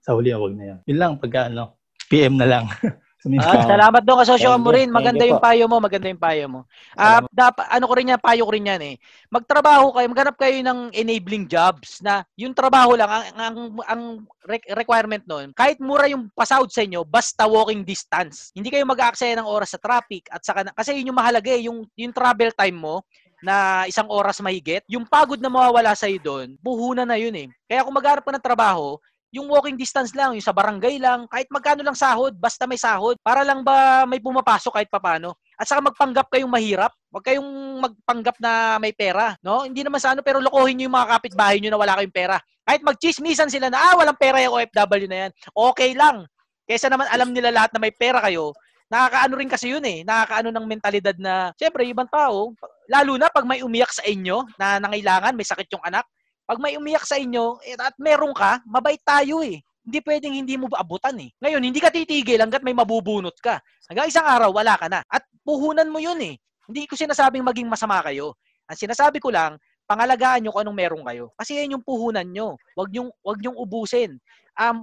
Sa 0.00 0.16
huli, 0.16 0.32
wag 0.32 0.54
na 0.56 0.64
yan. 0.64 0.78
Yun 0.88 0.98
lang, 0.98 1.12
pagka 1.20 1.52
ano, 1.52 1.76
PM 2.08 2.40
na 2.40 2.48
lang. 2.48 2.64
Ah, 3.36 3.60
salamat 3.68 4.00
doon 4.00 4.18
kasosyo 4.24 4.56
mo 4.56 4.72
rin. 4.72 4.88
Maganda 4.88 5.28
yung 5.28 5.42
payo 5.44 5.64
mo, 5.68 5.76
maganda 5.76 6.08
yung 6.08 6.22
payo 6.22 6.44
mo. 6.48 6.60
Ah, 6.96 7.20
dapat 7.28 7.68
ano 7.68 7.84
ko 7.84 7.92
rin 8.00 8.12
yan, 8.16 8.20
payo 8.20 8.42
ko 8.48 8.52
rin 8.56 8.64
yan 8.64 8.82
eh. 8.82 8.94
Magtrabaho 9.28 9.92
kayo, 9.92 10.06
maghanap 10.08 10.36
kayo 10.40 10.56
ng 10.64 10.80
enabling 10.96 11.44
jobs 11.44 12.00
na 12.00 12.24
yung 12.40 12.56
trabaho 12.56 12.96
lang 12.96 13.12
ang 13.12 13.24
ang, 13.36 13.56
ang 13.84 14.02
re- 14.48 14.68
requirement 14.72 15.20
noon. 15.28 15.52
Kahit 15.52 15.76
mura 15.84 16.08
yung 16.08 16.32
pasahod 16.32 16.72
sa 16.72 16.80
inyo, 16.80 17.04
basta 17.04 17.44
walking 17.44 17.84
distance. 17.84 18.56
Hindi 18.56 18.72
kayo 18.72 18.88
mag-aaksaya 18.88 19.36
ng 19.36 19.48
oras 19.48 19.76
sa 19.76 19.80
traffic 19.82 20.24
at 20.32 20.40
saka 20.40 20.72
kasi 20.72 20.96
yun 20.96 21.12
yung 21.12 21.20
mahalaga 21.20 21.52
eh, 21.52 21.68
yung 21.68 21.84
yung 22.00 22.16
travel 22.16 22.56
time 22.56 22.76
mo 22.76 23.04
na 23.40 23.88
isang 23.88 24.08
oras 24.08 24.36
mahigit, 24.44 24.84
yung 24.84 25.08
pagod 25.08 25.40
na 25.40 25.48
mawawala 25.48 25.96
sa 25.96 26.08
doon, 26.20 26.60
puhunan 26.60 27.08
na 27.08 27.16
yun 27.16 27.32
eh. 27.32 27.48
Kaya 27.64 27.84
kung 27.84 27.96
maghanap 27.96 28.20
ka 28.20 28.32
ng 28.36 28.44
trabaho, 28.44 29.00
yung 29.30 29.46
walking 29.46 29.78
distance 29.78 30.10
lang, 30.18 30.34
yung 30.34 30.42
sa 30.42 30.50
barangay 30.50 30.98
lang, 30.98 31.30
kahit 31.30 31.46
magkano 31.54 31.86
lang 31.86 31.94
sahod, 31.94 32.34
basta 32.34 32.66
may 32.66 32.78
sahod, 32.78 33.14
para 33.22 33.46
lang 33.46 33.62
ba 33.62 34.02
may 34.02 34.18
pumapasok 34.18 34.74
kahit 34.74 34.90
papano. 34.90 35.38
At 35.54 35.70
saka 35.70 35.86
magpanggap 35.86 36.26
kayong 36.34 36.50
mahirap, 36.50 36.90
huwag 37.14 37.22
kayong 37.22 37.50
magpanggap 37.78 38.36
na 38.42 38.82
may 38.82 38.90
pera, 38.90 39.38
no? 39.38 39.62
Hindi 39.62 39.86
naman 39.86 40.02
sa 40.02 40.18
ano, 40.18 40.26
pero 40.26 40.42
lokohin 40.42 40.82
niyo 40.82 40.90
yung 40.90 40.98
mga 40.98 41.08
kapitbahay 41.14 41.62
niyo 41.62 41.70
na 41.70 41.78
wala 41.78 41.94
kayong 42.02 42.14
pera. 42.14 42.36
Kahit 42.66 42.82
magchismisan 42.82 43.50
sila 43.50 43.70
na, 43.70 43.78
ah, 43.78 43.94
walang 43.94 44.18
pera 44.18 44.42
yung 44.42 44.58
OFW 44.58 45.06
na 45.06 45.18
yan. 45.26 45.30
Okay 45.54 45.94
lang. 45.94 46.26
Kaysa 46.66 46.90
naman 46.90 47.06
alam 47.06 47.30
nila 47.30 47.54
lahat 47.54 47.70
na 47.74 47.82
may 47.82 47.94
pera 47.94 48.18
kayo, 48.22 48.50
nakakaano 48.90 49.34
rin 49.38 49.50
kasi 49.50 49.70
yun 49.70 49.86
eh, 49.86 50.02
nakakaano 50.02 50.50
ng 50.50 50.66
mentalidad 50.66 51.14
na, 51.22 51.54
syempre, 51.54 51.86
ibang 51.86 52.10
tao, 52.10 52.50
lalo 52.90 53.12
na 53.14 53.30
pag 53.30 53.46
may 53.46 53.62
umiyak 53.62 53.94
sa 53.94 54.02
inyo 54.02 54.42
na 54.58 54.82
nangailangan, 54.82 55.38
may 55.38 55.46
sakit 55.46 55.70
yung 55.70 55.82
anak, 55.86 56.02
pag 56.50 56.58
may 56.58 56.74
umiyak 56.74 57.06
sa 57.06 57.14
inyo 57.14 57.62
eh, 57.62 57.78
at 57.78 57.94
meron 58.02 58.34
ka, 58.34 58.58
mabait 58.66 58.98
tayo 59.06 59.38
eh. 59.38 59.62
Hindi 59.86 59.98
pwedeng 60.02 60.34
hindi 60.34 60.58
mo 60.58 60.66
abutan 60.74 61.14
eh. 61.22 61.30
Ngayon, 61.38 61.62
hindi 61.62 61.78
ka 61.78 61.94
titigil 61.94 62.42
hanggat 62.42 62.66
may 62.66 62.74
mabubunot 62.74 63.38
ka. 63.38 63.62
Hanggang 63.86 64.10
isang 64.10 64.26
araw, 64.26 64.50
wala 64.50 64.74
ka 64.74 64.90
na. 64.90 65.06
At 65.06 65.22
puhunan 65.46 65.86
mo 65.86 66.02
yun 66.02 66.18
eh. 66.18 66.34
Hindi 66.66 66.90
ko 66.90 66.98
sinasabing 66.98 67.46
maging 67.46 67.70
masama 67.70 68.02
kayo. 68.02 68.34
Ang 68.66 68.74
sinasabi 68.82 69.22
ko 69.22 69.30
lang, 69.30 69.62
pangalagaan 69.86 70.42
nyo 70.42 70.50
kung 70.50 70.66
anong 70.66 70.74
meron 70.74 71.02
kayo. 71.06 71.30
Kasi 71.38 71.54
yan 71.54 71.78
yung 71.78 71.86
puhunan 71.86 72.26
nyo. 72.26 72.58
Huwag 72.74 72.90
nyong, 72.90 73.10
huwag 73.22 73.38
nyong 73.38 73.58
ubusin. 73.58 74.18
Um, 74.58 74.82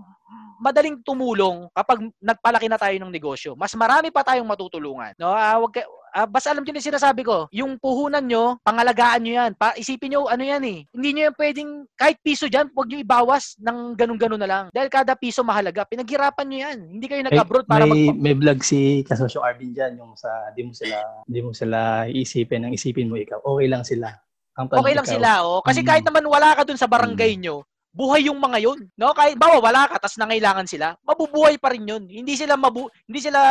madaling 0.64 1.04
tumulong 1.04 1.68
kapag 1.76 2.00
nagpalaki 2.24 2.72
na 2.72 2.80
tayo 2.80 2.96
ng 2.96 3.12
negosyo. 3.12 3.60
Mas 3.60 3.76
marami 3.76 4.08
pa 4.08 4.24
tayong 4.24 4.48
matutulungan. 4.48 5.12
No? 5.20 5.36
Ah, 5.36 5.60
wag 5.60 5.84
ah, 6.18 6.26
basta 6.26 6.50
alam 6.50 6.66
nyo 6.66 6.74
yung 6.74 6.90
sinasabi 6.90 7.22
ko, 7.22 7.46
yung 7.54 7.78
puhunan 7.78 8.26
nyo, 8.26 8.58
pangalagaan 8.66 9.22
nyo 9.22 9.34
yan. 9.38 9.52
Pa, 9.54 9.78
isipin 9.78 10.18
nyo, 10.18 10.26
ano 10.26 10.42
yan 10.42 10.64
eh. 10.66 10.80
Hindi 10.90 11.10
nyo 11.14 11.22
yan 11.30 11.36
pwedeng, 11.38 11.70
kahit 11.94 12.18
piso 12.26 12.50
dyan, 12.50 12.74
huwag 12.74 12.90
nyo 12.90 12.98
ibawas 12.98 13.54
ng 13.62 13.94
ganun-ganun 13.94 14.42
na 14.42 14.50
lang. 14.50 14.66
Dahil 14.74 14.90
kada 14.90 15.14
piso 15.14 15.46
mahalaga. 15.46 15.86
Pinaghirapan 15.86 16.46
nyo 16.50 16.58
yan. 16.66 16.78
Hindi 16.98 17.06
kayo 17.06 17.22
nag-abroad 17.22 17.70
para 17.70 17.86
may, 17.86 18.10
mag... 18.10 18.18
may 18.18 18.34
vlog 18.34 18.66
si 18.66 19.06
Kasosyo 19.06 19.46
Arvin 19.46 19.78
dyan, 19.78 20.02
yung 20.02 20.18
sa, 20.18 20.50
di 20.58 20.66
mo 20.66 20.74
sila, 20.74 20.98
di 21.30 21.40
mo 21.46 21.54
sila 21.54 22.10
iisipin, 22.10 22.66
ang 22.66 22.74
isipin 22.74 23.14
mo 23.14 23.16
ikaw, 23.22 23.38
okay 23.46 23.70
lang 23.70 23.86
sila. 23.86 24.10
Ang 24.58 24.74
Okay 24.74 24.98
lang 24.98 25.06
ikaw, 25.06 25.16
sila, 25.22 25.30
oh. 25.46 25.62
Kasi 25.62 25.86
Mm. 25.86 25.88
kahit 25.88 26.04
naman 26.10 26.26
wala 26.26 26.58
ka 26.58 26.66
dun 26.66 26.82
sa 26.82 26.90
barangay 26.90 27.38
nyo, 27.38 27.62
buhay 27.98 28.30
yung 28.30 28.38
mga 28.38 28.62
yun. 28.62 28.80
No? 28.94 29.18
Kahit 29.18 29.42
bawa 29.42 29.58
wala 29.58 29.90
ka 29.90 29.98
tas 29.98 30.22
nangailangan 30.22 30.70
sila, 30.70 30.94
mabubuhay 31.02 31.58
pa 31.58 31.74
rin 31.74 31.90
yun. 31.90 32.06
Hindi 32.06 32.38
sila 32.38 32.54
mabu 32.54 32.86
hindi 33.10 33.20
sila 33.26 33.42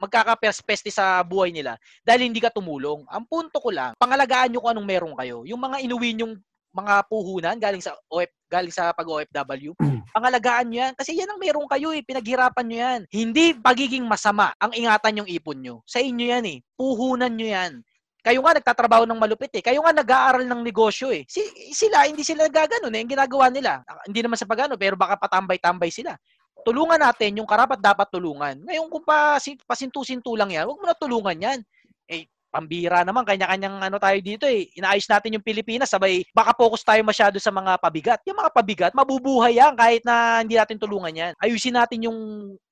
magkakaperspeste 0.00 0.88
sa 0.88 1.20
buhay 1.20 1.52
nila 1.52 1.76
dahil 2.00 2.32
hindi 2.32 2.40
ka 2.40 2.48
tumulong. 2.48 3.04
Ang 3.12 3.28
punto 3.28 3.60
ko 3.60 3.68
lang, 3.68 3.92
pangalagaan 4.00 4.56
nyo 4.56 4.64
kung 4.64 4.72
anong 4.72 4.88
meron 4.88 5.14
kayo. 5.20 5.44
Yung 5.44 5.60
mga 5.60 5.84
inuwi 5.84 6.16
yung 6.16 6.40
mga 6.74 7.06
puhunan 7.06 7.56
galing 7.62 7.78
sa 7.78 7.94
OF, 8.10 8.26
galing 8.50 8.74
sa 8.74 8.90
pag-OFW, 8.90 9.78
pangalagaan 10.16 10.66
nyo 10.66 10.78
yan. 10.82 10.92
Kasi 10.98 11.14
yan 11.14 11.30
ang 11.30 11.38
meron 11.38 11.70
kayo 11.70 11.94
eh. 11.94 12.02
Pinaghirapan 12.02 12.66
nyo 12.66 12.78
yan. 12.82 13.00
Hindi 13.14 13.54
pagiging 13.54 14.02
masama 14.02 14.50
ang 14.58 14.74
ingatan 14.74 15.22
yung 15.22 15.28
ipon 15.30 15.62
nyo. 15.62 15.86
Sa 15.86 16.02
inyo 16.02 16.26
yan 16.34 16.44
eh. 16.50 16.58
Puhunan 16.74 17.30
nyo 17.30 17.46
yan. 17.46 17.72
Kayo 18.24 18.40
nga 18.40 18.56
nagtatrabaho 18.56 19.04
ng 19.04 19.20
malupit 19.20 19.52
eh. 19.52 19.60
Kayo 19.60 19.84
nga 19.84 19.92
nag-aaral 19.92 20.48
ng 20.48 20.64
negosyo 20.64 21.12
eh. 21.12 21.28
Si, 21.28 21.44
sila, 21.76 22.08
hindi 22.08 22.24
sila 22.24 22.48
gagano 22.48 22.88
eh. 22.88 23.04
Yung 23.04 23.12
ginagawa 23.12 23.52
nila. 23.52 23.84
Ah, 23.84 24.00
Hindi 24.08 24.24
naman 24.24 24.40
sa 24.40 24.48
pagano, 24.48 24.80
pero 24.80 24.96
baka 24.96 25.20
patambay-tambay 25.20 25.92
sila. 25.92 26.16
Tulungan 26.64 26.96
natin 26.96 27.36
yung 27.36 27.44
karapat 27.44 27.76
dapat 27.76 28.08
tulungan. 28.08 28.64
Ngayon 28.64 28.88
kung 28.88 29.04
pa, 29.04 29.36
pasintu-sintu 29.68 30.32
lang 30.40 30.48
yan, 30.56 30.64
huwag 30.64 30.80
mo 30.80 30.88
na 30.88 30.96
tulungan 30.96 31.36
yan. 31.36 31.58
Eh, 32.08 32.24
pambira 32.48 33.04
naman, 33.04 33.28
kanya-kanyang 33.28 33.92
ano 33.92 34.00
tayo 34.00 34.16
dito 34.24 34.48
eh. 34.48 34.72
Inaayos 34.72 35.04
natin 35.04 35.36
yung 35.36 35.44
Pilipinas, 35.44 35.92
sabay 35.92 36.24
baka 36.32 36.56
focus 36.56 36.80
tayo 36.80 37.04
masyado 37.04 37.36
sa 37.36 37.52
mga 37.52 37.76
pabigat. 37.76 38.24
Yung 38.24 38.40
mga 38.40 38.50
pabigat, 38.56 38.92
mabubuhay 38.96 39.60
yan 39.60 39.76
kahit 39.76 40.00
na 40.00 40.40
hindi 40.40 40.56
natin 40.56 40.80
tulungan 40.80 41.12
yan. 41.12 41.32
Ayusin 41.44 41.76
natin 41.76 42.08
yung 42.08 42.18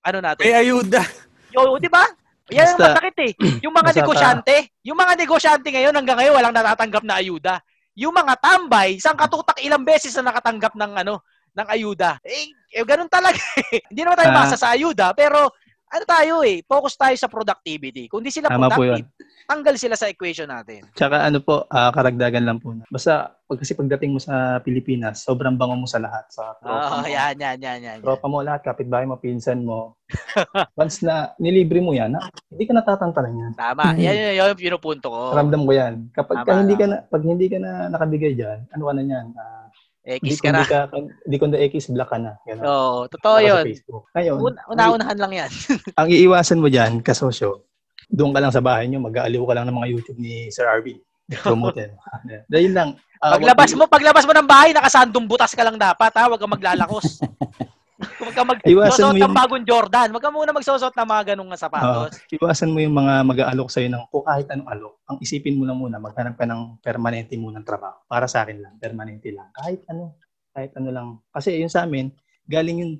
ano 0.00 0.18
natin. 0.24 0.48
May 0.48 0.56
ayuda. 0.56 1.04
Yo, 1.52 1.76
di 1.76 1.92
ba? 1.92 2.08
Yan 2.50 2.74
ang 2.74 2.80
masakit 2.80 3.16
eh. 3.22 3.32
Yung 3.62 3.74
mga 3.74 3.90
negosyante, 4.02 4.56
yung 4.82 4.98
mga 4.98 5.14
negosyante 5.14 5.68
ngayon 5.70 5.94
hanggang 5.94 6.18
ngayon 6.18 6.34
walang 6.34 6.54
natatanggap 6.56 7.04
na 7.06 7.22
ayuda. 7.22 7.54
Yung 7.94 8.10
mga 8.16 8.34
tambay, 8.40 8.96
isang 8.98 9.14
katutak 9.14 9.60
ilang 9.62 9.84
beses 9.84 10.16
na 10.18 10.32
nakatanggap 10.32 10.72
ng 10.74 10.92
ano, 11.04 11.20
ng 11.52 11.66
ayuda. 11.68 12.16
Eh, 12.24 12.48
eh 12.72 12.84
ganun 12.88 13.08
talaga. 13.12 13.36
eh. 13.70 13.84
Hindi 13.92 14.00
naman 14.02 14.16
tayo 14.18 14.30
Ah. 14.32 14.38
masa 14.42 14.56
sa 14.56 14.72
ayuda, 14.72 15.12
pero 15.12 15.52
ano 15.92 16.04
tayo 16.08 16.34
eh, 16.40 16.64
focus 16.64 16.96
tayo 16.96 17.12
sa 17.14 17.28
productivity. 17.28 18.08
Kung 18.08 18.24
di 18.24 18.32
sila 18.32 18.48
Tama 18.48 18.72
po 18.72 18.80
productive, 18.80 19.12
tanggal 19.44 19.74
sila 19.76 19.92
sa 19.92 20.08
equation 20.08 20.48
natin. 20.48 20.88
Tsaka 20.96 21.20
ano 21.20 21.38
po, 21.38 21.68
ah, 21.68 21.92
karagdagan 21.92 22.48
lang 22.48 22.56
po. 22.56 22.72
na. 22.72 22.88
Basta, 22.88 23.36
pag 23.44 23.60
kasi 23.60 23.76
pagdating 23.76 24.16
mo 24.16 24.20
sa 24.22 24.56
Pilipinas, 24.64 25.20
sobrang 25.20 25.52
bango 25.52 25.76
mo 25.76 25.84
sa 25.84 26.00
lahat. 26.00 26.24
Sa 26.32 26.56
Oh, 26.56 26.64
tropa 26.64 26.96
mo, 26.96 27.06
yan, 27.06 27.36
yan, 27.36 27.58
yan, 27.60 27.60
yan. 27.60 27.78
yan. 27.84 27.98
tropa 28.00 28.24
mo 28.24 28.40
lahat, 28.40 28.64
kapitbahay 28.64 29.04
mo, 29.04 29.20
pinsan 29.20 29.60
mo. 29.60 30.00
Once 30.80 31.04
na 31.04 31.36
nilibre 31.36 31.84
mo 31.84 31.92
yan, 31.92 32.16
ah, 32.16 32.24
hindi 32.48 32.64
ka 32.64 32.72
natatantanan 32.72 33.36
yan. 33.36 33.52
Tama. 33.52 33.84
Yan, 34.00 34.16
yan, 34.16 34.32
yan, 34.32 34.48
yung 34.48 34.56
pinupunto 34.56 35.12
ko. 35.12 35.22
Ramdam 35.36 35.68
ko 35.68 35.72
yan. 35.76 36.08
Kapag 36.10 36.36
Tama, 36.40 36.48
ka 36.48 36.52
hindi 36.56 36.74
ka 36.74 36.86
na 36.88 36.96
pag 37.04 37.22
hindi 37.22 37.46
ka 37.46 37.58
na 37.60 37.70
nakabigay 37.92 38.32
diyan, 38.32 38.58
ano 38.72 38.82
ka 38.88 38.92
na 38.96 39.02
niyan? 39.04 39.26
Ah, 39.36 39.61
X 40.02 40.42
ka 40.42 40.50
na. 40.50 40.66
ka 40.66 40.90
hindi 40.90 41.36
kundi 41.38 41.62
X 41.70 41.94
black 41.94 42.10
ka 42.10 42.18
na. 42.18 42.34
Ganun. 42.42 42.64
Oo, 42.66 42.98
totoo 43.06 43.38
Saka 43.38 43.46
sa 43.46 43.62
yun. 43.62 43.64
Ngayon, 44.12 44.36
Un- 44.42 44.62
una-unahan 44.74 45.18
lang 45.18 45.32
yan. 45.32 45.50
ang 46.00 46.08
iiwasan 46.10 46.58
mo 46.58 46.66
diyan, 46.66 47.06
kasosyo, 47.06 47.62
doon 48.10 48.34
ka 48.34 48.42
lang 48.42 48.50
sa 48.50 48.58
bahay 48.60 48.90
niyo, 48.90 48.98
mag-aaliw 48.98 49.46
ka 49.46 49.54
lang 49.54 49.70
ng 49.70 49.76
mga 49.78 49.88
YouTube 49.94 50.18
ni 50.18 50.50
Sir 50.50 50.66
Arvin. 50.66 50.98
Promote. 51.40 51.94
Dahil 52.52 52.74
lang. 52.74 52.98
ah, 53.22 53.38
Paglabas 53.38 53.70
mo, 53.78 53.86
paglabas 53.86 54.24
mo 54.26 54.34
ng 54.34 54.48
bahay, 54.50 54.74
nakasandong 54.74 55.24
butas 55.30 55.54
ka 55.54 55.62
lang 55.62 55.78
dapat, 55.78 56.10
ha? 56.18 56.26
Huwag 56.26 56.42
kang 56.42 56.50
maglalakos. 56.52 57.22
Huwag 58.18 58.34
kang 58.34 58.48
Iwasan 58.62 58.74
magsusot 58.74 59.04
mo 59.04 59.12
ng 59.12 59.20
yung- 59.22 59.36
bagong 59.36 59.64
Jordan. 59.64 60.08
Huwag 60.10 60.22
ka 60.22 60.30
muna 60.30 60.50
magsusot 60.50 60.92
ng 60.92 61.08
mga 61.08 61.22
ganong 61.28 61.48
nga 61.48 61.56
Ah, 61.56 61.62
sapatos. 61.62 62.12
iwasan 62.28 62.70
mo 62.70 62.78
yung 62.78 62.94
mga 62.94 63.14
mag-aalok 63.22 63.68
sa'yo 63.68 63.88
ng 63.88 64.04
kung 64.08 64.22
kahit 64.22 64.46
anong 64.48 64.68
alok. 64.68 64.94
Ang 65.06 65.18
isipin 65.18 65.54
mo 65.54 65.64
lang 65.64 65.76
muna, 65.76 65.96
maghanap 65.96 66.34
ka 66.34 66.44
ng 66.44 66.60
permanente 66.78 67.34
munang 67.34 67.62
trabaho. 67.62 68.02
Para 68.04 68.26
sa 68.26 68.42
akin 68.42 68.58
lang, 68.58 68.74
permanente 68.76 69.28
lang. 69.28 69.48
Kahit 69.52 69.86
ano, 69.86 70.18
kahit 70.50 70.72
ano 70.74 70.88
lang. 70.88 71.08
Kasi 71.28 71.56
yun 71.56 71.68
sa 71.68 71.82
amin, 71.82 72.10
galing 72.44 72.78
yun, 72.78 72.92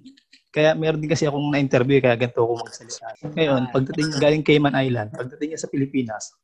kaya 0.48 0.72
meron 0.72 0.98
din 0.98 1.08
kasi 1.08 1.24
akong 1.24 1.48
na-interview, 1.48 1.98
kaya 1.98 2.14
ganito 2.14 2.40
ako 2.40 2.62
magsalita. 2.62 3.06
Ngayon, 3.26 3.62
pagdating 3.70 4.08
galing 4.16 4.42
Cayman 4.42 4.76
Island, 4.76 5.10
pagdating 5.10 5.48
niya 5.50 5.60
sa 5.60 5.68
Pilipinas, 5.68 6.36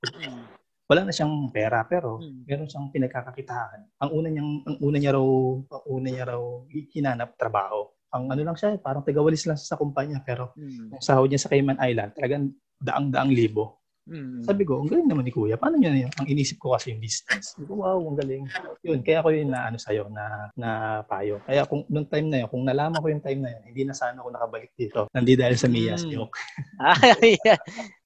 wala 0.84 1.04
na 1.04 1.12
siyang 1.12 1.52
pera, 1.52 1.84
pero 1.84 2.16
Hmm. 2.16 2.42
meron 2.42 2.64
siyang 2.64 2.88
pinagkakakitaan. 2.88 3.92
Ang 3.98 4.10
una 4.10 4.28
niyang, 4.28 4.50
ang 4.64 4.76
una 4.80 4.96
niya 4.96 5.12
raw, 5.12 5.28
ang 5.60 5.84
una 5.86 6.08
niya 6.08 6.24
raw 6.26 6.42
hinanap 6.66 7.36
trabaho. 7.36 7.92
Ang 8.14 8.32
ano 8.32 8.40
lang 8.40 8.56
siya, 8.56 8.80
parang 8.80 9.04
tagawalis 9.04 9.44
lang 9.44 9.56
siya 9.60 9.76
sa 9.76 9.80
kumpanya, 9.80 10.24
pero 10.24 10.56
Hmm. 10.56 10.96
yung 10.96 11.04
sahod 11.04 11.28
niya 11.28 11.44
sa 11.44 11.52
Cayman 11.52 11.76
Island, 11.80 12.16
talagang 12.16 12.44
daang-daang 12.80 13.32
libo. 13.32 13.78
Hmm. 14.08 14.40
Sabi 14.40 14.64
ko, 14.64 14.80
ang 14.80 14.88
galing 14.88 15.04
naman 15.04 15.28
ni 15.28 15.32
Kuya. 15.36 15.60
Paano 15.60 15.76
niya 15.76 15.92
yun? 15.92 16.08
Ang 16.16 16.28
inisip 16.32 16.56
ko 16.56 16.72
kasi 16.72 16.96
yung 16.96 17.02
business. 17.04 17.52
Sabi 17.52 17.68
ko, 17.68 17.84
wow, 17.84 18.00
ang 18.00 18.16
galing. 18.16 18.48
Yun, 18.80 19.04
kaya 19.04 19.20
ko 19.20 19.28
yun 19.28 19.52
na 19.52 19.68
ano 19.68 19.76
sa'yo, 19.76 20.08
na, 20.08 20.48
na 20.56 20.68
payo. 21.04 21.44
Kaya 21.44 21.68
kung 21.68 21.84
nung 21.92 22.08
time 22.08 22.32
na 22.32 22.40
yun, 22.40 22.48
kung 22.48 22.64
nalaman 22.64 22.96
ko 23.04 23.12
yung 23.12 23.20
time 23.20 23.44
na 23.44 23.52
yun, 23.52 23.62
hindi 23.68 23.84
na 23.84 23.92
sana 23.92 24.24
ako 24.24 24.32
nakabalik 24.32 24.72
dito. 24.80 25.12
Nandi 25.12 25.36
dahil 25.36 25.56
sa 25.60 25.68
Mias. 25.68 26.08
Mm. 26.08 26.10
Joke. 26.16 26.32
Ay, 27.20 27.36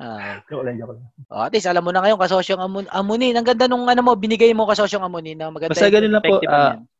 ah. 0.03 0.43
Joke 0.51 0.67
lang, 0.67 0.77
joke 0.83 0.99
lang. 0.99 1.07
Oh, 1.31 1.47
at 1.47 1.55
least 1.55 1.71
alam 1.71 1.87
mo 1.87 1.95
na 1.95 2.03
ngayon 2.03 2.19
kasosyong 2.19 2.63
amun 2.67 2.85
amunin. 2.91 3.39
Ang 3.39 3.47
ganda 3.47 3.71
nung 3.71 3.87
ano 3.87 4.01
mo 4.03 4.19
binigay 4.19 4.51
mo 4.51 4.67
kasosyong 4.67 5.07
amunin 5.07 5.39
na 5.39 5.55
maganda. 5.55 5.71
Basta 5.71 5.87
ganun 5.87 6.19
lang 6.19 6.25
po, 6.27 6.43
ah, 6.51 6.83
yan. 6.83 6.91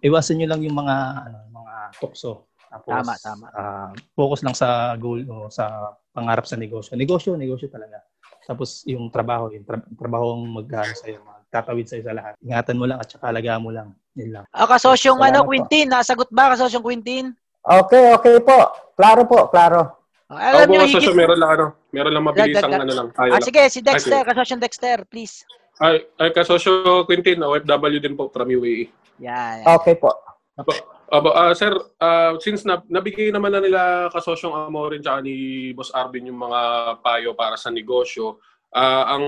Iwasan 0.00 0.38
nyo 0.38 0.46
lang 0.48 0.60
yung 0.60 0.76
mga 0.76 0.96
ano, 1.24 1.38
mga 1.50 1.74
tukso. 1.98 2.46
Tapos, 2.66 3.04
Tama, 3.04 3.14
tama. 3.20 3.46
ah, 3.52 3.90
focus 4.16 4.40
lang 4.40 4.56
sa 4.56 4.96
goal 4.96 5.20
o 5.28 5.52
sa 5.52 5.92
pangarap 6.10 6.48
sa 6.48 6.56
negosyo. 6.56 6.96
Negosyo, 6.96 7.36
negosyo 7.36 7.68
talaga. 7.68 8.00
Tapos 8.42 8.82
yung 8.84 9.06
trabaho, 9.06 9.52
yung 9.52 9.62
tra- 9.62 9.84
trabaho 9.92 10.34
ang 10.34 10.48
mag-ano 10.48 10.88
sa'yo, 10.90 11.20
magtatawid 11.20 11.84
sa'yo 11.84 12.02
sa 12.02 12.16
lahat. 12.16 12.32
Ingatan 12.40 12.74
mo 12.74 12.88
lang 12.88 12.98
at 12.98 13.06
saka 13.06 13.28
alagaan 13.28 13.60
mo 13.60 13.70
lang. 13.70 13.92
Yun 14.16 14.30
lang. 14.32 14.44
Ah, 14.50 14.64
kasosyong 14.64 15.20
Salamat 15.20 15.30
ano, 15.30 15.38
po. 15.44 15.48
Quintin, 15.52 15.86
nasagot 15.86 16.32
ba 16.32 16.50
kasosyong 16.50 16.82
Quintin? 16.82 17.36
Okay, 17.60 18.10
okay 18.10 18.36
po. 18.40 18.58
Klaro 18.96 19.22
po, 19.22 19.46
klaro. 19.46 20.00
Ah, 20.26 20.56
Alam 20.56 20.64
Ako 20.64 20.72
niyo, 20.72 20.80
higit... 20.88 21.12
meron 21.12 21.38
lang 21.38 21.50
ano, 21.54 21.66
meron 21.92 22.12
lang 22.16 22.24
mabilis 22.24 22.56
Dag- 22.56 22.64
ang 22.64 22.72
dag- 22.72 22.82
ano 22.82 22.92
lang. 22.96 23.08
Tayo 23.12 23.30
Ah, 23.30 23.36
lang. 23.36 23.44
sige, 23.44 23.62
si 23.68 23.78
Dexter, 23.84 24.24
kasosyong 24.24 24.62
Dexter, 24.64 24.96
please. 25.06 25.44
Ay, 25.80 26.04
ay 26.20 26.30
kasosyo 26.34 27.04
Quintin, 27.08 27.40
OFW 27.40 28.00
din 28.02 28.18
po 28.18 28.28
from 28.28 28.50
UAE. 28.50 28.92
Yan. 29.22 29.64
Okay 29.80 29.96
po. 29.96 30.12
Aba, 31.12 31.30
ah, 31.32 31.52
sir, 31.52 31.72
ah, 32.00 32.36
since 32.40 32.64
na, 32.64 32.80
nabigay 32.88 33.28
naman 33.28 33.52
na 33.52 33.60
nila 33.60 33.80
kasosyong 34.12 34.68
Amorin 34.68 35.04
tsaka 35.04 35.20
ni 35.20 35.70
Boss 35.76 35.92
Arvin 35.92 36.28
yung 36.28 36.40
mga 36.40 36.60
payo 37.04 37.36
para 37.36 37.56
sa 37.60 37.68
negosyo, 37.68 38.40
ah, 38.72 39.16
ang 39.16 39.24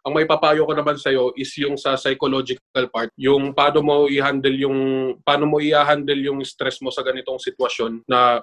ang 0.00 0.16
may 0.16 0.24
papayo 0.24 0.64
ko 0.64 0.72
naman 0.72 0.96
sa 0.96 1.12
is 1.36 1.52
yung 1.60 1.76
sa 1.76 1.92
psychological 1.92 2.88
part, 2.88 3.12
yung 3.20 3.52
paano 3.52 3.84
mo 3.84 3.94
i-handle 4.08 4.56
yung 4.56 4.78
paano 5.20 5.44
mo 5.44 5.60
i-handle 5.60 6.20
yung 6.24 6.40
stress 6.40 6.80
mo 6.80 6.88
sa 6.88 7.04
ganitong 7.04 7.36
sitwasyon 7.36 8.08
na 8.08 8.40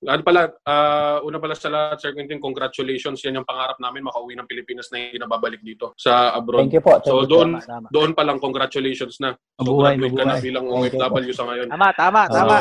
ano 0.00 0.22
pala, 0.24 0.48
ah, 0.64 1.20
una 1.20 1.36
pala 1.36 1.52
sa 1.52 1.68
lahat, 1.68 2.00
Sir 2.00 2.16
Quintin, 2.16 2.40
congratulations. 2.40 3.20
Yan 3.20 3.44
yung 3.44 3.48
pangarap 3.48 3.76
namin, 3.76 4.08
makauwi 4.08 4.32
ng 4.32 4.48
Pilipinas 4.48 4.88
na 4.88 4.96
hindi 4.96 5.20
na 5.20 5.28
babalik 5.28 5.60
dito 5.60 5.92
sa 6.00 6.32
abroad. 6.32 6.64
Thank 6.64 6.80
you 6.80 6.84
po. 6.84 6.96
Thank 6.96 7.04
So 7.04 7.14
you 7.20 7.28
doon, 7.28 7.48
Tama, 7.60 7.68
tama. 7.68 7.86
doon 7.92 8.10
pa 8.16 8.22
lang 8.24 8.38
congratulations 8.40 9.20
na. 9.20 9.36
So 9.60 9.68
Mabuhay, 9.68 10.00
ka 10.00 10.24
na 10.24 10.36
mabuhay. 10.36 10.40
bilang 10.40 10.64
OFW 10.64 11.32
sa 11.36 11.44
ngayon. 11.44 11.68
Tama, 11.68 11.88
tama, 11.92 12.20
tama. 12.32 12.56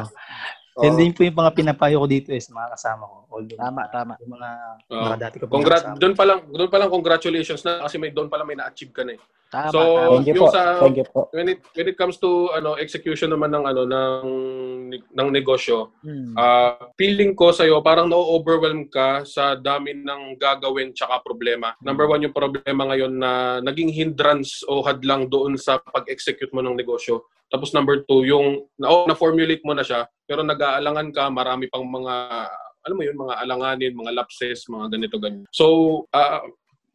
Oo. 0.79 0.85
Yan 0.85 0.95
din 0.95 1.11
po 1.11 1.21
yung 1.21 1.35
mga 1.35 1.51
pinapayo 1.51 1.99
ko 1.99 2.07
dito 2.07 2.31
is 2.31 2.47
mga 2.47 2.71
kasama 2.71 3.03
ko. 3.03 3.17
Although, 3.29 3.59
Tama, 3.59 3.81
tama. 3.91 4.13
Yung 4.23 4.31
mga, 4.31 4.49
Oo. 4.87 5.03
mga 5.05 5.17
dati 5.19 5.35
ko 5.37 5.43
pa 5.45 5.51
Congrat 5.51 5.83
doon 5.93 6.13
pa 6.15 6.23
lang 6.23 6.39
doon 6.47 6.69
pa 6.71 6.79
lang 6.79 6.89
congratulations 6.89 7.61
na 7.61 7.83
kasi 7.83 7.99
may 7.99 8.09
doon 8.09 8.25
pa 8.25 8.39
lang 8.39 8.47
may 8.47 8.55
na-achieve 8.55 8.89
ka 8.89 9.03
na 9.03 9.13
eh. 9.13 9.21
Tama, 9.49 9.73
So, 9.73 9.79
tama. 9.81 10.09
Thank 10.15 10.25
you 10.25 10.33
yung 10.33 10.41
po. 10.41 10.53
sa- 10.53 10.79
Thank 10.79 10.97
you 10.97 11.07
po. 11.09 11.21
When 11.29 11.47
it 11.49 11.59
when 11.73 11.87
it 11.87 11.97
comes 11.97 12.15
to 12.17 12.29
ano 12.53 12.77
execution 12.77 13.27
naman 13.27 13.49
ng 13.49 13.65
ano 13.65 13.81
ng 13.83 14.25
ng 15.09 15.29
negosyo, 15.29 15.91
Hmm. 15.99 16.33
ah 16.33 16.93
feeling 16.95 17.33
ko 17.33 17.49
sa 17.49 17.65
parang 17.81 18.07
na-overwhelm 18.07 18.87
ka 18.87 19.25
sa 19.25 19.53
dami 19.53 19.93
ng 19.93 20.37
gagawin 20.37 20.93
tsaka 20.93 21.19
problema. 21.19 21.75
Number 21.81 22.05
one 22.05 22.21
yung 22.21 22.33
problema 22.33 22.87
ngayon 22.87 23.11
na 23.11 23.31
naging 23.59 23.89
hindrance 23.89 24.61
o 24.63 24.79
hadlang 24.79 25.27
doon 25.27 25.57
sa 25.57 25.77
pag-execute 25.77 26.53
mo 26.53 26.61
ng 26.61 26.77
negosyo. 26.77 27.25
Tapos 27.49 27.73
number 27.73 28.05
two, 28.05 28.21
yung 28.23 28.69
na, 28.77 28.85
oh, 28.87 29.09
na-formulate 29.09 29.65
mo 29.65 29.73
na 29.73 29.81
siya, 29.81 30.05
pero 30.29 30.45
nag-aalangan 30.45 31.09
ka, 31.09 31.25
marami 31.33 31.65
pang 31.73 31.81
mga, 31.81 32.45
alam 32.85 32.95
mo 32.95 33.01
yun, 33.01 33.17
mga 33.17 33.35
alanganin, 33.41 33.97
mga 33.97 34.13
lapses, 34.13 34.69
mga 34.69 34.93
ganito, 34.93 35.17
ganyan. 35.17 35.49
So, 35.49 36.05
ah, 36.13 36.45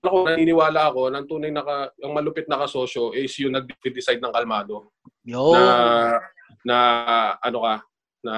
ako, 0.07 0.31
naniniwala 0.31 0.95
ako, 0.95 1.11
ng 1.11 1.27
tunay 1.27 1.51
na, 1.51 1.67
ka, 1.67 1.91
ang 1.99 2.15
malupit 2.15 2.47
na 2.47 2.63
kasosyo 2.63 3.11
is 3.11 3.35
yung 3.43 3.59
nag-decide 3.59 4.23
ng 4.23 4.31
kalmado 4.31 4.95
Yo. 5.27 5.51
na 5.51 5.65
na 6.65 6.79
ano 7.45 7.59
ka 7.61 7.75
na 8.25 8.35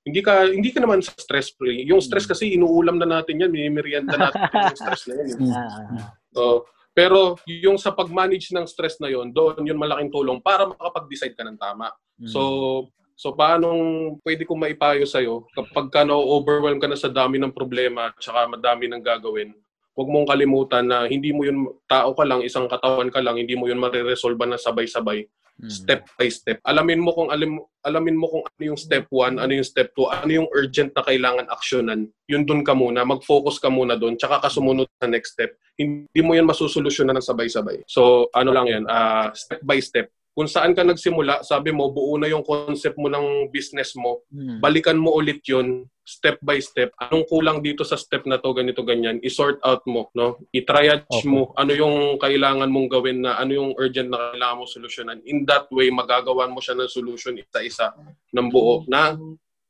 hindi 0.00 0.24
ka 0.24 0.48
hindi 0.48 0.72
ka 0.72 0.80
naman 0.80 1.04
stress 1.04 1.52
free. 1.52 1.84
Yung 1.84 2.00
stress 2.00 2.24
kasi 2.24 2.56
inuulam 2.56 2.96
na 2.96 3.20
natin 3.20 3.40
yan, 3.44 3.52
minimerienda 3.52 4.16
natin 4.16 4.48
yung 4.48 4.78
stress 4.80 5.02
na 5.08 5.14
yan. 5.20 5.28
eh. 5.28 5.36
Mm. 5.36 6.00
So, 6.32 6.64
pero 6.96 7.36
yung 7.44 7.76
sa 7.76 7.92
pag-manage 7.92 8.50
ng 8.52 8.64
stress 8.64 8.96
na 8.96 9.12
yon, 9.12 9.30
doon 9.30 9.60
yun 9.64 9.76
malaking 9.76 10.08
tulong 10.08 10.40
para 10.40 10.68
makapag-decide 10.68 11.36
ka 11.36 11.44
ng 11.46 11.60
tama. 11.60 11.92
hmm. 12.18 12.28
So, 12.28 12.40
so 13.20 13.36
paano 13.36 13.68
pwede 14.24 14.48
kong 14.48 14.64
maipayo 14.64 15.04
sa'yo 15.04 15.44
kapag 15.52 15.92
ka 15.92 16.00
na-overwhelm 16.08 16.80
ka 16.80 16.88
na 16.88 16.96
sa 16.96 17.12
dami 17.12 17.36
ng 17.36 17.52
problema 17.52 18.08
at 18.08 18.16
saka 18.16 18.48
madami 18.48 18.88
ng 18.88 19.04
gagawin, 19.04 19.52
huwag 19.92 20.08
mong 20.08 20.32
kalimutan 20.32 20.88
na 20.88 21.04
hindi 21.04 21.28
mo 21.36 21.44
yun, 21.44 21.68
tao 21.84 22.16
ka 22.16 22.24
lang, 22.24 22.40
isang 22.40 22.64
katawan 22.64 23.12
ka 23.12 23.20
lang, 23.20 23.36
hindi 23.36 23.52
mo 23.52 23.68
yun 23.68 23.76
mariresolve 23.76 24.40
na 24.48 24.56
sabay-sabay 24.56 25.28
Hmm. 25.60 25.68
step 25.68 26.08
by 26.16 26.28
step. 26.32 26.56
Alamin 26.64 27.04
mo 27.04 27.12
kung 27.12 27.28
alam 27.28 27.60
alamin 27.84 28.16
mo 28.16 28.32
kung 28.32 28.42
ano 28.48 28.62
yung 28.64 28.80
step 28.80 29.04
1, 29.12 29.36
ano 29.36 29.52
yung 29.52 29.68
step 29.68 29.92
2, 29.92 30.24
ano 30.24 30.30
yung 30.32 30.48
urgent 30.56 30.96
na 30.96 31.04
kailangan 31.04 31.46
aksyonan. 31.52 32.08
Yun 32.32 32.48
doon 32.48 32.64
ka 32.64 32.72
muna, 32.72 33.04
mag-focus 33.04 33.60
ka 33.60 33.68
muna 33.68 33.92
doon, 34.00 34.16
tsaka 34.16 34.40
ka 34.40 34.48
sumunod 34.48 34.88
sa 34.96 35.04
next 35.04 35.36
step. 35.36 35.52
Hindi 35.76 36.20
mo 36.24 36.32
yan 36.32 36.48
masusolusyonan 36.48 37.20
ng 37.20 37.28
sabay-sabay. 37.28 37.84
So, 37.84 38.32
ano 38.32 38.56
lang 38.56 38.72
yan, 38.72 38.84
ah, 38.88 39.36
step 39.36 39.60
by 39.60 39.80
step. 39.84 40.08
Kung 40.30 40.46
saan 40.46 40.72
ka 40.72 40.86
nagsimula, 40.86 41.42
sabi 41.42 41.74
mo, 41.74 41.90
buo 41.90 42.14
na 42.14 42.30
yung 42.30 42.46
concept 42.46 42.94
mo 42.96 43.10
ng 43.10 43.50
business 43.50 43.98
mo, 43.98 44.22
Hmm. 44.30 44.62
balikan 44.62 44.94
mo 44.94 45.18
ulit 45.18 45.42
yun, 45.44 45.90
step 46.06 46.38
by 46.42 46.58
step. 46.58 46.90
Anong 46.98 47.26
kulang 47.26 47.58
dito 47.62 47.82
sa 47.82 47.94
step 47.94 48.26
na 48.26 48.38
to, 48.38 48.50
ganito, 48.50 48.82
ganyan, 48.82 49.18
i-sort 49.22 49.58
out 49.62 49.82
mo, 49.86 50.10
no? 50.14 50.38
I-triage 50.50 51.06
Okay. 51.06 51.26
mo, 51.26 51.50
ano 51.54 51.70
yung 51.70 51.96
kailangan 52.18 52.66
mong 52.66 52.88
gawin 52.90 53.22
na, 53.22 53.38
ano 53.38 53.52
yung 53.54 53.70
urgent 53.78 54.10
na 54.10 54.34
kailangan 54.34 54.58
mo 54.58 54.66
solusyonan. 54.66 55.18
In 55.22 55.46
that 55.46 55.66
way, 55.70 55.90
magagawan 55.90 56.50
mo 56.50 56.58
siya 56.58 56.78
ng 56.78 56.90
solution 56.90 57.38
isa-isa 57.38 57.94
ng 58.30 58.46
buo 58.50 58.82
na 58.86 59.14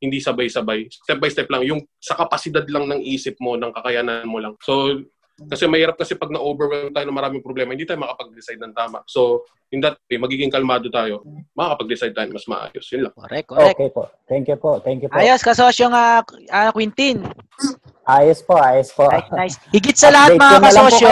hindi 0.01 0.17
sabay-sabay. 0.17 0.89
Step 0.89 1.21
by 1.21 1.29
step 1.29 1.49
lang. 1.53 1.61
Yung 1.61 1.85
sa 2.01 2.17
kapasidad 2.17 2.65
lang 2.73 2.89
ng 2.89 3.05
isip 3.05 3.37
mo, 3.37 3.61
ng 3.61 3.69
kakayanan 3.73 4.25
mo 4.25 4.41
lang. 4.41 4.57
So, 4.65 5.05
kasi 5.49 5.65
mahirap 5.65 5.97
kasi 5.97 6.13
pag 6.19 6.29
na-overwhelm 6.29 6.93
tayo 6.93 7.07
ng 7.09 7.17
maraming 7.17 7.41
problema, 7.41 7.73
hindi 7.73 7.89
tayo 7.89 8.03
makapag-decide 8.03 8.61
ng 8.61 8.75
tama. 8.77 9.01
So, 9.09 9.49
in 9.73 9.81
that 9.81 9.97
way, 10.11 10.21
magiging 10.21 10.53
kalmado 10.53 10.93
tayo, 10.93 11.25
makakapag-decide 11.57 12.13
tayo 12.13 12.29
mas 12.35 12.45
maayos. 12.45 12.85
Yun 12.93 13.09
lang. 13.09 13.15
Correct, 13.17 13.47
correct. 13.49 13.77
Okay 13.79 13.89
po. 13.89 14.03
Thank 14.29 14.47
you 14.53 14.59
po. 14.61 14.71
Thank 14.85 15.01
you 15.07 15.09
po. 15.09 15.17
Ayos, 15.17 15.41
kasosyong 15.41 15.95
ah, 15.97 16.21
ah, 16.53 16.71
Quintin. 16.75 17.25
Ayos 18.05 18.45
po, 18.45 18.59
ayos 18.59 18.91
po. 18.93 19.09
Nice, 19.09 19.31
nice. 19.33 19.57
Higit 19.73 19.97
sa 19.97 20.11
lahat 20.13 20.37
Update 20.37 20.45
mga 20.45 20.59
kasosyo. 20.67 21.09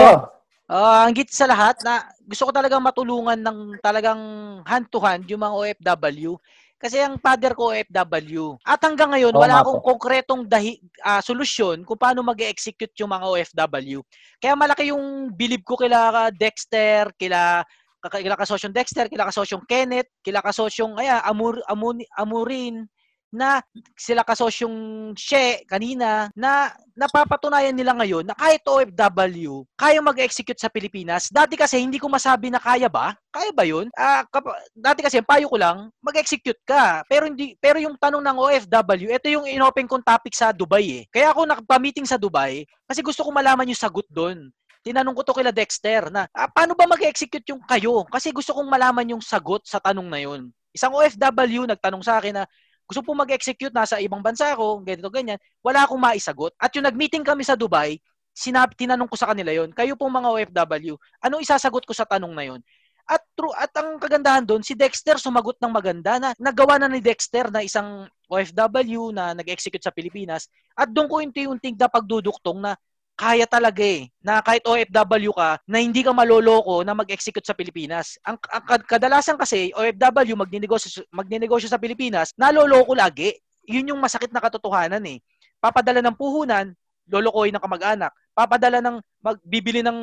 Ah, 0.69 1.09
ang 1.09 1.17
higit 1.17 1.33
sa 1.33 1.49
lahat 1.49 1.81
na 1.81 2.05
gusto 2.29 2.45
ko 2.45 2.53
talagang 2.53 2.85
matulungan 2.85 3.41
ng 3.41 3.81
talagang 3.81 4.21
hand 4.69 4.87
to 4.93 5.01
hand 5.01 5.25
yung 5.25 5.41
mga 5.41 5.57
OFW. 5.57 6.37
Kasi 6.79 7.03
ang 7.03 7.19
father 7.19 7.59
ko 7.59 7.75
OFW. 7.75 8.55
At 8.63 8.79
hanggang 8.87 9.11
ngayon, 9.11 9.35
Oo 9.35 9.43
wala 9.43 9.67
akong 9.67 9.83
konkretong 9.83 10.47
dahi, 10.47 10.79
ah, 11.03 11.19
solusyon 11.19 11.83
kung 11.83 11.99
paano 11.99 12.23
mag-execute 12.23 12.95
yung 13.03 13.11
mga 13.11 13.27
OFW. 13.27 13.99
Kaya 14.39 14.55
malaki 14.55 14.95
yung 14.95 15.35
bilib 15.35 15.67
ko 15.67 15.75
kila 15.75 16.31
Dexter, 16.31 17.11
kila 17.19 17.67
kila 17.99 18.39
kasosyong 18.39 18.71
Dexter, 18.71 19.11
kila 19.11 19.27
kasosyong 19.27 19.67
Kenneth, 19.67 20.07
kila 20.23 20.39
kasosyong 20.39 20.95
aya, 21.03 21.19
Amur, 21.27 21.59
Amun, 21.67 21.99
Amurin, 22.15 22.87
na 23.29 23.61
sila 23.93 24.25
kasosyong 24.25 25.13
She 25.17 25.65
kanina 25.69 26.33
na 26.33 26.73
napapatunayan 26.97 27.77
nila 27.77 27.93
ngayon 27.95 28.25
na 28.27 28.35
kahit 28.35 28.65
OFW, 28.65 29.63
kaya 29.79 30.01
mag-execute 30.01 30.59
sa 30.59 30.73
Pilipinas. 30.73 31.29
Dati 31.31 31.55
kasi 31.55 31.79
hindi 31.79 32.01
ko 32.01 32.09
masabi 32.11 32.49
na 32.51 32.59
kaya 32.59 32.89
ba? 32.91 33.15
Kaya 33.31 33.53
ba 33.53 33.65
'yun? 33.69 33.87
Ah, 33.95 34.25
kap- 34.27 34.57
dati 34.75 35.05
kasi 35.05 35.21
payo 35.23 35.47
ko 35.47 35.57
lang, 35.61 35.93
mag-execute 36.01 36.59
ka. 36.65 37.05
Pero 37.07 37.29
hindi 37.29 37.55
pero 37.61 37.79
yung 37.79 37.95
tanong 38.01 38.25
ng 38.25 38.37
OFW, 38.41 39.09
ito 39.13 39.29
yung 39.31 39.47
inopen 39.47 39.87
kong 39.87 40.03
topic 40.03 40.35
sa 40.35 40.51
Dubai 40.51 41.05
eh. 41.05 41.09
Kaya 41.13 41.31
ako 41.31 41.45
nakapamiting 41.47 42.09
sa 42.09 42.19
Dubai 42.19 42.65
kasi 42.89 43.05
gusto 43.05 43.23
ko 43.23 43.31
malaman 43.31 43.69
yung 43.71 43.79
sagot 43.79 44.09
doon. 44.11 44.51
Tinanong 44.83 45.15
ko 45.15 45.23
to 45.27 45.37
kila 45.37 45.53
Dexter 45.53 46.09
na 46.09 46.27
ah, 46.33 46.49
paano 46.49 46.73
ba 46.73 46.89
mag-execute 46.89 47.45
yung 47.53 47.61
kayo? 47.69 48.09
Kasi 48.09 48.33
gusto 48.33 48.57
kong 48.57 48.67
malaman 48.67 49.15
yung 49.15 49.23
sagot 49.23 49.63
sa 49.69 49.79
tanong 49.79 50.09
na 50.09 50.19
yun. 50.23 50.49
Isang 50.73 50.95
OFW 50.95 51.67
nagtanong 51.67 52.03
sa 52.05 52.23
akin 52.23 52.43
na 52.43 52.45
gusto 52.89 53.05
po 53.05 53.13
mag-execute 53.13 53.71
nasa 53.77 54.01
ibang 54.01 54.25
bansa 54.25 54.57
ako, 54.57 54.81
ganito 54.81 55.13
ganyan. 55.13 55.37
Wala 55.61 55.85
akong 55.85 56.01
maisagot. 56.01 56.57
At 56.57 56.73
yung 56.73 56.89
nag-meeting 56.89 57.21
kami 57.21 57.45
sa 57.45 57.53
Dubai, 57.53 58.01
sinabi, 58.33 58.73
tinanong 58.73 59.13
ko 59.13 59.17
sa 59.21 59.29
kanila 59.29 59.53
yon 59.53 59.77
kayo 59.77 59.93
pong 59.93 60.17
mga 60.17 60.29
OFW, 60.33 60.97
anong 61.21 61.45
isasagot 61.45 61.85
ko 61.85 61.93
sa 61.93 62.09
tanong 62.09 62.33
na 62.33 62.45
yon? 62.49 62.61
At 63.09 63.25
true, 63.33 63.53
at 63.57 63.73
ang 63.77 63.97
kagandahan 63.97 64.45
doon, 64.45 64.61
si 64.61 64.77
Dexter 64.77 65.17
sumagot 65.17 65.57
ng 65.61 65.73
maganda 65.73 66.21
na 66.21 66.37
nagawa 66.37 66.77
na 66.77 66.93
ni 66.93 67.01
Dexter 67.01 67.49
na 67.49 67.65
isang 67.65 68.05
OFW 68.29 69.17
na 69.17 69.33
nag-execute 69.33 69.81
sa 69.81 69.93
Pilipinas. 69.93 70.49
At 70.77 70.93
doon 70.93 71.09
ko 71.09 71.21
unti-unting 71.25 71.77
na 71.77 71.89
pagduduktong 71.89 72.61
na 72.61 72.77
kaya 73.19 73.51
talaga 73.51 73.83
eh, 73.83 74.07
na 74.23 74.39
kahit 74.39 74.63
OFW 74.63 75.35
ka, 75.35 75.59
na 75.67 75.83
hindi 75.83 76.07
ka 76.07 76.15
maloloko 76.15 76.87
na 76.87 76.95
mag-execute 76.95 77.43
sa 77.43 77.51
Pilipinas. 77.51 78.15
Ang, 78.23 78.39
ang 78.47 78.63
kad- 78.63 78.87
kadalasan 78.87 79.35
kasi, 79.35 79.75
OFW 79.75 80.39
magninegosyo, 80.39 81.03
magninegosyo 81.11 81.67
sa 81.67 81.83
Pilipinas, 81.83 82.31
naloloko 82.39 82.95
lagi. 82.95 83.35
Yun 83.67 83.91
yung 83.91 84.01
masakit 84.01 84.31
na 84.31 84.39
katotohanan 84.39 85.03
eh. 85.03 85.19
Papadala 85.59 85.99
ng 85.99 86.15
puhunan, 86.15 86.71
lolokohin 87.11 87.59
ng 87.59 87.65
kamag-anak. 87.67 88.15
Papadala 88.39 88.79
ng, 88.79 89.03
magbibili 89.19 89.83
ng 89.83 89.99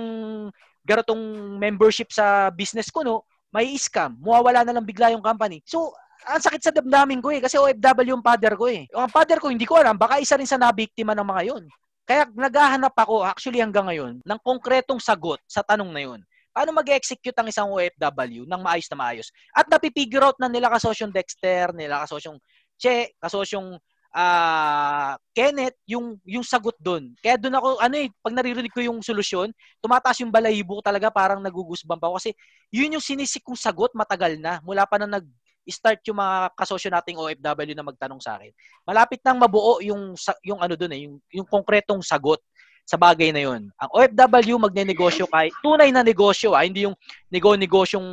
garotong 0.83 1.55
membership 1.55 2.11
sa 2.11 2.51
business 2.51 2.91
ko, 2.91 2.99
no? 2.99 3.23
May 3.47 3.79
scam. 3.79 4.19
Mawawala 4.19 4.67
na 4.67 4.75
lang 4.75 4.83
bigla 4.83 5.15
yung 5.15 5.23
company. 5.23 5.63
So, 5.63 5.95
ang 6.27 6.43
sakit 6.43 6.59
sa 6.59 6.75
damdamin 6.75 7.23
ko 7.23 7.31
eh, 7.31 7.39
kasi 7.39 7.55
OFW 7.55 8.11
yung 8.11 8.25
father 8.25 8.59
ko 8.59 8.67
eh. 8.67 8.91
Ang 8.91 9.07
father 9.07 9.39
ko, 9.39 9.47
hindi 9.47 9.63
ko 9.63 9.79
alam, 9.79 9.95
baka 9.95 10.19
isa 10.19 10.35
rin 10.35 10.49
sa 10.49 10.59
nabiktima 10.59 11.15
ng 11.15 11.23
mga 11.23 11.43
yun. 11.55 11.63
Kaya 12.05 12.29
naghahanap 12.29 12.93
ako, 12.93 13.25
actually 13.25 13.59
hanggang 13.59 13.89
ngayon, 13.89 14.13
ng 14.21 14.39
konkretong 14.45 15.01
sagot 15.01 15.41
sa 15.49 15.65
tanong 15.65 15.89
na 15.89 16.01
yun. 16.05 16.21
paano 16.55 16.71
mag-execute 16.71 17.35
ang 17.35 17.51
isang 17.51 17.67
OFW 17.67 18.47
ng 18.47 18.61
maayos 18.63 18.87
na 18.87 18.95
maayos. 18.95 19.27
At 19.51 19.67
napipigure 19.67 20.23
out 20.23 20.39
na 20.39 20.47
nila 20.47 20.71
kasosyong 20.71 21.11
Dexter, 21.11 21.75
nila 21.75 22.07
kasosyong 22.07 22.39
Che, 22.79 23.11
kasosyong 23.19 23.75
ah 24.15 25.19
Kenneth, 25.35 25.75
yung 25.83 26.15
yung 26.23 26.43
sagot 26.47 26.75
doon. 26.79 27.11
Kaya 27.19 27.35
doon 27.35 27.59
ako 27.59 27.67
ano 27.83 27.95
eh, 27.99 28.07
pag 28.23 28.31
naririnig 28.31 28.71
ko 28.71 28.79
yung 28.79 29.03
solusyon, 29.03 29.51
tumataas 29.83 30.23
yung 30.23 30.31
balahibo 30.31 30.79
ko 30.79 30.81
talaga 30.83 31.11
parang 31.11 31.43
nagugusbang 31.43 31.99
pa 31.99 32.07
ako 32.07 32.15
kasi 32.23 32.31
yun 32.71 32.95
yung 32.95 33.03
sinisik 33.03 33.43
kong 33.43 33.59
sagot 33.59 33.91
matagal 33.91 34.39
na 34.39 34.63
mula 34.63 34.87
pa 34.87 34.95
na 34.95 35.19
nag 35.19 35.27
start 35.69 36.01
yung 36.05 36.17
mga 36.21 36.53
kasosyo 36.53 36.89
nating 36.93 37.17
OFW 37.17 37.73
na 37.73 37.85
magtanong 37.85 38.21
sa 38.21 38.37
akin. 38.37 38.53
Malapit 38.85 39.19
nang 39.25 39.41
mabuo 39.41 39.81
yung 39.81 40.13
yung 40.45 40.59
ano 40.61 40.73
doon 40.77 40.93
eh, 40.93 41.01
yung 41.09 41.15
yung 41.33 41.47
konkretong 41.47 42.01
sagot 42.05 42.41
sa 42.85 43.01
bagay 43.01 43.33
na 43.33 43.41
yun. 43.41 43.73
Ang 43.81 43.89
OFW 43.89 44.61
magnenegosyo 44.61 45.25
kay 45.25 45.49
tunay 45.65 45.89
na 45.89 46.05
negosyo 46.05 46.53
ah, 46.53 46.61
hindi 46.61 46.85
yung 46.85 46.93
nego-negosyong 47.33 48.07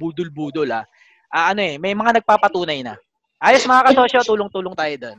budol-budol 0.00 0.72
ah. 0.72 0.84
Ah, 1.32 1.52
ano 1.52 1.64
eh, 1.64 1.76
may 1.80 1.96
mga 1.96 2.20
nagpapatunay 2.20 2.84
na. 2.84 2.96
Ayos 3.40 3.64
mga 3.64 3.92
kasosyo, 3.92 4.20
tulong-tulong 4.22 4.76
tayo 4.76 4.94
doon. 5.00 5.18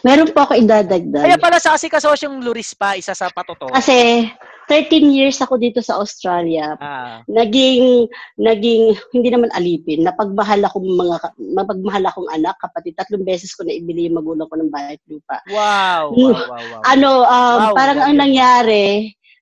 Meron 0.00 0.30
po 0.32 0.44
ako 0.44 0.52
idadagdag. 0.56 1.24
Kaya 1.24 1.38
pala 1.40 1.58
sa 1.60 1.74
kasi 1.76 1.88
kasosyong 1.88 2.40
Luris 2.40 2.72
pa, 2.72 2.96
isa 2.96 3.12
sa 3.12 3.28
patoto. 3.28 3.68
Kasi 3.68 4.28
13 4.64 5.12
years 5.12 5.36
ako 5.44 5.60
dito 5.60 5.84
sa 5.84 6.00
Australia. 6.00 6.72
Ah, 6.80 7.20
Naging 7.28 8.08
naging 8.40 8.96
hindi 9.12 9.28
naman 9.28 9.52
alipin. 9.52 10.04
Napagmahal 10.04 10.64
akong 10.64 10.88
mga 10.88 11.16
mapagmahal 11.52 12.04
akong 12.08 12.28
anak, 12.32 12.56
kapatid. 12.60 12.96
Tatlong 12.96 13.24
beses 13.28 13.52
ko 13.52 13.64
na 13.64 13.76
ibili 13.76 14.08
yung 14.08 14.16
magulang 14.16 14.48
ko 14.48 14.56
ng 14.56 14.72
bahay 14.72 14.96
at 14.96 15.04
lupa. 15.04 15.36
wow, 15.52 16.08
wow, 16.08 16.32
wow, 16.32 16.64
wow. 16.72 16.80
Ano, 16.88 17.10
um, 17.28 17.60
Wow, 17.60 17.74
parang 17.76 17.98
grabe. 18.00 18.08
ang 18.08 18.16
nangyari, 18.16 18.84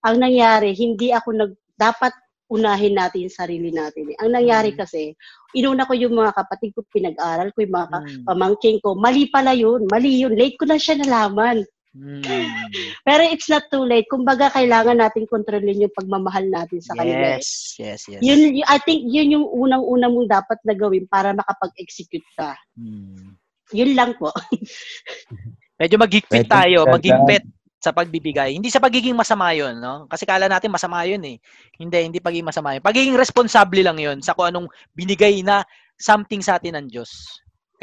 ang 0.03 0.17
nangyari, 0.19 0.75
hindi 0.75 1.15
ako 1.15 1.29
nag 1.39 1.53
dapat 1.79 2.13
unahin 2.53 2.93
natin 2.93 3.25
yung 3.25 3.33
sarili 3.33 3.73
natin. 3.73 4.13
Ang 4.21 4.37
nangyari 4.37 4.77
Mm. 4.77 4.79
kasi, 4.85 5.17
inuna 5.57 5.89
ko 5.89 5.97
yung 5.97 6.13
mga 6.13 6.37
kapatid 6.37 6.77
ko, 6.77 6.85
pinag-aral 6.93 7.49
ko, 7.57 7.65
yung 7.65 7.73
mga 7.73 7.99
Mm. 8.05 8.23
pamangking 8.29 8.79
ko. 8.85 8.93
Mali 8.93 9.33
pala 9.33 9.57
yun. 9.57 9.89
Mali 9.89 10.21
yun. 10.21 10.37
Late 10.37 10.61
ko 10.61 10.69
na 10.69 10.77
siya 10.77 11.01
nalaman. 11.01 11.65
Mm. 11.93 12.25
Pero 13.09 13.21
it's 13.29 13.53
not 13.53 13.69
too 13.69 13.85
late. 13.85 14.09
Kumbaga, 14.09 14.49
kailangan 14.49 14.97
natin 14.97 15.29
kontrolin 15.29 15.85
yung 15.85 15.93
pagmamahal 15.93 16.49
natin 16.49 16.81
sa 16.81 16.97
kanila. 16.97 17.37
Yes, 17.37 17.77
yes, 17.77 18.01
yes. 18.09 18.21
Yun, 18.25 18.61
y- 18.61 18.69
I 18.69 18.81
think 18.81 19.05
yun 19.09 19.37
yung 19.37 19.47
unang-una 19.49 20.09
mong 20.09 20.29
dapat 20.29 20.57
na 20.65 20.73
gawin 20.73 21.05
para 21.09 21.37
makapag-execute 21.37 22.25
ka. 22.37 22.57
Mm. 22.77 23.37
Yun 23.73 23.93
lang 23.97 24.13
po. 24.17 24.29
Medyo 25.81 25.97
maghigpit 26.01 26.45
Pwede 26.45 26.53
tayo, 26.53 26.85
dagdag. 26.85 27.45
Sa 27.83 27.91
pagbibigay. 27.91 28.55
Hindi 28.55 28.71
sa 28.71 28.79
pagiging 28.79 29.19
masama 29.19 29.51
yun, 29.51 29.83
no? 29.83 30.07
Kasi 30.07 30.23
kala 30.23 30.47
natin 30.47 30.71
masama 30.71 31.03
yun 31.03 31.19
eh. 31.27 31.43
Hindi, 31.75 31.99
hindi 32.07 32.19
pagiging 32.23 32.47
masama 32.47 32.79
yun. 32.79 32.83
Pagiging 32.87 33.19
responsable 33.19 33.83
lang 33.83 33.99
yun 33.99 34.23
sa 34.23 34.39
kung 34.39 34.47
anong 34.47 34.71
binigay 34.95 35.43
na 35.43 35.67
something 35.99 36.39
sa 36.39 36.63
atin 36.63 36.79
ng 36.79 36.87
Diyos. 36.87 37.11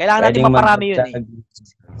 Kailangan 0.00 0.32
natin 0.32 0.40
Pwedeng 0.40 0.56
maparami 0.56 0.86
yun 0.96 1.04
eh. 1.04 1.12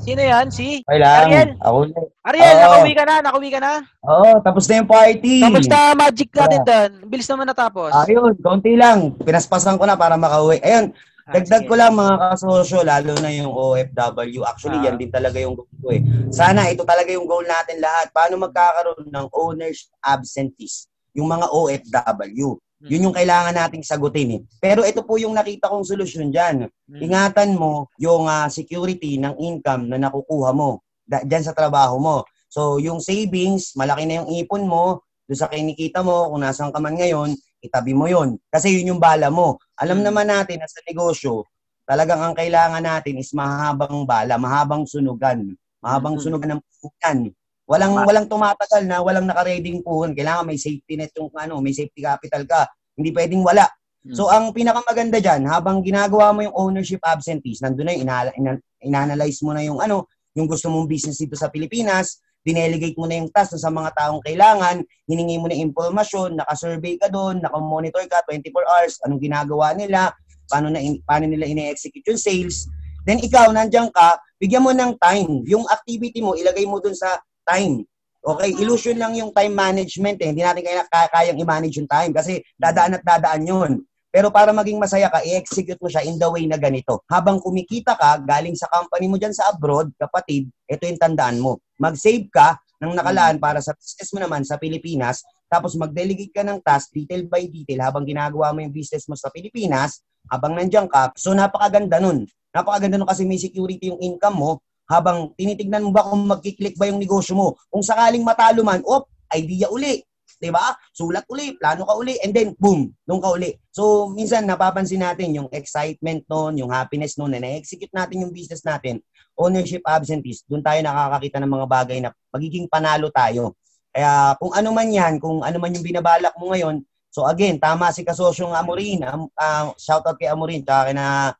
Sino 0.00 0.20
yan? 0.24 0.48
Si 0.48 0.80
Okay 0.80 0.96
lang. 0.96 1.28
Ariel? 1.28 1.50
Ako 1.60 1.78
na. 1.84 2.00
Ariel, 2.24 2.56
Oo. 2.56 2.62
nakauwi 2.64 2.92
ka 2.96 3.04
na, 3.04 3.14
nakauwi 3.20 3.50
ka 3.52 3.60
na. 3.60 3.72
Oo, 4.08 4.28
tapos 4.40 4.64
na 4.64 4.80
yung 4.80 4.88
party. 4.88 5.34
Kamusta 5.44 5.76
magic 5.92 6.28
natin 6.32 6.60
doon? 6.64 6.90
Bilis 7.12 7.28
naman 7.28 7.52
natapos. 7.52 7.92
Ayun, 8.08 8.32
kaunti 8.40 8.72
lang. 8.80 9.12
Pinaspasan 9.20 9.76
ko 9.76 9.84
na 9.84 10.00
para 10.00 10.16
makauwi. 10.16 10.56
Ayun, 10.64 10.96
dagdag 11.30 11.64
ko 11.70 11.74
lang 11.78 11.94
mga 11.94 12.14
kasosyo, 12.34 12.82
lalo 12.82 13.14
na 13.22 13.30
yung 13.30 13.54
OFW. 13.54 14.42
Actually, 14.42 14.82
Ah. 14.82 14.90
yan 14.90 14.96
din 14.98 15.10
talaga 15.10 15.38
yung 15.38 15.54
goal 15.54 15.70
ko 15.78 15.88
eh. 15.94 16.02
Sana 16.34 16.66
ito 16.66 16.82
talaga 16.82 17.10
yung 17.14 17.26
goal 17.30 17.46
natin 17.46 17.78
lahat. 17.78 18.10
Paano 18.10 18.36
magkakaroon 18.42 19.06
ng 19.06 19.26
owners 19.30 19.86
absentees? 20.02 20.90
Yung 21.14 21.30
mga 21.30 21.46
OFW. 21.50 22.58
Yun 22.80 23.12
yung 23.12 23.16
kailangan 23.16 23.52
nating 23.52 23.84
sagutin 23.84 24.40
eh. 24.40 24.40
Pero 24.56 24.80
ito 24.88 25.04
po 25.04 25.20
yung 25.20 25.36
nakita 25.36 25.68
kong 25.68 25.84
solusyon 25.84 26.32
dyan. 26.32 26.64
Mm. 26.88 27.00
Ingatan 27.04 27.52
mo 27.52 27.92
yung 28.00 28.24
ah, 28.24 28.48
security 28.48 29.20
ng 29.20 29.36
income 29.36 29.84
na 29.84 30.00
nakukuha 30.00 30.56
mo 30.56 30.80
da- 31.04 31.26
dyan 31.26 31.44
sa 31.44 31.52
trabaho 31.52 32.00
mo. 32.00 32.16
So, 32.48 32.80
yung 32.80 32.98
savings, 33.04 33.76
malaki 33.76 34.08
na 34.08 34.24
yung 34.24 34.32
ipon 34.32 34.64
mo, 34.64 35.04
doon 35.28 35.38
sa 35.38 35.46
kinikita 35.46 36.02
mo, 36.02 36.32
kung 36.34 36.42
nasan 36.42 36.74
ka 36.74 36.82
man 36.82 36.98
ngayon, 36.98 37.30
itabi 37.62 37.94
mo 37.94 38.10
yon 38.10 38.34
Kasi 38.50 38.74
yun 38.74 38.96
yung 38.96 39.02
bala 39.02 39.30
mo. 39.30 39.60
Alam 39.80 40.04
Mm. 40.04 40.04
naman 40.12 40.26
natin 40.28 40.60
na 40.60 40.68
sa 40.68 40.84
negosyo, 40.84 41.48
talagang 41.88 42.20
ang 42.20 42.36
kailangan 42.36 42.84
natin 42.84 43.16
is 43.16 43.32
mahabang 43.32 44.04
bala, 44.04 44.36
mahabang 44.36 44.84
sunugan, 44.84 45.56
mahabang 45.80 46.20
Mm. 46.20 46.22
sunugan 46.22 46.48
ng 46.56 46.60
puhunan. 46.60 47.18
Walang 47.64 47.94
walang 48.02 48.26
tumatagal 48.26 48.82
na 48.84 48.98
walang 49.00 49.30
nakareding 49.30 49.80
puhon. 49.80 50.10
Kailangan 50.12 50.42
may 50.42 50.58
safety 50.58 50.98
net 50.98 51.14
yung 51.14 51.30
ano, 51.32 51.62
may 51.62 51.70
safety 51.70 52.02
capital 52.02 52.42
ka. 52.44 52.66
Hindi 52.98 53.14
pwedeng 53.14 53.40
wala. 53.46 53.64
Mm. 54.02 54.12
So 54.12 54.26
ang 54.28 54.50
pinakamaganda 54.52 55.22
diyan, 55.22 55.46
habang 55.46 55.80
ginagawa 55.80 56.34
mo 56.34 56.42
yung 56.44 56.56
ownership 56.58 57.00
absentees, 57.00 57.62
nandun 57.62 57.86
na 57.88 57.92
yung 57.94 58.04
ina- 58.04 58.34
ina- 58.36 58.62
ina-analyze 58.82 59.38
mo 59.46 59.54
na 59.54 59.62
yung 59.62 59.78
ano, 59.78 60.10
yung 60.34 60.50
gusto 60.50 60.66
mong 60.68 60.90
business 60.90 61.18
dito 61.18 61.38
sa 61.38 61.46
Pilipinas, 61.48 62.18
dinelegate 62.44 62.96
mo 62.96 63.04
na 63.04 63.20
yung 63.20 63.30
task 63.32 63.56
sa 63.56 63.68
mga 63.68 63.92
taong 63.96 64.22
kailangan, 64.24 64.80
hiningi 65.04 65.36
mo 65.36 65.46
na 65.48 65.56
impormasyon, 65.56 66.40
naka-survey 66.40 66.96
ka 66.96 67.12
doon, 67.12 67.44
naka-monitor 67.44 68.04
ka 68.08 68.24
24 68.28 68.64
hours, 68.64 68.94
anong 69.04 69.20
ginagawa 69.20 69.76
nila, 69.76 70.12
paano 70.50 70.72
na 70.72 70.80
paano 71.06 71.30
nila 71.30 71.46
ine-execute 71.46 72.06
yung 72.10 72.20
sales. 72.20 72.66
Then 73.04 73.20
ikaw 73.22 73.48
nandiyan 73.52 73.92
ka, 73.92 74.20
bigyan 74.40 74.64
mo 74.64 74.72
ng 74.72 74.96
time. 74.98 75.44
Yung 75.48 75.64
activity 75.68 76.20
mo 76.20 76.36
ilagay 76.36 76.64
mo 76.68 76.80
doon 76.82 76.96
sa 76.96 77.20
time. 77.46 77.84
Okay, 78.20 78.52
illusion 78.60 79.00
lang 79.00 79.16
yung 79.16 79.32
time 79.32 79.56
management 79.56 80.20
eh. 80.20 80.28
Hindi 80.28 80.44
natin 80.44 80.60
kaya- 80.60 81.08
kayang 81.08 81.40
i-manage 81.40 81.80
yung 81.80 81.88
time 81.88 82.12
kasi 82.12 82.44
dadaan 82.60 83.00
at 83.00 83.04
dadaan 83.04 83.48
yun. 83.48 83.70
Pero 84.10 84.34
para 84.34 84.50
maging 84.50 84.82
masaya 84.82 85.06
ka, 85.06 85.22
i-execute 85.22 85.78
mo 85.78 85.86
siya 85.86 86.02
in 86.02 86.18
the 86.18 86.26
way 86.26 86.42
na 86.44 86.58
ganito. 86.58 87.06
Habang 87.06 87.38
kumikita 87.38 87.94
ka, 87.94 88.18
galing 88.18 88.58
sa 88.58 88.66
company 88.66 89.06
mo 89.06 89.14
dyan 89.14 89.30
sa 89.30 89.54
abroad, 89.54 89.94
kapatid, 89.94 90.50
ito 90.66 90.82
yung 90.82 90.98
tandaan 90.98 91.38
mo. 91.38 91.62
Mag-save 91.78 92.26
ka 92.26 92.58
ng 92.82 92.90
nakalaan 92.98 93.38
para 93.38 93.62
sa 93.62 93.70
business 93.78 94.10
mo 94.10 94.18
naman 94.18 94.42
sa 94.42 94.58
Pilipinas, 94.58 95.22
tapos 95.46 95.78
mag-delegate 95.78 96.34
ka 96.34 96.42
ng 96.42 96.58
task 96.58 96.90
detail 96.90 97.22
by 97.30 97.46
detail 97.46 97.86
habang 97.86 98.02
ginagawa 98.02 98.50
mo 98.50 98.66
yung 98.66 98.74
business 98.74 99.06
mo 99.06 99.14
sa 99.14 99.30
Pilipinas, 99.30 100.02
habang 100.26 100.58
nandiyan 100.58 100.90
ka. 100.90 101.14
So 101.14 101.30
napakaganda 101.30 102.02
nun. 102.02 102.26
Napakaganda 102.50 102.98
nun 102.98 103.06
kasi 103.06 103.22
may 103.22 103.38
security 103.38 103.94
yung 103.94 104.02
income 104.02 104.36
mo 104.42 104.52
habang 104.90 105.30
tinitignan 105.38 105.86
mo 105.86 105.94
ba 105.94 106.02
kung 106.02 106.26
magkiklik 106.26 106.74
ba 106.74 106.90
yung 106.90 106.98
negosyo 106.98 107.38
mo. 107.38 107.54
Kung 107.70 107.86
sakaling 107.86 108.26
matalo 108.26 108.66
man, 108.66 108.82
op, 108.82 109.06
idea 109.30 109.70
uli. 109.70 110.02
'Di 110.40 110.48
ba? 110.48 110.72
Sulat 110.90 111.28
uli, 111.28 111.54
plano 111.54 111.84
ka 111.84 111.94
uli, 111.94 112.16
and 112.24 112.32
then 112.32 112.56
boom, 112.56 112.88
nung 113.04 113.20
ka 113.20 113.30
uli. 113.30 113.52
So 113.70 114.08
minsan 114.08 114.48
napapansin 114.48 115.04
natin 115.04 115.36
yung 115.36 115.52
excitement 115.52 116.24
noon, 116.26 116.64
yung 116.64 116.72
happiness 116.72 117.20
noon 117.20 117.36
na 117.36 117.44
na-execute 117.44 117.92
natin 117.92 118.24
yung 118.24 118.32
business 118.32 118.64
natin. 118.64 119.04
Ownership 119.36 119.84
absentees, 119.84 120.42
doon 120.48 120.64
tayo 120.64 120.80
nakakakita 120.80 121.38
ng 121.38 121.52
mga 121.52 121.66
bagay 121.68 121.98
na 122.00 122.10
magiging 122.32 122.66
panalo 122.66 123.12
tayo. 123.12 123.54
Kaya 123.92 124.34
kung 124.40 124.56
ano 124.56 124.68
man 124.72 124.88
'yan, 124.88 125.20
kung 125.20 125.44
ano 125.44 125.56
man 125.60 125.76
yung 125.76 125.84
binabalak 125.84 126.32
mo 126.40 126.50
ngayon, 126.50 126.80
so 127.10 127.28
again, 127.28 127.60
tama 127.60 127.92
si 127.92 128.00
kasosyong 128.00 128.56
Amorin, 128.56 129.04
um, 129.04 129.28
uh, 129.34 129.74
shout 129.76 130.02
out 130.06 130.16
kay 130.16 130.30
Amorin, 130.30 130.64
tsaka 130.64 130.88
kay 130.88 130.94
na 130.96 131.34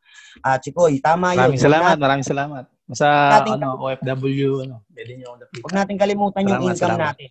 uh, 0.44 0.56
Chikoy, 0.60 0.98
tama 1.00 1.32
yun. 1.32 1.46
Maraming 1.48 1.62
salamat, 1.62 1.88
natin- 1.94 2.02
maraming 2.02 2.28
salamat. 2.28 2.64
Sa 2.90 3.06
Nating- 3.38 3.62
ano, 3.62 3.78
OFW, 3.78 4.66
ano, 4.66 4.82
pwede 4.90 5.14
nyo 5.14 5.38
akong 5.38 5.62
Huwag 5.62 5.74
natin 5.78 5.94
kalimutan 5.94 6.42
yung 6.42 6.58
Salamat, 6.58 6.74
income 6.74 6.82
salamat. 6.90 7.06
natin. 7.14 7.30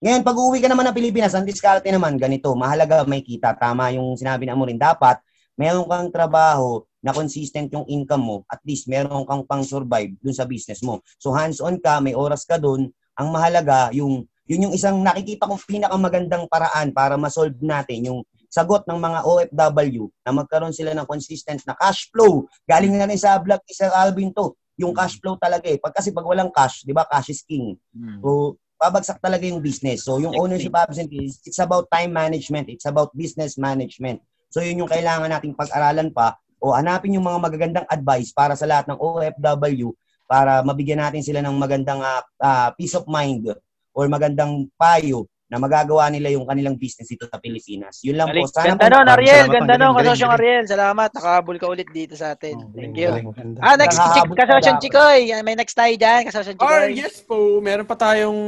Ngayon, 0.00 0.24
pag 0.24 0.32
uuwi 0.32 0.64
ka 0.64 0.68
naman 0.72 0.88
ng 0.88 0.96
Pilipinas, 0.96 1.36
ang 1.36 1.44
diskarte 1.44 1.84
naman, 1.92 2.16
ganito, 2.16 2.48
mahalaga 2.56 3.04
may 3.04 3.20
kita. 3.20 3.52
Tama 3.52 3.92
yung 3.92 4.16
sinabi 4.16 4.48
na 4.48 4.56
mo 4.56 4.64
rin. 4.64 4.80
Dapat, 4.80 5.20
meron 5.60 5.84
kang 5.84 6.08
trabaho 6.08 6.80
na 7.04 7.12
consistent 7.12 7.68
yung 7.68 7.84
income 7.84 8.24
mo. 8.24 8.36
At 8.48 8.64
least, 8.64 8.88
meron 8.88 9.28
kang 9.28 9.44
pang-survive 9.44 10.16
dun 10.24 10.32
sa 10.32 10.48
business 10.48 10.80
mo. 10.80 11.04
So, 11.20 11.36
hands-on 11.36 11.84
ka, 11.84 12.00
may 12.00 12.16
oras 12.16 12.48
ka 12.48 12.56
dun. 12.56 12.88
Ang 13.20 13.28
mahalaga, 13.28 13.92
yung, 13.92 14.24
yun 14.48 14.72
yung 14.72 14.74
isang 14.74 15.04
nakikita 15.04 15.44
kong 15.44 15.60
pinakamagandang 15.68 16.48
paraan 16.48 16.96
para 16.96 17.20
ma-solve 17.20 17.60
natin 17.60 18.08
yung 18.08 18.20
sagot 18.48 18.88
ng 18.88 18.96
mga 18.96 19.18
OFW 19.28 20.08
na 20.24 20.32
magkaroon 20.32 20.72
sila 20.72 20.96
ng 20.96 21.04
consistent 21.04 21.60
na 21.68 21.76
cash 21.76 22.08
flow. 22.08 22.48
Galing 22.64 22.96
na 22.96 23.04
rin 23.04 23.20
sa 23.20 23.36
vlog 23.36 23.60
ni 23.68 23.76
Sir 23.76 23.92
Alvin 23.92 24.32
to. 24.32 24.56
Yung 24.80 24.96
cash 24.96 25.20
flow 25.20 25.36
talaga 25.36 25.68
eh. 25.68 25.76
Pag, 25.76 25.92
kasi 25.92 26.08
pag 26.08 26.24
walang 26.24 26.48
cash, 26.48 26.88
di 26.88 26.96
ba, 26.96 27.04
cash 27.04 27.36
is 27.36 27.44
king. 27.44 27.76
Mm. 27.92 28.24
So, 28.24 28.56
babagsak 28.80 29.20
talaga 29.20 29.44
yung 29.44 29.60
business. 29.60 30.08
So, 30.08 30.16
yung 30.16 30.32
ownership 30.40 30.72
absentee, 30.72 31.28
it's 31.28 31.60
about 31.60 31.92
time 31.92 32.16
management. 32.16 32.72
It's 32.72 32.88
about 32.88 33.12
business 33.12 33.60
management. 33.60 34.24
So, 34.48 34.64
yun 34.64 34.80
yung 34.80 34.90
kailangan 34.90 35.28
nating 35.28 35.52
pag-aralan 35.52 36.08
pa 36.16 36.40
o 36.56 36.72
hanapin 36.72 37.12
yung 37.12 37.28
mga 37.28 37.38
magagandang 37.44 37.86
advice 37.92 38.32
para 38.32 38.56
sa 38.56 38.64
lahat 38.64 38.88
ng 38.88 38.96
OFW 38.96 39.92
para 40.24 40.64
mabigyan 40.64 41.04
natin 41.04 41.20
sila 41.20 41.44
ng 41.44 41.56
magandang 41.60 42.00
ah, 42.00 42.24
ah, 42.40 42.70
peace 42.72 42.96
of 42.96 43.04
mind 43.04 43.52
or 43.92 44.04
magandang 44.08 44.64
payo 44.80 45.28
na 45.50 45.58
magagawa 45.58 46.06
nila 46.08 46.30
yung 46.30 46.46
kanilang 46.46 46.78
business 46.78 47.10
dito 47.10 47.26
sa 47.26 47.36
Pilipinas. 47.36 47.98
Yun 48.06 48.14
lang 48.14 48.30
Galing. 48.30 48.46
po. 48.46 48.54
Sana 48.54 48.66
Ganda 48.70 48.78
po, 48.80 48.86
nun, 48.86 49.02
maraming 49.02 49.10
Ariel. 49.10 49.34
salamat, 49.36 49.54
Ganda 49.58 49.74
nun, 49.74 49.92
kasosyong. 49.98 50.32
Ariel. 50.32 50.64
Salamat. 50.64 51.10
Nakahabol 51.10 51.56
ka 51.58 51.66
ulit 51.66 51.88
dito 51.90 52.14
sa 52.14 52.26
atin. 52.30 52.54
Oh, 52.56 52.70
Thank 52.70 52.94
you. 52.94 53.10
galing. 53.10 53.26
Ah, 53.58 53.74
next, 53.74 53.98
chik, 53.98 54.30
kasosyong. 54.30 54.78
Chikoy. 54.78 55.18
May 55.42 55.58
next 55.58 55.74
tayo 55.74 55.90
dyan, 55.92 56.20
kasosyong 56.24 56.54
Or 56.56 56.70
Chikoy. 56.86 56.94
yes 56.94 57.18
po, 57.20 57.36
meron 57.58 57.82
pa 57.82 57.98
tayong 57.98 58.40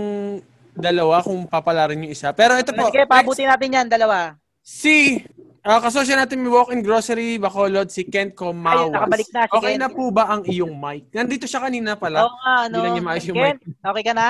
dalawa 0.72 1.20
kung 1.20 1.42
papalarin 1.44 2.06
yung 2.06 2.14
isa. 2.14 2.30
Pero 2.30 2.54
ito 2.54 2.70
po, 2.70 2.86
Sige, 2.86 3.02
pabuti 3.04 3.42
natin 3.42 3.68
yan, 3.68 3.86
dalawa. 3.90 4.38
Si 4.62 5.18
ah 5.60 5.78
kasosyo 5.78 6.14
natin 6.14 6.38
may 6.38 6.50
walk-in 6.50 6.82
grocery, 6.82 7.34
Bacolod, 7.34 7.86
si 7.86 8.02
Kent 8.04 8.34
Comawas. 8.34 8.78
Ayun, 8.80 8.94
nakabalik 8.94 9.28
na 9.30 9.42
si 9.42 9.50
okay 9.52 9.74
Kent. 9.74 9.82
na 9.82 9.88
po 9.90 10.02
ba 10.10 10.24
ang 10.28 10.42
iyong 10.42 10.70
mic? 10.72 11.10
Nandito 11.10 11.46
siya 11.46 11.66
kanina 11.66 11.94
pala. 11.94 12.22
Oo 12.22 12.34
nga, 12.36 12.54
ano. 12.62 12.66
Hindi 12.72 12.78
lang 12.80 12.94
niya 12.94 13.04
maayos 13.04 13.26
yung 13.26 13.36
Ken, 13.36 13.58
okay 13.80 14.02
ka 14.02 14.14
na? 14.14 14.28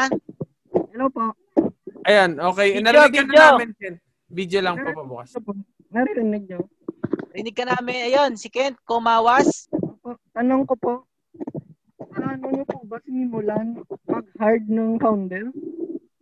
Hello 0.89 1.09
po. 1.09 1.37
Ayan, 2.03 2.31
okay. 2.43 2.69
Video, 2.79 2.83
Narinig 2.83 3.15
ka 3.15 3.23
na 3.23 3.31
video. 3.31 3.47
namin, 3.47 3.71
Kent. 3.79 3.99
Video 4.33 4.61
lang 4.65 4.77
po 4.81 4.89
pabukas. 4.91 5.31
Naririnig 5.93 6.45
niyo? 6.49 6.61
Rinig 7.31 7.55
ka 7.55 7.65
namin. 7.69 7.97
Ayun, 8.11 8.33
si 8.35 8.49
Kent, 8.51 8.81
kumawas. 8.83 9.71
Tanong 10.35 10.67
ko 10.67 10.75
po, 10.75 10.93
paano 12.11 12.49
niyo 12.51 12.65
po 12.67 12.83
ba 12.89 12.99
sinimulan 13.07 13.79
mag-hard 14.09 14.65
ng 14.67 14.99
founder? 14.99 15.47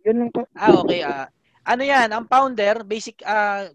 Yun 0.05 0.17
lang 0.21 0.29
po. 0.29 0.45
Ah, 0.53 0.75
okay. 0.77 1.01
Ah, 1.01 1.27
ano 1.65 1.81
yan, 1.81 2.09
ang 2.13 2.25
founder, 2.29 2.85
basic, 2.85 3.23
ah, 3.25 3.65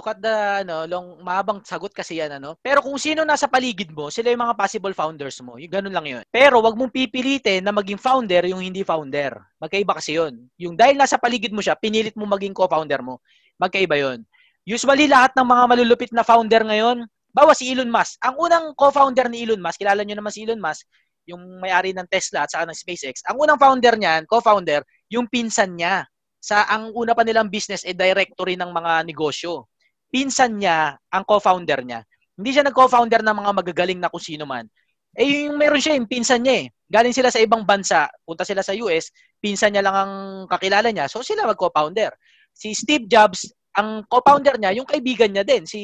to 0.00 0.04
cut 0.08 0.16
the, 0.16 0.64
ano, 0.64 0.88
long, 0.88 1.20
mahabang 1.20 1.60
sagot 1.60 1.92
kasi 1.92 2.16
yan, 2.16 2.40
ano. 2.40 2.56
Pero 2.64 2.80
kung 2.80 2.96
sino 2.96 3.20
nasa 3.20 3.44
paligid 3.44 3.92
mo, 3.92 4.08
sila 4.08 4.32
yung 4.32 4.40
mga 4.40 4.56
possible 4.56 4.96
founders 4.96 5.36
mo. 5.44 5.60
Yung 5.60 5.68
ganun 5.68 5.92
lang 5.92 6.06
yun. 6.08 6.24
Pero 6.32 6.64
wag 6.64 6.72
mong 6.72 6.88
pipilitin 6.88 7.60
na 7.60 7.76
maging 7.76 8.00
founder 8.00 8.48
yung 8.48 8.64
hindi 8.64 8.80
founder. 8.80 9.36
Magkaiba 9.60 9.92
kasi 10.00 10.16
yun. 10.16 10.48
Yung 10.56 10.72
dahil 10.72 10.96
nasa 10.96 11.20
paligid 11.20 11.52
mo 11.52 11.60
siya, 11.60 11.76
pinilit 11.76 12.16
mo 12.16 12.24
maging 12.24 12.56
co-founder 12.56 13.04
mo. 13.04 13.20
Magkaiba 13.60 14.00
yun. 14.00 14.24
Usually, 14.64 15.04
lahat 15.04 15.36
ng 15.36 15.44
mga 15.44 15.64
malulupit 15.68 16.10
na 16.16 16.24
founder 16.24 16.64
ngayon, 16.64 17.04
bawa 17.30 17.52
si 17.52 17.68
Elon 17.68 17.92
Musk. 17.92 18.16
Ang 18.24 18.40
unang 18.40 18.66
co-founder 18.72 19.28
ni 19.28 19.44
Elon 19.44 19.60
Musk, 19.60 19.84
kilala 19.84 20.00
nyo 20.00 20.16
naman 20.16 20.32
si 20.32 20.48
Elon 20.48 20.58
Musk, 20.58 20.88
yung 21.28 21.62
may-ari 21.62 21.94
ng 21.94 22.08
Tesla 22.10 22.48
at 22.48 22.50
saka 22.50 22.66
ng 22.66 22.74
SpaceX. 22.74 23.22
Ang 23.28 23.38
unang 23.44 23.60
founder 23.60 23.94
niyan, 23.94 24.24
co-founder, 24.26 24.82
yung 25.12 25.28
pinsan 25.28 25.76
niya. 25.76 26.08
Sa 26.40 26.64
ang 26.64 26.90
una 26.96 27.12
pa 27.12 27.20
nilang 27.20 27.52
business 27.52 27.84
ay 27.84 27.92
directory 27.92 28.56
ng 28.56 28.72
mga 28.72 29.04
negosyo. 29.04 29.69
Pinsan 30.10 30.58
niya 30.58 30.98
ang 31.08 31.24
co-founder 31.24 31.80
niya. 31.86 32.02
Hindi 32.34 32.50
siya 32.50 32.66
nag-co-founder 32.66 33.22
ng 33.22 33.36
mga 33.36 33.50
magagaling 33.62 34.00
na 34.02 34.10
kung 34.10 34.22
sino 34.22 34.44
man. 34.44 34.66
Eh 35.14 35.46
yung 35.46 35.58
meron 35.58 35.82
siya, 35.82 35.94
yung 35.98 36.10
pinsan 36.10 36.42
niya 36.42 36.66
eh. 36.66 36.66
Galing 36.90 37.14
sila 37.14 37.30
sa 37.30 37.38
ibang 37.38 37.62
bansa, 37.62 38.10
punta 38.26 38.42
sila 38.42 38.66
sa 38.66 38.74
US, 38.82 39.14
pinsan 39.38 39.74
niya 39.74 39.86
lang 39.86 39.96
ang 39.96 40.12
kakilala 40.50 40.90
niya. 40.90 41.06
So 41.06 41.22
sila 41.22 41.46
mag-co-founder. 41.46 42.10
Si 42.50 42.74
Steve 42.74 43.06
Jobs, 43.06 43.46
ang 43.78 44.02
co-founder 44.10 44.58
niya, 44.58 44.74
yung 44.74 44.86
kaibigan 44.86 45.30
niya 45.30 45.46
din, 45.46 45.62
si 45.66 45.80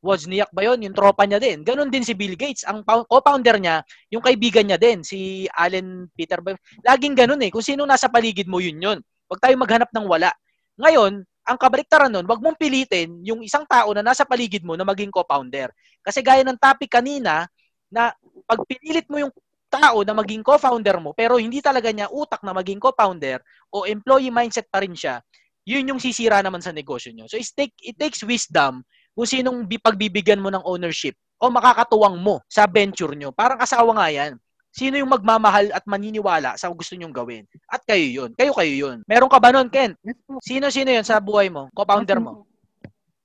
Wozniak 0.00 0.48
ba 0.56 0.64
yun? 0.64 0.80
Yung 0.80 0.96
tropa 0.96 1.28
niya 1.28 1.36
din. 1.36 1.60
Ganon 1.60 1.92
din 1.92 2.00
si 2.00 2.16
Bill 2.16 2.32
Gates. 2.32 2.64
Ang 2.64 2.80
co-founder 2.84 3.60
niya, 3.60 3.84
yung 4.08 4.24
kaibigan 4.24 4.64
niya 4.64 4.80
din, 4.80 5.04
si 5.04 5.44
Allen 5.52 6.08
Peter. 6.16 6.40
Laging 6.88 7.12
ganon 7.12 7.42
eh. 7.44 7.52
Kung 7.52 7.60
sino 7.60 7.84
nasa 7.84 8.08
paligid 8.08 8.48
mo, 8.48 8.64
yun 8.64 8.80
yun. 8.80 8.98
Huwag 9.28 9.40
tayo 9.44 9.54
maghanap 9.60 9.92
ng 9.92 10.06
wala. 10.08 10.32
Ngayon, 10.80 11.20
ang 11.50 11.58
kabaliktaran 11.58 12.14
nun, 12.14 12.22
wag 12.30 12.38
mong 12.38 12.54
pilitin 12.54 13.18
yung 13.26 13.42
isang 13.42 13.66
tao 13.66 13.90
na 13.90 14.06
nasa 14.06 14.22
paligid 14.22 14.62
mo 14.62 14.78
na 14.78 14.86
maging 14.86 15.10
co-founder. 15.10 15.74
Kasi 15.98 16.22
gaya 16.22 16.46
ng 16.46 16.54
topic 16.54 16.94
kanina, 16.94 17.50
na 17.90 18.14
pag 18.46 18.62
pinilit 18.70 19.10
mo 19.10 19.18
yung 19.18 19.34
tao 19.66 20.06
na 20.06 20.14
maging 20.14 20.46
co-founder 20.46 21.02
mo, 21.02 21.10
pero 21.10 21.42
hindi 21.42 21.58
talaga 21.58 21.90
niya 21.90 22.06
utak 22.10 22.42
na 22.46 22.54
maging 22.54 22.78
co-founder 22.78 23.42
o 23.74 23.82
employee 23.82 24.30
mindset 24.30 24.70
pa 24.70 24.82
rin 24.82 24.94
siya, 24.94 25.18
yun 25.66 25.90
yung 25.90 26.00
sisira 26.02 26.38
naman 26.42 26.62
sa 26.62 26.70
negosyo 26.70 27.10
nyo. 27.10 27.26
So 27.26 27.38
it, 27.38 27.50
take, 27.54 27.74
it 27.82 27.98
takes 27.98 28.22
wisdom 28.22 28.86
kung 29.14 29.26
sinong 29.26 29.66
bi- 29.66 29.82
pagbibigyan 29.82 30.38
mo 30.38 30.54
ng 30.54 30.62
ownership 30.62 31.18
o 31.38 31.50
makakatuwang 31.50 32.18
mo 32.18 32.42
sa 32.46 32.66
venture 32.66 33.14
nyo. 33.14 33.34
Parang 33.34 33.58
asawa 33.58 33.90
nga 33.94 34.08
yan. 34.10 34.32
Sino 34.70 34.94
yung 34.94 35.10
magmamahal 35.10 35.74
at 35.74 35.82
maniniwala 35.82 36.54
sa 36.54 36.70
gusto 36.70 36.94
nyong 36.94 37.14
gawin? 37.14 37.42
At 37.66 37.82
kayo 37.82 38.06
yun. 38.06 38.30
Kayo 38.38 38.54
kayo 38.54 38.74
yun. 38.74 38.96
Meron 39.10 39.30
ka 39.30 39.42
ba 39.42 39.50
nun, 39.50 39.66
Ken? 39.66 39.98
Sino-sino 40.38 40.94
yun 40.94 41.02
sa 41.02 41.18
buhay 41.18 41.50
mo? 41.50 41.66
Co-founder 41.74 42.22
mo? 42.22 42.46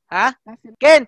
Ha? 0.10 0.34
Ken, 0.82 1.06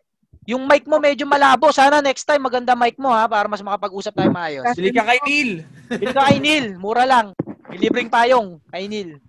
yung 0.48 0.64
mic 0.64 0.88
mo 0.88 1.02
medyo 1.02 1.28
malabo. 1.28 1.74
Sana 1.76 2.00
next 2.00 2.24
time 2.24 2.46
maganda 2.46 2.72
mic 2.78 2.96
mo 2.96 3.12
ha 3.12 3.28
para 3.28 3.52
mas 3.52 3.60
makapag-usap 3.60 4.14
tayo 4.16 4.32
maayos. 4.32 4.64
Bili 4.80 4.96
ka 4.96 5.04
kay 5.04 5.20
Neil. 5.28 5.52
Bili 5.92 6.14
ka 6.16 6.24
kay 6.24 6.40
Neil. 6.40 6.66
Mura 6.80 7.04
lang. 7.04 7.36
Libreng 7.76 8.08
payong 8.08 8.64
kay 8.72 8.88
Neil. 8.88 9.20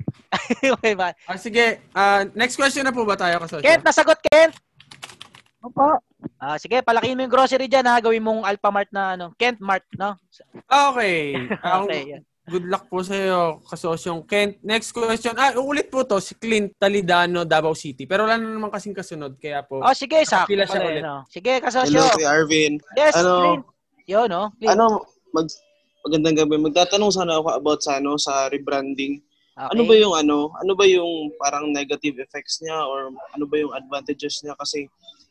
okay 0.78 0.94
ba? 1.00 1.10
Ah, 1.26 1.40
sige, 1.40 1.82
ah, 1.96 2.22
next 2.36 2.54
question 2.54 2.84
na 2.86 2.94
po 2.94 3.02
ba 3.02 3.18
tayo 3.18 3.40
kasosyo? 3.42 3.64
Kent, 3.66 3.82
nasagot, 3.82 4.20
Kent. 4.22 4.54
Opo. 5.58 5.98
Ah, 6.38 6.54
sige, 6.54 6.78
palakihin 6.80 7.18
mo 7.18 7.26
yung 7.26 7.34
grocery 7.34 7.66
dyan 7.66 7.82
ha. 7.84 7.98
Gawin 7.98 8.22
mong 8.22 8.46
Alphamart 8.46 8.90
na 8.94 9.18
ano, 9.18 9.34
Kent 9.34 9.58
Mart, 9.58 9.82
no? 9.98 10.14
Okay. 10.64 11.34
Ah, 11.60 11.82
Okay, 11.82 12.02
yan. 12.14 12.22
Good 12.48 12.64
luck 12.64 12.88
po 12.88 13.04
sa 13.04 13.12
iyo, 13.12 13.60
kasosyong 13.68 14.24
Kent. 14.24 14.56
Next 14.64 14.88
question. 14.90 15.36
Ah, 15.36 15.52
ulit 15.54 15.92
po 15.92 16.00
to, 16.00 16.16
si 16.16 16.32
Clint 16.32 16.72
Talidano, 16.74 17.44
Davao 17.44 17.76
City. 17.76 18.08
Pero 18.08 18.24
wala 18.24 18.40
na 18.40 18.48
naman 18.48 18.72
kasing 18.72 18.96
kasunod, 18.96 19.36
kaya 19.36 19.60
po. 19.60 19.84
Oh, 19.84 19.92
sige, 19.92 20.24
sakto 20.24 20.48
Pila 20.48 20.64
siya 20.64 20.80
ulit. 20.80 21.02
ano. 21.04 21.28
Sige, 21.28 21.52
kasosyo. 21.60 22.00
Hello, 22.00 22.16
Kuya 22.16 22.30
Arvin. 22.32 22.72
Yes, 22.96 23.14
ano, 23.14 23.32
Clint. 23.36 23.64
Yun, 24.08 24.26
no? 24.32 24.42
Clint. 24.56 24.72
ano, 24.72 24.84
mag, 25.36 25.46
magandang 26.00 26.36
gabi. 26.40 26.54
Magtatanong 26.56 27.12
sana 27.12 27.36
ako 27.36 27.48
about 27.52 27.80
sa 27.84 28.00
ano 28.00 28.16
sa 28.16 28.48
rebranding. 28.48 29.20
Okay. 29.52 29.68
Ano 29.74 29.82
ba 29.84 29.94
yung 29.98 30.14
ano? 30.16 30.48
Ano 30.56 30.72
ba 30.72 30.86
yung 30.88 31.34
parang 31.36 31.68
negative 31.68 32.16
effects 32.16 32.64
niya 32.64 32.78
or 32.80 33.10
ano 33.12 33.44
ba 33.44 33.56
yung 33.60 33.74
advantages 33.76 34.40
niya 34.40 34.56
kasi 34.56 34.88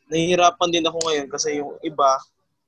nahihirapan 0.08 0.68
din 0.68 0.84
ako 0.84 0.98
ngayon 1.04 1.26
kasi 1.28 1.60
yung 1.60 1.72
iba 1.80 2.16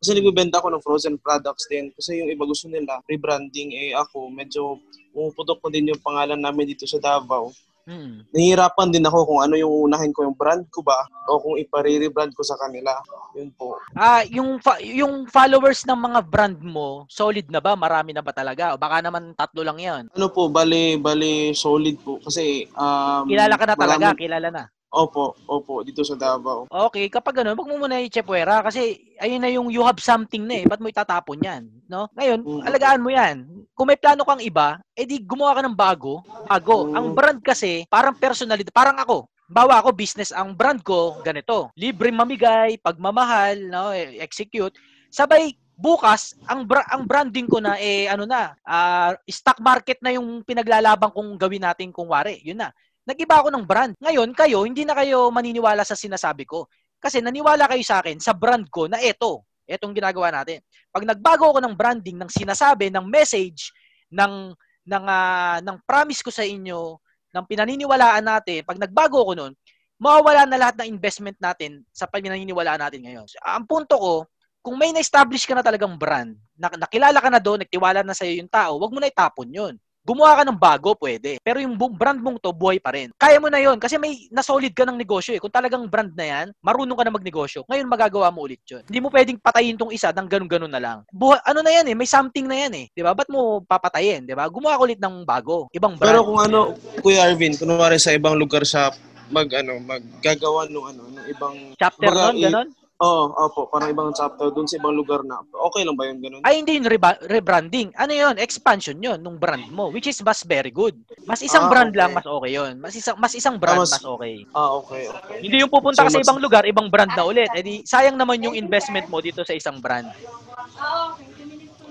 kasi 0.00 0.16
nagbebenta 0.16 0.60
ako 0.60 0.72
ng 0.72 0.84
frozen 0.84 1.16
products 1.20 1.68
din 1.68 1.92
kasi 1.92 2.20
yung 2.20 2.32
iba 2.32 2.44
gusto 2.44 2.68
nila 2.68 3.00
rebranding 3.04 3.72
eh 3.72 3.92
ako 3.92 4.32
medyo 4.32 4.80
pumuputok 5.12 5.60
ko 5.60 5.68
din 5.68 5.92
yung 5.92 6.00
pangalan 6.00 6.40
namin 6.40 6.70
dito 6.70 6.86
sa 6.86 6.96
Davao. 6.96 7.50
Hmm. 7.90 8.22
Nahihirapan 8.30 8.92
din 8.94 9.02
ako 9.02 9.26
kung 9.26 9.40
ano 9.42 9.58
yung 9.58 9.90
unahin 9.90 10.14
ko 10.14 10.22
yung 10.22 10.36
brand 10.36 10.62
ko 10.70 10.78
ba 10.78 10.94
o 11.26 11.42
kung 11.42 11.58
ipare-rebrand 11.58 12.30
ko 12.38 12.46
sa 12.46 12.54
kanila. 12.54 12.94
Yun 13.34 13.50
po. 13.50 13.74
Ah, 13.98 14.22
yung 14.30 14.62
fa- 14.62 14.78
yung 14.78 15.26
followers 15.26 15.82
ng 15.82 15.98
mga 15.98 16.20
brand 16.22 16.60
mo, 16.62 17.08
solid 17.10 17.50
na 17.50 17.58
ba? 17.58 17.74
Marami 17.74 18.14
na 18.14 18.22
ba 18.22 18.30
talaga? 18.30 18.76
O 18.76 18.78
baka 18.78 19.02
naman 19.02 19.34
tatlo 19.34 19.66
lang 19.66 19.80
'yan. 19.82 20.02
Ano 20.14 20.30
po, 20.30 20.46
bali, 20.46 21.02
bali 21.02 21.50
solid 21.50 21.98
po. 21.98 22.22
Kasi, 22.22 22.70
um, 22.78 23.26
Kilala 23.26 23.58
ka 23.58 23.66
na 23.66 23.74
talaga, 23.74 24.06
marami- 24.14 24.20
kilala 24.22 24.48
na. 24.54 24.64
Opo, 24.90 25.38
opo, 25.46 25.86
dito 25.86 26.02
sa 26.02 26.18
Davao. 26.18 26.66
Okay, 26.66 27.06
kapag 27.06 27.38
ganun, 27.38 27.54
wag 27.54 27.70
mo 27.70 27.78
muna 27.78 28.02
i-chepwera 28.02 28.58
kasi 28.58 28.98
ayun 29.22 29.38
na 29.38 29.46
yung 29.46 29.70
you 29.70 29.86
have 29.86 30.02
something 30.02 30.42
na 30.42 30.58
eh. 30.58 30.64
Ba't 30.66 30.82
mo 30.82 30.90
itatapon 30.90 31.38
yan? 31.38 31.70
No? 31.86 32.10
Ngayon, 32.18 32.42
Mm. 32.42 32.62
alagaan 32.66 33.04
mo 33.06 33.10
yan. 33.14 33.36
Kung 33.70 33.86
may 33.86 33.94
plano 33.94 34.26
kang 34.26 34.42
iba, 34.42 34.82
edi 34.98 35.22
gumawa 35.22 35.54
ka 35.54 35.62
ng 35.62 35.78
bago. 35.78 36.26
Bago. 36.50 36.90
Mm. 36.90 36.94
Ang 36.98 37.06
brand 37.14 37.38
kasi, 37.38 37.86
parang 37.86 38.18
personality. 38.18 38.74
Parang 38.74 38.98
ako. 38.98 39.30
Bawa 39.46 39.78
ako, 39.78 39.94
business. 39.94 40.34
Ang 40.34 40.58
brand 40.58 40.82
ko, 40.82 41.22
ganito. 41.22 41.70
Libre 41.78 42.10
mamigay, 42.10 42.74
pagmamahal, 42.82 43.70
no? 43.70 43.94
eh, 43.94 44.18
execute. 44.18 44.74
Sabay, 45.06 45.54
bukas, 45.78 46.34
ang, 46.50 46.66
bra- 46.66 46.86
ang 46.90 47.06
branding 47.06 47.46
ko 47.46 47.62
na, 47.62 47.78
eh, 47.78 48.10
ano 48.10 48.26
na, 48.26 48.58
ah, 48.66 49.14
stock 49.30 49.62
market 49.62 50.02
na 50.02 50.18
yung 50.18 50.42
pinaglalaban 50.42 51.14
kong 51.14 51.38
gawin 51.38 51.62
natin 51.62 51.94
kung 51.94 52.10
wari. 52.10 52.42
Yun 52.42 52.58
na 52.58 52.74
nag-iba 53.04 53.40
ako 53.40 53.48
ng 53.52 53.64
brand. 53.64 53.92
Ngayon, 53.98 54.30
kayo, 54.36 54.64
hindi 54.64 54.84
na 54.84 54.94
kayo 54.94 55.32
maniniwala 55.32 55.84
sa 55.84 55.96
sinasabi 55.96 56.44
ko. 56.44 56.68
Kasi 57.00 57.24
naniwala 57.24 57.64
kayo 57.66 57.80
sa 57.80 58.04
akin 58.04 58.20
sa 58.20 58.36
brand 58.36 58.68
ko 58.68 58.86
na 58.86 59.00
eto, 59.00 59.48
etong 59.64 59.96
ginagawa 59.96 60.28
natin. 60.30 60.60
Pag 60.92 61.08
nagbago 61.08 61.48
ako 61.48 61.58
ng 61.64 61.74
branding, 61.74 62.20
ng 62.20 62.28
sinasabi, 62.28 62.92
ng 62.92 63.06
message, 63.08 63.72
ng, 64.12 64.52
ng, 64.84 65.04
ah, 65.08 65.58
ng 65.64 65.76
promise 65.88 66.20
ko 66.20 66.28
sa 66.28 66.44
inyo, 66.44 67.00
ng 67.30 67.44
pinaniniwalaan 67.46 68.26
natin, 68.26 68.66
pag 68.66 68.76
nagbago 68.76 69.22
ako 69.22 69.32
nun, 69.38 69.52
mawawala 70.00 70.44
na 70.48 70.58
lahat 70.58 70.80
ng 70.82 70.88
investment 70.96 71.36
natin 71.38 71.84
sa 71.94 72.08
pinaniniwalaan 72.08 72.80
natin 72.82 73.04
ngayon. 73.06 73.24
Ang 73.44 73.64
punto 73.68 73.94
ko, 73.96 74.14
kung 74.60 74.76
may 74.76 74.92
na-establish 74.92 75.48
ka 75.48 75.56
na 75.56 75.64
talagang 75.64 75.96
brand, 75.96 76.36
na, 76.56 76.68
nakilala 76.76 77.16
ka 77.16 77.30
na 77.32 77.40
doon, 77.40 77.64
nagtiwala 77.64 78.04
na 78.04 78.12
sa'yo 78.12 78.44
yung 78.44 78.50
tao, 78.50 78.76
wag 78.76 78.92
mo 78.92 79.00
na 79.00 79.08
itapon 79.08 79.48
yun. 79.48 79.74
Gumawa 80.10 80.42
ka 80.42 80.44
ng 80.50 80.58
bago, 80.58 80.90
pwede. 80.98 81.38
Pero 81.38 81.62
yung 81.62 81.78
brand 81.78 82.18
mong 82.18 82.42
to, 82.42 82.50
buhay 82.50 82.82
pa 82.82 82.90
rin. 82.90 83.14
Kaya 83.14 83.38
mo 83.38 83.46
na 83.46 83.62
yon 83.62 83.78
kasi 83.78 83.94
may 83.94 84.26
nasolid 84.34 84.74
ka 84.74 84.82
ng 84.82 84.98
negosyo 84.98 85.38
eh. 85.38 85.40
Kung 85.40 85.54
talagang 85.54 85.86
brand 85.86 86.10
na 86.18 86.26
yan, 86.26 86.46
marunong 86.58 86.98
ka 86.98 87.06
na 87.06 87.14
magnegosyo. 87.14 87.62
Ngayon, 87.70 87.86
magagawa 87.86 88.34
mo 88.34 88.42
ulit 88.42 88.58
yun. 88.66 88.82
Hindi 88.90 88.98
mo 88.98 89.06
pwedeng 89.14 89.38
patayin 89.38 89.78
tong 89.78 89.94
isa 89.94 90.10
ng 90.10 90.26
ganun-ganun 90.26 90.74
na 90.74 90.82
lang. 90.82 90.98
Buha- 91.14 91.38
ano 91.46 91.62
na 91.62 91.70
yan 91.70 91.86
eh, 91.86 91.94
may 91.94 92.10
something 92.10 92.50
na 92.50 92.66
yan 92.66 92.74
eh. 92.74 92.86
Di 92.90 93.06
ba? 93.06 93.14
Ba't 93.14 93.30
mo 93.30 93.62
papatayin? 93.62 94.26
Di 94.26 94.34
ba? 94.34 94.50
Gumawa 94.50 94.82
ka 94.82 94.90
ulit 94.90 94.98
ng 94.98 95.22
bago. 95.22 95.70
Ibang 95.70 95.94
brand. 95.94 96.10
Pero 96.10 96.26
kung 96.26 96.42
ano, 96.42 96.74
Kuya 97.06 97.30
Arvin, 97.30 97.54
kunwari 97.54 98.02
sa 98.02 98.10
ibang 98.10 98.34
lugar 98.34 98.66
sa 98.66 98.90
mag 99.30 99.46
ano, 99.54 99.78
maggagawa 99.78 100.66
ng 100.66 100.86
ano, 100.90 101.02
ng 101.06 101.26
ibang 101.30 101.54
Chapter 101.78 102.10
Kumbaga, 102.10 102.34
nun, 102.34 102.68
Oo, 103.00 103.32
opo, 103.32 103.64
parang 103.66 103.88
ibang 103.88 104.12
chapter 104.12 104.52
doon 104.52 104.68
sa 104.68 104.76
ibang 104.76 104.92
lugar 104.92 105.24
na. 105.24 105.40
Okay 105.40 105.82
lang 105.82 105.96
ba 105.96 106.04
'yung 106.04 106.20
ganun? 106.20 106.44
Ay, 106.44 106.60
hindi 106.60 106.76
yun 106.76 106.84
reba- 106.84 107.16
rebranding. 107.22 107.96
Ano 107.96 108.12
yun? 108.12 108.36
Expansion 108.36 108.92
yun 108.94 109.16
nung 109.16 109.34
brand 109.34 109.64
mo, 109.66 109.88
which 109.88 110.04
is 110.04 110.20
mas 110.20 110.44
very 110.44 110.68
good. 110.68 110.92
Mas 111.24 111.40
isang 111.40 111.64
Ah, 111.64 111.70
brand 111.70 111.88
okay. 111.88 111.96
lang, 111.96 112.10
mas 112.12 112.28
okay 112.28 112.50
yun. 112.52 112.72
Mas 112.76 112.92
isang, 112.92 113.16
mas 113.16 113.32
isang 113.32 113.56
brand, 113.56 113.72
Ah, 113.74 113.82
mas- 113.82 113.96
mas 113.96 114.04
okay. 114.04 114.44
Ah, 114.52 114.76
okay, 114.76 115.08
okay. 115.08 115.38
Hindi 115.40 115.56
yung 115.58 115.72
pupunta 115.72 115.96
ka 115.98 116.06
So, 116.06 116.12
sa 116.12 116.18
mas- 116.18 116.28
ibang 116.28 116.38
lugar, 116.38 116.68
ibang 116.68 116.86
brand 116.86 117.08
na 117.10 117.24
ulit. 117.24 117.48
Eh 117.50 117.64
di, 117.64 117.74
sayang 117.82 118.20
naman 118.20 118.36
yung 118.38 118.52
investment 118.52 119.08
mo 119.08 119.18
dito 119.18 119.40
sa 119.42 119.56
isang 119.56 119.80
brand. 119.80 120.04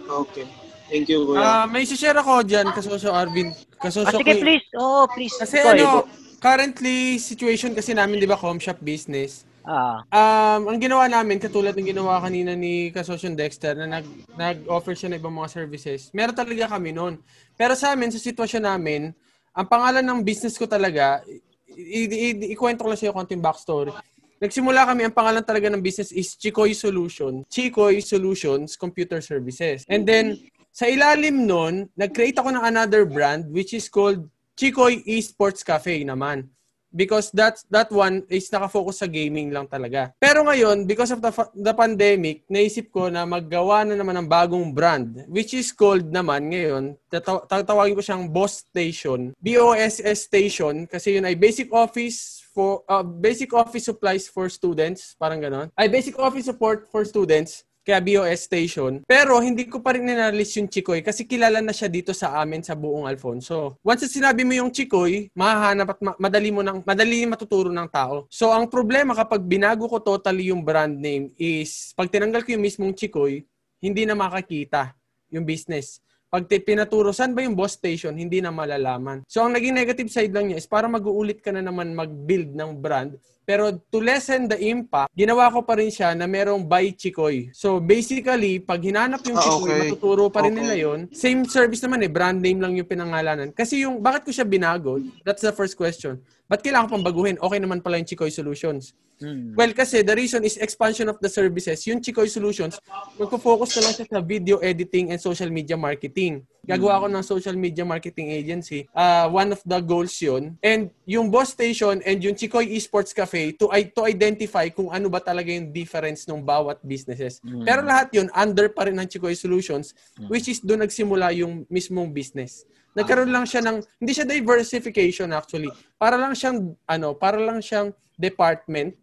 Okay. 0.07 0.45
Thank 0.85 1.05
you, 1.07 1.21
Kuya. 1.23 1.41
Ah, 1.41 1.65
may 1.65 1.85
share 1.85 2.17
ako 2.17 2.41
diyan 2.41 2.69
kasosyo 2.69 3.09
Arvin. 3.11 3.49
Kasosyo 3.75 4.09
Ah, 4.09 4.13
sige, 4.15 4.29
ko- 4.31 4.41
please. 4.41 4.65
Oh, 4.73 5.05
please. 5.07 5.33
Kasi 5.33 5.57
Ikaw, 5.57 5.73
ano, 5.73 5.89
currently 6.37 7.17
situation 7.17 7.73
kasi 7.73 7.93
namin 7.93 8.17
'di 8.17 8.25
ba, 8.25 8.33
home 8.33 8.57
shop 8.57 8.77
business. 8.79 9.45
Ah. 9.63 10.01
Um, 10.09 10.71
ang 10.73 10.79
ginawa 10.79 11.05
namin, 11.11 11.37
katulad 11.37 11.75
ng 11.75 11.91
ginawa 11.93 12.19
kanina 12.23 12.55
ni 12.55 12.89
Kasosyon 12.89 13.35
Dexter, 13.35 13.75
na 13.75 13.99
nag, 13.99 14.05
nag-offer 14.33 14.95
siya 14.95 15.13
ng 15.13 15.19
ibang 15.19 15.35
mga 15.35 15.49
services, 15.61 16.09
meron 16.15 16.33
talaga 16.35 16.71
kami 16.75 16.95
noon. 16.95 17.19
Pero 17.53 17.75
sa 17.75 17.93
amin, 17.93 18.09
sa 18.09 18.17
sitwasyon 18.17 18.63
namin, 18.65 19.13
ang 19.53 19.67
pangalan 19.67 20.05
ng 20.05 20.19
business 20.23 20.55
ko 20.55 20.65
talaga, 20.65 21.21
i- 21.69 22.07
i- 22.07 22.33
i- 22.33 22.49
ikwento 22.55 22.81
ko 22.81 22.89
lang 22.89 22.99
sa'yo 22.99 23.13
konting 23.13 23.43
backstory. 23.43 23.91
Nagsimula 24.39 24.87
kami, 24.87 25.03
ang 25.03 25.15
pangalan 25.15 25.43
talaga 25.43 25.67
ng 25.67 25.83
business 25.83 26.15
is 26.15 26.31
Chikoy 26.39 26.71
Solution. 26.71 27.43
Chikoy 27.51 27.99
Solutions 27.99 28.79
Computer 28.79 29.19
Services. 29.19 29.83
And 29.91 30.07
then, 30.07 30.39
sa 30.71 30.87
ilalim 30.87 31.43
nun, 31.43 31.91
nag-create 31.99 32.39
ako 32.39 32.55
ng 32.55 32.63
another 32.63 33.03
brand 33.03 33.51
which 33.51 33.75
is 33.75 33.91
called 33.91 34.23
Chikoy 34.55 35.03
Esports 35.03 35.59
Cafe 35.63 36.07
naman. 36.07 36.47
Because 36.89 37.29
that 37.37 37.61
that 37.69 37.89
one 37.93 38.25
is 38.33 38.49
nakafocus 38.49 39.05
sa 39.05 39.07
gaming 39.07 39.53
lang 39.53 39.69
talaga. 39.69 40.09
Pero 40.17 40.41
ngayon, 40.41 40.89
because 40.89 41.13
of 41.13 41.21
the, 41.21 41.29
the 41.53 41.73
pandemic, 41.77 42.43
naisip 42.49 42.89
ko 42.89 43.13
na 43.13 43.29
maggawa 43.29 43.85
na 43.85 43.93
naman 43.93 44.17
ng 44.17 44.27
bagong 44.27 44.73
brand 44.73 45.21
which 45.29 45.53
is 45.53 45.69
called 45.69 46.09
naman 46.09 46.49
ngayon, 46.49 46.97
tataw- 47.13 47.45
tatawagin 47.45 47.93
ko 47.93 48.03
siyang 48.03 48.25
Boss 48.25 48.65
Station. 48.65 49.37
BOSS 49.37 50.25
Station 50.25 50.89
kasi 50.89 51.21
yun 51.21 51.29
ay 51.29 51.37
Basic 51.37 51.69
Office 51.69 52.41
for 52.49 52.81
uh, 52.89 53.05
Basic 53.05 53.53
Office 53.53 53.85
Supplies 53.85 54.25
for 54.25 54.49
Students, 54.49 55.13
parang 55.15 55.39
ganon. 55.39 55.69
Ay 55.77 55.87
Basic 55.87 56.17
Office 56.17 56.49
Support 56.49 56.89
for 56.89 57.05
Students 57.05 57.68
kaya 57.89 58.05
BOS 58.05 58.45
station. 58.45 59.01
Pero 59.09 59.41
hindi 59.41 59.65
ko 59.65 59.81
pa 59.81 59.97
rin 59.97 60.05
ninalis 60.05 60.53
yung 60.61 60.69
Chikoy 60.69 61.01
kasi 61.01 61.25
kilala 61.25 61.57
na 61.57 61.73
siya 61.73 61.89
dito 61.89 62.13
sa 62.13 62.37
amin 62.37 62.61
sa 62.61 62.77
buong 62.77 63.09
Alfonso. 63.09 63.81
Once 63.81 64.05
na 64.05 64.09
sinabi 64.13 64.45
mo 64.45 64.53
yung 64.53 64.69
Chikoy, 64.69 65.33
mahahanap 65.33 65.97
at 65.97 65.99
ma- 66.05 66.19
madali 66.21 66.53
mo 66.53 66.61
nang 66.61 66.85
madali 66.85 67.25
matuturo 67.25 67.73
ng 67.73 67.89
tao. 67.89 68.29
So 68.29 68.53
ang 68.53 68.69
problema 68.69 69.17
kapag 69.17 69.41
binago 69.41 69.89
ko 69.89 69.97
totally 69.97 70.53
yung 70.53 70.61
brand 70.61 70.93
name 70.93 71.33
is 71.41 71.97
pag 71.97 72.13
tinanggal 72.13 72.45
ko 72.45 72.53
yung 72.53 72.61
mismong 72.61 72.93
Chikoy, 72.93 73.41
hindi 73.81 74.05
na 74.05 74.13
makakita 74.13 74.93
yung 75.33 75.49
business. 75.49 75.97
Pag 76.29 76.45
pinaturo, 76.61 77.09
saan 77.09 77.33
ba 77.33 77.41
yung 77.41 77.57
boss 77.57 77.73
station, 77.73 78.13
hindi 78.13 78.37
na 78.37 78.53
malalaman. 78.53 79.25
So, 79.25 79.41
ang 79.41 79.57
naging 79.57 79.73
negative 79.73 80.13
side 80.13 80.29
lang 80.29 80.53
niya 80.53 80.61
is 80.61 80.69
para 80.69 80.85
mag-uulit 80.85 81.41
ka 81.41 81.49
na 81.49 81.65
naman 81.65 81.97
mag-build 81.97 82.53
ng 82.53 82.77
brand. 82.77 83.17
Pero 83.49 83.73
to 83.89 83.97
lessen 83.97 84.45
the 84.45 84.61
impact, 84.61 85.09
ginawa 85.17 85.49
ko 85.49 85.65
pa 85.65 85.73
rin 85.73 85.89
siya 85.89 86.13
na 86.13 86.29
merong 86.29 86.61
buy 86.61 86.93
Chikoy. 86.93 87.49
So, 87.49 87.81
basically, 87.81 88.61
pag 88.61 88.77
hinanap 88.77 89.25
yung 89.25 89.41
Ah, 89.41 89.41
Chikoy, 89.41 89.73
okay. 89.73 89.79
matuturo 89.89 90.29
pa 90.29 90.45
rin 90.45 90.53
Okay. 90.53 90.61
nila 90.61 90.75
yon 90.77 90.99
Same 91.09 91.49
service 91.49 91.81
naman 91.81 92.05
eh, 92.05 92.13
brand 92.13 92.37
name 92.37 92.61
lang 92.61 92.77
yung 92.77 92.85
pinangalanan. 92.85 93.49
Kasi 93.49 93.81
yung, 93.89 94.05
bakit 94.05 94.21
ko 94.21 94.29
siya 94.29 94.45
binago? 94.45 95.01
That's 95.25 95.41
the 95.41 95.49
first 95.49 95.73
question. 95.73 96.21
Ba't 96.45 96.61
kailangan 96.61 96.89
ko 96.89 97.01
pang 97.01 97.07
baguhin? 97.09 97.41
Okay 97.41 97.57
naman 97.57 97.81
pala 97.81 97.97
yung 97.97 98.05
Chikoy 98.05 98.29
Solutions. 98.29 98.93
Hmm. 99.19 99.51
Well, 99.51 99.75
kasi 99.75 99.99
the 99.99 100.15
reason 100.15 100.47
is 100.47 100.55
expansion 100.55 101.11
of 101.11 101.19
the 101.19 101.27
services. 101.27 101.83
Yung 101.91 101.99
Chikoy 101.99 102.31
Solutions, 102.31 102.79
magpo-focus 103.19 103.77
na 103.77 103.81
lang 103.85 103.93
siya 103.99 104.07
sa 104.07 104.19
video 104.23 104.57
editing 104.63 105.11
and 105.11 105.19
social 105.19 105.51
media 105.51 105.75
marketing. 105.75 106.41
Gagawa 106.63 107.03
ako 107.03 107.05
ng 107.11 107.23
social 107.25 107.55
media 107.57 107.83
marketing 107.83 108.31
agency. 108.31 108.87
Uh, 108.95 109.27
one 109.27 109.51
of 109.51 109.59
the 109.67 109.79
goals 109.83 110.15
yun. 110.23 110.55
And 110.63 110.89
yung 111.03 111.27
Boss 111.33 111.51
Station 111.51 111.99
and 112.01 112.23
yung 112.23 112.33
Chikoy 112.39 112.71
Esports 112.71 113.11
Cafe 113.11 113.38
to, 113.55 113.71
i- 113.71 113.89
to 113.89 114.03
identify 114.05 114.67
kung 114.67 114.89
ano 114.89 115.07
ba 115.07 115.19
talaga 115.19 115.49
yung 115.49 115.71
difference 115.71 116.27
ng 116.27 116.39
bawat 116.41 116.79
businesses. 116.83 117.39
Mm. 117.41 117.63
Pero 117.63 117.79
lahat 117.81 118.07
yun, 118.11 118.27
under 118.33 118.67
pa 118.67 118.87
rin 118.87 118.95
ng 118.95 119.07
Chikoy 119.07 119.33
Solutions, 119.33 119.95
which 120.27 120.47
is 120.47 120.59
doon 120.59 120.83
nagsimula 120.83 121.31
yung 121.33 121.63
mismong 121.67 122.11
business. 122.11 122.63
Nagkaroon 122.91 123.29
lang 123.29 123.45
siya 123.45 123.61
ng 123.61 123.79
hindi 124.01 124.11
siya 124.11 124.25
diversification 124.25 125.29
actually. 125.31 125.69
Para 125.95 126.17
lang 126.17 126.33
siyang 126.33 126.73
ano, 126.85 127.15
para 127.15 127.37
lang 127.37 127.61
siyang 127.61 127.93
department 128.17 128.97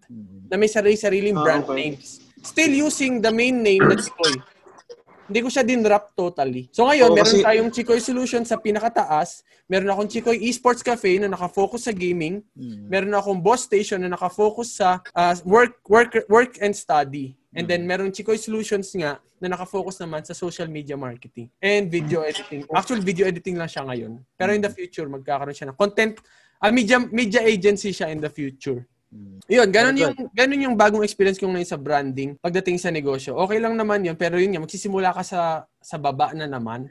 na 0.50 0.60
may 0.60 0.68
sarili-sariling 0.68 1.38
Ah, 1.38 1.42
brand 1.42 1.64
okay. 1.64 1.76
names. 1.94 2.20
Still 2.44 2.70
using 2.76 3.18
the 3.18 3.32
main 3.32 3.62
name 3.62 3.88
na 3.88 3.96
Chikoy. 3.96 4.36
Hindi 5.26 5.40
ko 5.42 5.48
siya 5.50 5.66
din-wrap 5.66 6.14
totally. 6.14 6.70
So 6.70 6.86
ngayon, 6.86 7.10
Oo, 7.10 7.16
meron 7.18 7.34
kasi- 7.34 7.42
tayong 7.42 7.70
Chikoy 7.74 7.98
Solution 7.98 8.46
sa 8.46 8.56
pinakataas. 8.62 9.42
Meron 9.66 9.90
akong 9.90 10.06
Chikoy 10.06 10.38
Esports 10.46 10.86
Cafe 10.86 11.18
na 11.18 11.26
nakafocus 11.26 11.90
sa 11.90 11.92
gaming. 11.92 12.46
Meron 12.86 13.10
akong 13.10 13.42
Boss 13.42 13.66
Station 13.66 13.98
na 13.98 14.14
nakafocus 14.14 14.78
sa 14.78 15.02
ah, 15.10 15.34
work, 15.42 15.82
work, 15.90 16.14
work 16.30 16.62
and 16.62 16.70
study. 16.70 17.34
And 17.56 17.66
then 17.66 17.82
meron 17.88 18.14
Chikoy 18.14 18.38
Solutions 18.38 18.92
nga 18.94 19.18
na 19.42 19.46
nakafocus 19.50 19.98
naman 19.98 20.22
sa 20.22 20.32
social 20.32 20.68
media 20.70 20.94
marketing 20.94 21.50
and 21.58 21.90
video 21.90 22.22
editing. 22.22 22.62
Actually, 22.70 23.02
video 23.02 23.26
editing 23.26 23.58
lang 23.58 23.68
siya 23.68 23.82
ngayon. 23.84 24.22
Pero 24.38 24.54
in 24.54 24.62
the 24.62 24.70
future, 24.70 25.08
magkakaroon 25.10 25.56
siya 25.56 25.72
ng 25.72 25.76
content, 25.76 26.20
ah, 26.62 26.70
media, 26.70 27.02
media 27.02 27.42
agency 27.42 27.90
siya 27.90 28.14
in 28.14 28.22
the 28.22 28.30
future. 28.30 28.86
Yun, 29.46 29.68
ganun 29.70 29.94
yung, 29.94 30.14
ganun 30.34 30.64
yung 30.66 30.76
bagong 30.76 31.06
experience 31.06 31.38
ko 31.38 31.46
ngayon 31.46 31.70
sa 31.70 31.78
branding 31.78 32.34
pagdating 32.42 32.82
sa 32.82 32.90
negosyo. 32.90 33.38
Okay 33.46 33.62
lang 33.62 33.78
naman 33.78 34.02
yun, 34.02 34.18
pero 34.18 34.42
yun 34.42 34.50
nga, 34.50 34.64
magsisimula 34.66 35.14
ka 35.14 35.22
sa 35.22 35.40
sa 35.78 35.96
baba 36.02 36.34
na 36.34 36.50
naman. 36.50 36.90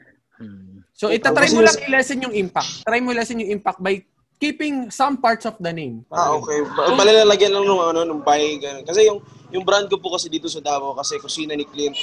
So, 0.96 1.12
itatry 1.12 1.52
mo 1.52 1.60
lang 1.60 1.76
i-lessen 1.84 2.24
yung 2.24 2.32
impact. 2.32 2.84
Try 2.88 3.00
mo 3.04 3.12
i-lessen 3.12 3.44
yung 3.44 3.60
impact 3.60 3.80
by 3.84 4.00
keeping 4.40 4.88
some 4.92 5.20
parts 5.20 5.44
of 5.44 5.56
the 5.60 5.72
name. 5.72 6.04
Ah, 6.12 6.32
okay. 6.36 6.64
Palilalagyan 6.96 7.52
lang 7.52 7.64
nung 7.64 7.80
ano, 7.80 8.04
nung 8.04 8.24
buy, 8.24 8.56
ganun. 8.60 8.84
Kasi 8.84 9.08
yung, 9.08 9.20
yung 9.52 9.64
brand 9.64 9.88
ko 9.88 10.00
po 10.00 10.16
kasi 10.16 10.28
dito 10.28 10.48
sa 10.48 10.60
Davao, 10.60 10.96
kasi 10.96 11.20
kusina 11.20 11.56
ni 11.56 11.64
Clint, 11.68 11.96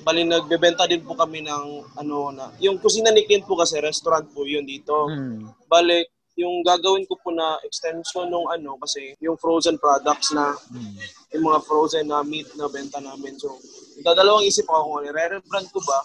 bali 0.00 0.24
nagbebenta 0.24 0.88
din 0.88 1.04
po 1.04 1.12
kami 1.12 1.44
ng 1.44 1.64
ano 2.00 2.32
na, 2.32 2.52
yung 2.60 2.80
kusina 2.80 3.12
ni 3.12 3.24
Clint 3.28 3.44
po 3.44 3.56
kasi 3.56 3.80
restaurant 3.80 4.28
po 4.32 4.44
yun 4.48 4.64
dito. 4.64 5.08
Hmm. 5.08 5.52
Bali, 5.68 6.04
yung 6.36 6.62
gagawin 6.62 7.04
ko 7.04 7.18
po 7.18 7.30
na 7.30 7.58
extension 7.62 8.26
nung 8.26 8.46
ano, 8.46 8.78
kasi 8.78 9.14
yung 9.18 9.34
frozen 9.36 9.76
products 9.76 10.30
na, 10.30 10.54
yung 11.30 11.44
mga 11.44 11.60
frozen 11.62 12.06
na 12.06 12.22
meat 12.22 12.48
na 12.54 12.66
benta 12.66 12.98
namin. 12.98 13.36
So, 13.36 13.58
dadalawang 14.00 14.46
isip 14.46 14.64
ako 14.64 14.80
kung 14.80 14.96
ano, 15.00 15.08
re-rebrand 15.10 15.68
ko 15.68 15.80
ba 15.82 15.98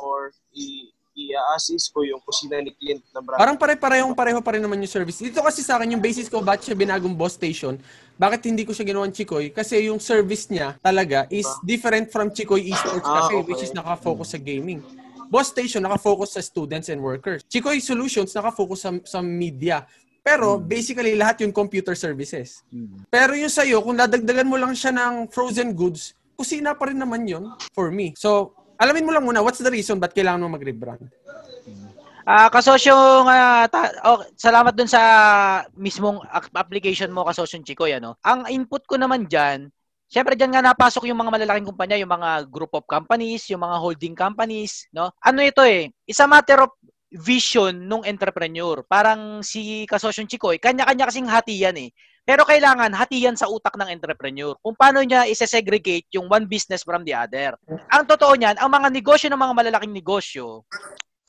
or 0.00 0.32
i- 0.52 0.88
i-assist 1.12 1.92
ko 1.92 2.00
yung 2.00 2.22
kusina 2.24 2.58
ni 2.58 2.72
Clint 2.72 3.04
na 3.12 3.20
brand. 3.20 3.36
Parang 3.36 3.58
pare-parehong 3.58 4.16
pareho 4.16 4.40
pa 4.40 4.56
rin 4.56 4.62
naman 4.64 4.80
yung 4.80 4.88
service. 4.88 5.20
Dito 5.20 5.44
kasi 5.44 5.60
sa 5.60 5.76
akin, 5.76 5.92
yung 5.92 6.00
basis 6.00 6.32
ko, 6.32 6.40
bakit 6.40 6.64
siya 6.64 6.76
binagong 6.78 7.12
boss 7.12 7.36
station, 7.36 7.76
bakit 8.16 8.48
hindi 8.48 8.64
ko 8.64 8.72
siya 8.72 8.88
ginawan 8.88 9.12
Chikoy? 9.12 9.52
Kasi 9.52 9.84
yung 9.86 10.00
service 10.00 10.48
niya 10.48 10.80
talaga 10.80 11.28
is 11.28 11.44
different 11.60 12.08
from 12.08 12.32
Chikoy 12.32 12.64
Esports 12.64 13.04
Ah, 13.04 13.28
Cafe, 13.28 13.36
okay. 13.36 13.46
which 13.46 13.60
is 13.60 13.70
nakafocus 13.70 14.32
sa 14.32 14.40
gaming. 14.40 14.80
Boss 15.30 15.54
Station 15.54 15.86
nakafocus 15.86 16.34
sa 16.34 16.42
students 16.42 16.90
and 16.90 16.98
workers. 16.98 17.46
Chikoy 17.46 17.78
Solutions 17.78 18.34
nakafocus 18.34 18.82
sa, 18.82 18.90
sa 19.06 19.18
media. 19.22 19.86
Pero 20.20 20.58
basically 20.60 21.16
lahat 21.16 21.46
yung 21.46 21.54
computer 21.54 21.94
services. 21.96 22.66
Pero 23.08 23.32
yung 23.32 23.48
sa'yo, 23.48 23.80
kung 23.80 23.96
dadagdagan 23.96 24.50
mo 24.50 24.58
lang 24.58 24.76
siya 24.76 24.92
ng 24.92 25.30
frozen 25.32 25.72
goods, 25.72 26.12
kusina 26.36 26.76
pa 26.76 26.90
rin 26.90 26.98
naman 26.98 27.24
yun 27.24 27.48
for 27.72 27.88
me. 27.88 28.12
So, 28.18 28.52
alamin 28.76 29.06
mo 29.06 29.14
lang 29.14 29.24
muna, 29.24 29.40
what's 29.40 29.62
the 29.62 29.70
reason 29.72 29.96
ba't 29.96 30.12
kailangan 30.12 30.44
mo 30.44 30.52
mag-rebrand? 30.52 31.08
Ah, 32.28 32.52
kasosyo 32.52 33.24
nga 33.24 33.64
ta- 33.66 33.96
oh, 34.06 34.20
salamat 34.36 34.76
dun 34.76 34.86
sa 34.86 35.02
mismong 35.72 36.20
application 36.52 37.08
mo 37.08 37.24
kasosyo 37.24 37.64
Chikoy 37.64 37.96
ano. 37.96 38.20
Ang 38.20 38.44
input 38.52 38.84
ko 38.84 39.00
naman 39.00 39.24
diyan, 39.24 39.72
syempre 40.10 40.34
diyan 40.34 40.58
nga 40.58 40.74
napasok 40.74 41.06
yung 41.06 41.22
mga 41.22 41.30
malalaking 41.38 41.70
kumpanya, 41.70 41.94
yung 41.94 42.10
mga 42.10 42.50
group 42.50 42.74
of 42.74 42.84
companies, 42.90 43.46
yung 43.46 43.62
mga 43.62 43.78
holding 43.78 44.18
companies, 44.18 44.90
no? 44.90 45.14
Ano 45.22 45.40
ito 45.40 45.62
eh, 45.62 45.94
isa 46.04 46.26
matter 46.26 46.66
of 46.66 46.74
vision 47.10 47.74
nung 47.86 48.02
entrepreneur. 48.02 48.82
Parang 48.86 49.42
si 49.46 49.86
kasosyo 49.86 50.26
Chikoy, 50.26 50.58
kanya-kanya 50.58 51.06
kasing 51.10 51.30
hati 51.30 51.62
yan 51.62 51.78
eh. 51.78 51.90
Pero 52.22 52.46
kailangan 52.46 52.94
hatiyan 52.94 53.34
sa 53.34 53.50
utak 53.50 53.74
ng 53.74 53.90
entrepreneur. 53.90 54.54
Kung 54.62 54.78
paano 54.78 55.02
niya 55.02 55.26
isa-segregate 55.26 56.06
yung 56.14 56.30
one 56.30 56.46
business 56.46 56.86
from 56.86 57.02
the 57.02 57.10
other. 57.10 57.58
Ang 57.90 58.04
totoo 58.06 58.38
niyan, 58.38 58.60
ang 58.60 58.70
mga 58.70 58.92
negosyo 58.92 59.26
ng 59.32 59.40
mga 59.40 59.54
malalaking 59.56 59.94
negosyo, 59.94 60.62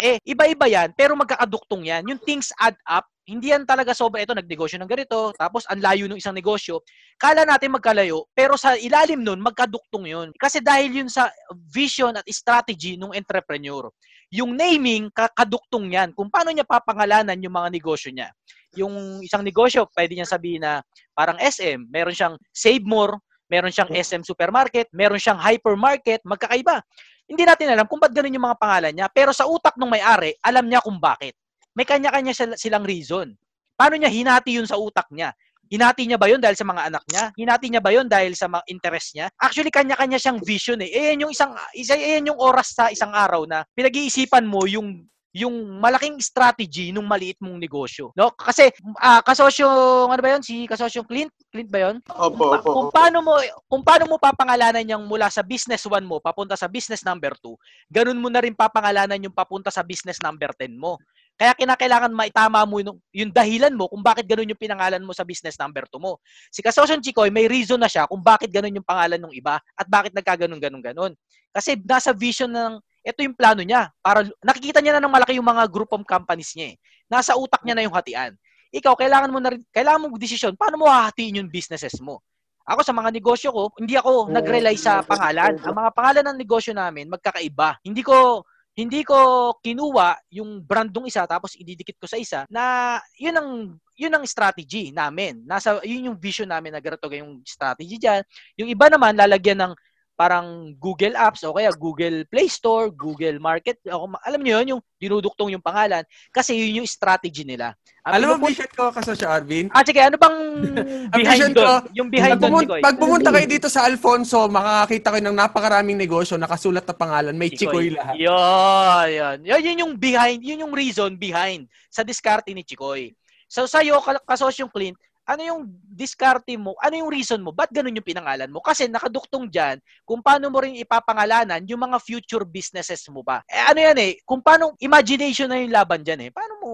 eh, 0.02 0.18
iba-iba 0.26 0.66
yan, 0.66 0.90
pero 0.98 1.14
magkakaduktong 1.14 1.86
yan. 1.86 2.02
Yung 2.10 2.22
things 2.22 2.50
add 2.58 2.78
up, 2.90 3.06
hindi 3.32 3.56
yan 3.56 3.64
talaga 3.64 3.96
sobra 3.96 4.20
ito, 4.20 4.36
nagnegosyo 4.36 4.76
ng 4.84 4.92
ganito, 4.92 5.32
tapos 5.40 5.64
ang 5.72 5.80
layo 5.80 6.04
ng 6.12 6.20
isang 6.20 6.36
negosyo. 6.36 6.84
Kala 7.16 7.48
natin 7.48 7.72
magkalayo, 7.72 8.28
pero 8.36 8.60
sa 8.60 8.76
ilalim 8.76 9.24
nun, 9.24 9.40
magkaduktong 9.40 10.12
yun. 10.12 10.28
Kasi 10.36 10.60
dahil 10.60 11.00
yun 11.00 11.08
sa 11.08 11.32
vision 11.72 12.20
at 12.20 12.28
strategy 12.28 13.00
ng 13.00 13.16
entrepreneur. 13.16 13.88
Yung 14.36 14.60
naming, 14.60 15.08
kakaduktong 15.16 15.96
yan. 15.96 16.12
Kung 16.12 16.28
paano 16.28 16.52
niya 16.52 16.68
papangalanan 16.68 17.40
yung 17.40 17.56
mga 17.56 17.72
negosyo 17.72 18.12
niya. 18.12 18.36
Yung 18.76 19.24
isang 19.24 19.48
negosyo, 19.48 19.88
pwede 19.96 20.12
niya 20.16 20.28
sabihin 20.28 20.68
na 20.68 20.84
parang 21.16 21.40
SM, 21.40 21.88
meron 21.88 22.16
siyang 22.16 22.36
Save 22.52 22.84
More, 22.84 23.16
meron 23.48 23.72
siyang 23.72 23.92
SM 23.92 24.24
Supermarket, 24.24 24.88
meron 24.96 25.20
siyang 25.20 25.40
Hypermarket, 25.40 26.24
magkakaiba. 26.24 26.80
Hindi 27.28 27.44
natin 27.48 27.72
alam 27.72 27.88
kung 27.88 28.00
ba't 28.00 28.12
ganun 28.12 28.36
yung 28.36 28.48
mga 28.48 28.60
pangalan 28.60 28.92
niya. 28.92 29.08
Pero 29.12 29.32
sa 29.32 29.48
utak 29.48 29.76
ng 29.80 29.88
may-ari, 29.88 30.36
alam 30.44 30.68
niya 30.68 30.84
kung 30.84 31.00
bakit. 31.00 31.36
May 31.76 31.88
kanya-kanya 31.88 32.36
sil- 32.36 32.60
silang 32.60 32.84
reason. 32.84 33.36
Paano 33.76 33.96
niya 33.98 34.12
hinati 34.12 34.60
yun 34.60 34.68
sa 34.68 34.78
utak 34.78 35.08
niya? 35.10 35.32
Hinati 35.72 36.04
niya 36.04 36.20
ba 36.20 36.28
yun 36.28 36.44
dahil 36.44 36.60
sa 36.60 36.68
mga 36.68 36.92
anak 36.92 37.04
niya? 37.08 37.24
Hinati 37.32 37.66
niya 37.72 37.80
ba 37.80 37.92
yun 37.96 38.08
dahil 38.12 38.36
sa 38.36 38.52
mga 38.52 38.68
interest 38.68 39.16
niya? 39.16 39.32
Actually, 39.40 39.72
kanya-kanya 39.72 40.20
siyang 40.20 40.44
vision 40.44 40.84
eh. 40.84 40.92
Eh, 40.92 41.16
yan 41.16 41.24
yung 41.24 41.32
isang, 41.32 41.56
isa, 41.72 41.96
eh, 41.96 42.20
yan 42.20 42.36
yung 42.36 42.40
oras 42.44 42.76
sa 42.76 42.92
isang 42.92 43.16
araw 43.16 43.48
na 43.48 43.64
pinag-iisipan 43.72 44.44
mo 44.44 44.68
yung 44.68 45.08
yung 45.32 45.80
malaking 45.80 46.20
strategy 46.20 46.92
nung 46.92 47.08
maliit 47.08 47.40
mong 47.40 47.56
negosyo. 47.56 48.12
No? 48.20 48.36
Kasi 48.36 48.68
ah 49.00 49.24
kasosyo 49.24 49.68
ano 50.12 50.20
ba 50.20 50.30
'yon? 50.36 50.44
Si 50.44 50.68
kasosyo 50.68 51.08
Clint, 51.08 51.32
Clint 51.48 51.72
ba 51.72 51.88
'yon? 51.88 52.04
Opo, 52.12 52.52
opo. 52.52 52.68
Kung 52.68 52.90
paano 52.92 53.24
mo 53.24 53.40
kung 53.72 53.80
paano 53.80 54.12
mo 54.12 54.20
papangalanan 54.20 54.84
yung 54.84 55.08
mula 55.08 55.32
sa 55.32 55.40
business 55.40 55.88
1 55.88 56.04
mo 56.04 56.20
papunta 56.20 56.60
sa 56.60 56.68
business 56.68 57.08
number 57.08 57.32
2, 57.40 57.56
ganun 57.88 58.20
mo 58.20 58.28
na 58.28 58.44
rin 58.44 58.52
papangalanan 58.52 59.24
yung 59.24 59.32
papunta 59.32 59.72
sa 59.72 59.88
business 59.88 60.20
number 60.20 60.52
10 60.60 60.76
mo. 60.76 61.00
Kaya 61.42 61.58
kinakailangan 61.58 62.14
maitama 62.14 62.62
mo 62.70 62.78
yung, 62.78 63.02
yung 63.10 63.34
dahilan 63.34 63.74
mo 63.74 63.90
kung 63.90 64.06
bakit 64.06 64.30
ganun 64.30 64.54
yung 64.54 64.62
pinangalan 64.62 65.02
mo 65.02 65.10
sa 65.10 65.26
business 65.26 65.58
number 65.58 65.90
2 65.90 65.98
mo. 65.98 66.22
Si 66.54 66.62
Kasosyo 66.62 67.02
Chikoy, 67.02 67.34
may 67.34 67.50
reason 67.50 67.82
na 67.82 67.90
siya 67.90 68.06
kung 68.06 68.22
bakit 68.22 68.54
ganun 68.54 68.78
yung 68.78 68.86
pangalan 68.86 69.18
ng 69.18 69.34
iba 69.34 69.58
at 69.58 69.90
bakit 69.90 70.14
nagkaganon 70.14 70.62
ganon 70.62 70.86
ganon. 70.86 71.12
Kasi 71.50 71.82
nasa 71.82 72.14
vision 72.14 72.54
ng 72.54 72.78
ito 73.02 73.26
yung 73.26 73.34
plano 73.34 73.66
niya. 73.66 73.90
Para 74.06 74.22
nakikita 74.46 74.86
niya 74.86 75.02
na 75.02 75.02
ng 75.02 75.10
malaki 75.18 75.34
yung 75.42 75.50
mga 75.50 75.66
group 75.74 75.90
of 75.90 76.06
companies 76.06 76.54
niya 76.54 76.78
eh. 76.78 76.86
Nasa 77.10 77.34
utak 77.34 77.66
niya 77.66 77.74
na 77.74 77.90
yung 77.90 77.96
hatian. 77.98 78.38
Ikaw 78.70 78.94
kailangan 78.94 79.34
mo 79.34 79.42
na 79.42 79.58
rin, 79.58 79.66
kailangan 79.74 80.14
mo 80.14 80.14
desisyon 80.22 80.54
paano 80.54 80.78
mo 80.78 80.86
hahatiin 80.94 81.42
yung 81.42 81.50
businesses 81.50 81.98
mo. 82.06 82.22
Ako 82.70 82.86
sa 82.86 82.94
mga 82.94 83.10
negosyo 83.10 83.50
ko, 83.50 83.74
hindi 83.82 83.98
ako 83.98 84.30
nag-rely 84.30 84.78
sa 84.78 85.02
pangalan. 85.02 85.58
Ang 85.58 85.74
mga 85.74 85.90
pangalan 85.98 86.24
ng 86.30 86.38
negosyo 86.38 86.78
namin 86.78 87.10
magkakaiba. 87.10 87.82
Hindi 87.82 88.06
ko 88.06 88.46
hindi 88.82 89.06
ko 89.06 89.54
kinuha 89.62 90.34
yung 90.34 90.66
brandong 90.66 91.06
isa 91.06 91.30
tapos 91.30 91.54
ididikit 91.54 92.02
ko 92.02 92.10
sa 92.10 92.18
isa 92.18 92.50
na 92.50 92.98
yun 93.14 93.38
ang 93.38 93.50
yun 93.94 94.10
ang 94.18 94.26
strategy 94.26 94.90
namin. 94.90 95.46
Nasa 95.46 95.78
yun 95.86 96.10
yung 96.10 96.18
vision 96.18 96.50
namin 96.50 96.74
na 96.74 96.82
ganito 96.82 97.06
yung 97.14 97.46
strategy 97.46 98.02
diyan. 98.02 98.26
Yung 98.58 98.70
iba 98.74 98.90
naman 98.90 99.14
lalagyan 99.14 99.62
ng 99.62 99.74
parang 100.16 100.78
Google 100.78 101.18
Apps 101.18 101.42
o 101.48 101.56
kaya 101.56 101.74
Google 101.74 102.30
Play 102.30 102.46
Store, 102.46 102.94
Google 102.94 103.42
Market. 103.42 103.82
Alam 104.22 104.42
niyo 104.46 104.62
yun, 104.62 104.78
yung 104.78 104.82
dinuduktong 105.02 105.50
yung 105.50 105.64
pangalan 105.66 106.06
kasi 106.30 106.54
yun 106.54 106.84
yung 106.84 106.90
strategy 106.90 107.42
nila. 107.42 107.74
Ang 108.02 108.14
Alam 108.18 108.28
mo, 108.42 108.50
vision 108.50 108.70
ko 108.74 108.90
kasi 108.90 109.14
si 109.14 109.26
Arvin. 109.26 109.70
Ah, 109.74 109.86
sige, 109.86 110.02
ano 110.02 110.18
bang 110.18 110.38
Ang 111.14 111.20
behind 111.22 111.54
doon? 111.54 111.82
Yung 111.94 112.10
behind 112.10 112.38
doon, 112.42 112.66
Chikoy. 112.66 112.82
pag 112.82 112.98
pumunta 112.98 113.30
kayo 113.30 113.46
dito 113.46 113.70
sa 113.70 113.86
Alfonso, 113.86 114.50
makakakita 114.50 115.08
kayo 115.14 115.24
ng 115.30 115.38
napakaraming 115.38 115.98
negosyo, 115.98 116.38
nakasulat 116.38 116.86
na 116.86 116.98
pangalan, 116.98 117.38
may 117.38 117.54
Chikoy 117.54 117.94
lahat. 117.94 118.18
Yun, 118.18 119.08
yun. 119.10 119.38
Yun, 119.46 119.62
yun 119.62 119.82
yung 119.86 119.94
behind, 119.98 120.42
yun 120.42 120.66
yung 120.66 120.74
reason 120.74 121.14
behind 121.14 121.70
sa 121.94 122.02
diskarte 122.02 122.50
ni 122.54 122.66
Chikoy. 122.66 123.14
So 123.46 123.70
sa'yo, 123.70 124.02
ka- 124.02 124.24
kasosyong 124.26 124.72
Clint, 124.74 124.98
ano 125.26 125.42
yung 125.42 125.62
diskarte 125.86 126.58
mo? 126.58 126.74
Ano 126.82 126.98
yung 126.98 127.12
reason 127.14 127.40
mo? 127.40 127.54
Ba't 127.54 127.70
ganun 127.70 127.94
yung 127.94 128.06
pinangalan 128.06 128.50
mo? 128.50 128.60
Kasi 128.60 128.90
nakaduktong 128.90 129.48
dyan 129.48 129.78
kung 130.04 130.20
paano 130.20 130.50
mo 130.50 130.60
rin 130.60 130.76
ipapangalanan 130.82 131.62
yung 131.70 131.82
mga 131.86 132.02
future 132.02 132.44
businesses 132.44 133.06
mo 133.14 133.22
ba. 133.22 133.46
Eh, 133.46 133.62
ano 133.70 133.80
yan 133.80 133.98
eh, 134.02 134.12
kung 134.26 134.42
paano, 134.42 134.74
imagination 134.82 135.48
na 135.48 135.62
yung 135.62 135.72
laban 135.72 136.02
dyan 136.02 136.28
eh. 136.28 136.30
Paano 136.34 136.54
mo, 136.60 136.70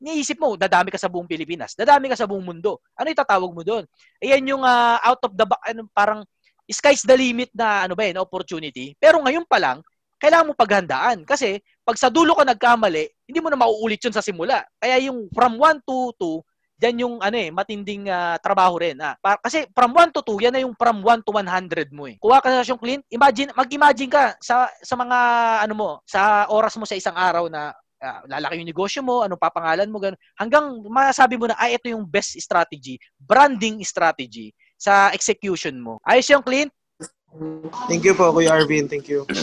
iniisip 0.00 0.40
mo, 0.40 0.56
dadami 0.56 0.88
ka 0.88 0.96
sa 0.96 1.12
buong 1.12 1.28
Pilipinas, 1.28 1.76
dadami 1.76 2.08
ka 2.08 2.16
sa 2.16 2.24
buong 2.24 2.42
mundo. 2.42 2.80
Ano 2.96 3.12
itatawag 3.12 3.52
mo 3.52 3.60
doon? 3.60 3.84
Ayan 4.18 4.48
yung 4.48 4.64
ah, 4.64 4.96
out 5.04 5.20
of 5.28 5.36
the 5.36 5.44
ano, 5.68 5.84
parang 5.92 6.24
sky's 6.70 7.04
the 7.04 7.14
limit 7.18 7.52
na 7.52 7.84
ano 7.84 7.92
ba 7.92 8.08
eh, 8.08 8.16
opportunity. 8.16 8.96
Pero 8.96 9.20
ngayon 9.20 9.44
pa 9.44 9.60
lang, 9.60 9.84
kailangan 10.20 10.52
mo 10.52 10.54
paghandaan. 10.56 11.24
Kasi 11.28 11.60
pag 11.84 11.96
sa 12.00 12.12
dulo 12.12 12.36
ka 12.36 12.44
nagkamali, 12.44 13.08
hindi 13.28 13.38
mo 13.40 13.48
na 13.48 13.58
mauulit 13.60 14.00
yun 14.00 14.14
sa 14.14 14.24
simula. 14.24 14.62
Kaya 14.76 15.10
yung 15.10 15.32
from 15.32 15.56
1 15.56 15.84
to 15.84 16.12
2, 16.16 16.49
yan 16.80 17.04
yung 17.04 17.14
ano 17.20 17.36
eh, 17.36 17.52
matinding 17.52 18.08
ah, 18.08 18.40
trabaho 18.40 18.80
rin. 18.80 18.96
Ah. 18.98 19.14
Pa- 19.20 19.38
kasi 19.38 19.68
from 19.76 19.92
1 19.92 20.16
to 20.16 20.24
2, 20.24 20.40
yan 20.48 20.52
na 20.56 20.64
yung 20.64 20.72
from 20.74 21.04
1 21.04 21.22
to 21.22 21.32
100 21.36 21.92
mo 21.92 22.08
eh. 22.08 22.16
Kuha 22.16 22.40
ka 22.40 22.48
sa 22.48 22.64
yung 22.64 22.80
clean, 22.80 23.04
imagine, 23.12 23.52
mag-imagine 23.52 24.08
ka 24.08 24.34
sa, 24.40 24.72
sa 24.80 24.94
mga 24.96 25.18
ano 25.68 25.74
mo, 25.76 25.90
sa 26.08 26.48
oras 26.48 26.74
mo 26.80 26.88
sa 26.88 26.96
isang 26.96 27.14
araw 27.14 27.52
na 27.52 27.76
ah, 28.00 28.24
lalaki 28.24 28.64
yung 28.64 28.70
negosyo 28.72 29.00
mo, 29.04 29.20
anong 29.20 29.38
papangalan 29.38 29.92
mo, 29.92 30.00
ganun. 30.00 30.20
Hanggang 30.40 30.80
masabi 30.88 31.36
mo 31.36 31.52
na, 31.52 31.56
ay, 31.60 31.76
ito 31.76 31.92
yung 31.92 32.08
best 32.08 32.40
strategy, 32.40 32.96
branding 33.20 33.84
strategy 33.84 34.56
sa 34.80 35.12
execution 35.12 35.76
mo. 35.76 36.00
Ayos 36.08 36.24
yung 36.32 36.40
clean. 36.40 36.72
Thank 37.86 38.02
you 38.02 38.14
po, 38.14 38.34
Kuya 38.34 38.50
Arvin. 38.52 38.90
Thank 38.90 39.06
you. 39.06 39.22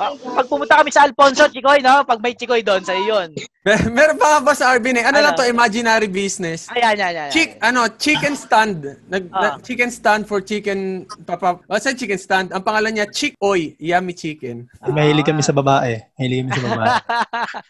Ah, 0.00 0.16
Pag 0.16 0.48
pumunta 0.48 0.80
kami 0.80 0.88
sa 0.88 1.04
Alfonso, 1.04 1.44
Chikoy, 1.44 1.84
no? 1.84 2.00
Pag 2.08 2.24
may 2.24 2.32
Chikoy 2.32 2.64
doon, 2.64 2.80
sa 2.80 2.96
yun. 2.96 3.36
Mer- 3.68 3.92
Meron 3.92 4.16
pa 4.16 4.40
ba 4.40 4.56
sa 4.56 4.72
Arvin 4.72 4.96
eh? 4.96 5.04
Ano, 5.04 5.20
Ano? 5.20 5.28
lang 5.28 5.36
to, 5.36 5.44
imaginary 5.44 6.08
business? 6.08 6.72
Ayan, 6.72 6.96
yan, 6.96 7.12
yan. 7.12 7.12
yan. 7.12 7.28
Chick, 7.28 7.60
ano, 7.60 7.84
chicken 7.92 8.32
stand. 8.32 8.80
Nag, 9.04 9.28
Ah. 9.28 9.36
na- 9.36 9.56
chicken 9.60 9.92
stand 9.92 10.24
for 10.24 10.40
chicken, 10.40 11.04
papa, 11.28 11.60
what's 11.68 11.84
that 11.84 12.00
chicken 12.00 12.16
stand? 12.16 12.48
Ang 12.48 12.64
pangalan 12.64 12.96
niya, 12.96 13.12
Chick 13.12 13.36
Oy, 13.36 13.76
Yummy 13.76 14.16
Chicken. 14.16 14.72
Mahilig 14.80 15.28
kami 15.28 15.44
sa 15.44 15.52
babae. 15.52 16.00
Mahilig 16.16 16.48
kami 16.48 16.56
sa 16.56 16.64
babae. 16.64 16.88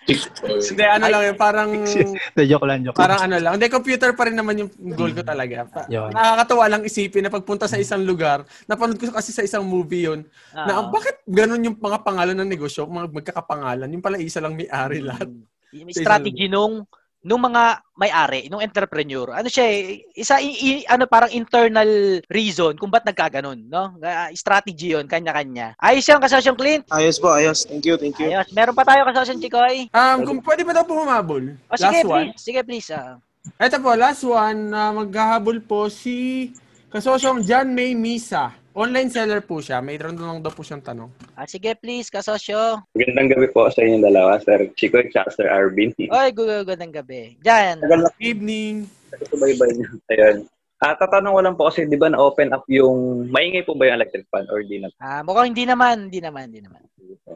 Hindi, 0.70 0.84
ano 0.86 1.04
lang 1.08 1.22
yun, 1.26 1.34
parang, 1.36 1.68
De, 2.38 2.42
joke 2.46 2.62
lang, 2.62 2.86
joke 2.86 2.94
parang 2.94 3.26
ano 3.26 3.42
lang. 3.42 3.58
Hindi, 3.58 3.66
computer 3.66 4.14
pa 4.14 4.30
rin 4.30 4.38
naman 4.38 4.54
yung 4.54 4.70
goal 4.94 5.10
ko 5.10 5.26
talaga. 5.26 5.66
Pa- 5.66 5.90
nakakatawa 5.90 6.70
lang 6.70 6.86
isipin 6.86 7.26
na 7.26 7.34
pagpunta 7.34 7.66
sa 7.66 7.74
isang 7.74 8.06
lugar, 8.06 8.46
napanood 8.70 9.02
ko 9.02 9.10
kasi 9.10 9.29
sa 9.30 9.40
isang 9.40 9.62
movie 9.62 10.04
yun, 10.04 10.20
na 10.52 10.78
Ah. 10.78 10.86
bakit 10.86 11.22
ganun 11.24 11.62
yung 11.62 11.76
mga 11.76 11.98
pangalan 12.00 12.36
ng 12.36 12.50
negosyo, 12.50 12.84
mga 12.84 13.08
magkakapangalan, 13.08 13.88
yung 13.88 14.02
pala 14.02 14.18
isa 14.18 14.38
lang 14.38 14.52
may-ari 14.52 15.00
lahat. 15.00 15.30
Yung 15.70 15.88
strategy 15.90 16.46
nung 16.46 16.82
nung 17.20 17.36
mga 17.38 17.84
may-ari, 17.94 18.48
nung 18.48 18.64
entrepreneur. 18.64 19.36
Ano 19.36 19.44
siya 19.44 19.68
eh, 19.68 20.08
isa 20.16 20.40
i- 20.40 20.56
i- 20.56 20.86
ano 20.88 21.04
parang 21.04 21.28
internal 21.28 21.84
reason 22.26 22.72
kung 22.74 22.88
ba't 22.88 23.04
nagkaganon, 23.04 23.60
no? 23.60 23.92
Strategy 24.32 24.96
'yon, 24.96 25.04
kanya-kanya. 25.04 25.76
Ayos 25.76 26.08
yan 26.08 26.16
kasosyong 26.16 26.56
Clint. 26.56 26.88
Ayos 26.88 27.20
po, 27.20 27.28
ayos. 27.28 27.68
Thank 27.68 27.84
you, 27.84 28.00
thank 28.00 28.16
you. 28.16 28.32
Ayos. 28.32 28.48
Meron 28.50 28.72
pa 28.72 28.88
tayo 28.88 29.04
kasosyong 29.04 29.36
Chikoy. 29.36 29.92
Um, 29.92 30.18
kung 30.24 30.40
pwede 30.40 30.64
ba 30.64 30.72
daw 30.72 30.82
po 30.82 30.96
humabol? 30.96 31.60
O 31.68 31.76
sige, 31.76 32.00
Last 32.00 32.08
one. 32.08 32.24
please. 32.32 32.40
Sige, 32.40 32.60
please. 32.64 32.88
ah. 32.88 33.20
Ito 33.58 33.76
po, 33.78 33.92
last 33.92 34.24
one 34.24 34.68
na 34.68 34.88
maghahabol 34.90 35.60
po 35.60 35.92
si 35.92 36.48
kasosyong 36.88 37.44
John 37.44 37.68
May 37.70 37.92
Misa. 37.92 38.56
Online 38.70 39.10
seller 39.10 39.42
po 39.42 39.58
siya. 39.58 39.82
May 39.82 39.98
round 39.98 40.14
lang 40.22 40.46
daw 40.46 40.54
po 40.54 40.62
siyang 40.62 40.82
tanong. 40.84 41.10
Ah, 41.34 41.42
sige, 41.42 41.74
please, 41.74 42.06
kasosyo. 42.06 42.78
Magandang 42.94 43.34
gabi 43.34 43.50
po 43.50 43.66
sa 43.66 43.82
inyong 43.82 44.06
dalawa, 44.06 44.38
Sir 44.38 44.70
Chico 44.78 45.02
at 45.02 45.10
saka 45.10 45.30
Sir 45.34 45.48
Arvin. 45.50 45.90
Oy, 45.98 46.28
gugugod 46.30 46.78
ng 46.78 46.94
gabi. 46.94 47.34
Diyan. 47.42 47.82
Evening. 48.22 48.86
Subaybay 49.26 49.74
niyo. 49.74 49.90
Ayun. 50.14 50.46
Ah, 50.80 50.94
tatanong 50.96 51.34
ko 51.34 51.40
lang 51.42 51.56
po 51.58 51.62
kasi, 51.68 51.84
di 51.84 51.98
ba 51.98 52.08
na-open 52.08 52.54
up 52.54 52.64
yung, 52.70 53.26
maingay 53.28 53.66
po 53.66 53.74
ba 53.74 53.90
yung 53.90 54.00
electric 54.00 54.24
fan 54.30 54.46
or 54.48 54.62
di 54.64 54.80
na? 54.80 54.88
Ah, 55.02 55.20
mukhang 55.20 55.52
hindi 55.52 55.66
naman, 55.68 56.08
hindi 56.08 56.22
naman, 56.22 56.48
hindi 56.48 56.62
naman. 56.64 56.80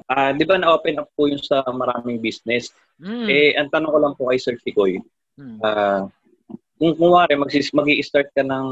Ah, 0.09 0.33
di 0.33 0.49
ba 0.49 0.57
na-open 0.57 1.03
up 1.03 1.11
po 1.13 1.29
yung 1.29 1.43
sa 1.43 1.61
maraming 1.67 2.23
business? 2.23 2.71
Mm. 3.03 3.27
Eh, 3.29 3.53
ang 3.59 3.69
tanong 3.69 3.91
ko 3.93 3.99
lang 4.01 4.15
po 4.17 4.31
kay 4.31 4.39
Sir 4.41 4.57
Chicoy, 4.63 5.03
Mm. 5.37 5.59
ah, 5.61 6.07
kung 6.79 6.95
kumwari, 6.95 7.35
magsis, 7.37 7.75
mag-i-start 7.75 8.31
ka 8.33 8.47
ng, 8.47 8.67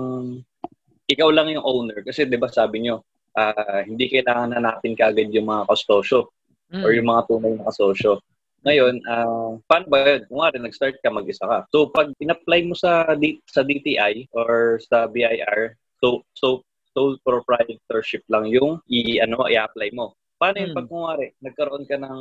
ikaw 1.13 1.29
lang 1.29 1.53
yung 1.53 1.65
owner. 1.65 2.01
Kasi 2.01 2.25
di 2.25 2.41
ba 2.41 2.49
sabi 2.49 2.89
nyo, 2.89 3.05
ah, 3.37 3.85
hindi 3.85 4.09
kailangan 4.09 4.57
na 4.57 4.61
natin 4.61 4.97
kagad 4.97 5.29
yung 5.33 5.49
mga 5.49 5.69
kastosyo 5.69 6.33
Mm. 6.73 6.83
or 6.89 6.91
yung 6.97 7.05
mga 7.05 7.23
tunay 7.29 7.53
na 7.53 7.69
kasosyo. 7.69 8.13
Ngayon, 8.65 8.95
ah, 9.05 9.53
paano 9.69 9.85
ba 9.93 10.09
yun? 10.09 10.25
Kung 10.25 10.41
nga 10.41 10.57
nag-start 10.57 10.97
ka, 11.05 11.13
mag-isa 11.13 11.45
ka. 11.45 11.69
So, 11.69 11.93
pag 11.93 12.17
in-apply 12.17 12.65
mo 12.65 12.73
sa, 12.73 13.13
D- 13.13 13.45
sa 13.45 13.61
DTI 13.61 14.33
or 14.33 14.81
sa 14.81 15.05
BIR, 15.05 15.77
so, 16.01 16.25
so 16.33 16.65
sole 16.93 17.17
proprietorship 17.25 18.21
lang 18.29 18.49
yung 18.53 18.77
i 18.89 19.17
ano 19.21 19.49
i-apply 19.49 19.93
mo. 19.97 20.13
Paano 20.41 20.61
yung 20.61 20.73
Hmm. 20.73 20.79
pag 20.81 20.89
kunwari, 20.89 21.27
nagkaroon 21.41 21.85
ka 21.89 21.97
ng 22.01 22.21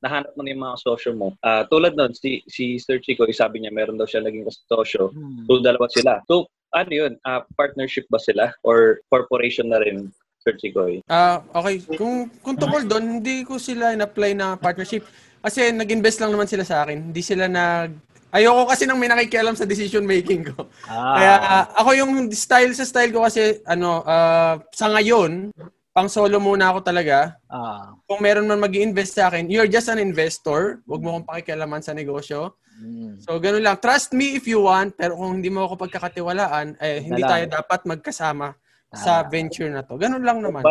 nahanap 0.00 0.32
mo 0.34 0.40
na 0.42 0.50
yung 0.54 0.62
mga 0.64 0.76
kasosyo 0.78 1.10
mo. 1.18 1.28
Ah, 1.42 1.66
tulad 1.66 1.98
nun, 1.98 2.14
si, 2.14 2.46
si 2.46 2.78
Sir 2.78 3.02
Chico, 3.02 3.26
sabi 3.34 3.58
niya, 3.62 3.74
meron 3.74 3.98
daw 3.98 4.06
siya 4.06 4.22
naging 4.22 4.46
kasosyo. 4.46 5.10
Hmm. 5.10 5.44
So, 5.50 5.58
dalawa 5.58 5.86
sila. 5.90 6.22
So, 6.30 6.46
ano 6.74 6.90
yun? 6.90 7.12
Ah, 7.26 7.42
partnership 7.58 8.06
ba 8.10 8.18
sila? 8.18 8.54
Or 8.62 9.02
corporation 9.10 9.70
na 9.70 9.82
rin, 9.82 10.10
Sir 10.42 10.54
Chico? 10.56 10.86
Ah, 11.10 11.42
okay. 11.54 11.82
Kung 11.98 12.30
kung 12.40 12.56
tungkol 12.56 12.86
doon, 12.86 13.20
hindi 13.20 13.42
ko 13.42 13.58
sila 13.58 13.92
in-apply 13.92 14.32
na 14.34 14.54
partnership 14.56 15.04
kasi 15.40 15.72
nag-invest 15.72 16.20
lang 16.20 16.32
naman 16.32 16.48
sila 16.48 16.64
sa 16.64 16.86
akin. 16.86 17.12
Hindi 17.12 17.22
sila 17.24 17.50
nag 17.50 18.10
Ayoko 18.30 18.70
kasi 18.70 18.86
nang 18.86 19.02
may 19.02 19.10
nakikialam 19.10 19.58
sa 19.58 19.66
decision 19.66 20.06
making 20.06 20.54
ko. 20.54 20.70
Ah. 20.86 21.18
Kaya 21.18 21.34
ah, 21.42 21.64
ako 21.82 21.90
yung 21.98 22.12
style 22.30 22.70
sa 22.78 22.86
style 22.86 23.10
ko 23.10 23.26
kasi 23.26 23.58
ano, 23.66 24.06
ah, 24.06 24.62
sa 24.70 24.86
ngayon, 24.86 25.50
pang 25.90 26.06
solo 26.06 26.38
muna 26.38 26.70
ako 26.70 26.86
talaga. 26.86 27.34
Ah. 27.50 27.90
Kung 28.06 28.22
meron 28.22 28.46
man 28.46 28.62
mag 28.62 28.70
invest 28.70 29.18
sa 29.18 29.26
akin, 29.26 29.50
you're 29.50 29.66
just 29.66 29.90
an 29.90 29.98
investor. 29.98 30.78
Huwag 30.86 31.02
mo 31.02 31.18
akong 31.18 31.26
pakikialaman 31.26 31.82
sa 31.82 31.90
negosyo. 31.90 32.54
Mm. 32.80 33.20
So, 33.20 33.36
ganun 33.36 33.60
lang. 33.60 33.76
Trust 33.76 34.16
me 34.16 34.40
if 34.40 34.48
you 34.48 34.64
want, 34.64 34.96
pero 34.96 35.14
kung 35.20 35.36
hindi 35.38 35.52
mo 35.52 35.68
ako 35.68 35.84
pagkakatiwalaan, 35.84 36.80
eh, 36.80 37.04
hindi 37.04 37.20
tayo 37.20 37.44
dapat 37.46 37.84
magkasama 37.84 38.56
sa 38.90 39.22
venture 39.22 39.70
na 39.70 39.86
to. 39.86 39.94
Ganun 39.94 40.24
lang 40.24 40.42
naman. 40.42 40.64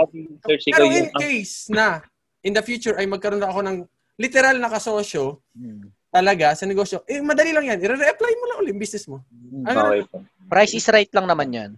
Pero 0.43 0.85
in 0.89 1.07
case 1.15 1.71
na 1.71 2.03
in 2.43 2.51
the 2.51 2.63
future 2.65 2.99
ay 2.99 3.07
magkaroon 3.07 3.43
ako 3.43 3.63
ng 3.63 3.77
literal 4.19 4.59
na 4.59 4.67
kasosyo 4.67 5.39
Hmm. 5.55 5.87
talaga 6.11 6.51
sa 6.57 6.67
negosyo, 6.67 7.05
eh 7.07 7.23
madali 7.23 7.55
lang 7.55 7.69
yan. 7.69 7.79
I-re-apply 7.79 8.33
mo 8.35 8.45
lang 8.49 8.57
ulit 8.59 8.71
yung 8.75 8.81
business 8.81 9.05
mo. 9.07 9.23
Ano 9.63 9.95
okay. 9.95 10.25
Price 10.49 10.73
is 10.75 10.87
right 10.89 11.11
lang 11.13 11.29
naman 11.29 11.47
'yan. 11.53 11.71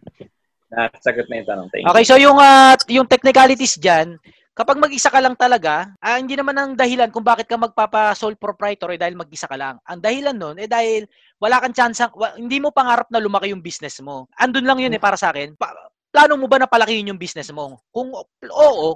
Nasagot 0.71 1.27
na 1.27 1.35
yung 1.43 1.47
tanong. 1.51 1.67
Thank 1.69 1.83
you. 1.83 1.89
Okay, 1.91 2.05
so 2.07 2.15
yung 2.15 2.39
ah, 2.39 2.73
yung 2.87 3.05
technicalities 3.05 3.75
diyan, 3.75 4.15
kapag 4.51 4.77
mag-isa 4.77 5.07
ka 5.07 5.19
lang 5.23 5.35
talaga, 5.39 5.95
ah, 6.03 6.19
hindi 6.19 6.35
naman 6.35 6.55
ang 6.59 6.71
dahilan 6.75 7.07
kung 7.09 7.23
bakit 7.23 7.47
ka 7.47 7.55
magpapa-sole 7.55 8.35
proprietor 8.35 8.91
eh 8.91 8.99
dahil 8.99 9.15
mag-isa 9.15 9.47
ka 9.47 9.55
lang. 9.55 9.79
Ang 9.87 9.99
dahilan 10.03 10.35
nun 10.35 10.55
eh 10.59 10.67
dahil 10.67 11.07
wala 11.39 11.63
kang 11.63 11.75
chance, 11.75 12.03
wa- 12.11 12.35
hindi 12.35 12.59
mo 12.59 12.69
pangarap 12.75 13.07
na 13.09 13.23
lumaki 13.23 13.55
yung 13.55 13.63
business 13.63 14.03
mo. 14.03 14.27
Andun 14.35 14.67
lang 14.67 14.79
yun 14.83 14.91
eh 14.91 15.01
para 15.01 15.15
sa 15.15 15.31
akin. 15.31 15.55
Pa- 15.55 15.73
plano 16.11 16.35
mo 16.35 16.51
ba 16.51 16.59
na 16.59 16.67
palakihin 16.67 17.15
yung 17.15 17.21
business 17.21 17.49
mo? 17.55 17.79
Kung 17.89 18.11
oo, 18.11 18.87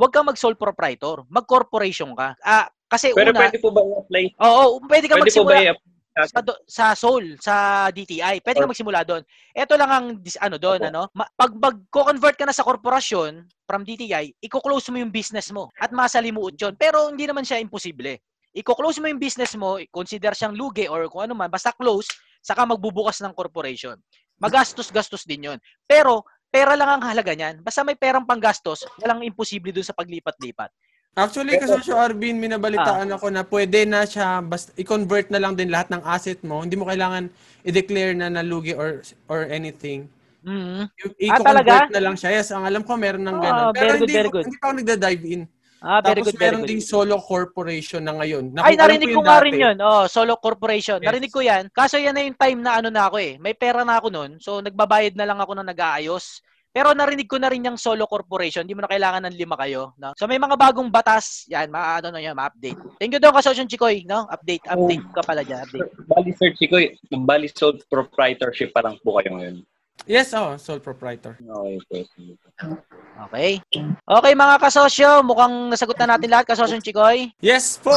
wag 0.00 0.12
kang 0.12 0.26
mag-sole 0.26 0.56
proprietor. 0.56 1.28
Mag-corporation 1.28 2.16
ka. 2.16 2.32
Ah, 2.40 2.66
kasi 2.88 3.12
Pero 3.12 3.30
una, 3.30 3.40
pwede 3.44 3.60
po 3.60 3.68
ba 3.68 3.84
i-apply? 3.84 4.24
Oo, 4.40 4.80
pwede 4.88 5.06
ka 5.06 5.14
Pwede 5.20 5.28
po 5.28 5.44
magsimula 5.44 5.52
ba 5.52 5.64
i-apply? 5.68 5.91
Sa, 6.28 6.40
do- 6.44 6.60
sa 6.68 6.84
Soul, 6.92 7.40
sa 7.40 7.54
DTI. 7.88 8.44
Pwede 8.44 8.60
ka 8.60 8.68
magsimula 8.68 9.00
doon. 9.02 9.22
Ito 9.56 9.74
lang 9.80 9.90
ang 9.90 10.06
dis- 10.20 10.36
ano 10.36 10.60
doon, 10.60 10.84
ano? 10.92 11.08
Ma- 11.16 11.28
pag 11.32 11.52
mag-convert 11.56 12.36
ka 12.36 12.44
na 12.44 12.52
sa 12.52 12.64
korporasyon 12.68 13.48
from 13.64 13.80
DTI, 13.82 14.36
i-close 14.44 14.92
mo 14.92 15.00
yung 15.00 15.08
business 15.08 15.48
mo 15.48 15.72
at 15.80 15.88
masalimuot 15.88 16.60
'yon. 16.60 16.76
Pero 16.76 17.08
hindi 17.08 17.24
naman 17.24 17.44
siya 17.48 17.60
imposible. 17.64 18.20
I-close 18.52 19.00
mo 19.00 19.08
yung 19.08 19.16
business 19.16 19.56
mo, 19.56 19.80
consider 19.88 20.36
siyang 20.36 20.52
lugi 20.52 20.84
or 20.84 21.08
kung 21.08 21.24
ano 21.24 21.32
man, 21.32 21.48
basta 21.48 21.72
close, 21.72 22.04
saka 22.44 22.68
magbubukas 22.68 23.24
ng 23.24 23.32
corporation. 23.32 23.96
Magastos-gastos 24.36 25.24
din 25.24 25.48
'yon. 25.48 25.58
Pero 25.88 26.28
pera 26.52 26.76
lang 26.76 27.00
ang 27.00 27.02
halaga 27.08 27.32
niyan. 27.32 27.64
Basta 27.64 27.80
may 27.80 27.96
perang 27.96 28.28
panggastos, 28.28 28.84
walang 29.00 29.24
imposible 29.24 29.72
doon 29.72 29.88
sa 29.88 29.96
paglipat-lipat. 29.96 30.68
Actually, 31.12 31.60
kasosyo 31.60 31.92
Arvin, 31.92 32.40
minabalitaan 32.40 33.12
ako 33.12 33.28
na 33.28 33.44
pwede 33.44 33.84
na 33.84 34.08
siya, 34.08 34.40
basta 34.40 34.72
i-convert 34.80 35.28
na 35.28 35.36
lang 35.36 35.52
din 35.52 35.68
lahat 35.68 35.92
ng 35.92 36.00
asset 36.08 36.40
mo. 36.40 36.64
Hindi 36.64 36.72
mo 36.72 36.88
kailangan 36.88 37.28
i-declare 37.68 38.16
na 38.16 38.32
nalugi 38.32 38.72
or 38.72 39.04
or 39.28 39.44
anything. 39.52 40.08
Mhm. 40.40 40.88
I- 41.20 41.28
Ah? 41.28 41.36
I-convert 41.36 41.92
na 41.92 42.00
lang 42.00 42.16
siya. 42.16 42.32
Yes, 42.32 42.48
ang 42.48 42.64
alam 42.64 42.80
ko 42.80 42.96
meron 42.96 43.28
ng 43.28 43.36
Ah, 43.38 43.44
ganun. 43.44 43.68
Pero 43.76 43.76
very 43.76 43.92
good, 43.92 44.00
hindi, 44.08 44.16
very 44.16 44.30
good. 44.32 44.44
hindi 44.48 44.56
pa 44.56 44.64
ako 44.64 44.74
nagda-dive 44.80 45.24
in. 45.28 45.42
Ah, 45.82 45.98
very 46.00 46.22
Tapos 46.22 46.26
good, 46.32 46.38
very 46.40 46.44
meron 46.48 46.60
good. 46.64 46.70
ding 46.72 46.80
solo 46.80 47.14
corporation 47.20 48.00
na 48.00 48.12
ngayon. 48.16 48.44
Na 48.48 48.64
Ay, 48.64 48.74
narinig 48.74 49.12
ko 49.12 49.20
ko 49.20 49.26
nga 49.28 49.42
rin 49.44 49.54
yun. 49.58 49.76
Oh, 49.84 50.06
solo 50.08 50.40
corporation. 50.40 50.96
Yes. 50.96 51.06
Narinig 51.12 51.28
ko 51.34 51.44
yan. 51.44 51.68
Kaso 51.68 52.00
yan 52.00 52.14
na 52.16 52.24
yung 52.24 52.38
time 52.38 52.58
na 52.62 52.80
ano 52.80 52.88
na 52.88 53.10
ako 53.12 53.20
eh. 53.20 53.36
May 53.36 53.52
pera 53.52 53.84
na 53.84 54.00
ako 54.00 54.08
nun. 54.08 54.30
So, 54.40 54.64
nagbabayad 54.64 55.12
na 55.12 55.28
lang 55.28 55.42
ako 55.42 55.52
na 55.60 55.66
nag-aayos. 55.66 56.40
Pero 56.72 56.96
narinig 56.96 57.28
ko 57.28 57.36
na 57.36 57.52
rin 57.52 57.68
yung 57.68 57.76
solo 57.76 58.08
corporation. 58.08 58.64
Hindi 58.64 58.80
mo 58.80 58.82
na 58.82 58.88
kailangan 58.88 59.28
ng 59.28 59.36
lima 59.36 59.60
kayo. 59.60 59.92
No? 60.00 60.16
So, 60.16 60.24
may 60.24 60.40
mga 60.40 60.56
bagong 60.56 60.88
batas. 60.88 61.44
Yan, 61.52 61.68
ma 61.68 62.00
ano 62.00 62.08
na 62.08 62.24
yan, 62.24 62.32
ma-update. 62.32 62.96
Thank 62.96 63.12
you 63.12 63.20
daw, 63.20 63.28
Kasosyon 63.28 63.68
Chikoy. 63.68 64.08
No? 64.08 64.24
Update, 64.32 64.64
update 64.64 65.04
ka 65.12 65.20
pala 65.20 65.44
dyan. 65.44 65.68
Update. 65.68 65.92
Bali 66.08 66.32
search 66.32 66.56
ko, 66.64 66.80
eh. 66.80 66.96
bali 67.12 67.52
sole 67.52 67.76
proprietorship 67.92 68.72
parang 68.72 68.96
po 69.04 69.20
kayo 69.20 69.36
ngayon. 69.36 69.60
Yes, 70.08 70.34
oh, 70.34 70.58
sole 70.58 70.82
proprietor. 70.82 71.38
Okay 71.38 71.78
po. 71.86 71.96
Okay. 73.28 73.62
Okay, 74.02 74.32
mga 74.34 74.56
kasosyo. 74.58 75.22
Mukhang 75.22 75.70
nasagot 75.70 75.94
na 76.00 76.16
natin 76.16 76.32
lahat, 76.32 76.48
Kasosyon 76.48 76.82
Chikoy. 76.82 77.30
Yes 77.38 77.78
po! 77.78 77.94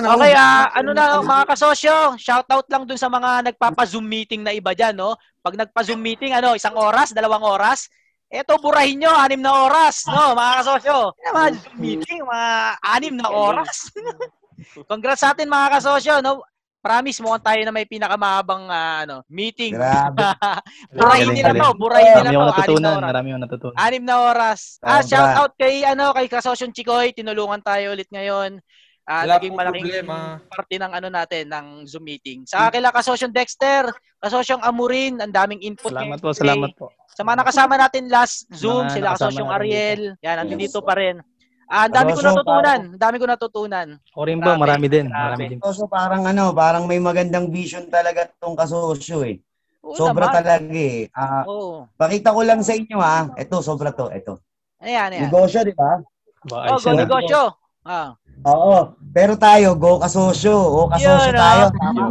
Naku. 0.00 0.16
Okay, 0.16 0.32
ah, 0.32 0.72
ano 0.72 0.96
na 0.96 1.20
mga 1.20 1.44
kasosyo, 1.52 2.16
shoutout 2.16 2.64
lang 2.72 2.88
dun 2.88 2.96
sa 2.96 3.12
mga 3.12 3.52
nagpapa-Zoom 3.52 4.06
meeting 4.06 4.40
na 4.46 4.56
iba 4.56 4.72
dyan, 4.72 4.96
no? 4.96 5.18
Pag 5.44 5.60
nagpa-Zoom 5.60 6.00
meeting, 6.00 6.32
ano, 6.32 6.56
isang 6.56 6.72
oras, 6.72 7.12
dalawang 7.12 7.44
oras, 7.44 7.92
eto, 8.32 8.56
burahin 8.56 8.96
nyo, 8.96 9.12
anim 9.12 9.44
na 9.44 9.52
oras, 9.68 10.08
no, 10.08 10.32
mga 10.32 10.52
kasosyo. 10.64 10.96
Yan, 11.20 11.32
Mga 11.36 11.48
Zoom 11.60 11.76
meeting, 11.76 12.20
mga 12.24 12.50
anim 12.80 13.14
na 13.20 13.28
oras. 13.28 13.92
Congrats 14.90 15.20
sa 15.20 15.36
atin, 15.36 15.52
mga 15.52 15.68
kasosyo, 15.76 16.24
no? 16.24 16.40
Promise, 16.82 17.22
mukhang 17.22 17.46
tayo 17.46 17.60
na 17.62 17.70
may 17.70 17.86
pinakamahabang 17.86 18.66
ah, 18.66 19.06
ano, 19.06 19.22
meeting. 19.30 19.70
Grabe. 19.70 20.18
burahin 20.98 21.30
nila 21.30 21.54
to, 21.54 21.68
burahin 21.78 22.10
nila 22.18 22.30
Marami 22.34 22.34
to, 22.34 22.42
na 22.42 22.50
natutunan. 22.50 22.98
Marami 22.98 23.26
akong 23.30 23.44
natutunan. 23.46 23.76
Anim 23.78 24.02
na 24.02 24.16
oras. 24.18 24.60
Ah, 24.82 24.98
shout 24.98 25.30
out 25.38 25.52
kay 25.54 25.86
ano 25.86 26.10
kay 26.10 26.26
Kasosyon 26.26 26.74
Chikoy, 26.74 27.14
tinulungan 27.14 27.62
tayo 27.62 27.94
ulit 27.94 28.10
ngayon. 28.10 28.58
Ah, 29.02 29.26
Wala 29.26 29.34
naging 29.34 29.54
malaking 29.58 29.82
problema. 29.82 30.16
parte 30.46 30.74
ng 30.78 30.92
ano 30.94 31.08
natin 31.10 31.44
ng 31.50 31.66
Zoom 31.84 32.06
meeting. 32.06 32.46
Sa 32.46 32.70
kila 32.70 32.94
Kasosyon 32.94 33.34
Dexter, 33.34 33.90
Kasosyong 34.22 34.62
Amurin, 34.62 35.18
ang 35.18 35.34
daming 35.34 35.58
input 35.58 35.90
Salamat 35.90 36.22
po, 36.22 36.30
today. 36.30 36.40
salamat 36.46 36.70
po. 36.78 36.86
Sa 37.10 37.26
mga 37.26 37.36
nakasama 37.42 37.74
natin 37.74 38.06
last 38.06 38.46
Zoom, 38.54 38.86
Mga 38.86 38.94
sila 38.94 39.08
Kasosyong 39.18 39.50
Ariel. 39.50 40.02
Yan, 40.22 40.46
nandito 40.46 40.78
dito 40.78 40.80
pa 40.80 40.94
rin. 40.94 41.18
Ah, 41.66 41.90
ang 41.90 41.94
dami 41.94 42.14
ko 42.14 42.22
natutunan. 42.22 42.80
Ang 42.94 43.00
dami 43.00 43.16
ko 43.18 43.26
natutunan. 43.26 43.88
Ako 44.14 44.22
rin 44.22 44.38
po, 44.38 44.50
Grabe, 44.54 44.60
marami 44.60 44.86
din. 44.86 45.06
Marami 45.08 45.44
din. 45.50 45.58
So, 45.64 45.90
parang 45.90 46.22
ano, 46.22 46.54
parang 46.54 46.84
may 46.86 47.02
magandang 47.02 47.50
vision 47.50 47.88
talaga 47.88 48.30
tong 48.38 48.54
kasosyo 48.54 49.26
eh. 49.26 49.42
Oo 49.82 49.98
Sobra 49.98 50.30
naman. 50.30 50.36
talaga 50.38 50.62
eh. 50.70 51.10
Ah, 51.10 51.42
Oo. 51.42 51.90
pakita 51.92 52.30
ko 52.30 52.46
lang 52.46 52.62
sa 52.62 52.70
inyo 52.70 53.02
ha. 53.02 53.34
Ito, 53.34 53.58
sobra 53.58 53.90
to. 53.90 54.14
Ito. 54.14 54.38
Ayan, 54.78 55.10
ayan. 55.10 55.26
Negosyo, 55.26 55.66
di 55.66 55.74
ba? 55.74 55.98
Ba, 56.46 56.70
Oh, 56.70 56.78
go 56.78 56.86
yan, 56.86 56.94
ah. 56.94 57.00
negosyo. 57.02 57.40
Ah. 57.82 58.08
Oo. 58.44 58.78
Pero 59.12 59.36
tayo, 59.36 59.76
go 59.76 60.00
kasosyo. 60.00 60.56
O 60.56 60.88
kasosyo 60.88 61.30
Yun, 61.30 61.36
tayo. 61.36 61.64
ah. 61.68 61.70
Tama. 61.70 62.04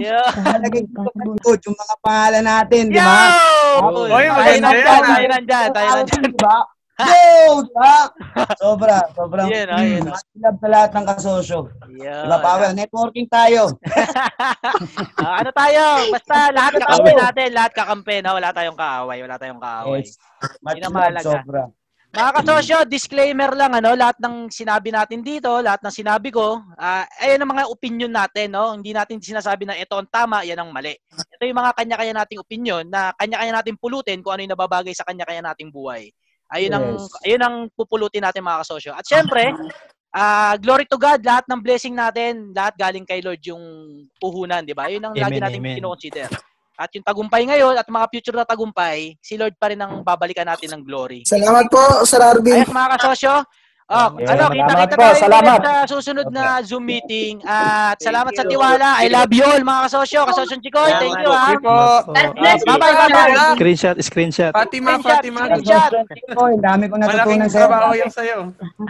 Yeah. 0.00 0.24
Sa 0.32 0.56
likod 0.56 1.58
yung 1.62 1.76
mga 1.76 1.94
pangalan 2.00 2.44
natin, 2.44 2.82
di 2.88 2.96
Yo! 2.96 3.04
ba? 3.04 3.20
Oy, 3.76 4.08
Tayo 4.08 4.28
maganda 4.32 4.64
nandyan, 4.64 4.80
yan, 4.80 4.88
ah. 4.88 5.04
tayo 5.06 5.26
nandyan, 5.28 5.68
tayo 5.70 5.88
nandyan. 6.00 6.22
Di 6.24 6.32
ba? 6.40 6.56
Yo! 7.04 7.60
Di 7.60 7.72
ba? 7.76 7.94
Sobra, 8.56 8.98
sobrang. 9.12 9.46
Yun, 9.52 9.68
ah, 9.68 9.84
yun. 9.84 10.08
Love 10.40 10.58
sa 10.58 10.68
lahat 10.72 10.90
ng 10.90 11.06
kasosyo. 11.06 11.58
Yun. 11.92 12.22
Di 12.24 12.26
ba, 12.26 12.38
Powell? 12.40 12.72
Networking 12.72 13.28
tayo. 13.28 13.62
Ah, 15.16 15.42
ano 15.42 15.50
tayo? 15.50 15.82
Basta 16.12 16.52
lahat 16.52 16.72
kakampi 16.78 17.12
natin, 17.12 17.48
lahat 17.50 17.72
kakampi, 17.74 18.16
no? 18.20 18.36
Wala 18.36 18.52
tayong 18.52 18.78
kaaway, 18.78 19.18
wala 19.20 19.36
tayong 19.36 19.58
kaaway. 19.58 20.04
Yes. 20.04 20.16
Much 20.62 20.78
Yun 20.78 20.84
ang 20.84 20.86
love, 20.86 20.96
mahalaga. 20.96 21.26
sobra. 21.26 21.62
Mga 22.16 22.32
kasosyo, 22.32 22.78
disclaimer 22.88 23.52
lang, 23.52 23.76
ano, 23.76 23.92
lahat 23.92 24.16
ng 24.24 24.48
sinabi 24.48 24.88
natin 24.88 25.20
dito, 25.20 25.52
lahat 25.60 25.84
ng 25.84 25.92
sinabi 25.92 26.32
ko, 26.32 26.64
ah, 26.80 27.04
ayan 27.20 27.44
ang 27.44 27.52
mga 27.52 27.68
opinion 27.68 28.08
natin, 28.08 28.56
no? 28.56 28.72
Hindi 28.72 28.96
natin 28.96 29.20
sinasabi 29.20 29.68
na 29.68 29.76
ito 29.76 29.92
ang 29.92 30.08
tama, 30.08 30.40
yan 30.40 30.56
ang 30.56 30.72
mali. 30.72 30.96
Ito 31.12 31.44
yung 31.44 31.60
mga 31.60 31.76
kanya-kanya 31.76 32.24
nating 32.24 32.40
opinion 32.40 32.88
na 32.88 33.12
kanya-kanya 33.20 33.60
nating 33.60 33.76
pulutin 33.76 34.24
kung 34.24 34.32
ano 34.32 34.48
yung 34.48 34.54
nababagay 34.56 34.96
sa 34.96 35.04
kanya-kanya 35.04 35.52
nating 35.52 35.68
buhay. 35.68 36.08
Ayun 36.56 36.72
ang 36.72 36.86
Yes. 36.96 37.04
ayun 37.26 37.42
ang 37.44 37.56
pupulutin 37.76 38.24
natin 38.24 38.40
mga 38.40 38.64
kasosyo. 38.64 38.96
At 38.96 39.04
syempre, 39.04 39.52
ah 40.16 40.56
glory 40.56 40.88
to 40.88 40.96
God, 40.96 41.20
lahat 41.20 41.44
ng 41.52 41.60
blessing 41.60 41.92
natin, 41.92 42.56
lahat 42.56 42.80
galing 42.80 43.04
kay 43.04 43.20
Lord 43.20 43.44
yung 43.44 43.60
puhunan, 44.16 44.64
di 44.64 44.72
ba? 44.72 44.88
Yun 44.88 45.04
ang 45.04 45.14
lagi 45.20 45.36
Amen, 45.36 45.44
nating 45.44 45.62
amen. 45.68 45.76
kino-consider. 45.84 46.32
At 46.76 46.92
yung 46.92 47.02
tagumpay 47.02 47.42
ngayon 47.46 47.72
at 47.74 47.86
mga 47.86 48.06
future 48.10 48.36
na 48.36 48.44
tagumpay, 48.44 49.16
si 49.18 49.34
Lord 49.34 49.56
pa 49.56 49.68
rin 49.68 49.80
ang 49.80 50.00
babalikan 50.00 50.44
natin 50.44 50.76
ng 50.76 50.82
glory. 50.82 51.24
Salamat 51.24 51.66
po, 51.66 51.80
Sir 52.04 52.20
Arvin. 52.20 52.60
Ayos 52.60 52.70
mga 52.70 52.90
kasosyo. 52.94 53.34
Oh, 53.86 54.18
Yeah, 54.18 54.34
ano, 54.34 54.50
kita-kita 54.50 54.94
po, 54.98 55.02
tayo 55.06 55.14
salamat. 55.14 55.58
sa 55.62 55.86
susunod 55.86 56.26
na 56.28 56.58
Zoom 56.58 56.82
meeting. 56.82 57.38
At 57.46 58.02
salamat 58.02 58.34
sa 58.34 58.42
tiwala. 58.42 58.98
I 58.98 59.06
love 59.06 59.30
you 59.30 59.46
all 59.46 59.62
mga 59.62 59.82
kasosyo. 59.86 60.26
Kasosyo 60.26 60.58
Chikoy, 60.58 60.90
thank 60.98 61.14
you 61.16 61.30
ha. 61.30 61.46
Sige 61.46 61.62
po. 61.62 61.78
Bye-bye, 62.66 62.94
bye-bye. 62.98 63.54
Screenshot, 63.54 63.94
screenshot. 64.02 64.50
Fatima, 64.50 64.98
Screenshot, 64.98 65.22
Fatima. 65.22 65.40
screenshot. 65.46 65.90
Oh, 66.34 66.50
ang 66.50 66.58
dami 66.60 66.90
kong 66.90 66.98
Malaking 66.98 67.14
natutunan 67.38 67.46
sa'yo. 67.46 67.62
trabaho 67.62 67.90
yung 67.94 68.10
sa'yo. 68.10 68.38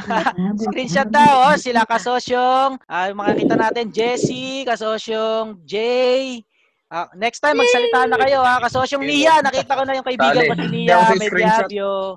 Screenshot 0.65 1.09
daw, 1.09 1.33
oh, 1.45 1.57
sila 1.57 1.85
kasosyong, 1.85 2.73
ah, 2.83 3.05
yung 3.07 3.19
makakita 3.21 3.55
natin, 3.55 3.85
Jessie, 3.93 4.65
kasosyong 4.65 5.61
Jay. 5.63 6.41
Ah, 6.87 7.11
next 7.19 7.43
time, 7.43 7.59
magsalita 7.59 8.07
na 8.07 8.15
kayo 8.15 8.47
ha. 8.47 8.63
Kasosyong 8.63 9.03
Nia, 9.03 9.43
nakita 9.43 9.75
ko 9.75 9.83
na 9.83 9.99
yung 9.99 10.07
kaibigan 10.07 10.43
ko 10.47 10.55
si 10.55 10.67
Nia 10.71 10.97
ako 11.03 11.15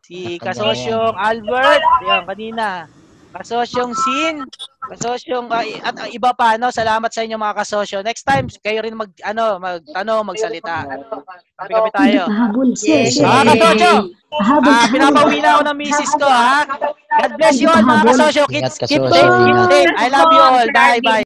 si 0.05 0.17
kasosyong 0.37 1.15
Albert, 1.17 1.81
yan 2.05 2.21
kanina. 2.29 2.67
Kasosyong 3.33 3.93
Sin, 3.97 4.45
kasosyong 4.85 5.49
ah, 5.49 5.65
i- 5.65 5.81
at 5.81 5.97
ah, 5.97 6.05
iba 6.05 6.37
pa 6.37 6.53
no. 6.61 6.69
Salamat 6.69 7.09
sa 7.09 7.25
inyo 7.25 7.41
mga 7.41 7.57
kasosyo. 7.57 8.05
Next 8.05 8.21
time 8.29 8.45
kayo 8.61 8.85
rin 8.85 8.93
mag 8.93 9.09
ano, 9.25 9.57
magtanong, 9.57 10.29
magsalita. 10.29 10.85
Kami 11.57 11.89
tayo. 11.89 12.21
Pahabol, 12.29 12.69
sir. 12.77 13.09
sir. 13.09 13.25
Mga 13.25 13.43
kasosyo, 13.49 13.89
Ah, 13.89 14.05
pahabol. 14.37 14.73
pinapauwi 14.93 15.37
na 15.41 15.49
ako 15.57 15.61
ng 15.65 15.77
misis 15.81 16.11
ko, 16.13 16.27
ha? 16.29 16.61
God 17.09 17.31
bless 17.41 17.57
you 17.57 17.67
all, 17.73 17.81
mga 17.81 18.03
kasosyo. 18.05 18.43
Keep, 18.45 18.65
keep 18.85 19.01
safe, 19.09 19.33
keep 19.33 19.61
safe. 19.65 19.91
I 19.97 20.07
love 20.13 20.29
you 20.29 20.41
all. 20.45 20.61
Bye, 20.69 21.01
bye. 21.01 21.25